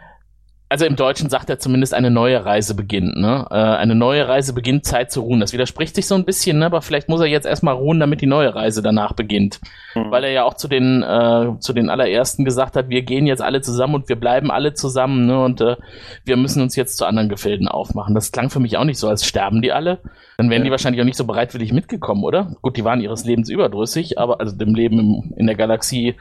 Also 0.72 0.86
im 0.86 0.96
Deutschen 0.96 1.32
sagt 1.32 1.50
er 1.50 1.58
zumindest, 1.58 1.96
eine 1.96 2.12
neue 2.12 2.46
Reise 2.46 2.76
beginnt. 2.76 3.18
Ne? 3.18 3.48
Äh, 3.50 3.56
eine 3.56 3.96
neue 3.96 4.28
Reise 4.28 4.54
beginnt, 4.54 4.86
Zeit 4.86 5.12
zu 5.12 5.22
ruhen. 5.22 5.40
Das 5.40 5.52
widerspricht 5.52 5.96
sich 5.96 6.06
so 6.06 6.14
ein 6.14 6.26
bisschen, 6.26 6.60
ne? 6.60 6.68
aber 6.68 6.84
vielleicht 6.84 7.10
muss 7.10 7.22
er 7.22 7.26
jetzt 7.26 7.48
erstmal 7.48 7.74
ruhen, 7.74 8.00
damit 8.00 8.22
die 8.22 8.28
neue 8.28 8.54
Reise 8.54 8.84
danach 8.84 9.14
beginnt. 9.14 9.60
Mhm. 9.96 10.12
Weil 10.12 10.26
er 10.26 10.32
ja 10.32 10.44
auch 10.44 10.54
zu 10.54 10.68
den, 10.68 11.02
äh, 11.02 11.60
zu 11.60 11.74
den 11.74 11.90
allerersten 11.90 12.46
gesagt 12.46 12.76
hat, 12.76 12.90
wir 12.90 13.02
gehen 13.02 13.26
jetzt 13.26 13.42
alle 13.42 13.62
zusammen 13.62 13.96
und 13.96 14.10
wir 14.10 14.16
bleiben 14.16 14.52
alle 14.52 14.76
zusammen 14.76 15.26
ne? 15.26 15.44
und 15.44 15.60
äh, 15.60 15.76
wir 16.24 16.38
müssen 16.38 16.62
uns 16.62 16.76
jetzt 16.76 16.98
zu 16.98 17.06
anderen 17.06 17.30
Gefilden 17.30 17.68
aufmachen. 17.68 18.14
Das 18.14 18.32
klang 18.32 18.52
für 18.52 18.60
mich 18.60 18.78
auch 18.78 18.86
nicht 18.86 19.00
so, 19.00 19.08
als 19.08 19.26
sterben 19.26 19.64
die 19.64 19.72
alle. 19.72 20.00
Dann 20.40 20.50
wären 20.50 20.62
Ja. 20.62 20.66
die 20.68 20.72
wahrscheinlich 20.72 21.02
auch 21.02 21.06
nicht 21.06 21.18
so 21.18 21.26
bereitwillig 21.26 21.74
mitgekommen, 21.74 22.24
oder? 22.24 22.56
Gut, 22.62 22.78
die 22.78 22.86
waren 22.86 23.02
ihres 23.02 23.26
Lebens 23.26 23.50
überdrüssig, 23.50 24.18
aber 24.18 24.40
also 24.40 24.56
dem 24.56 24.74
Leben 24.74 24.98
im, 24.98 25.34
in 25.36 25.48
der 25.48 25.56
Galaxie 25.58 26.16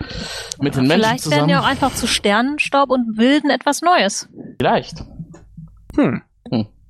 mit 0.61 0.75
den 0.75 0.89
Menschen 0.89 1.03
Vielleicht 1.05 1.23
zusammen. 1.23 1.43
werden 1.43 1.49
die 1.51 1.55
auch 1.55 1.65
einfach 1.65 1.95
zu 1.95 2.09
Sternenstaub 2.09 2.91
und 2.91 3.15
bilden 3.15 3.49
etwas 3.49 3.81
Neues. 3.81 4.29
Vielleicht. 4.59 5.05
Hm. 5.95 6.23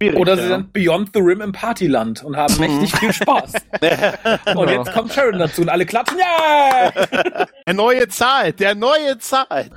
Schwierig, 0.01 0.19
Oder 0.21 0.37
sie 0.37 0.43
ja. 0.43 0.49
sind 0.49 0.73
Beyond 0.73 1.11
the 1.13 1.19
Rim 1.21 1.41
im 1.41 1.51
Partyland 1.53 2.23
und 2.23 2.37
haben 2.37 2.57
mächtig 2.59 2.95
viel 2.97 3.13
Spaß. 3.13 3.53
und 4.55 4.71
jetzt 4.71 4.93
kommt 4.93 5.13
Sharon 5.13 5.41
dazu 5.41 5.63
und 5.63 5.69
alle 5.69 5.85
klatschen. 5.87 6.19
Ja! 6.19 6.91
Der 7.67 7.75
neue 7.75 8.09
zahlt, 8.09 8.61
der 8.61 8.75
neue 8.75 9.19
zahlt. 9.19 9.71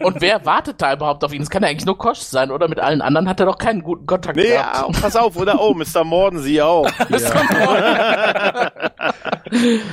Und 0.00 0.20
wer 0.20 0.44
wartet 0.44 0.82
da 0.82 0.92
überhaupt 0.94 1.22
auf 1.22 1.32
ihn? 1.32 1.42
Es 1.42 1.50
kann 1.50 1.62
ja 1.62 1.68
eigentlich 1.68 1.86
nur 1.86 1.96
Kosch 1.96 2.18
sein, 2.18 2.50
oder? 2.50 2.66
Mit 2.66 2.80
allen 2.80 3.00
anderen 3.02 3.28
hat 3.28 3.38
er 3.38 3.46
doch 3.46 3.56
keinen 3.58 3.82
guten 3.84 4.04
Kontakt 4.04 4.34
Nee, 4.36 4.48
gehabt. 4.48 4.96
ja, 4.96 5.00
pass 5.00 5.14
auf, 5.14 5.36
oder? 5.36 5.60
Oh, 5.60 5.72
Mr. 5.74 6.02
Morden, 6.02 6.40
Sie 6.40 6.60
auch. 6.60 6.90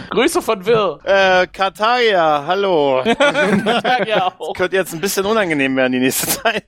Grüße 0.09 0.41
von 0.41 0.65
Will. 0.65 0.97
Äh, 1.03 1.45
Kataria, 1.47 2.43
hallo. 2.47 3.03
ja, 4.07 4.34
auch. 4.39 4.53
Könnte 4.53 4.76
jetzt 4.76 4.93
ein 4.93 5.01
bisschen 5.01 5.26
unangenehm 5.28 5.76
werden 5.76 5.93
die 5.93 5.99
nächste 5.99 6.28
Zeit. 6.28 6.65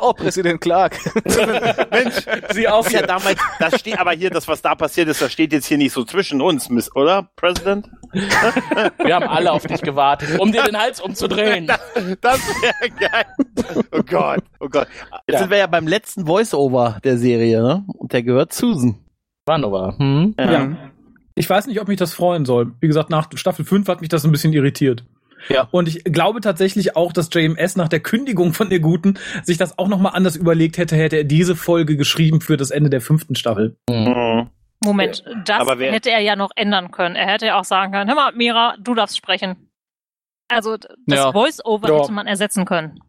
oh, 0.00 0.12
Präsident 0.14 0.60
Clark. 0.62 0.96
Mensch, 1.90 2.14
Sie 2.52 2.68
auch. 2.68 2.84
ist 2.86 2.92
ja 2.92 3.02
damals, 3.02 3.40
das 3.58 3.78
steht 3.80 3.98
aber 3.98 4.12
hier, 4.12 4.30
das 4.30 4.46
was 4.48 4.62
da 4.62 4.74
passiert 4.74 5.08
ist, 5.08 5.20
das 5.22 5.32
steht 5.32 5.52
jetzt 5.52 5.66
hier 5.66 5.78
nicht 5.78 5.92
so 5.92 6.04
zwischen 6.04 6.40
uns, 6.40 6.68
Miss, 6.70 6.94
oder? 6.94 7.30
President? 7.36 7.88
Wir 8.12 9.14
haben 9.14 9.28
alle 9.28 9.52
auf 9.52 9.66
dich 9.66 9.80
gewartet, 9.82 10.38
um 10.38 10.50
dir 10.52 10.62
den 10.62 10.78
Hals 10.78 11.00
umzudrehen. 11.00 11.66
Das 12.20 12.40
wäre 12.62 12.90
geil. 12.98 13.24
Oh 13.92 14.02
Gott, 14.02 14.42
oh 14.60 14.68
Gott. 14.68 14.88
Jetzt 15.26 15.34
Ja. 15.34 15.38
sind 15.40 15.50
wir 15.50 15.58
ja 15.58 15.66
beim 15.66 15.86
letzten 15.86 16.26
Voice-Over 16.26 16.98
der 17.04 17.18
Serie, 17.18 17.60
ne? 17.62 17.84
Und 17.88 18.12
der 18.12 18.22
gehört 18.22 18.52
Susan. 18.52 18.98
Wann 19.46 19.64
aber? 19.64 19.96
Hm? 19.98 20.34
Ja. 20.38 20.76
Ich 21.34 21.48
weiß 21.48 21.66
nicht, 21.68 21.80
ob 21.80 21.88
mich 21.88 21.98
das 21.98 22.14
freuen 22.14 22.44
soll. 22.44 22.72
Wie 22.80 22.88
gesagt, 22.88 23.10
nach 23.10 23.28
Staffel 23.34 23.64
5 23.64 23.86
hat 23.88 24.00
mich 24.00 24.08
das 24.08 24.24
ein 24.24 24.32
bisschen 24.32 24.52
irritiert. 24.52 25.04
Ja. 25.48 25.68
Und 25.70 25.88
ich 25.88 26.04
glaube 26.04 26.40
tatsächlich 26.40 26.96
auch, 26.96 27.12
dass 27.12 27.28
JMS 27.32 27.76
nach 27.76 27.88
der 27.88 28.00
Kündigung 28.00 28.52
von 28.54 28.68
der 28.70 28.80
Guten 28.80 29.18
sich 29.42 29.56
das 29.58 29.78
auch 29.78 29.88
nochmal 29.88 30.12
anders 30.14 30.36
überlegt 30.36 30.78
hätte, 30.78 30.96
hätte 30.96 31.16
er 31.16 31.24
diese 31.24 31.56
Folge 31.56 31.96
geschrieben 31.96 32.40
für 32.40 32.56
das 32.56 32.70
Ende 32.70 32.90
der 32.90 33.00
fünften 33.00 33.34
Staffel. 33.34 33.76
Mhm. 33.90 34.50
Moment, 34.84 35.24
das 35.44 35.60
Aber 35.60 35.78
wer- 35.78 35.90
hätte 35.92 36.10
er 36.10 36.20
ja 36.20 36.36
noch 36.36 36.50
ändern 36.54 36.90
können. 36.92 37.16
Er 37.16 37.26
hätte 37.26 37.46
ja 37.46 37.58
auch 37.58 37.64
sagen 37.64 37.92
können, 37.92 38.08
hör 38.08 38.14
mal, 38.14 38.32
Mira, 38.34 38.76
du 38.80 38.94
darfst 38.94 39.16
sprechen. 39.16 39.68
Also 40.48 40.76
das 40.76 40.88
Ja. 41.06 41.32
Voice-Over 41.32 41.88
Ja. 41.88 42.00
hätte 42.02 42.12
man 42.12 42.26
ersetzen 42.26 42.64
können. 42.64 43.00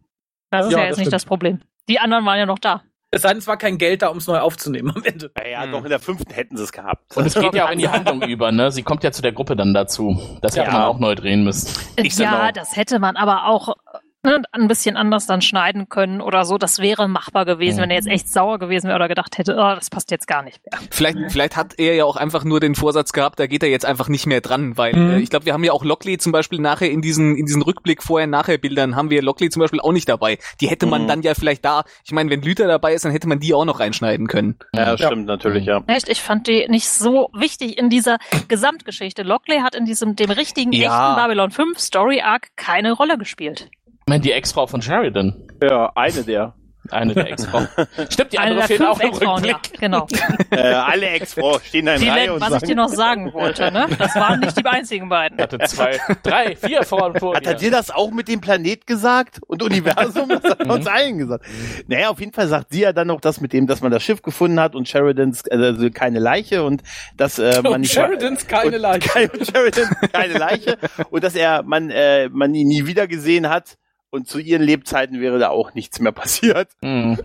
Das 0.52 0.66
ist 0.66 0.72
Ja, 0.74 0.80
ja, 0.80 0.86
jetzt 0.86 0.98
nicht 0.98 1.04
stimmt. 1.06 1.14
das 1.14 1.26
Problem. 1.26 1.60
Die 1.88 2.00
anderen 2.00 2.26
waren 2.26 2.40
ja 2.40 2.46
noch 2.46 2.60
da. 2.60 2.84
Es 3.12 3.24
sei 3.24 3.30
denn, 3.30 3.39
es 3.39 3.47
war 3.47 3.57
kein 3.57 3.78
Geld 3.80 4.03
da, 4.03 4.10
um 4.10 4.18
es 4.18 4.28
neu 4.28 4.38
aufzunehmen 4.39 4.91
am 4.95 5.03
Ende. 5.03 5.32
Naja, 5.36 5.66
doch 5.66 5.84
in 5.84 5.89
der 5.89 5.99
fünften 5.99 6.32
hätten 6.32 6.57
sie 6.57 6.64
es 6.64 6.72
gehabt. 6.72 7.18
Und 7.18 7.26
es 7.26 7.34
geht 7.34 7.55
ja 7.55 7.66
auch 7.68 7.72
in 7.72 7.80
die 7.80 7.89
Handlung 7.89 8.22
über, 8.22 8.51
ne? 8.51 8.72
Sie 8.72 8.84
kommt 8.84 9.03
ja 9.03 9.12
zu 9.12 9.24
der 9.24 9.32
Gruppe 9.32 9.55
dann 9.55 9.74
dazu. 9.74 10.20
Das 10.41 10.55
hätte 10.55 10.68
Ja. 10.68 10.74
man 10.74 10.82
auch 10.84 10.99
neu 10.99 11.16
drehen 11.16 11.43
müssen. 11.43 11.76
Ich 11.95 12.18
ja, 12.20 12.51
das 12.51 12.76
hätte 12.76 12.99
man 12.99 13.16
aber 13.16 13.45
auch 13.47 13.76
ne, 14.24 14.41
ein 14.51 14.67
bisschen 14.67 14.97
anders 14.97 15.26
dann 15.28 15.41
schneiden 15.41 15.88
können 15.89 16.22
oder 16.22 16.43
so. 16.45 16.57
Das 16.57 16.80
wäre 16.80 17.07
machbar 17.07 17.45
gewesen, 17.45 17.78
Mhm. 17.78 17.82
wenn 17.84 17.89
er 17.91 17.95
jetzt 17.97 18.07
echt 18.07 18.28
sauer 18.28 18.59
gewesen 18.59 18.88
wäre 18.88 18.95
oder 18.97 19.07
gedacht 19.07 19.38
hätte, 19.38 19.53
oh, 19.53 19.76
das 19.76 19.89
passt 19.89 20.11
jetzt 20.11 20.28
gar 20.28 20.43
nicht 20.43 20.59
mehr. 20.65 20.80
Vielleicht, 20.91 21.17
vielleicht 21.32 21.55
hat 21.55 21.76
er 21.78 21.95
ja 21.95 22.05
auch 22.05 22.15
einfach 22.17 22.43
nur 22.43 22.59
den 22.59 22.76
Vorsatz 22.76 23.13
gehabt, 23.13 23.39
da 23.39 23.47
geht 23.47 23.63
er 23.63 23.70
jetzt 23.70 23.86
einfach 23.86 24.09
nicht 24.09 24.26
mehr 24.28 24.41
dran, 24.41 24.78
weil 24.78 24.93
Mhm. 24.95 25.11
äh, 25.11 25.20
ich 25.20 25.30
glaube, 25.30 25.45
wir 25.45 25.53
haben 25.53 25.63
ja 25.63 25.72
auch 25.72 25.84
Lockley 25.86 26.17
zum 26.17 26.32
Beispiel 26.32 26.59
nachher 26.59 26.91
in 26.91 27.01
diesen, 27.01 27.36
in 27.36 27.45
diesen 27.45 27.61
Rückblick 27.61 28.03
vorher-nachher 28.03 28.57
Bildern 28.57 28.95
haben 28.95 29.09
wir 29.09 29.22
Lockley 29.22 29.49
zum 29.49 29.61
Beispiel 29.61 29.80
auch 29.80 29.93
nicht 29.93 30.09
dabei. 30.09 30.38
Die 30.61 30.67
hätte 30.67 30.86
man 30.86 31.03
Mhm. 31.03 31.07
dann 31.07 31.22
ja 31.22 31.34
vielleicht 31.34 31.63
da, 31.63 31.84
ich 32.03 32.11
meine, 32.11 32.30
wenn 32.30 32.41
Lüther 32.41 32.67
dabei 32.67 32.93
ist, 32.93 33.05
dann 33.05 33.11
hätte 33.11 33.28
man 33.28 33.39
die 33.39 33.53
auch 33.53 33.65
noch 33.65 33.80
reinschneiden 33.80 34.28
können. 34.28 34.57
Ja, 34.74 34.97
stimmt 34.97 35.26
natürlich, 35.28 35.65
ja. 35.65 35.82
Echt, 35.88 36.09
ich 36.09 36.22
fand 36.22 36.47
die 36.47 36.67
nicht 36.67 36.89
so 36.89 37.30
wichtig 37.34 37.78
in 37.78 37.89
dieser 37.89 38.17
Gesamtgeschichte. 38.49 39.24
Lockley 39.24 39.59
hat 39.59 39.76
in 39.76 39.86
diesem 39.86 40.15
dem 40.15 40.32
richtigen 40.32 40.72
Ja. 40.74 41.11
echten 41.13 41.22
Babylon 41.22 41.51
5 41.51 41.80
Story 41.80 42.22
Arc 42.22 42.49
keine 42.57 42.91
Rolle 42.91 43.17
gespielt. 43.17 43.70
Ich 44.10 44.12
meine, 44.12 44.24
die 44.24 44.32
Ex-Frau 44.32 44.66
von 44.66 44.82
Sheridan. 44.82 45.36
Ja, 45.62 45.91
eine 45.93 46.24
der. 46.24 46.55
Eine 46.89 47.14
der 47.14 47.32
Ex-Frauen. 47.32 47.68
Stimmt, 48.10 48.34
die 48.34 48.39
Eine 48.39 48.51
andere 48.51 48.68
der 48.68 48.78
fehlt 48.78 48.89
auch 48.89 48.99
im 48.99 49.10
Ex-Frauen, 49.10 49.43
ja, 49.43 49.53
Rückblick. 49.53 49.80
genau. 49.80 50.07
Äh, 50.51 50.74
alle 50.74 51.10
Ex-Frau 51.10 51.60
stehen 51.60 51.86
da 51.86 51.93
in 51.93 52.01
Die, 52.01 52.10
Reihe 52.10 52.34
und 52.34 52.41
was 52.41 52.55
ich 52.55 52.60
dir 52.62 52.68
sagen, 52.70 52.76
noch 52.76 52.89
sagen 52.89 53.34
wollte, 53.34 53.72
ne? 53.72 53.86
Das 53.99 54.16
waren 54.16 54.39
nicht 54.39 54.57
die 54.57 54.66
einzigen 54.66 55.10
beiden. 55.10 55.38
Hatte 55.38 55.60
zwei, 55.60 55.99
drei, 56.24 56.55
vier 56.55 56.82
Frauen 56.84 57.20
vor 57.20 57.36
Hat 57.36 57.45
er 57.45 57.53
dir. 57.53 57.70
das 57.70 57.91
auch 57.91 58.10
mit 58.10 58.28
dem 58.28 58.41
Planet 58.41 58.88
gesagt 58.88 59.39
und 59.45 59.62
Universum? 59.62 60.28
Das 60.30 60.43
hat 60.43 60.62
er 60.62 60.74
uns 60.74 60.88
allen 60.88 61.20
gesagt. 61.20 61.45
Naja, 61.88 62.10
auf 62.10 62.20
jeden 62.20 62.34
Fall 62.34 62.47
sagt 62.47 62.74
sie 62.74 62.82
ja 62.82 62.93
dann 62.93 63.07
noch 63.07 63.22
das 63.22 63.41
mit 63.41 63.53
dem, 63.53 63.68
dass 63.68 63.82
man 63.82 63.91
das 63.91 64.01
Schiff 64.01 64.24
gefunden 64.24 64.60
hat 64.60 64.74
und 64.74 64.88
Sheridans 64.88 65.47
also 65.47 65.91
keine 65.91 66.18
Leiche 66.18 66.64
und 66.64 66.82
dass 67.16 67.38
äh, 67.38 67.62
man 67.62 67.74
Und 67.74 67.82
nicht 67.82 67.93
Sheridans 67.93 68.47
keine 68.47 68.78
und 68.78 68.82
Leiche. 68.82 68.99
Kein, 69.10 69.30
Sheridan 69.30 69.89
keine 70.12 70.34
Leiche 70.34 70.78
und 71.12 71.24
dass 71.24 71.36
er 71.36 71.62
man 71.62 71.91
äh, 71.91 72.28
man 72.30 72.55
ihn 72.55 72.70
nie 72.70 72.88
wieder 72.88 73.07
gesehen 73.07 73.49
hat 73.49 73.78
und 74.12 74.28
zu 74.28 74.39
ihren 74.39 74.62
Lebzeiten 74.64 75.20
wäre 75.22 75.39
da 75.39 75.49
auch 75.49 75.74
nichts 75.74 75.99
mehr 75.99 76.12
passiert. 76.12 76.70
Hm. 76.82 77.18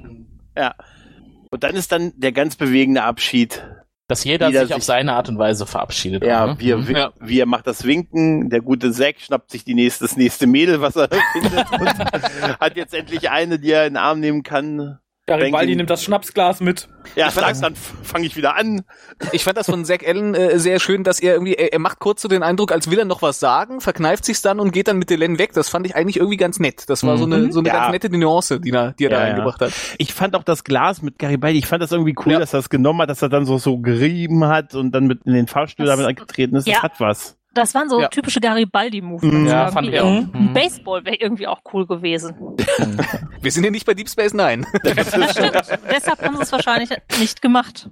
Ja. 0.57 0.75
Und 1.51 1.63
dann 1.65 1.75
ist 1.77 1.93
dann 1.93 2.13
der 2.17 2.33
ganz 2.33 2.57
bewegende 2.57 3.03
Abschied. 3.03 3.65
Dass 4.07 4.23
jeder 4.25 4.49
Jeder 4.49 4.63
sich 4.67 4.75
auf 4.75 4.81
sich- 4.83 4.87
seine 4.87 5.15
Art 5.15 5.29
und 5.31 5.39
Weise 5.39 5.65
verabschiedet. 5.67 6.23
Ja, 6.25 6.45
auch, 6.45 6.49
ne? 6.49 6.57
wie 6.59 6.71
er, 6.73 6.77
Mhm. 6.77 6.91
Ja. 6.95 7.13
wie 7.21 7.41
er 7.41 7.47
macht 7.47 7.67
das 7.67 7.85
Winken, 7.85 8.51
der 8.51 8.61
gute 8.61 8.93
Zack 8.93 9.19
schnappt 9.21 9.51
sich 9.51 9.65
die 9.65 9.75
nächste, 9.75 10.05
das 10.05 10.17
nächste 10.17 10.47
Mädel, 10.47 10.81
was 10.83 10.95
er 10.97 11.09
findet 11.33 11.71
und 11.73 11.89
hat 12.61 12.77
jetzt 12.77 12.93
endlich 12.93 13.31
eine, 13.31 13.59
die 13.59 13.71
er 13.71 13.87
in 13.87 13.95
den 13.95 13.97
Arm 14.03 14.21
nehmen 14.21 14.43
kann. 14.43 14.99
Garibaldi 15.27 15.75
nimmt 15.75 15.89
das 15.89 16.05
Schnapsglas 16.05 16.61
mit. 16.61 16.89
Ja, 17.17 17.31
sagt, 17.31 17.63
dann 17.63 17.75
fange 17.77 18.27
ich 18.27 18.37
wieder 18.37 18.57
an. 18.57 18.83
Ich 19.33 19.45
fand 19.45 19.57
das 19.57 19.67
von 19.67 19.85
Zack 19.87 20.07
Allen 20.07 20.35
äh, 20.35 20.59
sehr 20.59 20.81
schön, 20.81 21.03
dass 21.03 21.19
er 21.21 21.35
irgendwie, 21.35 21.55
er, 21.55 21.73
er 21.73 21.79
macht 21.79 21.99
kurz 21.99 22.21
so 22.21 22.29
den 22.29 22.43
Eindruck, 22.43 22.73
als 22.73 22.91
will 22.91 22.99
er 22.99 23.05
noch 23.07 23.23
was 23.23 23.41
sagen, 23.41 23.81
verkneift 23.81 24.25
sich's 24.27 24.43
dann 24.43 24.61
und 24.61 24.71
geht 24.73 24.87
dann 24.89 24.99
mit 24.99 25.09
Delenn 25.09 25.39
weg. 25.39 25.53
Das 25.55 25.69
fand 25.71 25.87
ich 25.87 25.97
eigentlich 25.97 26.19
irgendwie 26.19 26.37
ganz 26.37 26.59
nett. 26.61 26.85
Das 26.91 27.05
war 27.05 27.17
so 27.17 27.25
eine, 27.25 27.51
so 27.53 27.61
eine 27.61 27.69
Ja. 27.69 27.75
ganz 27.75 27.93
nette 27.93 28.11
Nuance, 28.11 28.61
die, 28.61 28.71
er- 28.71 28.93
die 28.93 29.05
er 29.07 29.11
da 29.11 29.17
Ja, 29.17 29.23
ja. 29.23 29.29
reingebracht 29.31 29.61
hat. 29.63 29.73
Ich 29.99 30.13
fand 30.13 30.37
auch 30.37 30.43
das 30.45 30.63
Glas 30.65 31.01
mit 31.01 31.19
Garibaldi, 31.19 31.59
ich 31.59 31.67
fand 31.67 31.83
das 31.83 31.93
irgendwie 31.93 32.15
cool, 32.27 32.33
Ja. 32.33 32.39
dass 32.39 32.53
er 32.53 32.59
das 32.59 32.69
genommen 32.69 33.01
hat, 33.01 33.09
dass 33.09 33.23
er 33.23 33.31
dann 33.31 33.47
so, 33.47 33.57
so 33.57 33.79
gerieben 33.79 34.45
hat 34.47 34.75
und 34.75 34.93
dann 34.93 35.07
mit 35.07 35.23
in 35.25 35.33
den 35.33 35.47
Fahrstuhl 35.47 35.87
Das- 35.87 35.97
damit 35.97 36.09
angetreten 36.09 36.57
ist. 36.57 36.69
Das 36.69 36.83
hat 36.83 37.01
was. 37.01 37.37
Das 37.55 37.75
waren 37.75 37.89
so 37.89 38.01
Ja. 38.01 38.09
typische 38.09 38.41
Garibaldi-Movements. 38.41 39.51
Ja, 39.51 39.61
irgendwie. 39.69 39.73
fand 39.75 39.89
ich 39.89 40.01
auch. 40.01 40.11
Mhm. 40.35 40.53
Baseball 40.53 41.05
wäre 41.05 41.17
irgendwie 41.17 41.47
auch 41.47 41.61
cool 41.73 41.87
gewesen. 41.87 42.35
Wir 43.41 43.51
sind 43.53 43.65
ja 43.65 43.71
nicht 43.71 43.87
bei 43.87 43.95
Deep 43.95 44.09
Space 44.09 44.35
Nine. 44.35 44.67
Das 44.83 45.09
stimmt. 45.31 45.55
Deshalb 45.91 46.21
haben 46.23 46.37
sie 46.37 46.43
es 46.43 46.53
wahrscheinlich 46.53 46.91
nicht 47.19 47.41
gemacht. 47.41 47.89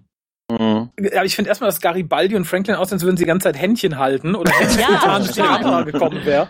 Ja, 1.12 1.24
ich 1.24 1.34
finde 1.36 1.48
erstmal, 1.48 1.68
dass 1.68 1.80
Garibaldi 1.80 2.36
und 2.36 2.44
Franklin 2.44 2.76
aussehen, 2.76 2.94
als 2.96 3.02
würden 3.04 3.16
sie 3.16 3.24
die 3.24 3.28
ganze 3.28 3.44
Zeit 3.48 3.58
Händchen 3.60 3.98
halten 3.98 4.34
oder 4.34 4.52
Händchen 4.58 4.80
Ja. 4.80 5.58
Kamera 5.58 5.82
gekommen 5.82 6.24
wäre. 6.24 6.48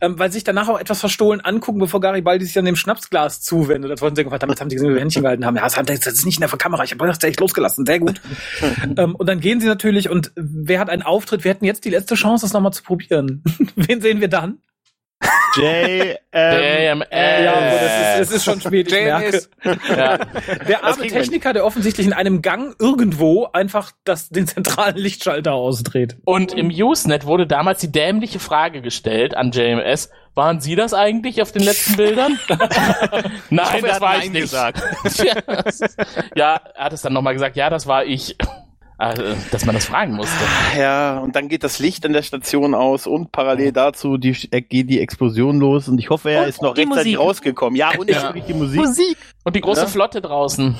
Ähm, 0.00 0.18
weil 0.18 0.30
sie 0.30 0.34
sich 0.34 0.44
danach 0.44 0.68
auch 0.68 0.78
etwas 0.78 1.00
verstohlen 1.00 1.40
angucken, 1.40 1.78
bevor 1.78 2.00
Garibaldi 2.00 2.44
sich 2.44 2.54
dann 2.54 2.64
dem 2.64 2.76
Schnapsglas 2.76 3.40
zuwendet. 3.42 3.90
Das 3.90 4.00
wollten 4.00 4.16
sie 4.16 4.24
gefragt, 4.24 4.42
damit 4.42 4.60
haben 4.60 4.68
die 4.68 4.76
gesehen, 4.76 4.90
wie 4.90 4.94
wir 4.94 5.00
Händchen 5.00 5.22
gehalten 5.22 5.44
haben. 5.46 5.56
Ja, 5.56 5.62
das, 5.64 5.76
hat- 5.76 5.88
das 5.88 5.98
ist 6.06 6.26
nicht 6.26 6.40
in 6.40 6.46
der 6.48 6.58
Kamera. 6.58 6.84
Ich 6.84 6.92
habe 6.92 7.06
das 7.06 7.22
echt 7.22 7.40
losgelassen. 7.40 7.86
Sehr 7.86 7.98
gut. 7.98 8.20
ähm, 8.96 9.14
und 9.14 9.28
dann 9.28 9.40
gehen 9.40 9.60
sie 9.60 9.66
natürlich 9.66 10.08
und 10.10 10.32
wer 10.36 10.78
hat 10.80 10.90
einen 10.90 11.02
Auftritt? 11.02 11.44
Wir 11.44 11.50
hätten 11.52 11.64
jetzt 11.64 11.84
die 11.84 11.90
letzte 11.90 12.14
Chance, 12.14 12.44
das 12.44 12.52
nochmal 12.52 12.72
zu 12.72 12.82
probieren. 12.82 13.42
Wen 13.76 14.00
sehen 14.00 14.20
wir 14.20 14.28
dann? 14.28 14.58
J. 15.56 16.16
Damn, 16.32 17.02
äh, 17.10 17.44
Ja, 17.44 17.60
das 17.60 18.20
ist, 18.20 18.30
es 18.30 18.36
ist 18.38 18.44
schon 18.44 18.60
spät, 18.60 18.88
ich 18.90 18.94
merke. 18.94 19.26
JMS. 19.36 19.50
ja. 19.88 20.18
Der 20.68 20.84
arme 20.84 21.06
Techniker, 21.06 21.52
der 21.52 21.64
offensichtlich 21.64 22.06
in 22.06 22.12
einem 22.12 22.40
Gang 22.42 22.74
irgendwo 22.78 23.48
einfach 23.52 23.92
das, 24.04 24.30
den 24.30 24.46
zentralen 24.46 24.96
Lichtschalter 24.96 25.52
ausdreht. 25.52 26.16
Und 26.24 26.52
im 26.54 26.68
Usenet 26.70 27.26
wurde 27.26 27.46
damals 27.46 27.80
die 27.80 27.92
dämliche 27.92 28.38
Frage 28.38 28.80
gestellt 28.80 29.36
an 29.36 29.50
JMS, 29.52 30.10
waren 30.34 30.60
Sie 30.60 30.74
das 30.76 30.94
eigentlich 30.94 31.42
auf 31.42 31.52
den 31.52 31.62
letzten 31.62 31.96
Bildern? 31.96 32.38
Nein, 33.50 33.66
hoffe, 33.74 33.86
das 33.86 34.00
war 34.00 34.12
Nein 34.14 34.22
ich 34.22 34.30
nicht. 34.30 34.42
gesagt. 34.42 34.82
ja, 36.34 36.60
er 36.74 36.84
hat 36.84 36.92
es 36.94 37.02
dann 37.02 37.12
nochmal 37.12 37.34
gesagt, 37.34 37.56
ja, 37.56 37.68
das 37.68 37.86
war 37.86 38.04
ich. 38.06 38.36
Also, 39.02 39.22
dass 39.50 39.64
man 39.66 39.74
das 39.74 39.86
fragen 39.86 40.12
musste. 40.14 40.32
Ja, 40.78 41.18
und 41.18 41.34
dann 41.34 41.48
geht 41.48 41.64
das 41.64 41.80
Licht 41.80 42.06
an 42.06 42.12
der 42.12 42.22
Station 42.22 42.72
aus 42.74 43.08
und 43.08 43.32
parallel 43.32 43.72
dazu 43.72 44.16
die, 44.16 44.36
äh, 44.52 44.60
geht 44.60 44.88
die 44.90 45.00
Explosion 45.00 45.58
los 45.58 45.88
und 45.88 45.98
ich 45.98 46.08
hoffe, 46.08 46.30
er 46.30 46.42
Und 46.42 46.48
ist 46.48 46.62
noch 46.62 46.76
rechtzeitig 46.76 47.14
Musik. 47.14 47.18
rausgekommen. 47.18 47.76
Ja, 47.76 47.90
und 47.98 48.08
Ja. 48.08 48.22
wirklich 48.22 48.44
die 48.44 48.54
Musik. 48.54 48.78
Musik. 48.80 49.16
Und 49.42 49.56
die 49.56 49.60
große 49.60 49.80
Ja. 49.82 49.86
Flotte 49.88 50.20
draußen. 50.20 50.76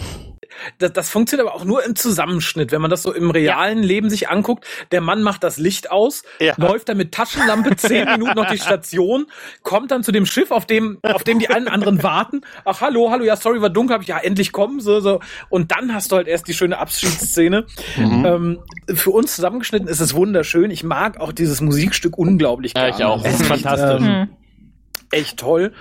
Das, 0.78 0.92
das 0.92 1.10
funktioniert 1.10 1.48
aber 1.48 1.56
auch 1.56 1.64
nur 1.64 1.84
im 1.84 1.96
Zusammenschnitt. 1.96 2.72
Wenn 2.72 2.80
man 2.80 2.90
das 2.90 3.02
so 3.02 3.12
im 3.12 3.30
realen 3.30 3.82
Leben 3.82 4.10
sich 4.10 4.28
anguckt, 4.28 4.64
der 4.90 5.00
Mann 5.00 5.22
macht 5.22 5.42
das 5.44 5.58
Licht 5.58 5.90
aus, 5.90 6.22
Ja. 6.40 6.54
läuft 6.56 6.88
dann 6.88 6.96
mit 6.96 7.12
Taschenlampe 7.12 7.76
zehn 7.76 8.04
Minuten 8.06 8.38
auf 8.38 8.48
die 8.50 8.58
Station, 8.58 9.26
kommt 9.62 9.90
dann 9.90 10.02
zu 10.02 10.12
dem 10.12 10.26
Schiff, 10.26 10.50
auf 10.50 10.66
dem, 10.66 10.98
auf 11.02 11.24
dem 11.24 11.38
die 11.38 11.48
allen 11.50 11.68
anderen 11.68 12.02
warten. 12.02 12.42
Ach, 12.64 12.80
hallo, 12.80 13.10
hallo, 13.10 13.24
ja, 13.24 13.36
sorry, 13.36 13.60
war 13.60 13.70
dunkel, 13.70 13.94
hab 13.94 14.02
ich, 14.02 14.08
ja, 14.08 14.18
endlich 14.18 14.52
kommen, 14.52 14.80
so, 14.80 15.00
so. 15.00 15.20
Und 15.48 15.70
dann 15.72 15.94
hast 15.94 16.12
du 16.12 16.16
halt 16.16 16.28
erst 16.28 16.46
die 16.48 16.54
schöne 16.54 16.78
Abschiedsszene. 16.78 17.66
Ähm, 17.96 18.60
für 18.94 19.10
uns 19.10 19.34
zusammengeschnitten 19.36 19.88
ist 19.88 20.00
es 20.00 20.14
wunderschön. 20.14 20.70
Ich 20.70 20.84
mag 20.84 21.18
auch 21.20 21.32
dieses 21.32 21.60
Musikstück 21.60 22.16
unglaublich 22.18 22.72
Ja, 22.76 22.88
ich 22.88 23.02
auch. 23.04 23.24
Es 23.24 23.40
ist 23.40 23.46
fantastisch. 23.46 24.00
Ähm, 24.06 24.12
Hm. 24.22 24.28
echt 25.10 25.38
toll. 25.38 25.72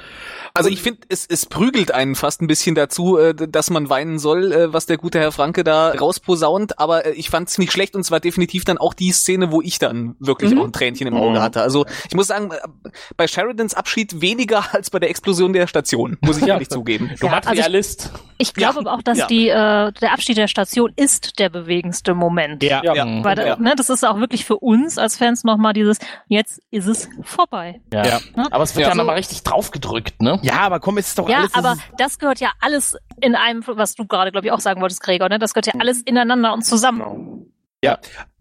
Also 0.54 0.70
ich 0.70 0.82
finde, 0.82 1.02
es, 1.10 1.26
es 1.28 1.46
prügelt 1.46 1.92
einen 1.94 2.16
fast 2.16 2.42
ein 2.42 2.48
bisschen 2.48 2.76
dazu, 2.76 3.18
äh, 3.18 3.34
dass 3.34 3.70
man 3.70 3.90
weinen 3.90 4.20
soll, 4.20 4.52
äh, 4.52 4.74
was 4.74 4.86
der 4.86 4.98
gute 4.98 5.20
Herr 5.20 5.32
Franke 5.32 5.64
da 5.64 5.92
rausposaunt. 5.92 6.80
Aber 6.80 7.06
äh, 7.06 7.12
ich 7.12 7.30
fand 7.30 7.50
es 7.50 7.58
nicht 7.58 7.72
schlecht 7.72 7.96
und 7.96 8.04
zwar 8.04 8.20
definitiv 8.20 8.66
dann 8.66 8.78
auch 8.78 8.94
die 8.94 9.12
Szene, 9.12 9.52
wo 9.52 9.62
ich 9.62 9.80
dann 9.80 10.16
wirklich 10.20 10.52
Mhm. 10.52 10.60
auch 10.60 10.66
ein 10.66 10.74
Tränchen 10.74 11.08
im 11.08 11.16
Auge 11.16 11.42
hatte. 11.42 11.62
Also 11.62 11.86
ich 12.10 12.16
muss 12.16 12.28
sagen, 12.28 12.52
äh, 12.52 12.90
bei 13.18 13.28
Sheridans 13.28 13.74
Abschied 13.74 14.22
weniger 14.22 14.64
als 14.74 14.90
bei 14.90 15.00
der 15.00 15.10
Explosion 15.10 15.54
der 15.54 15.68
Station, 15.68 16.18
muss 16.22 16.38
ich 16.38 16.46
Ja. 16.46 16.56
ehrlich 16.56 16.70
zugeben. 16.70 17.12
Du 17.20 17.28
Ja, 17.28 17.34
also 17.34 17.50
ich- 17.52 17.58
Materialist. 17.58 18.12
Ich 18.38 18.54
glaube 18.54 18.76
Ja, 18.76 18.80
aber 18.82 18.94
auch, 18.94 19.02
dass 19.04 19.20
ja. 19.20 19.28
die, 19.28 19.50
äh, 19.50 19.92
der 19.92 20.14
Abschied 20.14 20.36
der 20.38 20.48
Station 20.48 20.92
ist 20.96 21.38
der 21.40 21.50
bewegendste 21.50 22.14
Moment. 22.16 22.64
Ja. 22.64 22.82
Ja. 22.84 23.06
Weil, 23.24 23.38
Ja. 23.38 23.56
ne, 23.58 23.74
das 23.78 23.90
ist 23.90 24.04
auch 24.06 24.20
wirklich 24.20 24.46
für 24.46 24.58
uns 24.58 24.98
als 24.98 25.16
Fans 25.18 25.44
nochmal 25.44 25.74
dieses, 25.74 26.00
jetzt 26.28 26.60
ist 26.72 26.88
es 26.88 27.08
vorbei. 27.24 27.80
ja. 27.94 28.06
Ja. 28.06 28.20
Aber 28.50 28.64
es 28.64 28.76
wird 28.76 28.84
Ja. 28.88 28.90
ja, 28.90 28.96
nochmal 28.96 29.16
richtig 29.18 29.44
draufgedrückt, 29.44 30.22
ne? 30.22 30.40
Ja, 30.42 30.60
aber 30.62 30.80
komm, 30.80 30.98
es 30.98 31.10
ist 31.10 31.18
doch 31.20 31.30
Ja, 31.30 31.40
alles. 31.40 31.54
aber 31.54 31.78
das 31.98 32.20
gehört 32.20 32.40
ja 32.40 32.52
alles 32.60 32.98
in 33.20 33.36
einem, 33.36 33.64
was 33.66 33.96
du 33.96 34.06
gerade, 34.06 34.32
glaube 34.32 34.48
ich, 34.48 34.52
auch 34.52 34.60
sagen 34.60 34.82
wolltest, 34.82 35.02
Gregor, 35.04 35.30
ne? 35.30 35.40
Das 35.40 35.54
gehört 35.54 35.68
ja 35.68 35.74
alles 35.80 36.02
ineinander 36.02 36.54
und 36.54 36.64
zusammen. 36.64 37.48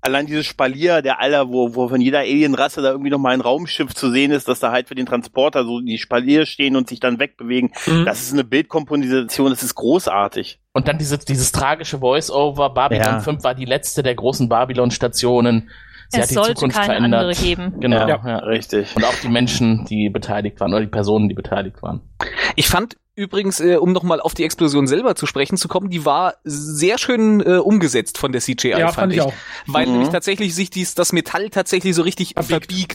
Allein 0.03 0.25
dieses 0.25 0.47
Spalier, 0.47 1.03
der 1.03 1.21
Aller, 1.21 1.51
wo, 1.51 1.75
wo 1.75 1.89
von 1.89 2.01
jeder 2.01 2.21
Alienrasse 2.21 2.81
da 2.81 2.91
irgendwie 2.91 3.11
noch 3.11 3.19
mal 3.19 3.35
ein 3.35 3.43
Raumschiff 3.43 3.95
zu 3.95 4.11
sehen 4.11 4.31
ist, 4.31 4.49
dass 4.49 4.59
da 4.61 4.73
halt 4.73 4.89
für 4.89 4.95
den 4.95 5.05
Transporter 5.05 5.65
so 5.65 5.81
die 5.81 5.99
Spalier 5.99 6.47
stehen 6.47 6.75
und 6.75 6.89
sich 6.89 7.01
dann 7.01 7.19
wegbewegen. 7.19 7.71
Mhm. 7.87 8.07
Das 8.07 8.23
ist 8.23 8.33
eine 8.33 8.45
Bildkomposition, 8.45 9.51
das 9.51 9.63
ist 9.63 9.75
großartig. 9.75 10.59
Und 10.73 10.89
dann 10.89 10.97
diese, 10.97 11.19
dieses 11.19 11.53
tragische 11.53 11.99
Voice-Over, 11.99 12.71
Babylon 12.71 13.05
Ja. 13.05 13.21
5 13.21 13.45
war 13.45 13.55
die 13.55 13.67
letzte 13.67 14.03
der 14.03 14.15
großen 14.15 14.49
Babylon-Stationen. 14.49 15.69
Sie 16.13 16.21
es 16.21 16.29
sollte 16.31 16.55
Zukunft 16.55 16.77
keine 16.77 16.95
verändert. 16.95 17.21
andere 17.21 17.35
geben. 17.43 17.75
Genau, 17.81 18.09
Ja. 18.09 18.21
ja. 18.27 18.39
Richtig. 18.39 18.95
Und 18.97 19.05
auch 19.05 19.15
die 19.23 19.29
Menschen, 19.29 19.85
die 19.85 20.11
beteiligt 20.11 20.59
waren, 20.61 20.73
oder 20.73 20.81
die 20.83 20.91
Personen, 20.91 21.29
die 21.29 21.35
beteiligt 21.35 21.83
waren. 21.83 22.01
Ich 22.57 22.69
fand 22.69 22.97
übrigens, 23.21 23.61
äh, 23.61 23.77
um 23.77 23.93
nochmal 23.93 24.21
auf 24.21 24.35
die 24.35 24.45
Explosion 24.45 24.87
selber 24.87 25.14
zu 25.14 25.27
sprechen 25.27 25.57
zu 25.57 25.68
kommen, 25.68 25.91
die 25.91 26.05
war 26.05 26.35
sehr 26.45 26.99
schön 26.99 27.41
äh, 27.41 27.57
umgesetzt 27.59 28.18
von 28.18 28.33
der 28.33 28.41
CGI, 28.41 28.71
Ja, 28.71 28.93
fand 28.93 29.12
ich 29.12 29.21
auch. 29.21 29.33
Weil 29.66 29.87
Mhm. 29.87 29.93
nämlich 29.93 30.09
tatsächlich 30.09 30.55
sich 30.55 30.71
dies, 30.71 30.95
das 30.95 31.12
Metall 31.12 31.51
tatsächlich 31.51 31.95
so 31.95 32.03
richtig 32.03 32.33
Verbiegt. 32.35 32.51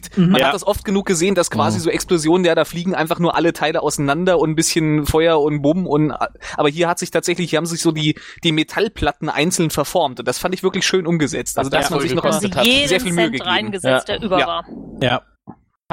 verbiegt. 0.10 0.18
Mhm. 0.18 0.30
Man 0.32 0.42
Ja. 0.42 0.48
hat 0.48 0.54
das 0.56 0.66
oft 0.66 0.84
genug 0.84 1.06
gesehen, 1.06 1.36
dass 1.36 1.52
quasi 1.52 1.78
Mhm. 1.78 1.84
so 1.84 1.90
Explosionen, 1.92 2.46
ja, 2.46 2.56
da 2.56 2.66
fliegen 2.66 2.96
einfach 2.96 3.20
nur 3.20 3.36
alle 3.36 3.54
Teile 3.54 3.82
auseinander 3.84 4.40
und 4.40 4.50
ein 4.52 4.56
bisschen 4.56 5.06
Feuer 5.06 5.40
und 5.42 5.62
Bumm 5.62 5.86
und 5.88 6.12
aber 6.12 6.70
hier 6.70 6.88
hat 6.88 7.00
sich 7.00 7.12
tatsächlich, 7.12 7.52
hier 7.52 7.58
haben 7.58 7.66
sich 7.66 7.82
so 7.82 7.92
die 7.92 8.16
die 8.44 8.52
Metallplatten 8.52 9.30
einzeln 9.30 9.70
verformt 9.70 10.20
und 10.20 10.28
das 10.28 10.40
fand 10.40 10.54
ich 10.56 10.64
wirklich 10.64 10.86
schön 10.86 11.06
umgesetzt. 11.06 11.58
Also 11.58 11.70
da 11.70 11.78
das 11.78 11.86
hat 11.86 11.92
man 11.92 12.02
sich 12.02 12.14
noch 12.16 12.32
sehr 12.32 13.00
viel 13.00 13.14
Mühe 13.14 13.26
gegeben. 13.32 13.44
reingesetzt, 13.48 14.10
Ja. 14.10 14.18
der 14.18 14.26
über 14.26 14.40
Ja. 14.40 14.48
war. 14.48 14.66
ja. 15.02 15.22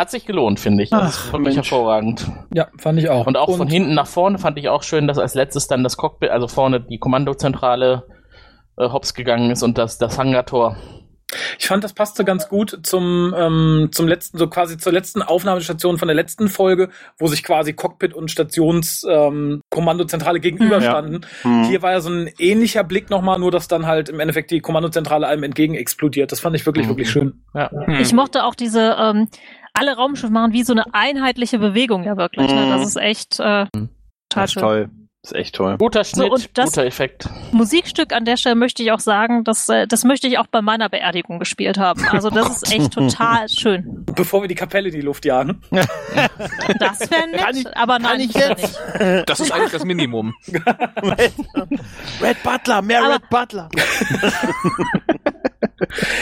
Hat 0.02 0.10
sich 0.10 0.26
gelohnt, 0.26 0.58
finde 0.58 0.82
ich. 0.82 0.90
Das 0.90 1.26
Ach, 1.28 1.32
wirklich 1.32 1.54
Mensch. 1.54 1.70
hervorragend. 1.70 2.26
Ja, 2.52 2.66
fand 2.76 2.98
ich 2.98 3.08
auch. 3.08 3.24
Und 3.28 3.36
auch 3.36 3.56
von 3.56 3.68
hinten 3.68 3.94
nach 3.94 4.08
vorne 4.08 4.38
fand 4.38 4.58
ich 4.58 4.68
auch 4.68 4.82
schön, 4.82 5.06
dass 5.06 5.16
als 5.16 5.34
letztes 5.34 5.68
dann 5.68 5.84
das 5.84 5.96
Cockpit, 5.96 6.30
also 6.30 6.48
vorne 6.48 6.80
die 6.80 6.98
Kommandozentrale 6.98 8.02
äh, 8.78 8.88
hops 8.88 9.14
gegangen 9.14 9.52
ist 9.52 9.62
und 9.62 9.78
das, 9.78 9.98
das 9.98 10.18
Hangartor. 10.18 10.76
Ich 11.60 11.68
fand, 11.68 11.84
das 11.84 11.92
passte 11.92 12.24
ganz 12.24 12.48
gut 12.48 12.80
zum, 12.82 13.32
ähm, 13.38 13.90
zum 13.92 14.08
letzten, 14.08 14.38
so 14.38 14.48
quasi 14.48 14.76
zur 14.76 14.92
letzten 14.92 15.22
Aufnahmestation 15.22 15.98
von 15.98 16.08
der 16.08 16.16
letzten 16.16 16.48
Folge, 16.48 16.88
wo 17.16 17.28
sich 17.28 17.44
quasi 17.44 17.72
Cockpit 17.72 18.12
und 18.12 18.28
Stationskommandozentrale 18.30 19.28
ähm, 19.54 19.60
Kommandozentrale 19.70 20.40
gegenüberstanden. 20.40 21.24
Hm. 21.42 21.64
Hier 21.64 21.80
war 21.80 21.92
ja 21.92 22.00
so 22.00 22.10
ein 22.10 22.28
ähnlicher 22.38 22.82
Blick 22.82 23.08
nochmal, 23.08 23.38
nur 23.38 23.52
dass 23.52 23.68
dann 23.68 23.86
halt 23.86 24.08
im 24.08 24.18
Endeffekt 24.18 24.50
die 24.50 24.60
Kommandozentrale 24.60 25.28
einem 25.28 25.44
entgegen 25.44 25.74
explodiert. 25.76 26.32
Das 26.32 26.40
fand 26.40 26.56
ich 26.56 26.66
wirklich, 26.66 26.86
Mhm. 26.86 26.90
wirklich 26.90 27.10
schön. 27.10 27.44
Ja. 27.54 27.70
Hm. 27.70 28.00
Ich 28.00 28.12
mochte 28.12 28.44
auch 28.44 28.56
diese, 28.56 28.96
ähm, 29.00 29.28
alle 29.74 29.96
Raumschiffe 29.96 30.32
machen 30.32 30.52
wie 30.52 30.64
so 30.64 30.72
eine 30.72 30.92
einheitliche 30.94 31.58
Bewegung 31.58 32.04
ja 32.04 32.16
wirklich. 32.16 32.50
Ne? 32.52 32.66
Mhm. 32.66 32.70
Das 32.70 32.86
ist 32.86 32.96
echt 32.96 33.40
äh, 33.40 33.64
Mhm. 33.74 33.88
total 34.28 34.44
Das 34.44 34.50
ist 34.56 34.60
toll. 34.60 34.90
Das 35.24 35.30
ist 35.30 35.38
echt 35.38 35.54
toll. 35.54 35.76
Guter 35.78 36.02
Schnitt, 36.02 36.32
und 36.32 36.58
das- 36.58 36.70
guter 36.70 36.84
Effekt. 36.84 37.28
Musikstück 37.52 38.12
an 38.12 38.24
der 38.24 38.36
Stelle 38.36 38.56
möchte 38.56 38.82
ich 38.82 38.90
auch 38.90 38.98
sagen, 38.98 39.44
dass, 39.44 39.68
äh, 39.68 39.86
das 39.86 40.02
möchte 40.02 40.26
ich 40.26 40.36
auch 40.38 40.48
bei 40.48 40.62
meiner 40.62 40.88
Beerdigung 40.88 41.38
gespielt 41.38 41.78
haben. 41.78 42.04
Also 42.10 42.28
das 42.28 42.56
ist 42.62 42.72
echt 42.74 42.92
total 42.92 43.48
schön. 43.48 44.04
Bevor 44.16 44.40
wir 44.42 44.48
die 44.48 44.56
Kapelle 44.56 44.88
in 44.88 44.94
die 44.96 45.00
Luft 45.00 45.24
jagen. 45.24 45.60
Das 46.80 47.08
wäre 47.10 47.28
nett, 47.30 47.40
Kann 47.40 47.56
ich- 47.56 47.76
aber 47.76 47.92
kann 47.94 48.02
nein, 48.02 48.20
ich 48.20 48.34
jetzt? 48.34 48.62
nicht. 48.98 49.28
Das 49.28 49.38
ist 49.38 49.52
eigentlich 49.52 49.70
das 49.70 49.84
Minimum. 49.84 50.34
Red 52.20 52.42
Butler, 52.42 52.82
mehr 52.82 53.04
Aber- 53.04 53.14
Red 53.14 53.30
Butler. 53.30 53.68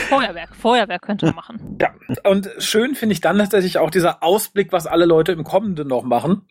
Feuerwerk, 0.09 0.55
Feuerwerk 0.55 1.01
könnte 1.03 1.27
man 1.27 1.35
machen. 1.35 1.77
Ja. 1.79 1.89
Und 2.29 2.49
schön 2.59 2.95
finde 2.95 3.13
ich 3.13 3.21
dann 3.21 3.37
tatsächlich 3.37 3.77
auch 3.77 3.89
dieser 3.89 4.21
Ausblick, 4.23 4.71
was 4.71 4.85
alle 4.87 5.05
Leute 5.05 5.31
im 5.31 5.43
Kommenden 5.43 5.87
noch 5.87 6.03
machen. 6.03 6.41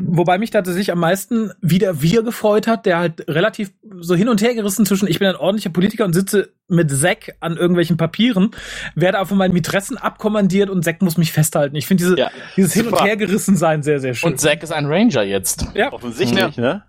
Wobei 0.00 0.38
mich 0.38 0.50
tatsächlich 0.50 0.92
am 0.92 0.98
meisten 1.00 1.52
wieder 1.60 1.87
wir 1.94 2.22
gefreut 2.22 2.66
hat, 2.66 2.86
der 2.86 2.98
halt 2.98 3.24
relativ 3.28 3.72
so 4.00 4.14
hin 4.14 4.28
und 4.28 4.40
her 4.42 4.54
gerissen 4.54 4.86
zwischen, 4.86 5.08
ich 5.08 5.18
bin 5.18 5.28
ein 5.28 5.36
ordentlicher 5.36 5.70
Politiker 5.70 6.04
und 6.04 6.12
sitze 6.12 6.50
mit 6.68 6.90
Zack 6.90 7.36
an 7.40 7.56
irgendwelchen 7.56 7.96
Papieren, 7.96 8.50
werde 8.94 9.18
aber 9.18 9.26
von 9.28 9.38
meinen 9.38 9.56
Interessen 9.56 9.96
abkommandiert 9.96 10.70
und 10.70 10.84
Zack 10.84 11.02
muss 11.02 11.16
mich 11.16 11.32
festhalten. 11.32 11.76
Ich 11.76 11.86
finde 11.86 12.04
diese, 12.04 12.18
Ja. 12.18 12.30
dieses 12.56 12.72
Hin- 12.74 12.86
und 12.86 12.90
Super. 12.90 13.04
Hergerissen 13.04 13.56
sein 13.56 13.82
sehr, 13.82 14.00
sehr 14.00 14.14
schön. 14.14 14.32
Und 14.32 14.38
Zack 14.40 14.62
ist 14.62 14.72
ein 14.72 14.86
Ranger 14.86 15.22
jetzt. 15.22 15.66
ja. 15.74 15.92
Offensichtlich, 15.92 16.56
ne? 16.56 16.82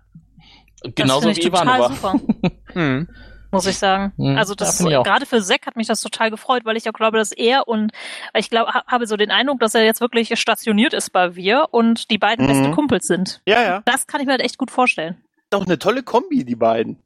Genauso 0.94 1.28
das 1.28 1.36
wie 1.38 1.42
Ivanova. 1.48 1.88
super, 1.94 2.14
Hm. 2.74 3.08
Muss 3.50 3.66
ich 3.66 3.78
sagen. 3.78 4.12
Mhm, 4.16 4.36
Also 4.38 4.52
ja, 4.52 4.56
das 4.56 4.76
finde 4.76 4.92
ich 4.92 4.96
auch. 4.98 5.04
gerade 5.04 5.26
für 5.26 5.42
Zack 5.42 5.66
hat 5.66 5.76
mich 5.76 5.86
das 5.86 6.00
total 6.00 6.30
gefreut, 6.30 6.64
weil 6.64 6.76
ich 6.76 6.88
auch 6.88 6.92
glaube, 6.92 7.18
dass 7.18 7.32
er 7.32 7.66
und 7.68 7.92
ich 8.34 8.50
glaube, 8.50 8.72
ha- 8.72 8.84
habe 8.86 9.06
so 9.06 9.16
den 9.16 9.30
Eindruck, 9.30 9.60
dass 9.60 9.74
er 9.74 9.84
jetzt 9.84 10.00
wirklich 10.00 10.38
stationiert 10.38 10.92
ist 10.94 11.10
bei 11.10 11.34
wir 11.36 11.68
und 11.70 12.10
die 12.10 12.18
beiden 12.18 12.44
Mhm. 12.46 12.48
beste 12.50 12.70
Kumpels 12.72 13.06
sind. 13.06 13.40
Ja, 13.46 13.62
ja. 13.62 13.82
Das 13.84 14.06
kann 14.06 14.20
ich 14.20 14.26
mir 14.26 14.32
halt 14.32 14.42
echt 14.42 14.58
gut 14.58 14.70
vorstellen. 14.70 15.16
Doch 15.50 15.66
eine 15.66 15.78
tolle 15.78 16.02
Kombi, 16.02 16.44
die 16.44 16.54
beiden. 16.56 16.98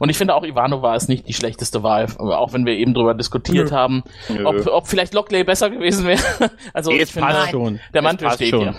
Und 0.00 0.08
ich 0.08 0.18
finde 0.18 0.34
auch 0.34 0.42
Ivanova 0.44 0.96
ist 0.96 1.08
nicht 1.08 1.28
die 1.28 1.34
schlechteste 1.34 1.84
Wahl, 1.84 2.08
auch 2.18 2.52
wenn 2.52 2.66
wir 2.66 2.72
eben 2.72 2.94
drüber 2.94 3.14
diskutiert 3.14 3.70
Nö. 3.70 3.76
haben, 3.76 4.02
Nö. 4.28 4.44
ob, 4.44 4.66
ob 4.66 4.88
vielleicht 4.88 5.14
Lockley 5.14 5.44
besser 5.44 5.70
gewesen 5.70 6.04
wäre. 6.06 6.20
Also 6.74 6.90
Jetzt 6.90 7.10
ich 7.10 7.12
finde, 7.14 7.46
schon. 7.50 7.78
der 7.94 8.02
Mantel 8.02 8.28
steht 8.32 8.50
schon. 8.50 8.60
hier. 8.60 8.74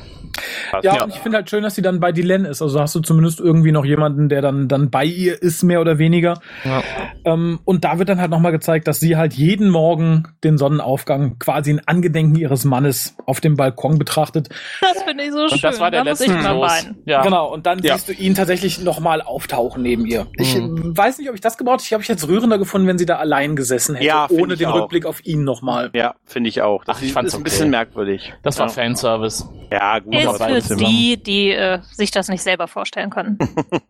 Ja, 0.84 0.96
Ja. 0.96 1.04
und 1.04 1.10
ich 1.14 1.20
finde 1.20 1.38
halt 1.38 1.50
schön, 1.50 1.64
dass 1.64 1.76
sie 1.76 1.82
dann 1.82 2.00
bei 2.00 2.12
Dylan 2.12 2.46
ist. 2.46 2.62
Also 2.62 2.80
hast 2.80 2.94
du 2.96 3.00
zumindest 3.00 3.40
irgendwie 3.40 3.72
noch 3.72 3.86
jemanden, 3.86 4.30
der 4.30 4.42
dann, 4.42 4.68
dann 4.68 4.90
bei 4.90 5.06
ihr 5.06 5.42
ist, 5.42 5.64
mehr 5.64 5.82
oder 5.82 5.98
weniger. 5.98 6.40
Ja. 6.64 6.84
Ähm, 7.26 7.60
und 7.66 7.84
da 7.84 8.00
wird 8.00 8.10
dann 8.10 8.20
halt 8.22 8.32
nochmal 8.32 8.52
gezeigt, 8.52 8.88
dass 8.88 9.00
sie 9.00 9.18
halt 9.18 9.34
jeden 9.34 9.70
Morgen 9.70 10.24
den 10.44 10.58
Sonnenaufgang 10.58 11.38
quasi 11.40 11.72
in 11.72 11.82
Angedenken 11.88 12.36
ihres 12.36 12.66
Mannes 12.66 13.16
auf 13.26 13.42
dem 13.42 13.56
Balkon 13.56 13.98
betrachtet. 14.00 14.50
Das 14.82 15.04
finde 15.04 15.24
ich 15.24 15.32
so 15.32 15.48
schön. 15.48 15.56
Und 15.56 15.64
das 15.64 15.80
war 15.80 15.92
der 15.92 16.04
da 16.04 16.10
muss 16.12 16.20
letzte 16.20 16.34
weinen. 16.44 16.98
Ja. 17.06 17.22
Genau, 17.24 17.52
und 17.54 17.66
dann 17.66 17.80
Ja. 17.80 17.96
siehst 17.96 18.10
du 18.10 18.14
ihn 18.14 18.36
tatsächlich 18.36 18.82
nochmal 18.82 19.22
auftauchen 19.22 19.82
neben 19.84 20.06
ihr. 20.06 20.28
Ich 20.38 20.56
Mhm. 20.58 20.96
weiß 20.98 21.18
nicht, 21.20 21.30
ob 21.30 21.36
ich 21.36 21.42
das 21.42 21.58
gebraucht 21.58 21.82
Ich 21.82 21.94
habe 21.94 22.02
ich 22.04 22.10
jetzt 22.10 22.28
rührender 22.28 22.58
gefunden, 22.58 22.88
wenn 22.88 22.98
sie 22.98 23.06
da 23.06 23.18
allein 23.18 23.56
gesessen 23.56 23.96
hätte, 23.96 24.06
Ja, 24.08 24.28
find 24.28 24.42
ohne 24.42 24.56
den 24.56 24.68
auch. 24.68 24.76
Rückblick 24.82 25.06
auf 25.06 25.26
ihn 25.26 25.44
nochmal. 25.44 25.90
Ja, 25.94 26.16
finde 26.26 26.50
ich 26.50 26.62
auch. 26.62 26.84
Das 26.84 26.98
Ach, 26.98 27.02
ich 27.02 27.14
fand's 27.14 27.34
ein 27.34 27.38
okay. 27.38 27.44
bisschen 27.46 27.70
merkwürdig. 27.70 28.34
Das 28.44 28.60
war. 28.60 28.70
Fanservice. 28.70 29.46
Ja, 29.72 30.00
gut, 30.00 30.14
Aber 30.30 30.62
für 30.62 30.76
die, 30.76 31.22
die 31.22 31.52
äh, 31.52 31.80
sich 31.92 32.12
das 32.12 32.28
nicht 32.30 32.42
selber 32.44 32.68
vorstellen 32.68 33.10
können. 33.10 33.38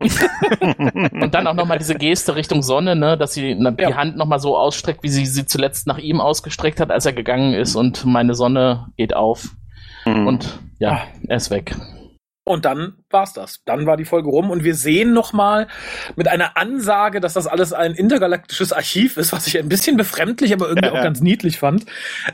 Und 1.12 1.34
dann 1.34 1.46
auch 1.46 1.54
nochmal 1.54 1.78
diese 1.78 1.94
Geste 1.94 2.34
Richtung 2.36 2.62
Sonne, 2.62 2.96
ne, 2.96 3.16
dass 3.16 3.34
sie 3.34 3.54
na, 3.58 3.70
die 3.70 3.82
Ja. 3.82 3.96
Hand 3.96 4.16
nochmal 4.16 4.40
so 4.40 4.56
ausstreckt, 4.56 5.02
wie 5.02 5.08
sie 5.08 5.26
sie 5.26 5.46
zuletzt 5.46 5.86
nach 5.86 5.98
ihm 5.98 6.20
ausgestreckt 6.20 6.80
hat, 6.80 6.90
als 6.90 7.06
er 7.06 7.12
gegangen 7.12 7.54
ist 7.54 7.76
und 7.76 8.04
meine 8.04 8.34
Sonne 8.34 8.86
geht 8.96 9.14
auf. 9.14 9.48
Mhm. 10.04 10.26
Und 10.26 10.58
ja, 10.78 10.92
Ah. 10.92 11.00
er 11.28 11.36
ist 11.36 11.50
weg. 11.50 11.74
Und 12.44 12.64
dann 12.64 12.94
war's 13.10 13.32
das. 13.32 13.62
Dann 13.64 13.86
war 13.86 13.96
die 13.96 14.04
Folge 14.04 14.28
rum 14.28 14.50
und 14.50 14.64
wir 14.64 14.74
sehen 14.74 15.12
nochmal 15.12 15.68
mit 16.16 16.26
einer 16.26 16.56
Ansage, 16.56 17.20
dass 17.20 17.34
das 17.34 17.46
alles 17.46 17.72
ein 17.72 17.92
intergalaktisches 17.92 18.72
Archiv 18.72 19.18
ist, 19.18 19.32
was 19.32 19.46
ich 19.46 19.58
ein 19.58 19.68
bisschen 19.68 19.96
befremdlich, 19.96 20.52
aber 20.52 20.68
irgendwie 20.68 20.88
auch 20.88 21.02
ganz 21.02 21.20
niedlich 21.20 21.58
fand, 21.58 21.84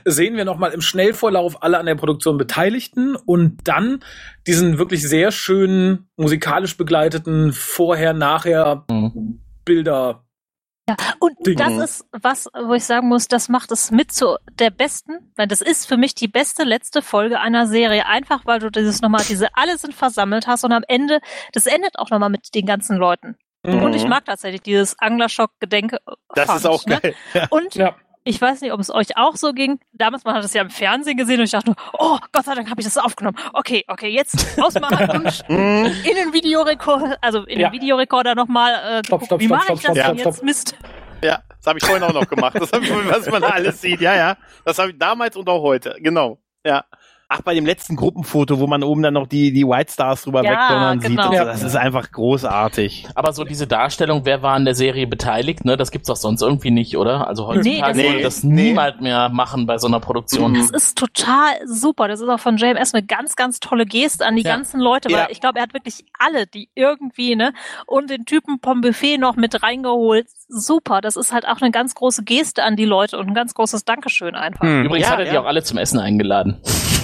sehen 0.04 0.36
wir 0.36 0.44
nochmal 0.44 0.72
im 0.72 0.80
Schnellvorlauf 0.80 1.62
alle 1.62 1.78
an 1.78 1.86
der 1.86 1.96
Produktion 1.96 2.38
Beteiligten 2.38 3.16
und 3.16 3.59
dann 3.64 4.02
diesen 4.46 4.78
wirklich 4.78 5.02
sehr 5.07 5.32
schönen, 5.32 6.09
musikalisch 6.16 6.76
begleiteten 6.76 7.52
Vorher-Nachher 7.52 8.84
Mhm. 8.88 9.40
Bilder. 9.64 10.26
Und 11.18 11.34
Ding. 11.45 11.57
das 11.57 11.76
ist 11.76 12.07
was, 12.12 12.49
wo 12.55 12.74
ich 12.74 12.84
sagen 12.84 13.09
muss, 13.09 13.26
das 13.26 13.49
macht 13.49 13.72
es 13.72 13.91
mit 13.91 14.12
zu 14.12 14.37
der 14.59 14.70
besten, 14.70 15.32
weil 15.37 15.49
das 15.49 15.61
ist 15.61 15.87
für 15.87 15.97
mich 15.97 16.14
die 16.14 16.28
beste 16.28 16.62
letzte 16.62 17.03
Folge 17.03 17.41
einer 17.41 17.66
Serie, 17.66 18.07
einfach 18.07 18.47
weil 18.47 18.61
du 18.61 18.70
dieses 18.70 19.03
nochmal, 19.03 19.24
diese 19.28 19.49
alle 19.55 19.78
sind 19.78 19.95
versammelt 19.95 20.47
hast 20.47 20.64
und 20.64 20.72
am 20.72 20.84
Ende, 20.87 21.20
das 21.53 21.66
endet 21.66 21.99
auch 21.99 22.11
nochmal 22.11 22.30
mit 22.30 22.55
den 22.55 22.66
ganzen 22.66 22.97
Leuten. 22.97 23.37
Mhm. 23.64 23.82
Und 23.82 23.95
ich 23.95 24.07
mag 24.07 24.24
tatsächlich 24.24 24.62
dieses 24.62 24.99
Anglerschock-Gedenke. 24.99 25.99
Das 26.34 26.55
ist 26.55 26.66
auch 26.66 26.87
ne? 26.87 27.01
geil. 27.01 27.14
Und 27.51 27.74
Ja. 27.74 27.97
Ich 28.27 28.41
weiß 28.41 28.61
nicht, 28.61 28.72
ob 28.72 28.81
es 28.81 28.91
euch 28.91 29.16
auch 29.16 29.37
so 29.37 29.53
ging. 29.53 29.79
Damals, 29.93 30.24
man 30.24 30.35
hat 30.35 30.45
es 30.45 30.53
ja 30.53 30.61
im 30.61 30.68
Fernsehen 30.70 31.16
gesehen 31.16 31.39
und 31.39 31.45
ich 31.45 31.53
dachte 31.53 31.68
nur, 31.68 31.77
oh, 31.99 32.18
Gott 32.33 32.45
sei 32.45 32.55
Dank 32.55 32.68
habe 32.68 32.81
ich 32.81 32.87
das 32.87 32.99
aufgenommen. 32.99 33.39
Okay, 33.53 33.85
okay, 33.87 34.09
jetzt 34.09 34.61
ausmachen 34.61 35.09
und 35.20 35.45
in 35.49 36.14
den 36.16 36.33
Videorekorder, 36.33 37.16
also 37.20 37.45
in 37.45 37.61
Ja. 37.61 37.68
den 37.68 37.81
Videorekorder 37.81 38.35
nochmal, 38.35 38.74
äh, 38.74 39.03
Stopp, 39.07 39.24
stopp, 39.24 39.41
wie 39.41 39.47
stopp, 39.47 39.57
mache 39.59 39.64
stopp, 39.66 39.77
ich 39.79 39.83
das 39.85 39.97
stopp, 39.97 40.07
denn 40.07 40.18
stopp, 40.18 40.33
jetzt? 40.35 40.43
Mist. 40.43 40.77
Ja, 41.22 41.43
das 41.49 41.66
habe 41.66 41.79
ich 41.79 41.85
vorhin 41.85 42.03
auch 42.05 42.12
noch 42.12 42.29
gemacht. 42.29 42.57
Das 42.61 42.72
hab 42.72 42.83
ich, 42.83 42.91
was 43.09 43.31
man 43.31 43.45
alles 43.45 43.81
sieht. 43.81 44.01
Ja, 44.01 44.14
ja. 44.16 44.37
Das 44.64 44.79
habe 44.79 44.91
ich 44.91 44.99
damals 44.99 45.37
und 45.37 45.49
auch 45.49 45.62
heute. 45.62 45.97
Genau. 46.01 46.39
Ja. 46.64 46.85
Ach, 47.29 47.43
bei 47.43 47.55
dem 47.55 47.66
letzten 47.66 47.97
Gruppenfoto, 47.97 48.61
wo 48.61 48.68
man 48.68 48.85
oben 48.85 49.03
dann 49.03 49.14
noch 49.14 49.27
die, 49.27 49.53
die 49.53 49.64
White 49.66 49.93
Stars 49.93 50.22
drüber 50.22 50.45
Ja, 50.45 50.53
wegdonnern 50.53 51.01
sieht. 51.01 51.11
genau. 51.11 51.29
und 51.31 51.37
so, 51.37 51.45
Das 51.45 51.62
ist 51.64 51.74
einfach 51.74 52.12
großartig. 52.12 53.09
Aber 53.16 53.33
so 53.33 53.43
diese 53.43 53.66
Darstellung, 53.66 54.20
wer 54.24 54.43
war 54.43 54.55
an 54.55 54.64
der 54.64 54.77
Serie 54.77 55.09
beteiligt, 55.09 55.64
ne, 55.64 55.77
das 55.77 55.91
gibt's 55.91 56.07
doch 56.07 56.14
sonst 56.14 56.43
irgendwie 56.43 56.70
nicht, 56.70 56.97
oder? 56.97 57.27
Also 57.27 57.49
heutzutage 57.49 57.97
Nee, 57.99 58.05
würde 58.11 58.22
das- 58.22 58.35
das 58.37 58.45
nee. 58.45 58.62
niemand 58.68 59.01
mehr 59.01 59.29
machen 59.31 59.66
bei 59.66 59.77
so 59.79 59.89
einer 59.89 59.99
Produktion. 59.99 60.55
Das 60.55 60.70
ist 60.70 60.97
total 60.99 61.49
super. 61.66 62.07
Das 62.07 62.20
ist 62.20 62.29
auch 62.29 62.39
von 62.39 62.59
JMS 62.59 62.95
eine 62.95 63.05
ganz, 63.05 63.35
ganz 63.35 63.59
tolle 63.59 63.87
Geste 63.87 64.24
an 64.24 64.37
die 64.37 64.43
Ja. 64.43 64.55
ganzen 64.55 64.79
Leute, 64.81 65.09
weil 65.11 65.16
Ja. 65.22 65.27
ich 65.29 65.41
glaube, 65.41 65.59
er 65.59 65.62
hat 65.64 65.74
wirklich 65.74 66.05
alle, 66.20 66.47
die 66.47 66.68
irgendwie, 66.77 67.35
ne, 67.35 67.53
und 67.87 68.09
den 68.09 68.24
Typen 68.24 68.61
vom 68.62 68.83
Buffet 68.83 69.18
noch 69.18 69.35
mit 69.35 69.64
reingeholt. 69.64 70.29
Super. 70.49 71.01
Das 71.01 71.16
ist 71.16 71.33
halt 71.33 71.49
auch 71.49 71.61
eine 71.61 71.72
ganz 71.72 71.97
große 71.97 72.22
Geste 72.22 72.62
an 72.62 72.77
die 72.77 72.85
Leute 72.85 73.18
und 73.18 73.27
ein 73.27 73.35
ganz 73.35 73.53
großes 73.55 73.85
Dankeschön 73.85 74.37
einfach. 74.37 74.61
Hm. 74.62 74.85
Übrigens 74.85 75.07
Ja, 75.09 75.12
hat 75.14 75.18
er 75.18 75.24
die 75.24 75.35
ja. 75.35 75.41
auch 75.41 75.47
alle 75.47 75.64
zum 75.64 75.77
Essen 75.79 75.99
eingeladen. 75.99 76.61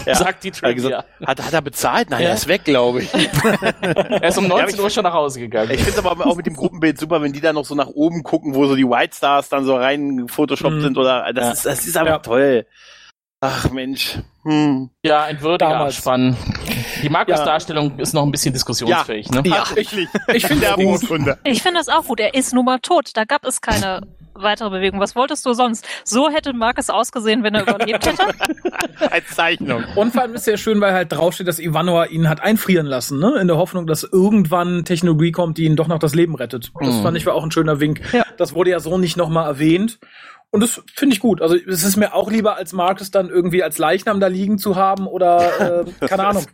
Ja. 0.06 0.14
Sagt 0.14 0.44
die 0.44 0.48
Hat 0.50 0.56
er, 0.62 0.68
Trivia. 0.70 0.72
gesagt, 0.74 1.08
hat, 1.26 1.42
hat 1.46 1.52
er 1.52 1.62
bezahlt? 1.62 2.10
Nein, 2.10 2.22
Ja. 2.22 2.28
er 2.28 2.34
ist 2.34 2.48
weg, 2.48 2.64
glaube 2.64 3.02
ich. 3.02 3.10
Er 3.82 4.24
ist 4.28 4.38
um 4.38 4.46
aber 4.46 4.56
19 4.60 4.74
ich- 4.76 4.80
Uhr 4.82 4.90
schon 4.90 5.02
nach 5.04 5.12
Hause 5.14 5.40
gegangen. 5.40 5.70
Ich 5.70 5.78
finde 5.82 5.98
es 6.00 6.04
aber 6.04 6.26
auch 6.26 6.36
mit 6.36 6.46
dem 6.46 6.54
Gruppenbild 6.56 6.98
super, 6.98 7.20
wenn 7.22 7.32
die 7.32 7.40
dann 7.40 7.54
noch 7.54 7.64
so 7.64 7.74
nach 7.74 7.88
oben 7.88 8.22
gucken, 8.22 8.54
wo 8.54 8.66
so 8.66 8.74
die 8.76 8.86
White 8.88 9.16
Stars 9.16 9.48
dann 9.48 9.64
so 9.64 9.76
rein 9.76 10.26
Photoshop 10.28 10.72
Mhm. 10.72 10.80
sind 10.82 10.98
oder 10.98 11.32
das 11.32 11.44
Ja. 11.46 11.52
ist 11.52 11.66
das 11.66 11.86
ist 11.86 11.96
einfach 11.96 12.12
Ja. 12.14 12.18
toll. 12.18 12.66
Ach 13.44 13.70
Mensch. 13.70 14.18
Hm. 14.44 14.90
ja, 15.04 15.24
ein 15.24 15.40
würdiger. 15.40 15.76
Abspann. 15.80 16.36
Die 17.02 17.08
Markus-Darstellung 17.08 17.98
ist 17.98 18.12
noch 18.12 18.22
ein 18.22 18.30
bisschen 18.30 18.52
diskussionsfähig, 18.52 19.30
ne? 19.30 19.42
Ja, 19.44 19.56
tatsächlich. 19.64 20.08
Ich 20.32 20.46
finde 20.46 20.66
gut. 20.76 20.84
Großkunde. 20.84 21.38
Ich 21.44 21.60
finde 21.62 21.78
das 21.78 21.88
auch 21.88 22.04
gut. 22.06 22.20
Er 22.20 22.34
ist 22.34 22.52
nun 22.54 22.64
mal 22.64 22.78
tot. 22.78 23.10
Da 23.14 23.24
gab 23.24 23.44
es 23.44 23.60
keine 23.60 24.00
weitere 24.34 24.70
Bewegung. 24.70 25.00
Was 25.00 25.14
wolltest 25.16 25.44
du 25.46 25.52
sonst? 25.52 25.86
So 26.04 26.28
hätte 26.30 26.52
Marcus 26.52 26.90
ausgesehen, 26.90 27.42
wenn 27.42 27.54
er 27.54 27.62
überlebt 27.62 28.06
hätte. 28.06 28.22
Als 29.12 29.28
Zeichnung. 29.34 29.84
Und 29.96 30.12
vor 30.12 30.22
allem 30.22 30.34
ist 30.34 30.46
ja 30.46 30.56
schön, 30.56 30.80
weil 30.80 30.92
halt 30.94 31.12
draufsteht, 31.12 31.48
dass 31.48 31.58
Ivanova 31.58 32.06
ihn 32.06 32.28
hat 32.28 32.40
einfrieren 32.40 32.86
lassen, 32.86 33.18
ne? 33.18 33.38
In 33.40 33.48
der 33.48 33.56
Hoffnung, 33.56 33.86
dass 33.86 34.02
irgendwann 34.04 34.84
Technologie 34.84 35.32
kommt, 35.32 35.58
die 35.58 35.64
ihn 35.64 35.76
doch 35.76 35.88
noch 35.88 35.98
das 35.98 36.14
Leben 36.14 36.34
rettet. 36.34 36.72
Das 36.80 36.96
Mhm. 36.96 37.02
fand 37.02 37.16
ich 37.16 37.26
war 37.26 37.34
auch 37.34 37.44
ein 37.44 37.50
schöner 37.50 37.80
Wink. 37.80 38.00
Ja. 38.12 38.24
Das 38.36 38.54
wurde 38.54 38.70
ja 38.70 38.80
so 38.80 38.98
nicht 38.98 39.16
nochmal 39.16 39.46
erwähnt. 39.46 39.98
Und 40.50 40.60
das 40.60 40.82
finde 40.94 41.14
ich 41.14 41.20
gut. 41.20 41.40
Also 41.40 41.56
es 41.56 41.82
ist 41.82 41.96
mir 41.96 42.14
auch 42.14 42.30
lieber, 42.30 42.56
als 42.56 42.74
Marcus 42.74 43.10
dann 43.10 43.30
irgendwie 43.30 43.62
als 43.62 43.78
Leichnam 43.78 44.20
da 44.20 44.26
liegen 44.26 44.58
zu 44.58 44.76
haben 44.76 45.06
oder 45.06 45.84
äh, 46.00 46.06
keine 46.06 46.26
Ahnung. 46.26 46.44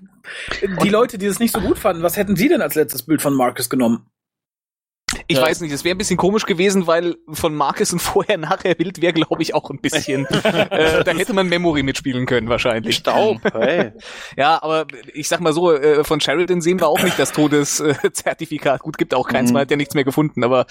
Die 0.84 0.88
Leute, 0.88 1.18
die 1.18 1.26
das 1.26 1.40
nicht 1.40 1.52
so 1.52 1.60
gut 1.60 1.78
fanden, 1.78 2.02
was 2.04 2.16
hätten 2.16 2.36
sie 2.36 2.48
denn 2.48 2.62
als 2.62 2.76
letztes 2.76 3.02
Bild 3.04 3.20
von 3.22 3.34
Marcus 3.34 3.68
genommen? 3.68 4.06
Ich 5.26 5.36
Ja. 5.38 5.42
weiß 5.42 5.60
nicht, 5.62 5.72
es 5.72 5.84
wäre 5.84 5.94
ein 5.94 5.98
bisschen 5.98 6.16
komisch 6.16 6.44
gewesen, 6.46 6.86
weil 6.86 7.16
von 7.32 7.54
Marcus 7.54 7.92
und 7.92 7.98
vorher 7.98 8.36
nachher 8.38 8.74
Bild 8.74 9.00
wäre, 9.00 9.12
glaube 9.12 9.42
ich, 9.42 9.54
auch 9.54 9.70
ein 9.70 9.78
bisschen. 9.80 10.26
äh, 10.44 11.02
da 11.04 11.12
hätte 11.12 11.32
man 11.32 11.48
Memory 11.48 11.82
mitspielen 11.82 12.26
können 12.26 12.48
wahrscheinlich. 12.48 12.96
Staub. 12.96 13.38
Hey. 13.52 13.92
Ja, 14.36 14.62
aber 14.62 14.86
ich 15.14 15.28
sag 15.28 15.40
mal 15.40 15.52
so, 15.52 15.72
äh, 15.72 16.04
von 16.04 16.20
Sheridan 16.20 16.60
sehen 16.60 16.78
wir 16.80 16.88
auch 16.88 17.02
nicht 17.02 17.18
das 17.18 17.32
Todeszertifikat. 17.32 18.82
Gut, 18.82 18.98
gibt 18.98 19.14
auch 19.14 19.28
keins, 19.28 19.50
Mhm. 19.50 19.54
man 19.54 19.62
hat 19.62 19.70
ja 19.70 19.76
nichts 19.76 19.94
mehr 19.94 20.04
gefunden, 20.04 20.44
aber 20.44 20.66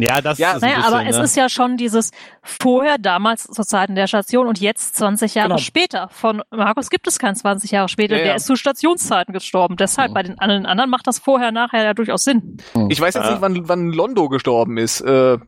Ja, 0.00 0.20
das 0.20 0.38
Ja, 0.38 0.52
ist 0.52 0.62
ein 0.62 0.70
Naja, 0.70 0.76
bisschen, 0.76 0.94
aber 0.94 1.06
es 1.06 1.16
ne? 1.18 1.24
ist 1.24 1.36
ja 1.36 1.48
schon 1.48 1.76
dieses 1.76 2.10
vorher, 2.42 2.98
damals 2.98 3.44
zu 3.44 3.62
Zeiten 3.62 3.94
der 3.94 4.06
Station 4.06 4.46
und 4.46 4.60
jetzt 4.60 4.96
20 4.96 5.34
Jahre 5.34 5.48
Genau. 5.50 5.58
später. 5.58 6.08
Von 6.10 6.42
Markus 6.50 6.90
gibt 6.90 7.06
es 7.06 7.18
kein 7.18 7.34
20 7.36 7.70
Jahre 7.70 7.88
später. 7.88 8.14
Ja, 8.14 8.20
ja. 8.20 8.24
Der 8.28 8.36
ist 8.36 8.46
zu 8.46 8.56
Stationszeiten 8.56 9.32
gestorben. 9.32 9.76
Deshalb 9.76 10.14
bei 10.14 10.22
den 10.22 10.38
anderen 10.38 10.90
macht 10.90 11.06
das 11.06 11.18
vorher, 11.18 11.52
nachher 11.52 11.84
ja 11.84 11.94
durchaus 11.94 12.24
Sinn. 12.24 12.56
ich 12.88 13.00
weiß 13.00 13.16
jetzt 13.18 13.26
Ja. 13.42 13.48
nicht, 13.48 13.68
wann, 13.68 13.68
wann 13.68 13.92
Londo 13.92 14.28
gestorben 14.28 14.76
ist. 14.78 15.00
Äh, 15.00 15.38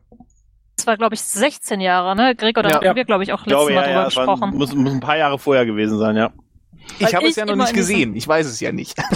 Das 0.77 0.87
war, 0.87 0.97
glaube 0.97 1.13
ich, 1.15 1.21
16 1.21 1.79
Jahre, 1.81 2.15
ne? 2.15 2.35
Gregor, 2.35 2.63
da 2.63 2.69
Ja. 2.69 2.75
hatten 2.81 2.95
wir, 2.95 3.05
glaube 3.05 3.23
ich, 3.23 3.33
auch 3.33 3.43
glaube, 3.43 3.71
letztes 3.71 3.75
ja, 3.75 3.81
Mal 3.81 3.87
drüber 3.87 4.01
ja, 4.01 4.07
es 4.07 4.15
waren, 4.15 4.25
gesprochen. 4.27 4.57
muss, 4.57 4.73
muss 4.75 4.93
ein 4.93 4.99
paar 4.99 5.17
Jahre 5.17 5.37
vorher 5.39 5.65
gewesen 5.65 5.97
sein, 5.99 6.15
ja. 6.15 6.31
Ich 6.99 7.15
habe 7.15 7.27
es 7.27 7.35
ja 7.35 7.45
noch 7.45 7.55
nicht 7.55 7.73
gesehen. 7.73 8.15
Ich 8.15 8.27
weiß 8.27 8.45
es 8.47 8.59
ja 8.59 8.71
nicht. 8.71 8.97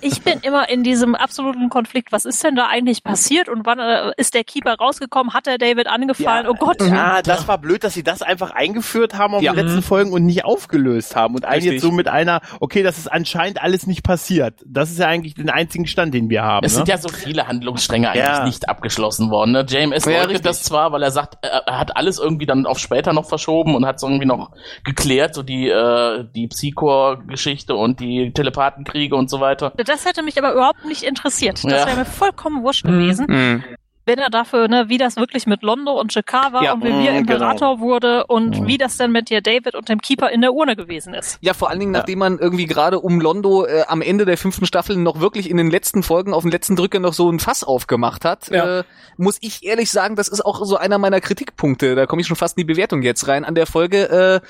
Ich 0.00 0.22
bin 0.22 0.40
immer 0.40 0.68
in 0.68 0.82
diesem 0.82 1.14
absoluten 1.14 1.68
Konflikt. 1.68 2.12
Was 2.12 2.24
ist 2.24 2.42
denn 2.44 2.54
da 2.56 2.66
eigentlich 2.68 3.02
passiert 3.02 3.48
und 3.48 3.64
wann 3.66 3.78
äh, 3.78 4.12
ist 4.16 4.34
der 4.34 4.44
Keeper 4.44 4.74
rausgekommen? 4.74 5.32
Hat 5.34 5.46
der 5.46 5.58
David 5.58 5.86
angefallen? 5.86 6.46
oh 6.48 6.54
Gott. 6.54 6.80
Ja, 6.80 7.22
das 7.22 7.48
war 7.48 7.58
blöd, 7.58 7.84
dass 7.84 7.94
sie 7.94 8.02
das 8.02 8.22
einfach 8.22 8.50
eingeführt 8.50 9.14
haben 9.14 9.34
auf 9.34 9.42
Ja. 9.42 9.52
den 9.52 9.66
letzten 9.66 9.82
Folgen 9.82 10.12
und 10.12 10.24
nicht 10.26 10.44
aufgelöst 10.44 11.16
haben. 11.16 11.34
Und 11.34 11.44
einen 11.44 11.54
Richtig. 11.54 11.72
jetzt 11.74 11.82
so 11.82 11.90
mit 11.90 12.08
einer, 12.08 12.40
okay, 12.60 12.82
das 12.82 12.98
ist 12.98 13.10
anscheinend 13.10 13.62
alles 13.62 13.86
nicht 13.86 14.02
passiert. 14.02 14.60
Das 14.66 14.90
ist 14.90 14.98
ja 14.98 15.06
eigentlich 15.06 15.34
den 15.34 15.50
einzigen 15.50 15.86
Stand, 15.86 16.12
den 16.14 16.28
wir 16.28 16.42
haben. 16.42 16.64
Es 16.66 16.72
ne? 16.72 16.76
sind 16.78 16.88
ja 16.88 16.98
so 16.98 17.08
viele 17.08 17.46
Handlungsstränge 17.48 18.08
eigentlich 18.10 18.24
Ja. 18.24 18.44
nicht 18.44 18.68
abgeschlossen 18.68 19.30
worden. 19.30 19.52
Ne? 19.52 19.64
JMS 19.68 20.04
Ja, 20.04 20.22
leugnet 20.22 20.44
das 20.44 20.62
zwar, 20.62 20.92
weil 20.92 21.02
er 21.02 21.10
sagt, 21.10 21.38
er, 21.42 21.62
er 21.66 21.78
hat 21.78 21.96
alles 21.96 22.18
irgendwie 22.18 22.46
dann 22.46 22.66
auf 22.66 22.78
später 22.78 23.12
noch 23.12 23.28
verschoben 23.28 23.74
und 23.74 23.86
hat 23.86 23.96
es 23.96 24.02
irgendwie 24.02 24.26
noch 24.26 24.50
geklärt, 24.84 25.34
so 25.34 25.42
die, 25.42 25.68
äh, 25.68 26.24
die 26.34 26.48
Psychor-Geschichte 26.74 27.74
und 27.74 28.00
die 28.00 28.32
Telepathenkriege 28.32 29.14
und 29.16 29.30
so 29.30 29.40
weiter. 29.40 29.72
Das 29.76 30.04
hätte 30.04 30.22
mich 30.22 30.38
aber 30.38 30.52
überhaupt 30.52 30.84
nicht 30.84 31.02
interessiert. 31.02 31.62
Das 31.64 31.72
Ja. 31.72 31.86
wäre 31.86 31.96
mir 31.98 32.04
vollkommen 32.04 32.62
wurscht 32.62 32.84
Mhm. 32.84 32.88
gewesen. 32.90 33.64
Wenn 34.06 34.18
er 34.18 34.28
dafür, 34.28 34.68
ne, 34.68 34.90
wie 34.90 34.98
das 34.98 35.16
wirklich 35.16 35.46
mit 35.46 35.62
Londo 35.62 35.98
und 35.98 36.14
Jakar 36.14 36.52
war 36.52 36.62
Ja, 36.62 36.74
und 36.74 36.84
wie 36.84 36.88
wir 36.92 37.12
mhm, 37.12 37.20
Imperator 37.20 37.80
wurde 37.80 38.26
und 38.26 38.60
Mhm. 38.60 38.66
wie 38.66 38.76
das 38.76 38.98
denn 38.98 39.12
mit 39.12 39.30
dir 39.30 39.40
David 39.40 39.74
und 39.74 39.88
dem 39.88 39.98
Keeper 39.98 40.28
in 40.30 40.42
der 40.42 40.52
Urne 40.52 40.76
gewesen 40.76 41.14
ist. 41.14 41.38
Ja, 41.40 41.54
vor 41.54 41.70
allen 41.70 41.80
Dingen, 41.80 41.92
nachdem 41.92 42.18
man 42.18 42.38
irgendwie 42.38 42.66
gerade 42.66 43.00
um 43.00 43.18
Londo 43.18 43.64
äh, 43.64 43.84
am 43.88 44.02
Ende 44.02 44.26
der 44.26 44.36
fünften 44.36 44.66
Staffel 44.66 44.96
noch 44.98 45.20
wirklich 45.20 45.48
in 45.48 45.56
den 45.56 45.70
letzten 45.70 46.02
Folgen 46.02 46.34
auf 46.34 46.42
den 46.42 46.52
letzten 46.52 46.76
Drücker 46.76 46.98
noch 47.00 47.14
so 47.14 47.30
ein 47.30 47.38
Fass 47.38 47.64
aufgemacht 47.64 48.26
hat, 48.26 48.48
Ja. 48.50 48.80
äh, 48.80 48.84
muss 49.16 49.38
ich 49.40 49.64
ehrlich 49.64 49.90
sagen, 49.90 50.16
das 50.16 50.28
ist 50.28 50.44
auch 50.44 50.62
so 50.66 50.76
einer 50.76 50.98
meiner 50.98 51.22
Kritikpunkte. 51.22 51.94
Da 51.94 52.04
komme 52.04 52.20
ich 52.20 52.26
schon 52.28 52.36
fast 52.36 52.58
in 52.58 52.66
die 52.66 52.70
Bewertung 52.74 53.00
jetzt 53.00 53.26
rein 53.26 53.46
an 53.46 53.54
der 53.54 53.66
Folge, 53.66 54.42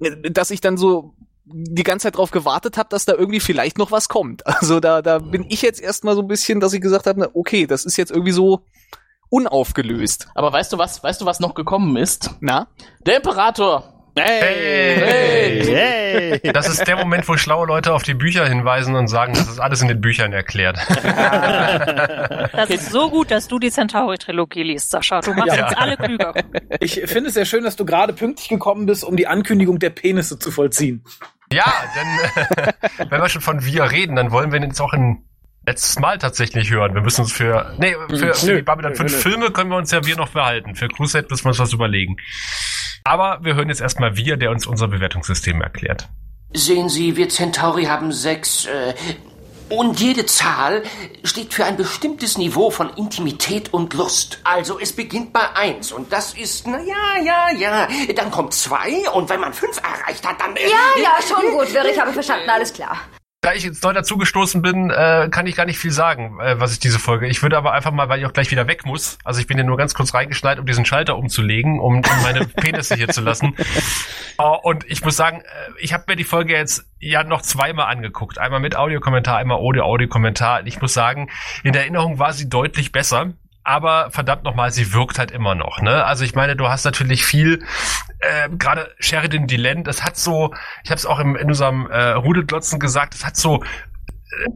äh, 0.00 0.10
dass 0.30 0.50
ich 0.50 0.62
dann 0.62 0.78
so 0.78 1.12
die 1.46 1.82
ganze 1.82 2.04
Zeit 2.04 2.16
drauf 2.16 2.30
gewartet 2.30 2.76
habe, 2.78 2.88
dass 2.88 3.04
da 3.04 3.12
irgendwie 3.12 3.40
vielleicht 3.40 3.78
noch 3.78 3.90
was 3.92 4.08
kommt. 4.08 4.42
Also 4.60 4.80
da, 4.80 5.02
da 5.02 5.18
bin 5.18 5.44
ich 5.48 5.62
jetzt 5.62 5.80
erstmal 5.80 6.14
so 6.14 6.22
ein 6.22 6.28
bisschen, 6.28 6.60
dass 6.60 6.72
ich 6.72 6.80
gesagt 6.80 7.06
habe, 7.06 7.20
na, 7.20 7.28
okay, 7.34 7.66
das 7.66 7.84
ist 7.84 7.96
jetzt 7.96 8.10
irgendwie 8.10 8.32
so 8.32 8.64
unaufgelöst. 9.30 10.28
Aber 10.34 10.52
weißt 10.52 10.72
du 10.72 10.78
was, 10.78 11.02
weißt 11.02 11.20
du, 11.20 11.26
was 11.26 11.40
noch 11.40 11.54
gekommen 11.54 11.96
ist? 11.96 12.30
Na? 12.40 12.68
Der 13.06 13.16
Imperator! 13.16 13.90
Hey! 14.16 15.64
Hey! 16.40 16.52
Das 16.52 16.68
ist 16.68 16.86
der 16.86 16.96
Moment, 16.96 17.28
wo 17.28 17.36
schlaue 17.36 17.66
Leute 17.66 17.92
auf 17.92 18.04
die 18.04 18.14
Bücher 18.14 18.46
hinweisen 18.46 18.94
und 18.94 19.08
sagen, 19.08 19.34
das 19.34 19.48
ist 19.48 19.58
alles 19.58 19.82
in 19.82 19.88
den 19.88 20.00
Büchern 20.00 20.32
erklärt. 20.32 20.78
Das 22.52 22.70
ist 22.70 22.90
so 22.92 23.10
gut, 23.10 23.30
dass 23.32 23.48
du 23.48 23.58
die 23.58 23.70
Centauri-Trilogie 23.70 24.62
liest, 24.62 24.90
Sascha. 24.90 25.20
Du 25.20 25.34
machst 25.34 25.56
Ja. 25.56 25.66
uns 25.66 25.76
alle 25.76 25.96
klüger. 25.96 26.32
Ich 26.80 27.00
finde 27.06 27.28
es 27.28 27.34
sehr 27.34 27.44
schön, 27.44 27.64
dass 27.64 27.74
du 27.76 27.84
gerade 27.84 28.12
pünktlich 28.12 28.48
gekommen 28.48 28.86
bist, 28.86 29.04
um 29.04 29.16
die 29.16 29.26
Ankündigung 29.26 29.78
der 29.80 29.90
Penisse 29.90 30.38
zu 30.38 30.50
vollziehen. 30.52 31.04
Ja, 31.52 31.72
denn 31.94 32.64
äh, 32.66 32.74
wenn 33.10 33.20
wir 33.20 33.28
schon 33.28 33.42
von 33.42 33.64
wir 33.64 33.90
reden, 33.90 34.16
dann 34.16 34.30
wollen 34.30 34.52
wir 34.52 34.60
jetzt 34.60 34.80
auch 34.80 34.92
ein 34.92 35.24
letztes 35.66 35.98
Mal 35.98 36.18
tatsächlich 36.18 36.70
hören. 36.70 36.94
Wir 36.94 37.02
müssen 37.02 37.22
uns 37.22 37.32
für, 37.32 37.74
nee, 37.78 37.94
für, 38.08 38.34
für 38.34 38.46
Nö, 38.46 38.56
die 38.56 38.62
Babylon 38.62 38.92
nö, 38.92 38.96
5 38.96 39.12
nö. 39.12 39.18
Filme 39.18 39.50
können 39.50 39.70
wir 39.70 39.76
uns 39.76 39.90
ja 39.90 40.04
wir 40.04 40.16
noch 40.16 40.30
behalten. 40.30 40.74
Für 40.74 40.88
Crusade 40.88 41.26
müssen 41.30 41.44
wir 41.44 41.50
uns 41.50 41.58
was 41.58 41.72
überlegen. 41.72 42.16
Aber 43.04 43.38
wir 43.42 43.54
hören 43.54 43.68
jetzt 43.68 43.80
erstmal 43.80 44.16
wir, 44.16 44.36
der 44.36 44.50
uns 44.50 44.66
unser 44.66 44.88
Bewertungssystem 44.88 45.60
erklärt. 45.60 46.08
Sehen 46.52 46.88
Sie, 46.88 47.16
wir 47.16 47.28
Centauri 47.28 47.84
haben 47.84 48.12
sechs, 48.12 48.66
äh, 48.66 48.94
und 49.74 50.00
jede 50.00 50.26
Zahl 50.26 50.82
steht 51.24 51.54
für 51.54 51.64
ein 51.64 51.76
bestimmtes 51.76 52.38
Niveau 52.38 52.70
von 52.70 52.90
Intimität 52.96 53.72
und 53.72 53.94
Lust. 53.94 54.38
Also 54.44 54.78
es 54.78 54.92
beginnt 54.94 55.32
bei 55.32 55.54
eins 55.54 55.92
und 55.92 56.12
das 56.12 56.34
ist, 56.34 56.66
na 56.66 56.80
ja, 56.80 57.22
ja, 57.22 57.50
ja. 57.56 57.88
Dann 58.14 58.30
kommt 58.30 58.54
zwei 58.54 59.08
und 59.10 59.28
wenn 59.28 59.40
man 59.40 59.52
fünf 59.52 59.78
erreicht 59.78 60.26
hat, 60.26 60.40
dann... 60.40 60.56
äh, 60.56 60.68
Ja, 60.68 61.02
ja, 61.02 61.16
schon 61.26 61.50
gut, 61.52 61.72
Wirr, 61.72 61.86
ich 61.86 61.98
habe 61.98 62.12
verstanden, 62.12 62.48
alles 62.48 62.72
klar. 62.72 62.98
Da 63.44 63.52
ich 63.52 63.62
jetzt 63.62 63.84
neu 63.84 63.92
dazugestoßen 63.92 64.62
bin, 64.62 64.88
äh, 64.88 65.28
kann 65.30 65.46
ich 65.46 65.54
gar 65.54 65.66
nicht 65.66 65.78
viel 65.78 65.90
sagen, 65.90 66.40
äh, 66.40 66.58
was 66.58 66.72
ich 66.72 66.78
diese 66.78 66.98
Folge. 66.98 67.26
Ich 67.26 67.42
würde 67.42 67.58
aber 67.58 67.72
einfach 67.72 67.92
mal, 67.92 68.08
weil 68.08 68.18
ich 68.18 68.24
auch 68.24 68.32
gleich 68.32 68.50
wieder 68.50 68.66
weg 68.68 68.86
muss, 68.86 69.18
also 69.22 69.38
ich 69.38 69.46
bin 69.46 69.58
hier 69.58 69.66
nur 69.66 69.76
ganz 69.76 69.92
kurz 69.92 70.14
reingeschneit, 70.14 70.58
um 70.58 70.64
diesen 70.64 70.86
Schalter 70.86 71.18
umzulegen, 71.18 71.78
um, 71.78 71.96
um 71.96 72.22
meine 72.22 72.46
Penisse 72.56 72.94
hier 72.94 73.08
zu 73.08 73.20
lassen. 73.20 73.54
Oh, 74.38 74.56
und 74.62 74.90
ich 74.90 75.04
muss 75.04 75.16
sagen, 75.16 75.42
äh, 75.42 75.44
ich 75.78 75.92
habe 75.92 76.04
mir 76.08 76.16
die 76.16 76.24
Folge 76.24 76.54
jetzt 76.54 76.86
ja 77.00 77.22
noch 77.22 77.42
zweimal 77.42 77.86
angeguckt. 77.92 78.38
Einmal 78.38 78.60
mit 78.60 78.76
Audiokommentar, 78.76 79.36
einmal 79.36 79.58
ohne 79.58 79.84
Audiokommentar. 79.84 80.60
Und 80.60 80.66
ich 80.66 80.80
muss 80.80 80.94
sagen, 80.94 81.28
in 81.64 81.74
der 81.74 81.82
Erinnerung 81.82 82.18
war 82.18 82.32
sie 82.32 82.48
deutlich 82.48 82.92
besser. 82.92 83.34
Aber 83.64 84.10
verdammt 84.10 84.44
nochmal, 84.44 84.70
sie 84.70 84.92
wirkt 84.92 85.18
halt 85.18 85.30
immer 85.30 85.54
noch. 85.54 85.80
Ne? 85.80 86.04
Also 86.04 86.24
ich 86.24 86.34
meine, 86.34 86.54
du 86.54 86.68
hast 86.68 86.84
natürlich 86.84 87.24
viel, 87.24 87.64
äh, 88.18 88.50
gerade 88.50 88.94
Sheridan 88.98 89.46
Deland, 89.46 89.86
das 89.86 90.04
hat 90.04 90.18
so, 90.18 90.54
ich 90.84 90.90
habe 90.90 90.98
es 90.98 91.06
auch 91.06 91.18
im, 91.18 91.34
in 91.34 91.48
unserem 91.48 91.90
äh, 91.90 92.10
Rudelglotzen 92.10 92.78
gesagt, 92.78 93.14
das 93.14 93.24
hat 93.24 93.36
so 93.36 93.62
äh, 93.62 94.50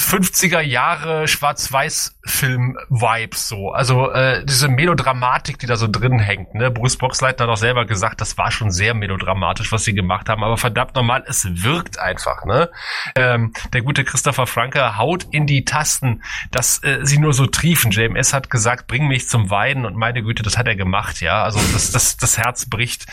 50er 0.00 0.60
Jahre 0.60 1.28
Schwarz-Weiß-Film-Vibes 1.28 3.48
so. 3.48 3.72
Also 3.72 4.10
äh, 4.10 4.44
diese 4.44 4.68
Melodramatik, 4.68 5.58
die 5.58 5.66
da 5.66 5.76
so 5.76 5.88
drin 5.88 6.18
hängt. 6.18 6.54
Ne? 6.54 6.70
Bruce 6.70 6.96
Boxleitner 6.96 7.44
hat 7.44 7.52
auch 7.52 7.56
selber 7.56 7.86
gesagt, 7.86 8.20
das 8.20 8.38
war 8.38 8.50
schon 8.50 8.70
sehr 8.70 8.94
melodramatisch, 8.94 9.72
was 9.72 9.84
sie 9.84 9.94
gemacht 9.94 10.28
haben. 10.28 10.44
Aber 10.44 10.56
verdammt 10.56 10.94
nochmal, 10.94 11.24
es 11.26 11.46
wirkt 11.62 11.98
einfach. 11.98 12.44
Ne? 12.44 12.70
Ähm, 13.14 13.52
der 13.72 13.82
gute 13.82 14.04
Christopher 14.04 14.46
Franke 14.46 14.96
haut 14.96 15.26
in 15.30 15.46
die 15.46 15.64
Tasten, 15.64 16.22
dass 16.50 16.82
äh, 16.82 17.00
sie 17.02 17.18
nur 17.18 17.32
so 17.32 17.46
triefen. 17.46 17.90
JMS 17.90 18.32
hat 18.32 18.50
gesagt, 18.50 18.86
bring 18.86 19.08
mich 19.08 19.28
zum 19.28 19.50
Weiden 19.50 19.84
und 19.84 19.96
meine 19.96 20.22
Güte, 20.22 20.42
das 20.42 20.58
hat 20.58 20.66
er 20.66 20.76
gemacht. 20.76 21.20
Ja, 21.20 21.44
also 21.44 21.60
das, 21.72 21.90
das, 21.90 22.16
das 22.16 22.38
Herz 22.38 22.68
bricht. 22.68 23.06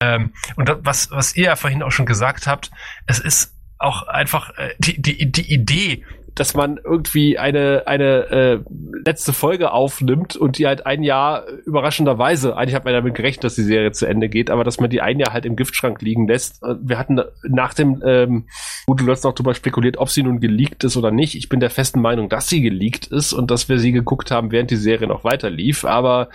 Ähm, 0.00 0.32
und 0.56 0.68
das, 0.68 0.78
was, 0.82 1.10
was 1.10 1.36
ihr 1.36 1.44
ja 1.44 1.56
vorhin 1.56 1.82
auch 1.82 1.92
schon 1.92 2.06
gesagt 2.06 2.46
habt, 2.46 2.70
es 3.06 3.18
ist 3.18 3.54
auch 3.78 4.08
einfach 4.08 4.50
äh, 4.58 4.74
die, 4.78 5.00
die, 5.00 5.30
die 5.30 5.52
Idee, 5.52 6.04
dass 6.38 6.54
man 6.54 6.78
irgendwie 6.82 7.38
eine 7.38 7.82
eine 7.86 8.30
äh, 8.30 8.60
letzte 9.04 9.32
Folge 9.32 9.72
aufnimmt 9.72 10.36
und 10.36 10.58
die 10.58 10.66
halt 10.66 10.86
ein 10.86 11.02
Jahr 11.02 11.46
überraschenderweise, 11.66 12.56
eigentlich 12.56 12.74
hat 12.74 12.84
man 12.84 12.94
damit 12.94 13.14
gerechnet, 13.14 13.44
dass 13.44 13.54
die 13.56 13.62
Serie 13.62 13.92
zu 13.92 14.06
Ende 14.06 14.28
geht, 14.28 14.50
aber 14.50 14.64
dass 14.64 14.78
man 14.78 14.90
die 14.90 15.00
ein 15.00 15.18
Jahr 15.18 15.32
halt 15.32 15.46
im 15.46 15.56
Giftschrank 15.56 16.00
liegen 16.02 16.28
lässt. 16.28 16.62
Äh, 16.62 16.76
Wir 16.80 16.98
hatten 16.98 17.20
nach 17.42 17.74
dem, 17.74 18.02
ähm, 18.04 18.46
gut, 18.86 19.00
du 19.00 19.10
hast 19.10 19.24
noch 19.24 19.34
drüber 19.34 19.54
spekuliert, 19.54 19.96
ob 19.96 20.10
sie 20.10 20.22
nun 20.22 20.40
geleakt 20.40 20.84
ist 20.84 20.96
oder 20.96 21.10
nicht. 21.10 21.34
Ich 21.34 21.48
bin 21.48 21.60
der 21.60 21.70
festen 21.70 22.00
Meinung, 22.00 22.28
dass 22.28 22.48
sie 22.48 22.60
geleakt 22.60 23.06
ist 23.06 23.32
und 23.32 23.50
dass 23.50 23.68
wir 23.68 23.78
sie 23.78 23.92
geguckt 23.92 24.30
haben, 24.30 24.52
während 24.52 24.70
die 24.70 24.76
Serie 24.76 25.08
noch 25.08 25.24
weiter 25.24 25.50
lief, 25.50 25.84
aber 25.84 26.28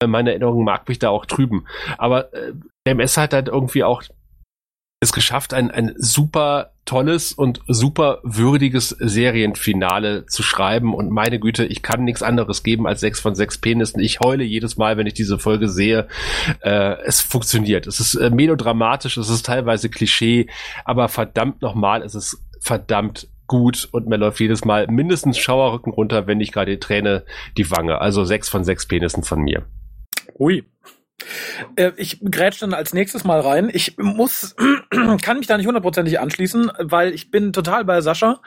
äh, 0.00 0.06
meine 0.06 0.30
Erinnerung 0.30 0.64
mag 0.64 0.88
mich 0.88 0.98
da 0.98 1.10
auch 1.10 1.26
trüben. 1.26 1.66
Aber 1.98 2.32
äh, 2.32 2.52
MS 2.84 3.16
hat 3.16 3.32
halt 3.32 3.48
irgendwie 3.48 3.84
auch 3.84 4.02
es 5.02 5.12
geschafft, 5.12 5.52
ein, 5.52 5.72
ein 5.72 5.94
super 5.96 6.70
tolles 6.84 7.32
und 7.32 7.60
super 7.66 8.20
würdiges 8.22 8.90
Serienfinale 8.90 10.26
zu 10.26 10.44
schreiben. 10.44 10.94
Und 10.94 11.10
meine 11.10 11.40
Güte, 11.40 11.64
ich 11.64 11.82
kann 11.82 12.04
nichts 12.04 12.22
anderes 12.22 12.62
geben 12.62 12.86
als 12.86 13.00
sechs 13.00 13.18
von 13.18 13.34
sechs 13.34 13.58
Penissen. 13.58 14.00
Ich 14.00 14.20
heule 14.20 14.44
jedes 14.44 14.76
Mal, 14.76 14.96
wenn 14.96 15.08
ich 15.08 15.14
diese 15.14 15.40
Folge 15.40 15.68
sehe. 15.68 16.06
Äh, 16.60 16.98
es 17.04 17.20
funktioniert. 17.20 17.88
Es 17.88 17.98
ist 17.98 18.14
äh, 18.14 18.30
melodramatisch, 18.30 19.16
es 19.16 19.28
ist 19.28 19.44
teilweise 19.44 19.90
Klischee, 19.90 20.46
aber 20.84 21.08
verdammt 21.08 21.62
nochmal, 21.62 22.02
es 22.02 22.14
ist 22.14 22.40
verdammt 22.60 23.26
gut 23.48 23.88
und 23.90 24.06
mir 24.06 24.18
läuft 24.18 24.38
jedes 24.38 24.64
Mal 24.64 24.86
mindestens 24.86 25.36
Schauerrücken 25.36 25.92
runter, 25.92 26.28
wenn 26.28 26.38
nicht 26.38 26.52
gerade 26.52 26.70
die 26.70 26.80
Träne 26.80 27.24
die 27.56 27.68
Wange. 27.72 28.00
Also 28.00 28.24
sechs 28.24 28.48
von 28.48 28.62
sechs 28.62 28.86
Penissen 28.86 29.24
von 29.24 29.40
mir. 29.40 29.64
Ui. 30.38 30.64
Äh, 31.76 31.92
ich 31.96 32.20
grätsch 32.20 32.60
dann 32.60 32.74
als 32.74 32.92
nächstes 32.92 33.24
mal 33.24 33.40
rein. 33.40 33.70
Ich 33.72 33.96
muss, 33.98 34.54
kann 35.22 35.38
mich 35.38 35.46
da 35.46 35.56
nicht 35.56 35.66
hundertprozentig 35.66 36.20
anschließen, 36.20 36.70
weil 36.78 37.12
ich 37.12 37.30
bin 37.30 37.52
total 37.52 37.84
bei 37.84 38.00
Sascha 38.00 38.40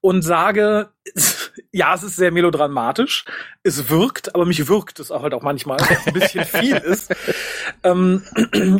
und 0.00 0.22
sage, 0.22 0.90
ja, 1.74 1.92
es 1.92 2.04
ist 2.04 2.14
sehr 2.14 2.30
melodramatisch. 2.30 3.24
Es 3.64 3.90
wirkt, 3.90 4.32
aber 4.36 4.46
mich 4.46 4.68
wirkt 4.68 5.00
es 5.00 5.10
auch 5.10 5.24
halt 5.24 5.34
auch 5.34 5.42
manchmal, 5.42 5.76
es 5.80 6.06
ein 6.06 6.12
bisschen 6.12 6.44
viel 6.44 6.76
ist. 6.76 7.14
Ähm, 7.82 8.22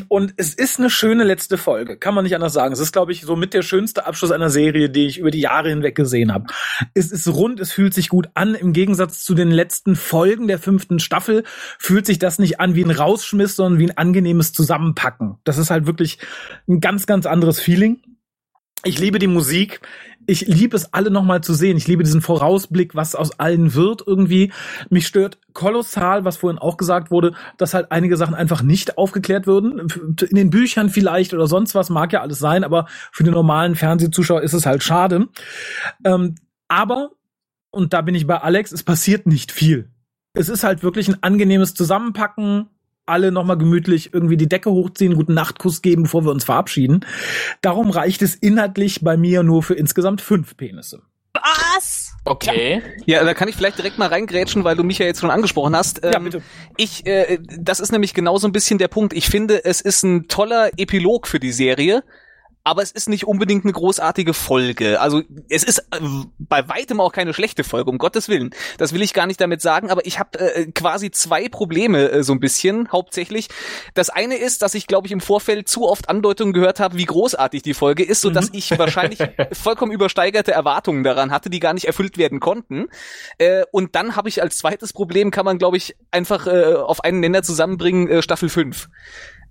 und 0.09 0.33
es 0.39 0.55
ist 0.55 0.79
eine 0.79 0.89
schöne 0.89 1.25
letzte 1.25 1.59
Folge, 1.59 1.99
kann 1.99 2.15
man 2.15 2.25
nicht 2.25 2.35
anders 2.35 2.55
sagen. 2.55 2.73
Es 2.73 2.79
ist, 2.79 2.93
glaube 2.93 3.13
ich, 3.13 3.23
so 3.23 3.37
mit 3.37 3.53
der 3.53 3.61
schönste 3.61 4.07
Abschluss 4.07 4.31
einer 4.31 4.49
Serie, 4.49 4.89
die 4.89 5.07
ich 5.07 5.19
über 5.19 5.31
die 5.31 5.41
Jahre 5.41 5.69
hinweg 5.69 5.95
gesehen 5.95 6.33
habe. 6.33 6.47
Es 6.95 7.13
ist 7.13 7.29
rund, 7.29 7.61
es 7.61 7.73
fühlt 7.73 7.93
sich 7.93 8.09
gut 8.09 8.29
an. 8.33 8.55
Im 8.55 8.73
Gegensatz 8.73 9.23
zu 9.23 9.35
den 9.35 9.51
letzten 9.51 9.95
Folgen 9.95 10.49
der 10.49 10.59
fünften 10.59 11.01
Staffel 11.01 11.45
fühlt 11.79 12.07
sich 12.07 12.19
das 12.19 12.39
nicht 12.39 12.61
an 12.61 12.75
wie 12.75 12.85
ein 12.85 12.91
Rausschmiss, 12.91 13.57
sondern 13.57 13.79
wie 13.79 13.91
ein 13.91 13.97
angenehmes 13.99 14.53
Zusammenpacken. 14.53 15.37
Das 15.45 15.59
ist 15.59 15.71
halt 15.71 15.87
wirklich 15.87 16.19
ein 16.67 16.81
ganz, 16.81 17.07
ganz 17.07 17.27
anderes 17.27 17.61
Feeling. 17.61 18.01
Ich 18.85 18.99
liebe 18.99 19.19
die 19.19 19.27
Musik. 19.27 19.81
Ich 20.27 20.47
liebe 20.47 20.77
es 20.77 20.93
alle 20.93 21.11
nochmal 21.11 21.43
zu 21.43 21.55
sehen. 21.55 21.77
Ich 21.77 21.87
liebe 21.87 22.03
diesen 22.03 22.21
Vorausblick, 22.21 22.95
was 22.95 23.15
aus 23.15 23.39
allen 23.39 23.75
wird 23.75 24.03
irgendwie. 24.07 24.53
Mich 24.91 25.07
stört 25.07 25.39
kolossal, 25.53 26.25
was 26.25 26.39
vorhin 26.39 26.59
auch 26.59 26.77
gesagt 26.77 27.11
wurde, 27.11 27.35
dass 27.57 27.75
halt 27.75 27.93
einige 27.93 28.17
Sachen 28.17 28.35
einfach 28.35 28.63
nicht 28.63 28.99
aufgeklärt 28.99 29.47
würden. 29.47 29.89
In 30.29 30.37
den 30.37 30.51
Büchern 30.51 30.89
vielleicht 30.89 31.35
oder 31.35 31.47
sonst 31.47 31.75
was 31.75 31.91
mag 31.91 32.13
ja 32.13 32.21
alles 32.21 32.39
sein, 32.39 32.65
aber 32.65 32.87
für 33.13 33.25
den 33.25 33.35
normalen 33.35 33.75
Fernsehzuschauer 33.75 34.43
ist 34.43 34.53
es 34.55 34.67
halt 34.67 34.83
schade. 34.83 35.29
Ähm, 36.05 36.37
aber, 36.69 37.11
und 37.71 37.93
da 37.93 38.03
bin 38.03 38.15
ich 38.15 38.27
bei 38.27 38.39
Alex, 38.39 38.73
es 38.73 38.83
passiert 38.83 39.27
nicht 39.27 39.53
viel. 39.53 39.91
Es 40.35 40.49
ist 40.49 40.65
halt 40.65 40.83
wirklich 40.83 41.09
ein 41.09 41.23
angenehmes 41.23 41.75
Zusammenpacken, 41.75 42.69
alle 43.07 43.33
nochmal 43.33 43.59
gemütlich 43.59 44.13
irgendwie 44.13 44.37
die 44.37 44.49
Decke 44.49 44.71
hochziehen, 44.71 45.15
guten 45.15 45.35
Nachtkuss 45.35 45.83
geben, 45.83 46.05
bevor 46.05 46.25
wir 46.25 46.31
uns 46.31 46.45
verabschieden. 46.45 47.05
Darum 47.61 47.91
reicht 47.91 48.23
es 48.23 48.35
inhaltlich 48.35 49.03
bei 49.03 49.17
mir 49.17 49.43
nur 49.43 49.63
für 49.63 49.75
insgesamt 49.75 50.21
fünf 50.21 50.57
Penisse. 50.57 51.03
Was? 51.35 52.13
Okay. 52.25 52.81
Ja, 53.07 53.23
da 53.25 53.35
kann 53.35 53.49
ich 53.49 53.57
vielleicht 53.57 53.77
direkt 53.77 53.99
mal 53.99 54.09
reingrätschen, 54.09 54.65
weil 54.65 54.77
du 54.77 54.85
mich 54.85 54.99
ja 54.99 55.07
jetzt 55.07 55.21
schon 55.21 55.31
angesprochen 55.31 55.77
hast. 55.77 56.03
Ja, 56.03 56.17
Ähm, 56.17 56.25
bitte. 56.25 56.43
Ich, 56.77 57.05
äh, 57.07 57.39
das 57.59 57.81
ist 57.81 57.93
nämlich 57.93 58.15
genau 58.15 58.39
so 58.39 58.49
ein 58.49 58.53
bisschen 58.53 58.79
der 58.79 58.89
Punkt. 58.89 59.13
Ich 59.13 59.27
finde, 59.27 59.65
es 59.65 59.81
ist 59.81 60.05
ein 60.05 60.29
toller 60.29 60.71
Epilog 60.79 61.27
für 61.27 61.41
die 61.41 61.53
Serie. 61.53 62.03
Aber 62.65 62.83
es 62.83 62.91
ist 62.91 63.11
nicht 63.11 63.27
unbedingt 63.27 63.65
eine 63.65 63.73
großartige 63.73 64.33
Folge. 64.33 64.99
Also 64.99 65.23
es 65.51 65.63
ist 65.63 65.81
äh, 65.91 66.01
bei 66.39 66.67
weitem 66.67 66.99
auch 66.99 67.13
keine 67.13 67.35
schlechte 67.35 67.63
Folge, 67.63 67.91
um 67.91 67.99
Gottes 67.99 68.31
Willen. 68.31 68.55
Das 68.79 68.95
will 68.95 69.03
ich 69.03 69.13
gar 69.13 69.27
nicht 69.27 69.39
damit 69.39 69.61
sagen, 69.61 69.91
aber 69.91 70.07
ich 70.07 70.19
habe 70.19 70.39
äh, 70.41 70.73
quasi 70.73 71.11
zwei 71.11 71.51
Probleme 71.51 72.11
äh, 72.11 72.23
so 72.23 72.33
ein 72.33 72.41
bisschen, 72.41 72.91
hauptsächlich. 72.91 73.49
Das 73.93 74.09
eine 74.09 74.37
ist, 74.37 74.63
dass 74.63 74.75
ich, 74.75 74.87
glaube 74.87 75.07
ich, 75.07 75.13
im 75.13 75.21
Vorfeld 75.21 75.69
zu 75.69 75.87
oft 75.87 76.09
Andeutungen 76.09 76.55
gehört 76.55 76.81
habe, 76.81 76.97
wie 76.97 77.05
großartig 77.05 77.63
die 77.63 77.75
Folge 77.75 78.03
ist, 78.03 78.23
so 78.23 78.31
dass 78.31 78.49
ich 78.53 78.79
wahrscheinlich 78.79 79.19
vollkommen 79.53 79.93
übersteigerte 79.93 80.53
Erwartungen 80.53 81.05
daran 81.05 81.33
hatte, 81.33 81.51
die 81.51 81.61
gar 81.61 81.75
nicht 81.75 81.87
erfüllt 81.87 82.17
werden 82.17 82.41
konnten. 82.41 82.87
Äh, 83.37 83.65
und 83.73 83.95
dann 83.95 84.17
habe 84.17 84.31
ich 84.31 84.41
als 84.41 84.57
zweites 84.57 84.95
Problem, 84.95 85.31
kann 85.31 85.45
man, 85.45 85.59
glaube 85.59 85.77
ich, 85.77 85.97
einfach 86.11 86.47
äh, 86.47 86.75
auf 86.75 87.05
einen 87.05 87.21
Nenner 87.21 87.43
zusammenbringen, 87.43 88.09
äh, 88.09 88.23
Staffel 88.23 88.49
5. 88.49 88.89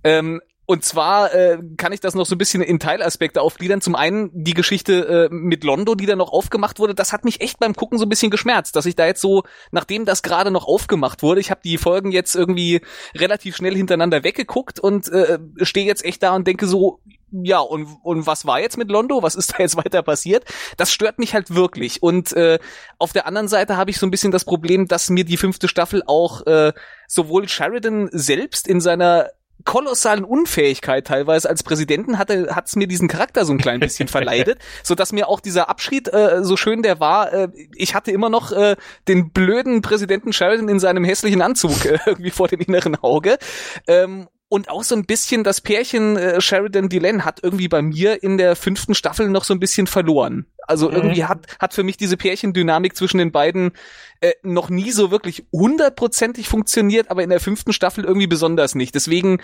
Ähm, 0.02 0.40
und 0.66 0.84
zwar 0.84 1.34
äh, 1.34 1.58
kann 1.76 1.92
ich 1.92 2.00
das 2.00 2.14
noch 2.14 2.24
so 2.24 2.34
ein 2.34 2.38
bisschen 2.38 2.62
in 2.62 2.78
Teilaspekte 2.78 3.42
aufgliedern. 3.42 3.82
Zum 3.82 3.94
einen 3.94 4.30
die 4.32 4.54
Geschichte 4.54 5.28
äh, 5.30 5.34
mit 5.34 5.62
Londo, 5.62 5.94
die 5.94 6.06
da 6.06 6.16
noch 6.16 6.32
aufgemacht 6.32 6.78
wurde. 6.78 6.94
Das 6.94 7.12
hat 7.12 7.24
mich 7.24 7.42
echt 7.42 7.58
beim 7.58 7.74
Gucken 7.74 7.98
so 7.98 8.06
ein 8.06 8.08
bisschen 8.08 8.30
geschmerzt, 8.30 8.74
dass 8.74 8.86
ich 8.86 8.96
da 8.96 9.06
jetzt 9.06 9.20
so, 9.20 9.42
nachdem 9.72 10.06
das 10.06 10.22
gerade 10.22 10.50
noch 10.50 10.66
aufgemacht 10.66 11.22
wurde, 11.22 11.40
ich 11.40 11.50
habe 11.50 11.60
die 11.62 11.76
Folgen 11.76 12.12
jetzt 12.12 12.34
irgendwie 12.34 12.80
relativ 13.14 13.56
schnell 13.56 13.74
hintereinander 13.76 14.24
weggeguckt 14.24 14.80
und 14.80 15.08
äh, 15.08 15.38
stehe 15.60 15.86
jetzt 15.86 16.04
echt 16.04 16.22
da 16.22 16.34
und 16.34 16.46
denke 16.46 16.66
so, 16.66 17.00
ja, 17.30 17.58
und, 17.58 17.88
und 18.02 18.26
was 18.26 18.46
war 18.46 18.60
jetzt 18.60 18.78
mit 18.78 18.90
Londo? 18.90 19.22
Was 19.22 19.34
ist 19.34 19.52
da 19.52 19.58
jetzt 19.58 19.76
weiter 19.84 20.02
passiert? 20.02 20.44
Das 20.76 20.92
stört 20.92 21.18
mich 21.18 21.34
halt 21.34 21.54
wirklich. 21.54 22.02
Und 22.02 22.32
äh, 22.32 22.58
auf 22.98 23.12
der 23.12 23.26
anderen 23.26 23.48
Seite 23.48 23.76
habe 23.76 23.90
ich 23.90 23.98
so 23.98 24.06
ein 24.06 24.10
bisschen 24.10 24.32
das 24.32 24.44
Problem, 24.44 24.86
dass 24.86 25.10
mir 25.10 25.24
die 25.24 25.36
fünfte 25.36 25.68
Staffel 25.68 26.02
auch 26.06 26.46
äh, 26.46 26.72
sowohl 27.08 27.48
Sheridan 27.48 28.08
selbst 28.12 28.66
in 28.68 28.80
seiner 28.80 29.30
kolossalen 29.64 30.24
Unfähigkeit 30.24 31.06
teilweise 31.06 31.48
als 31.48 31.62
Präsidenten 31.62 32.18
hatte 32.18 32.54
hat's 32.54 32.76
mir 32.76 32.86
diesen 32.86 33.08
Charakter 33.08 33.44
so 33.44 33.52
ein 33.52 33.58
klein 33.58 33.80
bisschen 33.80 34.08
verleidet, 34.14 34.58
so 34.82 34.94
dass 34.94 35.12
mir 35.12 35.28
auch 35.28 35.40
dieser 35.40 35.68
Abschied 35.68 36.12
äh, 36.12 36.42
so 36.42 36.56
schön 36.56 36.82
der 36.82 37.00
war, 37.00 37.32
äh, 37.32 37.48
ich 37.74 37.94
hatte 37.94 38.10
immer 38.10 38.28
noch 38.28 38.52
äh, 38.52 38.76
den 39.08 39.30
blöden 39.30 39.82
Präsidenten 39.82 40.32
Sheridan 40.32 40.68
in 40.68 40.80
seinem 40.80 41.04
hässlichen 41.04 41.42
Anzug 41.42 41.84
äh, 41.84 41.98
irgendwie 42.06 42.30
vor 42.30 42.48
dem 42.48 42.60
inneren 42.60 42.96
Auge. 42.96 43.38
Ähm, 43.86 44.28
und 44.48 44.68
auch 44.68 44.84
so 44.84 44.94
ein 44.94 45.04
bisschen 45.04 45.42
das 45.42 45.60
Pärchen 45.60 46.16
äh, 46.16 46.40
Sheridan 46.40 46.88
Delenn 46.88 47.24
hat 47.24 47.40
irgendwie 47.42 47.66
bei 47.66 47.82
mir 47.82 48.22
in 48.22 48.38
der 48.38 48.54
fünften 48.54 48.94
Staffel 48.94 49.28
noch 49.28 49.42
so 49.42 49.52
ein 49.54 49.58
bisschen 49.58 49.86
verloren. 49.86 50.46
Also 50.66 50.90
irgendwie 50.90 51.24
hat, 51.24 51.46
hat 51.58 51.74
für 51.74 51.82
mich 51.82 51.96
diese 51.96 52.16
Pärchendynamik 52.16 52.96
zwischen 52.96 53.18
den 53.18 53.32
beiden 53.32 53.72
äh, 54.20 54.32
noch 54.42 54.70
nie 54.70 54.90
so 54.90 55.10
wirklich 55.10 55.44
hundertprozentig 55.52 56.48
funktioniert, 56.48 57.10
aber 57.10 57.22
in 57.22 57.30
der 57.30 57.40
fünften 57.40 57.72
Staffel 57.72 58.04
irgendwie 58.04 58.26
besonders 58.26 58.74
nicht. 58.74 58.94
Deswegen 58.94 59.42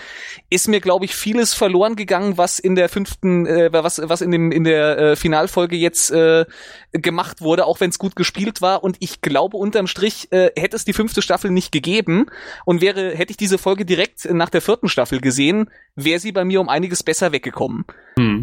ist 0.49 0.69
mir, 0.69 0.81
glaube 0.81 1.05
ich, 1.05 1.15
vieles 1.15 1.53
verloren 1.53 1.97
gegangen, 1.97 2.39
was 2.39 2.59
in 2.59 2.77
der 2.77 2.89
fünften, 2.89 3.47
äh, 3.47 3.71
was, 3.73 4.01
was 4.03 4.23
in 4.23 4.31
dem 4.31 4.51
in 4.51 4.65
der 4.65 4.99
äh, 4.99 5.17
Finalfolge 5.17 5.77
jetzt 5.77 6.11
äh, 6.13 6.47
gemacht 6.93 7.43
wurde, 7.43 7.67
auch 7.67 7.81
wenn 7.81 7.91
es 7.91 7.99
gut 7.99 8.17
gespielt 8.17 8.63
war. 8.63 8.83
Und 8.83 8.97
ich 9.01 9.21
glaube, 9.21 9.59
unterm 9.59 9.87
Strich 9.87 10.33
äh, 10.33 10.51
hätte 10.57 10.77
es 10.77 10.87
die 10.87 10.95
fünfte 10.95 11.21
Staffel 11.21 11.51
nicht 11.51 11.73
gegeben 11.73 12.27
und 12.65 12.81
wäre, 12.81 13.15
hätte 13.15 13.33
ich 13.33 13.37
diese 13.37 13.59
Folge 13.59 13.85
direkt 13.85 14.31
nach 14.33 14.49
der 14.49 14.63
vierten 14.63 14.89
Staffel 14.89 15.21
gesehen, 15.21 15.69
wäre 15.95 16.21
sie 16.21 16.33
bei 16.33 16.45
mir 16.45 16.61
um 16.61 16.69
einiges 16.69 17.03
besser 17.03 17.33
weggekommen. 17.33 17.85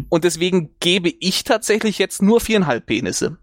Und 0.08 0.24
deswegen 0.24 0.70
gebe 0.80 1.12
ich 1.20 1.44
tatsächlich 1.44 1.98
jetzt 1.98 2.22
nur 2.22 2.40
viereinhalb 2.40 2.67
Penisse. 2.86 3.36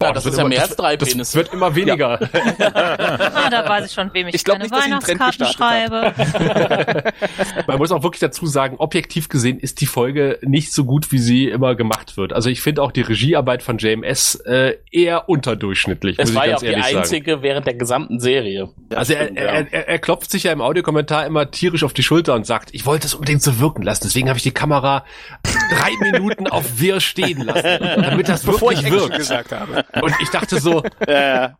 Boah, 0.00 0.12
das, 0.12 0.24
wird 0.26 0.34
ist 0.34 0.38
ja 0.38 0.42
immer- 0.42 0.48
mehr 0.50 0.60
das- 0.60 0.68
als 0.68 0.76
drei 0.76 0.96
Das 0.96 1.08
Penisse. 1.10 1.34
wird 1.38 1.52
immer 1.52 1.74
weniger. 1.74 2.20
Ah, 2.60 3.50
da 3.50 3.68
weiß 3.68 3.86
ich 3.86 3.92
schon, 3.92 4.14
wem 4.14 4.28
ich, 4.28 4.36
Ich 4.36 4.44
glaub 4.44 4.58
meine 4.60 4.70
nicht, 4.70 4.84
Weihnachtskarten 4.84 5.46
schreibe. 5.46 6.14
Man 7.66 7.78
muss 7.78 7.90
auch 7.90 8.04
wirklich 8.04 8.20
dazu 8.20 8.46
sagen, 8.46 8.76
objektiv 8.78 9.28
gesehen 9.28 9.58
ist 9.58 9.80
die 9.80 9.86
Folge 9.86 10.38
nicht 10.42 10.72
so 10.72 10.84
gut, 10.84 11.10
wie 11.10 11.18
sie 11.18 11.48
immer 11.48 11.74
gemacht 11.74 12.16
wird. 12.16 12.32
Also 12.32 12.48
ich 12.48 12.62
finde 12.62 12.82
auch 12.82 12.92
die 12.92 13.00
Regiearbeit 13.00 13.64
von 13.64 13.78
JMS 13.78 14.36
äh, 14.46 14.76
eher 14.92 15.28
unterdurchschnittlich, 15.28 16.16
Es 16.20 16.28
muss 16.28 16.36
war 16.36 16.44
ich 16.46 16.50
ja 16.50 16.52
ganz 16.52 16.58
auch 16.58 16.62
die 16.62 16.66
ehrlich 16.70 16.84
sagen. 16.86 16.98
einzige 16.98 17.42
während 17.42 17.66
der 17.66 17.74
gesamten 17.74 18.20
Serie. 18.20 18.68
Also 18.94 19.14
er, 19.14 19.24
stimmt, 19.24 19.38
ja. 19.40 19.44
er, 19.46 19.72
er, 19.72 19.88
er 19.88 19.98
klopft 19.98 20.30
sich 20.30 20.44
ja 20.44 20.52
im 20.52 20.60
Audiokommentar 20.60 21.26
immer 21.26 21.50
tierisch 21.50 21.82
auf 21.82 21.92
die 21.92 22.04
Schulter 22.04 22.34
und 22.34 22.46
sagt, 22.46 22.68
ich 22.72 22.86
wollte 22.86 23.08
es 23.08 23.14
unbedingt 23.14 23.42
so 23.42 23.58
wirken 23.58 23.82
lassen, 23.82 24.04
deswegen 24.04 24.28
habe 24.28 24.36
ich 24.36 24.44
die 24.44 24.52
Kamera 24.52 25.04
drei 25.42 25.90
Minuten 26.12 26.46
auf 26.46 26.78
Wirr 26.80 27.00
stehen 27.00 27.42
lassen, 27.42 27.80
damit 27.80 28.28
das 28.28 28.44
Bevor 28.44 28.70
ich 28.70 28.84
wirklich 28.84 28.92
Action 29.02 29.08
wirkt. 29.10 29.16
gesagt 29.18 29.50
habe. 29.52 29.84
Und 30.00 30.14
ich 30.20 30.30
dachte 30.30 30.60
so, 30.60 30.82
Ja, 31.06 31.44
Äh, 31.46 31.50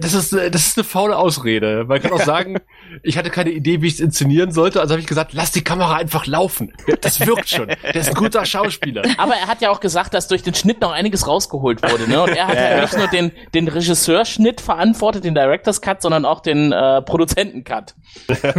Das 0.00 0.12
ist, 0.12 0.34
äh, 0.34 0.50
das 0.50 0.66
ist 0.66 0.78
eine 0.78 0.84
faule 0.84 1.16
Ausrede. 1.16 1.86
Man 1.88 2.00
kann 2.02 2.12
auch 2.12 2.20
sagen, 2.20 2.56
ich 3.02 3.16
hatte 3.16 3.30
keine 3.30 3.50
Idee, 3.50 3.80
wie 3.80 3.86
ich 3.86 3.94
es 3.94 4.00
inszenieren 4.00 4.52
sollte, 4.52 4.80
also 4.80 4.92
habe 4.92 5.00
ich 5.00 5.06
gesagt, 5.06 5.32
lass 5.32 5.50
die 5.50 5.64
Kamera 5.64 5.96
einfach 5.96 6.26
laufen. 6.26 6.74
Das 7.00 7.20
wirkt 7.26 7.48
schon. 7.48 7.68
Der 7.68 7.96
ist 7.96 8.10
ein 8.10 8.14
guter 8.14 8.44
Schauspieler. 8.44 9.02
Aber 9.16 9.34
er 9.34 9.46
hat 9.46 9.62
ja 9.62 9.70
auch 9.70 9.80
gesagt, 9.80 10.12
dass 10.12 10.28
durch 10.28 10.42
den 10.42 10.54
Schnitt 10.54 10.82
noch 10.82 10.92
einiges 10.92 11.26
rausgeholt 11.26 11.82
wurde. 11.82 12.08
Ne? 12.08 12.22
Und 12.22 12.36
er 12.36 12.48
hat 12.48 12.56
ja, 12.56 12.80
nicht 12.82 12.96
nur 12.98 13.08
den, 13.08 13.32
den 13.54 13.68
Regisseurschnitt 13.68 14.60
verantwortet, 14.60 15.24
den 15.24 15.34
Director's 15.34 15.80
Cut, 15.80 16.02
sondern 16.02 16.26
auch 16.26 16.40
den 16.40 16.72
äh, 16.72 17.00
Produzentencut. 17.02 17.94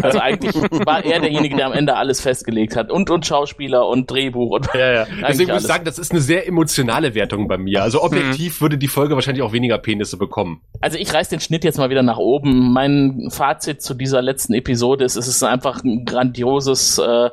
Also 0.02 0.20
eigentlich 0.20 0.56
war 0.56 1.04
er 1.04 1.20
derjenige, 1.20 1.56
der 1.56 1.68
am 1.68 1.74
Ende 1.74 1.96
alles 1.96 2.22
festgelegt 2.22 2.76
hat. 2.76 2.90
Und, 2.92 3.10
und 3.12 3.26
Schauspieler 3.26 3.88
und 3.88 4.10
Drehbuch 4.10 4.52
und 4.52 4.70
Ja, 4.74 4.92
ja. 4.92 5.08
Deswegen 5.28 5.52
muss 5.52 5.62
ich 5.62 5.68
sagen, 5.68 5.86
das 5.86 6.00
ist 6.00 6.12
eine 6.12 6.22
sehr 6.22 6.48
emotionale 6.48 7.14
Wertung 7.14 7.48
bei 7.48 7.58
mir. 7.58 7.84
Also 7.84 8.02
objektiv 8.02 8.62
würde 8.62 8.78
die 8.78 8.88
Folge 8.88 9.14
wahrscheinlich 9.16 9.44
auch 9.44 9.54
weniger 9.54 9.78
Penisse 9.78 10.18
bekommen. 10.18 10.62
Also 10.82 10.98
ich 10.98 11.14
reiß 11.20 11.30
den 11.30 11.42
Schnitt 11.42 11.64
jetzt 11.66 11.78
mal 11.78 11.90
wieder 11.90 12.04
nach 12.04 12.18
oben. 12.18 12.72
Mein 12.72 13.28
Fazit 13.30 13.82
zu 13.82 13.94
dieser 13.94 14.22
letzten 14.22 14.54
Episode 14.54 15.04
ist, 15.04 15.18
es 15.18 15.28
ist 15.28 15.44
einfach 15.44 15.84
ein 15.84 16.06
grandioses 16.06 16.98
äh, 16.98 17.30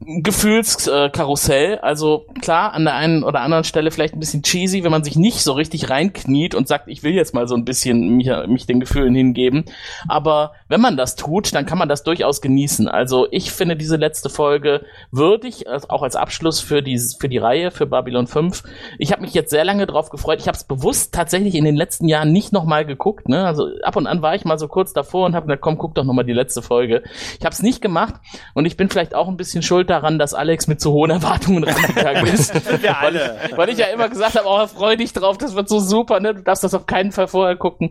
Gefühlskarussell. 0.00 1.78
Also 1.78 2.26
klar, 2.40 2.72
an 2.72 2.84
der 2.84 2.94
einen 2.94 3.22
oder 3.22 3.40
anderen 3.40 3.64
Stelle 3.64 3.90
vielleicht 3.90 4.14
ein 4.14 4.20
bisschen 4.20 4.42
cheesy, 4.42 4.84
wenn 4.84 4.90
man 4.90 5.04
sich 5.04 5.16
nicht 5.16 5.40
so 5.40 5.52
richtig 5.52 5.88
reinkniet 5.88 6.54
und 6.54 6.68
sagt, 6.68 6.88
ich 6.88 7.02
will 7.02 7.14
jetzt 7.14 7.32
mal 7.32 7.48
so 7.48 7.54
ein 7.54 7.64
bisschen 7.64 8.16
mich, 8.16 8.30
mich 8.46 8.66
den 8.66 8.80
Gefühlen 8.80 9.14
hingeben. 9.14 9.64
Aber 10.08 10.52
wenn 10.68 10.80
man 10.80 10.96
das 10.96 11.16
tut, 11.16 11.54
dann 11.54 11.64
kann 11.64 11.78
man 11.78 11.88
das 11.88 12.02
durchaus 12.02 12.40
genießen. 12.40 12.88
Also 12.88 13.28
ich 13.30 13.52
finde 13.52 13.76
diese 13.76 13.96
letzte 13.96 14.28
Folge 14.28 14.84
würdig, 15.10 15.68
auch 15.88 16.02
als 16.02 16.16
Abschluss 16.16 16.60
für 16.60 16.82
die, 16.82 16.98
für 17.18 17.28
die 17.28 17.38
Reihe, 17.38 17.70
für 17.70 17.86
Babylon 17.86 18.26
5. 18.26 18.62
Ich 18.98 19.12
habe 19.12 19.22
mich 19.22 19.32
jetzt 19.32 19.50
sehr 19.50 19.64
lange 19.64 19.86
drauf 19.86 20.10
gefreut. 20.10 20.40
Ich 20.40 20.48
habe 20.48 20.56
es 20.56 20.64
bewusst 20.64 21.14
tatsächlich 21.14 21.54
in 21.54 21.64
den 21.64 21.76
letzten 21.76 22.08
Jahren 22.08 22.32
nicht 22.32 22.52
nochmal 22.52 22.84
geguckt. 22.84 23.28
Ne? 23.28 23.46
Also 23.46 23.68
ab 23.82 23.96
und 23.96 24.06
an 24.06 24.22
war 24.22 24.34
ich 24.34 24.44
mal 24.44 24.58
so 24.58 24.68
kurz 24.68 24.92
davor 24.92 25.26
und 25.26 25.34
habe 25.34 25.46
gesagt, 25.46 25.62
komm, 25.62 25.78
guck 25.78 25.94
doch 25.94 26.04
nochmal 26.04 26.24
die 26.24 26.32
letzte 26.32 26.62
Folge. 26.62 27.02
Ich 27.38 27.44
habe 27.44 27.54
es 27.54 27.62
nicht 27.62 27.80
gemacht 27.80 28.14
und 28.54 28.66
ich 28.66 28.76
bin 28.76 28.88
vielleicht 28.88 29.14
auch 29.14 29.28
ein 29.28 29.36
bisschen 29.36 29.62
schuld 29.62 29.83
daran, 29.90 30.18
dass 30.18 30.34
Alex 30.34 30.66
mit 30.66 30.80
zu 30.80 30.92
hohen 30.92 31.10
Erwartungen 31.10 31.64
rangegangen 31.64 32.26
ist. 32.34 32.54
Wir 32.82 32.98
alle. 32.98 33.36
Weil 33.56 33.68
ich 33.70 33.78
ja 33.78 33.86
immer 33.86 34.08
gesagt 34.08 34.36
habe, 34.36 34.46
oh, 34.48 34.66
freu 34.66 34.96
dich 34.96 35.12
drauf, 35.12 35.38
das 35.38 35.54
wird 35.54 35.68
so 35.68 35.80
super, 35.80 36.20
ne? 36.20 36.34
Du 36.34 36.42
darfst 36.42 36.64
das 36.64 36.74
auf 36.74 36.86
keinen 36.86 37.12
Fall 37.12 37.28
vorher 37.28 37.56
gucken. 37.56 37.90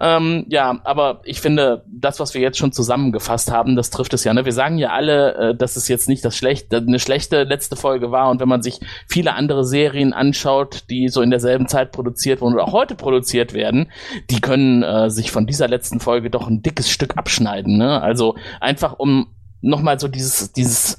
Ähm, 0.00 0.46
ja, 0.48 0.80
aber 0.84 1.20
ich 1.24 1.40
finde, 1.40 1.84
das, 1.86 2.20
was 2.20 2.34
wir 2.34 2.40
jetzt 2.40 2.58
schon 2.58 2.72
zusammengefasst 2.72 3.50
haben, 3.50 3.76
das 3.76 3.90
trifft 3.90 4.14
es 4.14 4.24
ja. 4.24 4.34
Ne? 4.34 4.44
Wir 4.44 4.52
sagen 4.52 4.78
ja 4.78 4.90
alle, 4.90 5.34
äh, 5.34 5.54
dass 5.54 5.76
es 5.76 5.88
jetzt 5.88 6.08
nicht 6.08 6.24
das 6.24 6.36
schlechte, 6.36 6.78
eine 6.78 6.98
schlechte 6.98 7.44
letzte 7.44 7.76
Folge 7.76 8.10
war. 8.10 8.30
Und 8.30 8.40
wenn 8.40 8.48
man 8.48 8.62
sich 8.62 8.80
viele 9.08 9.34
andere 9.34 9.64
Serien 9.64 10.12
anschaut, 10.12 10.84
die 10.90 11.08
so 11.08 11.22
in 11.22 11.30
derselben 11.30 11.68
Zeit 11.68 11.92
produziert 11.92 12.40
wurden 12.40 12.54
oder 12.54 12.64
auch 12.64 12.72
heute 12.72 12.94
produziert 12.94 13.54
werden, 13.54 13.90
die 14.30 14.40
können 14.40 14.82
äh, 14.82 15.10
sich 15.10 15.30
von 15.30 15.46
dieser 15.46 15.68
letzten 15.68 16.00
Folge 16.00 16.30
doch 16.30 16.48
ein 16.48 16.62
dickes 16.62 16.90
Stück 16.90 17.16
abschneiden. 17.16 17.78
Ne? 17.78 18.00
Also 18.00 18.36
einfach 18.60 18.94
um 18.98 19.28
nochmal 19.64 19.98
so 19.98 20.08
dieses, 20.08 20.52
dieses 20.52 20.98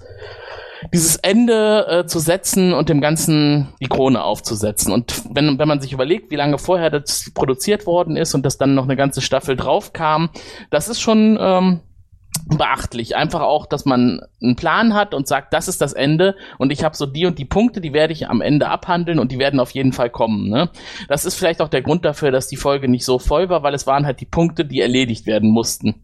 dieses 0.93 1.15
Ende 1.17 1.87
äh, 1.87 2.05
zu 2.05 2.19
setzen 2.19 2.73
und 2.73 2.89
dem 2.89 3.01
Ganzen 3.01 3.69
die 3.81 3.87
Krone 3.87 4.23
aufzusetzen. 4.23 4.93
Und 4.93 5.23
wenn, 5.33 5.57
wenn 5.57 5.67
man 5.67 5.81
sich 5.81 5.93
überlegt, 5.93 6.31
wie 6.31 6.35
lange 6.35 6.57
vorher 6.57 6.89
das 6.89 7.31
produziert 7.33 7.85
worden 7.85 8.17
ist 8.17 8.35
und 8.35 8.45
dass 8.45 8.57
dann 8.57 8.75
noch 8.75 8.83
eine 8.83 8.95
ganze 8.95 9.21
Staffel 9.21 9.55
drauf 9.55 9.93
kam, 9.93 10.29
das 10.69 10.87
ist 10.87 11.01
schon 11.01 11.37
ähm, 11.39 11.79
beachtlich. 12.45 13.15
Einfach 13.15 13.41
auch, 13.41 13.65
dass 13.65 13.85
man 13.85 14.21
einen 14.41 14.55
Plan 14.55 14.93
hat 14.93 15.13
und 15.13 15.27
sagt, 15.27 15.53
das 15.53 15.67
ist 15.67 15.81
das 15.81 15.93
Ende 15.93 16.35
und 16.57 16.71
ich 16.71 16.83
habe 16.83 16.95
so 16.95 17.05
die 17.05 17.25
und 17.25 17.39
die 17.39 17.45
Punkte, 17.45 17.81
die 17.81 17.93
werde 17.93 18.13
ich 18.13 18.29
am 18.29 18.41
Ende 18.41 18.67
abhandeln 18.69 19.19
und 19.19 19.31
die 19.31 19.39
werden 19.39 19.59
auf 19.59 19.71
jeden 19.71 19.93
Fall 19.93 20.09
kommen. 20.09 20.49
Ne? 20.49 20.69
Das 21.07 21.25
ist 21.25 21.35
vielleicht 21.35 21.61
auch 21.61 21.69
der 21.69 21.81
Grund 21.81 22.05
dafür, 22.05 22.31
dass 22.31 22.47
die 22.47 22.55
Folge 22.55 22.87
nicht 22.87 23.05
so 23.05 23.19
voll 23.19 23.49
war, 23.49 23.63
weil 23.63 23.73
es 23.73 23.87
waren 23.87 24.05
halt 24.05 24.21
die 24.21 24.25
Punkte, 24.25 24.65
die 24.65 24.81
erledigt 24.81 25.25
werden 25.25 25.49
mussten. 25.49 26.03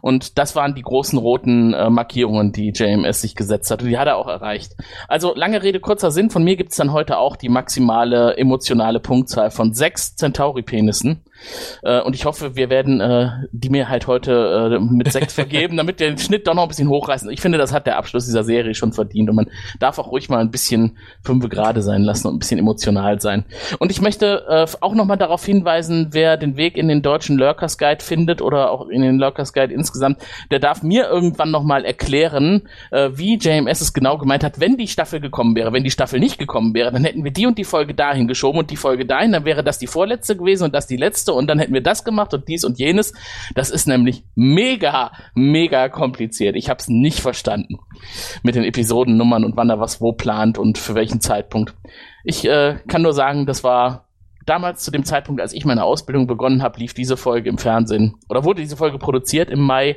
Und 0.00 0.38
das 0.38 0.54
waren 0.54 0.74
die 0.74 0.82
großen 0.82 1.18
roten 1.18 1.74
äh, 1.74 1.90
Markierungen, 1.90 2.52
die 2.52 2.70
JMS 2.70 3.20
sich 3.20 3.34
gesetzt 3.34 3.70
hat 3.70 3.82
und 3.82 3.88
die 3.88 3.98
hat 3.98 4.06
er 4.06 4.16
auch 4.16 4.28
erreicht. 4.28 4.72
Also 5.08 5.34
lange 5.34 5.62
Rede, 5.62 5.80
kurzer 5.80 6.10
Sinn, 6.10 6.30
von 6.30 6.44
mir 6.44 6.56
gibt's 6.56 6.76
dann 6.76 6.92
heute 6.92 7.18
auch 7.18 7.36
die 7.36 7.48
maximale 7.48 8.36
emotionale 8.36 9.00
Punktzahl 9.00 9.50
von 9.50 9.74
sechs 9.74 10.16
Centauri-Penissen. 10.16 11.22
Äh, 11.82 12.00
und 12.00 12.14
ich 12.14 12.24
hoffe, 12.24 12.56
wir 12.56 12.70
werden 12.70 13.00
äh, 13.00 13.30
die 13.52 13.70
mir 13.70 13.88
halt 13.88 14.06
heute 14.06 14.76
äh, 14.76 14.78
mit 14.80 15.10
sechs 15.12 15.34
vergeben, 15.42 15.76
damit 15.76 16.00
wir 16.00 16.08
den 16.08 16.18
Schnitt 16.18 16.46
doch 16.46 16.54
noch 16.54 16.62
ein 16.62 16.68
bisschen 16.68 16.88
hochreißen. 16.88 17.30
Ich 17.30 17.40
finde, 17.40 17.58
das 17.58 17.72
hat 17.72 17.86
der 17.86 17.98
Abschluss 17.98 18.24
dieser 18.24 18.44
Serie 18.44 18.74
schon 18.74 18.92
verdient 18.92 19.30
und 19.30 19.36
man 19.36 19.50
darf 19.78 19.98
auch 19.98 20.10
ruhig 20.10 20.28
mal 20.28 20.40
ein 20.40 20.50
bisschen 20.50 20.98
fünfe 21.22 21.48
gerade 21.48 21.82
sein 21.82 22.02
lassen 22.02 22.28
und 22.28 22.36
ein 22.36 22.38
bisschen 22.38 22.58
emotional 22.58 23.20
sein. 23.20 23.44
Und 23.78 23.90
ich 23.90 24.00
möchte 24.00 24.44
äh, 24.48 24.66
auch 24.80 24.94
noch 24.94 25.04
mal 25.04 25.16
darauf 25.16 25.44
hinweisen, 25.44 26.08
wer 26.12 26.36
den 26.36 26.56
Weg 26.56 26.76
in 26.76 26.88
den 26.88 27.02
deutschen 27.02 27.36
Lurkers 27.36 27.78
Guide 27.78 28.04
findet 28.04 28.42
oder 28.42 28.70
auch 28.70 28.88
in 28.88 29.02
den 29.02 29.18
Lurkers 29.18 29.52
Guide 29.52 29.72
insgesamt, 29.72 30.18
der 30.50 30.58
darf 30.58 30.82
mir 30.82 31.08
irgendwann 31.08 31.50
noch 31.50 31.62
mal 31.62 31.84
erklären, 31.84 32.62
äh, 32.90 33.10
wie 33.14 33.38
JMS 33.38 33.80
es 33.80 33.92
genau 33.92 34.18
gemeint 34.18 34.44
hat, 34.44 34.60
wenn 34.60 34.76
die 34.76 34.88
Staffel 34.88 35.20
gekommen 35.20 35.54
wäre. 35.56 35.72
Wenn 35.72 35.84
die 35.84 35.90
Staffel 35.90 36.20
nicht 36.20 36.38
gekommen 36.38 36.74
wäre, 36.74 36.92
dann 36.92 37.04
hätten 37.04 37.24
wir 37.24 37.32
die 37.32 37.46
und 37.46 37.58
die 37.58 37.64
Folge 37.64 37.94
dahin 37.94 38.28
geschoben 38.28 38.58
und 38.58 38.70
die 38.70 38.76
Folge 38.76 39.06
dahin, 39.06 39.32
dann 39.32 39.44
wäre 39.44 39.64
das 39.64 39.78
die 39.78 39.86
vorletzte 39.86 40.36
gewesen 40.36 40.64
und 40.64 40.74
das 40.74 40.86
die 40.86 40.96
letzte 40.96 41.31
und 41.34 41.48
dann 41.48 41.58
hätten 41.58 41.74
wir 41.74 41.82
das 41.82 42.04
gemacht 42.04 42.34
und 42.34 42.48
dies 42.48 42.64
und 42.64 42.78
jenes. 42.78 43.12
Das 43.54 43.70
ist 43.70 43.86
nämlich 43.86 44.24
mega, 44.34 45.12
mega 45.34 45.88
kompliziert. 45.88 46.56
Ich 46.56 46.68
habe 46.68 46.80
es 46.80 46.88
nicht 46.88 47.20
verstanden 47.20 47.78
mit 48.42 48.54
den 48.54 48.64
Episodennummern 48.64 49.44
und 49.44 49.56
wann 49.56 49.70
er 49.70 49.80
was 49.80 50.00
wo 50.00 50.12
plant 50.12 50.58
und 50.58 50.78
für 50.78 50.94
welchen 50.94 51.20
Zeitpunkt. 51.20 51.74
Ich 52.24 52.44
äh, 52.44 52.78
kann 52.88 53.02
nur 53.02 53.12
sagen, 53.12 53.46
das 53.46 53.64
war 53.64 54.08
damals 54.46 54.82
zu 54.82 54.90
dem 54.90 55.04
Zeitpunkt, 55.04 55.40
als 55.40 55.52
ich 55.52 55.64
meine 55.64 55.84
Ausbildung 55.84 56.26
begonnen 56.26 56.62
habe, 56.62 56.80
lief 56.80 56.94
diese 56.94 57.16
Folge 57.16 57.48
im 57.48 57.58
Fernsehen 57.58 58.14
oder 58.28 58.44
wurde 58.44 58.60
diese 58.60 58.76
Folge 58.76 58.98
produziert 58.98 59.50
im 59.50 59.60
Mai. 59.60 59.96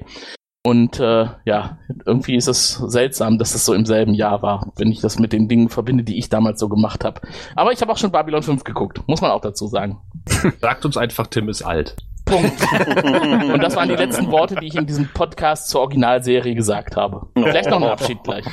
Und 0.65 0.99
äh, 0.99 1.27
ja, 1.45 1.77
irgendwie 2.07 2.35
ist 2.35 2.47
es 2.47 2.73
seltsam, 2.87 3.37
dass 3.37 3.53
das 3.53 3.65
so 3.65 3.75
im 3.75 3.85
selben 3.85 4.15
Jahr 4.15 4.41
war, 4.41 4.71
wenn 4.77 4.91
ich 4.91 4.99
das 4.99 5.19
mit 5.19 5.31
den 5.31 5.47
Dingen 5.47 5.69
verbinde, 5.69 6.03
die 6.03 6.17
ich 6.17 6.29
damals 6.29 6.59
so 6.59 6.69
gemacht 6.69 7.05
habe. 7.05 7.21
Aber 7.55 7.71
ich 7.71 7.81
habe 7.81 7.91
auch 7.91 7.99
schon 7.99 8.11
Babylon 8.11 8.41
5 8.41 8.63
geguckt, 8.63 8.99
muss 9.05 9.21
man 9.21 9.29
auch 9.29 9.41
dazu 9.41 9.67
sagen. 9.67 10.01
Sagt 10.61 10.83
uns 10.83 10.97
einfach, 10.97 11.27
Tim 11.27 11.49
ist 11.49 11.61
alt. 11.61 11.95
Punkt. 12.25 12.59
Und 13.53 13.61
das 13.61 13.75
waren 13.75 13.89
die 13.89 13.95
letzten 13.95 14.31
Worte, 14.31 14.55
die 14.55 14.65
ich 14.65 14.73
in 14.73 14.87
diesem 14.87 15.07
Podcast 15.13 15.69
zur 15.69 15.81
Originalserie 15.81 16.55
gesagt 16.55 16.95
habe. 16.95 17.27
Vielleicht 17.35 17.69
noch 17.69 17.83
ein 17.83 17.87
Abschied 17.87 18.23
gleich. 18.23 18.45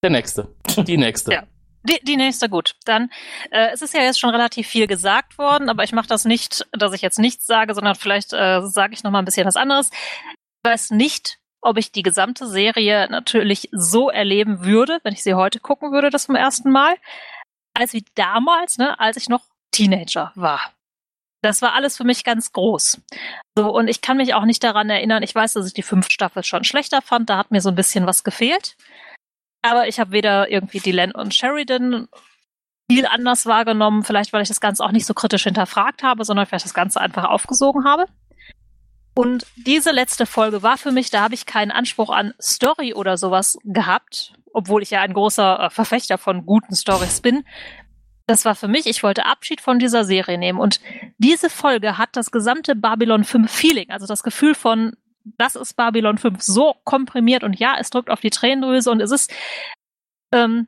Der 0.00 0.10
nächste. 0.10 0.54
Die 0.76 0.96
nächste. 0.96 1.32
Ja. 1.32 1.42
Die, 1.86 1.98
die 2.02 2.16
nächste, 2.16 2.48
gut. 2.48 2.76
Dann, 2.86 3.10
äh, 3.50 3.68
es 3.74 3.82
ist 3.82 3.92
ja 3.92 4.00
jetzt 4.00 4.18
schon 4.18 4.30
relativ 4.30 4.66
viel 4.66 4.86
gesagt 4.86 5.36
worden, 5.36 5.68
aber 5.68 5.84
ich 5.84 5.92
mache 5.92 6.06
das 6.06 6.24
nicht, 6.24 6.66
dass 6.72 6.94
ich 6.94 7.02
jetzt 7.02 7.18
nichts 7.18 7.46
sage, 7.46 7.74
sondern 7.74 7.94
vielleicht 7.94 8.32
äh, 8.32 8.62
sage 8.62 8.94
ich 8.94 9.02
noch 9.02 9.10
mal 9.10 9.18
ein 9.18 9.26
bisschen 9.26 9.46
was 9.46 9.56
anderes. 9.56 9.90
Weiß 10.64 10.90
nicht, 10.90 11.38
ob 11.60 11.78
ich 11.78 11.92
die 11.92 12.02
gesamte 12.02 12.46
Serie 12.46 13.08
natürlich 13.10 13.68
so 13.72 14.10
erleben 14.10 14.64
würde, 14.64 14.98
wenn 15.02 15.14
ich 15.14 15.22
sie 15.22 15.34
heute 15.34 15.60
gucken 15.60 15.92
würde, 15.92 16.10
das 16.10 16.24
zum 16.24 16.34
ersten 16.34 16.70
Mal, 16.70 16.96
als 17.74 17.92
wie 17.92 18.04
damals, 18.14 18.78
ne, 18.78 18.98
als 18.98 19.16
ich 19.16 19.28
noch 19.28 19.42
Teenager 19.72 20.32
war. 20.34 20.60
Das 21.42 21.60
war 21.60 21.74
alles 21.74 21.96
für 21.96 22.04
mich 22.04 22.24
ganz 22.24 22.52
groß. 22.52 23.02
So, 23.56 23.70
und 23.74 23.88
ich 23.88 24.00
kann 24.00 24.16
mich 24.16 24.32
auch 24.32 24.44
nicht 24.44 24.64
daran 24.64 24.88
erinnern, 24.88 25.22
ich 25.22 25.34
weiß, 25.34 25.52
dass 25.54 25.66
ich 25.66 25.74
die 25.74 25.82
fünfte 25.82 26.12
Staffel 26.12 26.42
schon 26.42 26.64
schlechter 26.64 27.02
fand, 27.02 27.28
da 27.28 27.36
hat 27.36 27.50
mir 27.50 27.60
so 27.60 27.68
ein 27.68 27.74
bisschen 27.74 28.06
was 28.06 28.24
gefehlt. 28.24 28.76
Aber 29.62 29.88
ich 29.88 30.00
habe 30.00 30.12
weder 30.12 30.50
irgendwie 30.50 30.80
Dylan 30.80 31.12
und 31.12 31.34
Sheridan 31.34 32.08
viel 32.90 33.06
anders 33.06 33.46
wahrgenommen, 33.46 34.04
vielleicht 34.04 34.32
weil 34.32 34.42
ich 34.42 34.48
das 34.48 34.60
Ganze 34.60 34.84
auch 34.84 34.92
nicht 34.92 35.06
so 35.06 35.14
kritisch 35.14 35.44
hinterfragt 35.44 36.02
habe, 36.02 36.24
sondern 36.24 36.46
vielleicht 36.46 36.66
das 36.66 36.74
Ganze 36.74 37.00
einfach 37.00 37.24
aufgesogen 37.24 37.84
habe. 37.84 38.06
Und 39.14 39.46
diese 39.56 39.92
letzte 39.92 40.26
Folge 40.26 40.62
war 40.62 40.76
für 40.76 40.90
mich, 40.90 41.10
da 41.10 41.22
habe 41.22 41.34
ich 41.34 41.46
keinen 41.46 41.70
Anspruch 41.70 42.10
an 42.10 42.34
Story 42.40 42.94
oder 42.94 43.16
sowas 43.16 43.56
gehabt, 43.62 44.34
obwohl 44.52 44.82
ich 44.82 44.90
ja 44.90 45.02
ein 45.02 45.14
großer 45.14 45.60
äh, 45.60 45.70
Verfechter 45.70 46.18
von 46.18 46.44
guten 46.44 46.74
Stories 46.74 47.20
bin. 47.20 47.44
Das 48.26 48.44
war 48.44 48.54
für 48.54 48.68
mich, 48.68 48.86
ich 48.86 49.02
wollte 49.02 49.26
Abschied 49.26 49.60
von 49.60 49.78
dieser 49.78 50.04
Serie 50.04 50.38
nehmen. 50.38 50.58
Und 50.58 50.80
diese 51.18 51.48
Folge 51.48 51.96
hat 51.96 52.16
das 52.16 52.30
gesamte 52.30 52.74
Babylon 52.74 53.22
5 53.22 53.50
Feeling, 53.50 53.90
also 53.90 54.06
das 54.06 54.22
Gefühl 54.22 54.54
von, 54.54 54.96
das 55.24 55.54
ist 55.54 55.74
Babylon 55.74 56.18
5 56.18 56.42
so 56.42 56.74
komprimiert 56.84 57.44
und 57.44 57.58
ja, 57.58 57.76
es 57.78 57.90
drückt 57.90 58.10
auf 58.10 58.20
die 58.20 58.30
Tränendrüse 58.30 58.90
und 58.90 59.00
es 59.00 59.10
ist 59.10 59.32
ähm, 60.32 60.66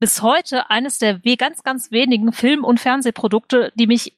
bis 0.00 0.22
heute 0.22 0.70
eines 0.70 0.98
der 0.98 1.20
ganz, 1.36 1.62
ganz 1.62 1.90
wenigen 1.90 2.32
Film- 2.32 2.64
und 2.64 2.80
Fernsehprodukte, 2.80 3.72
die 3.74 3.86
mich 3.86 4.16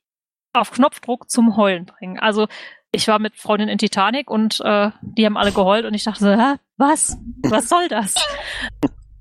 auf 0.52 0.70
Knopfdruck 0.70 1.30
zum 1.30 1.56
Heulen 1.56 1.86
bringen. 1.86 2.18
Also 2.18 2.48
ich 2.96 3.08
war 3.08 3.18
mit 3.18 3.36
Freundin 3.36 3.68
in 3.68 3.78
Titanic 3.78 4.30
und 4.30 4.60
äh, 4.60 4.90
die 5.02 5.24
haben 5.26 5.36
alle 5.36 5.52
geheult 5.52 5.84
und 5.84 5.94
ich 5.94 6.04
dachte 6.04 6.20
so, 6.20 6.30
Hä, 6.30 6.56
was? 6.76 7.16
Was 7.42 7.68
soll 7.68 7.88
das? 7.88 8.14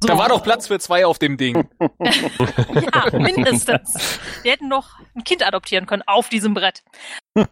So. 0.01 0.09
Da 0.09 0.17
war 0.19 0.27
doch 0.27 0.43
Platz 0.43 0.67
für 0.67 0.77
zwei 0.77 1.05
auf 1.05 1.17
dem 1.19 1.37
Ding. 1.37 1.69
ja, 1.79 3.17
mindestens. 3.17 4.19
Wir 4.43 4.51
hätten 4.51 4.67
noch 4.67 4.99
ein 5.15 5.23
Kind 5.23 5.41
adoptieren 5.41 5.85
können 5.87 6.03
auf 6.05 6.27
diesem 6.27 6.53
Brett. 6.53 6.83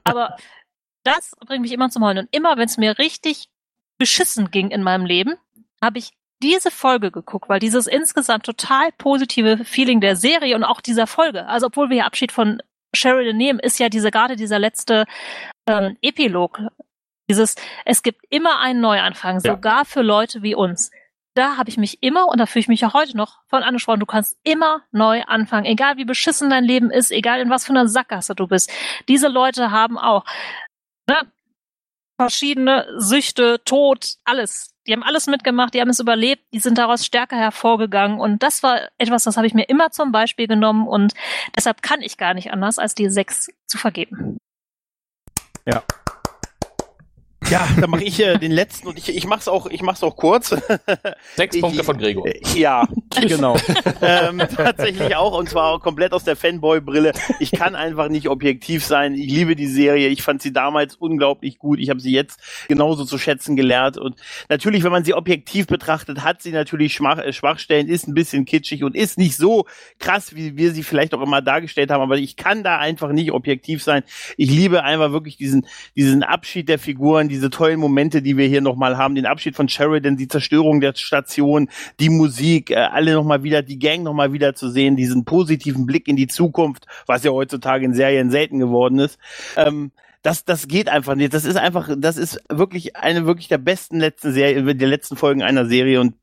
Aber 0.04 0.36
das 1.04 1.32
bringt 1.48 1.62
mich 1.62 1.72
immer 1.72 1.90
zum 1.90 2.04
Heulen. 2.04 2.20
Und 2.20 2.36
immer, 2.36 2.58
wenn 2.58 2.66
es 2.66 2.78
mir 2.78 3.00
richtig 3.00 3.48
beschissen 3.98 4.52
ging 4.52 4.72
in 4.72 4.84
meinem 4.84 5.06
Leben, 5.06 5.36
habe 5.82 6.00
ich 6.00 6.12
diese 6.44 6.70
Folge 6.70 7.10
geguckt, 7.10 7.50
weil 7.50 7.60
dieses 7.60 7.88
insgesamt 7.88 8.46
total 8.46 8.92
positive 8.98 9.64
Feeling 9.64 10.02
der 10.02 10.16
Serie 10.16 10.56
und 10.56 10.66
auch 10.66 10.82
dieser 10.82 11.08
Folge, 11.08 11.48
also 11.48 11.68
obwohl 11.68 11.90
wir 11.90 11.98
ja 11.98 12.06
Abschied 12.06 12.34
von 12.34 12.62
Sheridan 12.96 13.38
nehmen, 13.38 13.60
ist 13.60 13.80
ja 13.80 13.90
diese 13.90 14.12
gerade 14.12 14.36
dieser 14.36 14.60
letzte 14.60 15.06
ähm, 15.68 15.98
Epilog. 16.02 16.60
Dieses, 17.30 17.56
es 17.86 18.04
gibt 18.04 18.22
immer 18.30 18.60
einen 18.60 18.82
Neuanfang, 18.82 19.36
Ja. 19.44 19.54
sogar 19.54 19.86
für 19.86 20.02
Leute 20.02 20.44
wie 20.44 20.56
uns. 20.56 20.92
Da 21.36 21.58
habe 21.58 21.70
ich 21.70 21.78
mich 21.78 22.04
immer, 22.04 22.28
und 22.28 22.40
da 22.40 22.46
fühle 22.46 22.62
ich 22.62 22.68
mich 22.68 22.86
auch 22.86 22.94
heute 22.94 23.18
noch 23.18 23.40
von 23.48 23.64
angesprochen, 23.64 24.00
du 24.00 24.06
kannst 24.06 24.38
immer 24.44 24.84
neu 24.92 25.24
anfangen, 25.24 25.66
egal 25.66 25.98
wie 25.98 26.06
beschissen 26.06 26.50
dein 26.52 26.64
Leben 26.64 26.92
ist, 26.92 27.12
egal 27.12 27.40
in 27.40 27.50
was 27.50 27.66
für 27.66 27.72
einer 27.72 27.88
Sackgasse 27.88 28.36
du 28.36 28.48
bist. 28.48 28.72
Diese 29.08 29.30
Leute 29.30 29.72
haben 29.72 29.98
auch 29.98 30.26
ne, 31.10 31.22
verschiedene 32.22 32.86
Süchte, 32.98 33.62
Tod, 33.66 34.16
alles. 34.26 34.73
Die 34.88 34.94
haben 34.94 35.04
alles 35.04 35.28
mitgemacht, 35.28 35.74
die 35.74 35.82
haben 35.82 35.90
es 35.90 36.00
überlebt, 36.00 36.44
die 36.54 36.60
sind 36.60 36.78
daraus 36.78 37.06
stärker 37.06 37.38
hervorgegangen. 37.38 38.20
Und 38.20 38.44
das 38.44 38.64
war 38.64 38.82
etwas, 38.98 39.24
das 39.24 39.38
habe 39.38 39.48
ich 39.48 39.54
mir 39.54 39.70
immer 39.70 39.92
zum 39.92 40.12
Beispiel 40.12 40.48
genommen 40.48 40.88
und 40.88 41.14
deshalb 41.56 41.82
kann 41.82 42.02
ich 42.02 42.18
gar 42.18 42.34
nicht 42.34 42.52
anders, 42.52 42.80
als 42.80 42.96
die 42.96 43.10
sechs 43.10 43.50
zu 43.68 43.78
vergeben. 43.78 44.38
Ja, 45.66 45.84
dann 47.80 47.90
mache 47.90 48.04
ich 48.04 48.20
äh, 48.20 48.38
den 48.38 48.52
letzten 48.52 48.88
und 48.88 48.98
ich, 48.98 49.16
ich 49.16 49.26
mach's 49.28 49.48
auch, 49.48 49.68
ich 49.68 49.82
mach's 49.82 50.04
auch 50.04 50.16
kurz. 50.16 50.50
Sechs 51.36 51.56
Ich- 51.56 51.62
Punkte 51.62 51.84
von 51.84 51.98
Gregor. 51.98 52.26
Ja, 52.56 52.88
genau. 53.22 53.56
ähm, 54.02 54.40
tatsächlich 54.56 55.16
auch 55.16 55.38
und 55.38 55.50
zwar 55.50 55.80
komplett 55.80 56.14
aus 56.14 56.24
der 56.24 56.36
Fanboy-Brille. 56.36 57.14
Ich 57.40 57.52
kann 57.52 57.76
einfach 57.76 58.10
nicht 58.10 58.30
objektiv 58.30 58.86
sein. 58.86 59.14
Ich 59.16 59.28
liebe 59.32 59.56
die 59.56 59.68
Serie. 59.68 60.10
Ich 60.10 60.22
fand 60.24 60.42
sie 60.42 60.54
damals 60.54 60.96
unglaublich 60.96 61.58
gut. 61.60 61.80
Ich 61.80 61.90
habe 61.90 62.00
sie 62.00 62.12
jetzt 62.12 62.40
genauso 62.68 63.06
zu 63.06 63.18
schätzen 63.18 63.56
gelernt 63.56 63.98
und 63.98 64.16
natürlich, 64.50 64.84
wenn 64.84 64.92
man 64.92 65.04
sie 65.04 65.14
objektiv 65.14 65.68
betrachtet, 65.68 66.24
hat 66.24 66.42
sie 66.42 66.52
natürlich 66.52 66.94
Schmach, 66.94 67.18
äh, 67.20 67.34
Schwachstellen, 67.34 67.88
ist 67.88 68.08
ein 68.08 68.14
bisschen 68.14 68.46
kitschig 68.46 68.84
und 68.84 68.96
ist 68.96 69.18
nicht 69.18 69.36
so 69.38 69.66
krass, 70.00 70.36
wie 70.36 70.58
wir 70.58 70.72
sie 70.72 70.84
vielleicht 70.84 71.14
auch 71.14 71.22
immer 71.22 71.42
dargestellt 71.42 71.92
haben. 71.92 72.02
Aber 72.02 72.18
ich 72.18 72.36
kann 72.36 72.64
da 72.64 72.78
einfach 72.78 73.12
nicht 73.12 73.32
objektiv 73.32 73.84
sein. 73.84 74.04
Ich 74.38 74.50
liebe 74.50 74.84
einfach 74.84 75.12
wirklich 75.12 75.38
diesen 75.38 75.68
diesen 75.96 76.24
Abschied 76.24 76.70
der 76.70 76.80
Figuren, 76.80 77.30
diese 77.30 77.43
tollen 77.50 77.80
Momente, 77.80 78.22
die 78.22 78.38
wir 78.38 78.48
hier 78.48 78.62
nochmal 78.62 78.98
haben, 78.98 79.16
den 79.16 79.26
Abschied 79.26 79.56
von 79.56 79.70
Sheridan, 79.70 80.18
die 80.18 80.28
Zerstörung 80.28 80.82
der 80.82 80.96
Station, 80.96 81.70
die 82.00 82.10
Musik, 82.10 82.72
äh, 82.72 82.76
alle 82.76 83.14
nochmal 83.14 83.44
wieder, 83.44 83.62
die 83.62 83.80
Gang 83.80 84.04
nochmal 84.04 84.34
wieder 84.34 84.56
zu 84.56 84.70
sehen, 84.70 84.96
diesen 84.96 85.26
positiven 85.26 85.86
Blick 85.86 86.08
in 86.08 86.16
die 86.16 86.28
Zukunft, 86.28 86.86
was 87.06 87.24
ja 87.24 87.32
heutzutage 87.32 87.86
in 87.86 87.94
Serien 87.94 88.32
selten 88.32 88.60
geworden 88.60 89.00
ist. 89.00 89.18
Ähm, 89.56 89.92
das, 90.24 90.46
das 90.46 90.70
geht 90.70 90.88
einfach 90.88 91.16
nicht. 91.16 91.34
Das 91.34 91.44
ist 91.44 91.58
einfach, 91.58 91.90
das 91.98 92.16
ist 92.16 92.40
wirklich 92.50 92.96
eine 92.96 93.26
wirklich 93.26 93.50
der 93.50 93.58
besten 93.58 94.00
letzten 94.00 94.32
Serie, 94.32 94.74
der 94.74 94.88
letzten 94.88 95.18
Folgen 95.18 95.44
einer 95.44 95.66
Serie 95.66 96.00
und 96.00 96.16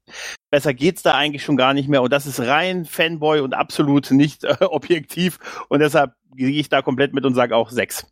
besser 0.51 0.73
geht's 0.73 1.03
da 1.03 1.15
eigentlich 1.15 1.45
schon 1.45 1.59
gar 1.59 1.75
nicht 1.75 1.89
mehr. 1.89 2.03
Und 2.03 2.11
das 2.11 2.27
ist 2.27 2.41
rein 2.41 2.87
Fanboy 2.87 3.41
und 3.41 3.55
absolut 3.55 4.11
nicht 4.11 4.45
äh, 4.45 4.57
objektiv. 4.61 5.39
Und 5.69 5.81
deshalb 5.81 6.15
gehe 6.35 6.49
ich 6.49 6.71
da 6.71 6.81
komplett 6.81 7.13
mit 7.13 7.27
und 7.27 7.35
sage 7.35 7.55
auch 7.55 7.71
sechs. 7.71 8.07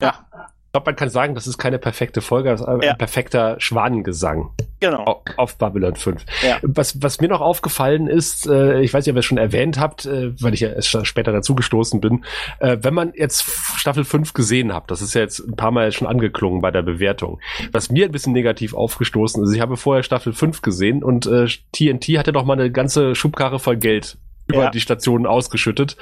Ich 0.00 0.55
glaube, 0.76 0.90
man 0.90 0.96
kann 0.96 1.08
sagen, 1.10 1.34
das 1.34 1.46
ist 1.46 1.58
keine 1.58 1.78
perfekte 1.78 2.20
Folge, 2.20 2.50
das 2.50 2.60
ist 2.60 2.66
ein 2.66 2.80
Ja. 2.82 2.94
perfekter 2.94 3.56
Schwanengesang 3.58 4.50
Genau. 4.80 5.04
au- 5.04 5.22
auf 5.36 5.56
Babylon 5.56 5.96
5. 5.96 6.24
Ja. 6.42 6.58
Was, 6.62 7.02
was 7.02 7.20
mir 7.20 7.28
noch 7.28 7.40
aufgefallen 7.40 8.06
ist, 8.08 8.46
äh, 8.46 8.80
ich 8.80 8.92
weiß 8.94 9.04
nicht, 9.06 9.12
ob 9.12 9.16
ihr 9.16 9.20
es 9.20 9.24
schon 9.24 9.38
erwähnt 9.38 9.78
habt, 9.80 10.06
äh, 10.06 10.32
weil 10.42 10.54
ich 10.54 10.60
ja 10.60 10.68
erst 10.70 11.06
später 11.06 11.32
dazugestoßen 11.32 12.00
bin, 12.00 12.24
äh, 12.60 12.76
wenn 12.82 12.94
man 12.94 13.12
jetzt 13.14 13.42
Staffel 13.76 14.04
5 14.04 14.32
gesehen 14.34 14.72
hat, 14.74 14.90
das 14.90 15.02
ist 15.02 15.14
ja 15.14 15.22
jetzt 15.22 15.40
ein 15.40 15.56
paar 15.56 15.70
Mal 15.70 15.92
schon 15.92 16.06
angeklungen 16.06 16.60
bei 16.60 16.70
der 16.70 16.82
Bewertung, 16.82 17.40
was 17.72 17.90
mir 17.90 18.04
ein 18.06 18.12
bisschen 18.12 18.32
negativ 18.32 18.74
aufgestoßen 18.74 19.42
ist, 19.44 19.52
ich 19.54 19.60
habe 19.60 19.76
vorher 19.76 20.02
Staffel 20.02 20.32
5 20.32 20.62
gesehen 20.62 21.02
und 21.02 21.26
äh, 21.26 21.46
TNT 21.72 22.18
hatte 22.18 22.32
doch 22.32 22.44
mal 22.44 22.54
eine 22.54 22.70
ganze 22.70 23.14
Schubkarre 23.14 23.58
voll 23.58 23.76
Geld 23.76 24.18
über 24.48 24.64
Ja. 24.64 24.70
die 24.70 24.80
Stationen 24.80 25.26
ausgeschüttet. 25.26 25.96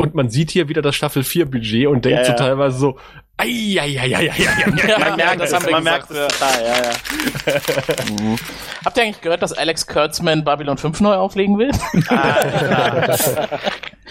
Und 0.00 0.14
man 0.14 0.28
sieht 0.30 0.50
hier 0.50 0.68
wieder 0.68 0.82
das 0.82 0.96
Staffel 0.96 1.22
4 1.22 1.46
Budget 1.46 1.86
und 1.86 2.04
denkt 2.04 2.20
Ja, 2.20 2.24
so 2.24 2.32
teilweise 2.32 2.76
so, 2.76 2.98
Man 4.98 5.16
merkt 5.16 5.40
das 5.40 5.50
es, 5.50 5.54
haben 5.54 5.64
wir 5.66 5.72
man 5.72 5.84
gesagt, 5.84 6.10
merkt 6.10 6.32
es 6.32 6.38
total, 6.38 6.64
ja, 6.64 6.74
ja. 6.82 8.36
Habt 8.84 8.96
ihr 8.96 9.02
eigentlich 9.02 9.20
gehört, 9.20 9.42
dass 9.42 9.52
Alex 9.52 9.86
Kurtzman 9.86 10.44
Babylon 10.44 10.78
5 10.78 11.00
neu 11.00 11.14
auflegen 11.14 11.58
will? 11.58 11.70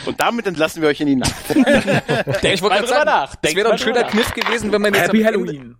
Und 0.06 0.20
damit 0.20 0.48
entlassen 0.48 0.82
wir 0.82 0.90
euch 0.90 1.02
in 1.02 1.08
die 1.08 1.16
Nacht. 1.16 1.34
ich 1.50 2.62
wollte 2.62 2.78
gerade 2.78 2.88
sagen, 2.88 3.30
es 3.42 3.56
wäre 3.56 3.66
doch 3.66 3.74
ein 3.74 3.80
schöner 3.80 4.04
Kniff 4.04 4.34
gewesen, 4.34 4.72
wenn 4.72 4.82
man 4.82 4.94
jetzt 4.94 5.08
Happy 5.08 5.26
am 5.26 5.34
Ende, 5.34 5.48
Halloween. 5.48 5.76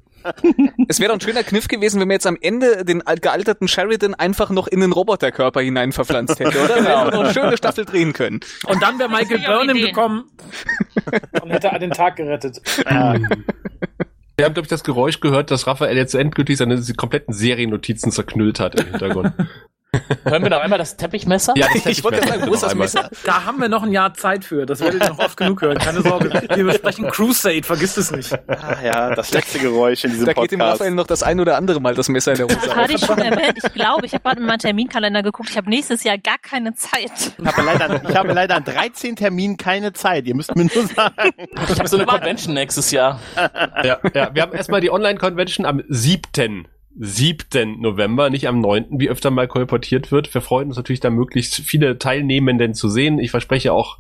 Es 0.88 1.00
wäre 1.00 1.10
doch 1.10 1.16
ein 1.18 1.22
schöner 1.22 1.44
Kniff 1.44 1.68
gewesen, 1.68 2.00
wenn 2.00 2.08
man 2.08 2.16
jetzt 2.16 2.28
am 2.28 2.38
Ende 2.42 2.84
den 2.86 3.06
al- 3.06 3.18
gealterten 3.18 3.68
Sheridan 3.68 4.14
einfach 4.14 4.50
noch 4.50 4.68
in 4.68 4.80
den 4.82 4.92
Roboterkörper 4.92 5.62
hinein 5.62 5.92
verpflanzt 5.92 6.40
hätte, 6.40 6.64
oder? 6.64 6.76
Wir 6.84 7.00
hätten 7.00 7.12
noch 7.16 7.24
eine 7.24 7.34
schöne 7.34 7.58
Staffel 7.58 7.86
drehen 7.86 8.14
können. 8.14 8.40
Und 8.66 8.82
dann 8.82 8.98
wäre 9.00 9.10
Michael 9.10 9.40
Burnham 9.40 9.78
gekommen 9.78 10.24
und 11.42 11.50
hätte 11.52 11.80
den 11.80 11.92
Tag 11.92 12.16
gerettet. 12.16 12.62
Wir 14.38 14.46
haben, 14.46 14.54
glaube 14.56 14.66
ich, 14.66 14.70
das 14.70 14.84
Geräusch 14.84 15.20
gehört, 15.20 15.52
dass 15.52 15.68
Raphael 15.68 15.96
jetzt 15.96 16.16
endgültig 16.16 16.58
seine 16.58 16.82
kompletten 16.98 17.32
Seriennotizen 17.34 18.12
zerknüllt 18.12 18.60
hat 18.60 18.74
im 18.80 18.88
Hintergrund. 18.88 19.34
Hören 20.24 20.44
wir 20.44 20.50
noch 20.50 20.62
einmal 20.62 20.80
das 20.80 20.96
Teppichmesser? 20.96 21.54
Ja, 21.58 21.68
das 21.74 21.86
Ich 21.86 22.02
wollte 22.02 22.20
gerade 22.22 22.40
sagen, 22.40 22.50
wo 22.50 22.54
ist 22.54 22.64
das. 22.64 22.76
Messer? 22.76 23.10
Da 23.26 23.44
haben 23.44 23.60
wir 23.60 23.68
noch 23.68 23.84
ein 23.84 23.92
Jahr 23.92 24.14
Zeit 24.14 24.46
für. 24.46 24.66
Das 24.66 24.80
werdet 24.80 25.04
ihr 25.04 25.10
noch 25.10 25.20
oft 25.20 25.36
genug 25.36 25.62
hören. 25.62 25.78
Keine 25.80 26.02
Sorge. 26.02 26.30
Wir 26.56 26.64
besprechen 26.64 27.08
Crusade. 27.10 27.64
Vergisst 27.64 27.98
es 27.98 28.10
nicht. 28.12 28.32
Ah, 28.48 28.78
ja, 28.82 29.14
das 29.14 29.34
letzte 29.34 29.60
Geräusch 29.60 30.06
in 30.06 30.12
diesem 30.12 30.26
Da 30.28 30.34
geht 30.34 30.52
dem 30.52 30.60
Podcast. 30.60 30.80
Raphael 30.80 30.96
noch 30.96 31.08
das 31.08 31.24
ein 31.24 31.42
oder 31.42 31.58
andere 31.58 31.82
Mal 31.82 31.94
das 31.94 32.08
Messer 32.08 32.32
in 32.32 32.38
der 32.38 32.46
Hose 32.48 32.74
Hatte 32.74 32.94
auf. 32.94 33.02
ich 33.02 33.06
schon 33.06 33.18
erwähnt. 33.18 33.60
Ich 33.62 33.74
glaube, 33.74 34.06
ich 34.06 34.14
habe 34.14 34.24
gerade 34.24 34.40
in 34.40 34.48
meinen 34.48 34.60
Terminkalender 34.60 35.24
geguckt. 35.24 35.50
Ich 35.50 35.58
habe 35.58 35.70
nächstes 35.70 36.04
Jahr 36.06 36.18
gar 36.18 36.38
keine 36.38 36.74
Zeit. 36.74 37.12
Ich 37.38 37.46
habe 37.46 37.62
leider, 37.62 38.02
ich 38.10 38.16
habe 38.16 38.32
leider 38.32 38.56
an 38.56 38.64
13 38.64 39.18
Terminen 39.18 39.58
keine 39.58 39.92
Zeit. 39.92 40.26
Ihr 40.26 40.36
müsst 40.36 40.56
mir 40.56 40.70
nur 40.74 40.88
sagen. 40.88 41.32
Ich 41.70 41.78
habe 41.78 41.90
so 41.90 41.98
eine 41.98 42.06
Convention 42.06 42.54
nächstes 42.54 42.92
Jahr. 42.92 43.20
Ja, 43.84 44.00
ja, 44.14 44.34
wir 44.34 44.42
haben 44.42 44.54
erstmal 44.54 44.80
die 44.80 44.90
Online-Convention 44.90 45.66
am 45.66 45.84
7. 45.90 46.68
7. 47.00 47.80
November, 47.80 48.30
nicht 48.30 48.48
am 48.48 48.60
9., 48.60 48.88
wie 49.00 49.10
öfter 49.10 49.32
mal 49.32 49.48
kolportiert 49.48 50.12
wird. 50.12 50.34
Wir 50.34 50.42
freuen 50.42 50.68
uns 50.68 50.78
natürlich 50.78 51.00
da 51.00 51.10
möglichst 51.10 51.56
viele 51.56 51.98
Teilnehmenden 51.98 52.74
zu 52.74 52.90
sehen. 52.90 53.20
Ich 53.20 53.32
verspreche 53.32 53.74
auch, 53.74 54.00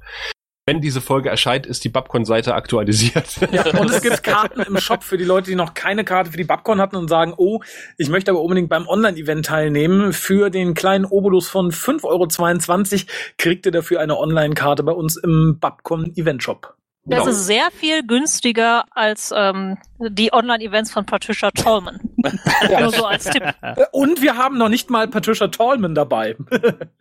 wenn 0.67 0.79
diese 0.79 1.01
Folge 1.01 1.29
erscheint, 1.29 1.65
ist 1.65 1.83
die 1.83 1.89
Babcon-Seite 1.89 2.53
aktualisiert. 2.53 3.39
Und 3.79 3.89
es 3.89 4.01
gibt 4.01 4.21
Karten 4.23 4.61
im 4.61 4.77
Shop 4.77 5.03
für 5.03 5.17
die 5.17 5.23
Leute, 5.23 5.49
die 5.49 5.55
noch 5.55 5.73
keine 5.73 6.03
Karte 6.03 6.31
für 6.31 6.37
die 6.37 6.43
Babcon 6.43 6.79
hatten 6.79 6.95
und 6.97 7.07
sagen, 7.07 7.33
oh, 7.35 7.61
ich 7.97 8.09
möchte 8.09 8.31
aber 8.31 8.41
unbedingt 8.41 8.69
beim 8.69 8.87
Online-Event 8.87 9.47
teilnehmen. 9.47 10.13
Für 10.13 10.51
den 10.51 10.75
kleinen 10.75 11.05
Obolus 11.05 11.49
von 11.49 11.71
5,22 11.71 12.93
Euro 12.93 13.05
kriegt 13.37 13.65
ihr 13.65 13.71
dafür 13.71 14.01
eine 14.01 14.17
Online-Karte 14.17 14.83
bei 14.83 14.91
uns 14.91 15.17
im 15.17 15.57
Babcon-Event-Shop. 15.59 16.75
Das 17.05 17.19
Genau. 17.21 17.31
ist 17.31 17.45
sehr 17.47 17.71
viel 17.71 18.05
günstiger 18.05 18.85
als 18.91 19.33
ähm, 19.35 19.77
die 19.99 20.31
Online-Events 20.33 20.91
von 20.91 21.05
Patricia 21.05 21.49
Tallman. 21.49 21.99
Nur 22.79 22.91
so 22.91 23.05
als 23.05 23.25
Tipp. 23.25 23.43
Äh, 23.61 23.75
Und 23.91 24.21
wir 24.21 24.37
haben 24.37 24.57
noch 24.59 24.69
nicht 24.69 24.91
mal 24.91 25.07
Patricia 25.07 25.47
Tallman 25.47 25.95
dabei. 25.95 26.35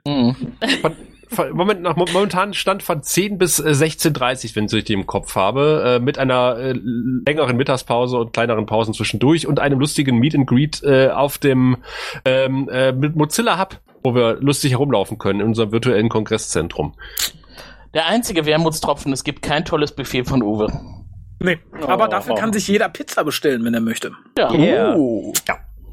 Mhm. 0.07 0.35
Von, 0.81 0.93
von, 1.29 1.53
Moment, 1.53 1.83
nach 1.83 1.95
momentanen 1.95 2.55
Stand 2.55 2.83
von 2.83 3.03
10 3.03 3.37
bis 3.37 3.61
äh, 3.61 3.69
16.30 3.69 4.57
wenn 4.57 4.65
ich 4.65 4.71
es 4.71 4.75
richtig 4.75 4.95
im 4.95 5.07
Kopf 5.07 5.37
habe, 5.37 5.99
äh, 6.01 6.03
mit 6.03 6.19
einer 6.19 6.57
äh, 6.57 6.73
längeren 7.27 7.57
Mittagspause 7.59 8.17
und 8.17 8.33
kleineren 8.33 8.65
Pausen 8.65 8.95
zwischendurch 8.95 9.47
und 9.47 9.61
einem 9.61 9.79
lustigen 9.79 10.19
Meet 10.19 10.35
and 10.35 10.47
Greet 10.47 10.83
äh, 10.83 11.11
auf 11.11 11.37
dem 11.37 11.77
ähm, 12.25 12.69
äh, 12.73 12.93
mit 12.93 13.15
Mozilla 13.15 13.61
Hub, 13.61 13.79
wo 14.03 14.15
wir 14.15 14.39
lustig 14.41 14.73
herumlaufen 14.73 15.19
können 15.19 15.41
in 15.41 15.47
unserem 15.49 15.71
virtuellen 15.73 16.09
Kongresszentrum. 16.09 16.95
Der 17.95 18.07
einzige 18.07 18.47
Wermutstropfen, 18.47 19.13
es 19.13 19.25
gibt 19.25 19.43
kein 19.43 19.65
tolles 19.65 19.93
Buffet 19.93 20.25
von 20.25 20.43
Uwe. 20.43 20.69
Nee, 21.41 21.59
aber 21.87 22.05
Oh. 22.05 22.09
dafür 22.09 22.35
kann 22.35 22.53
sich 22.53 22.69
jeder 22.69 22.89
Pizza 22.89 23.25
bestellen, 23.25 23.65
wenn 23.65 23.75
er 23.75 23.81
möchte. 23.81 24.13
Ja. 24.37 24.53
Yeah. 24.53 24.95
Uh. 24.97 25.33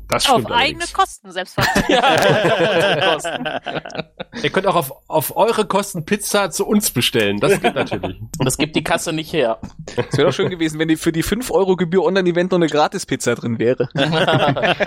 Das 0.10 0.30
Auf 0.30 0.42
stimmt 0.42 0.52
eigene 0.52 0.84
allerdings. 0.84 0.94
Kosten, 0.94 1.32
selbstverständlich. 1.32 2.00
Ihr 4.44 4.50
könnt 4.52 4.68
auch 4.68 4.76
auf, 4.76 4.94
auf 5.08 5.36
eure 5.36 5.66
Kosten 5.66 6.06
Pizza 6.06 6.50
zu 6.50 6.66
uns 6.66 6.92
bestellen. 6.92 7.40
Das 7.40 7.60
geht 7.60 7.76
natürlich. 7.76 8.22
Und 8.22 8.30
das 8.46 8.58
gibt 8.58 8.76
die 8.76 8.84
Kasse 8.84 9.12
nicht 9.12 9.34
her. 9.34 9.60
Es 9.96 10.18
wäre 10.18 10.28
doch 10.28 10.34
schön 10.34 10.50
gewesen, 10.50 10.80
wenn 10.80 10.88
die 10.88 10.96
für 10.96 11.12
die 11.12 11.24
5 11.24 11.52
Euro 11.52 11.76
Gebühr 11.76 12.04
Online-Event 12.04 12.52
noch 12.52 12.58
eine 12.58 12.68
Gratis-Pizza 12.68 13.36
drin 13.36 13.60
wäre. 13.60 13.90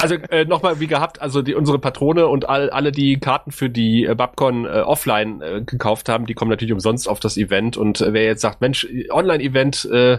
Also 0.00 0.14
äh, 0.14 0.44
nochmal 0.44 0.78
wie 0.78 0.86
gehabt, 0.86 1.20
also 1.20 1.42
die 1.42 1.56
unsere 1.56 1.80
Patrone 1.80 2.28
und 2.28 2.48
all, 2.48 2.70
alle, 2.70 2.92
die 2.92 3.18
Karten 3.18 3.50
für 3.50 3.68
die 3.68 4.04
äh, 4.04 4.14
Babcon 4.14 4.64
äh, 4.64 4.82
offline 4.82 5.42
äh, 5.42 5.60
gekauft 5.62 6.08
haben, 6.08 6.26
die 6.26 6.34
kommen 6.34 6.52
natürlich 6.52 6.72
umsonst 6.72 7.08
auf 7.08 7.18
das 7.18 7.36
Event. 7.36 7.76
Und 7.76 8.00
äh, 8.00 8.12
wer 8.12 8.24
jetzt 8.24 8.42
sagt, 8.42 8.60
Mensch, 8.60 8.86
Online-Event, 9.10 9.86
äh, 9.86 10.18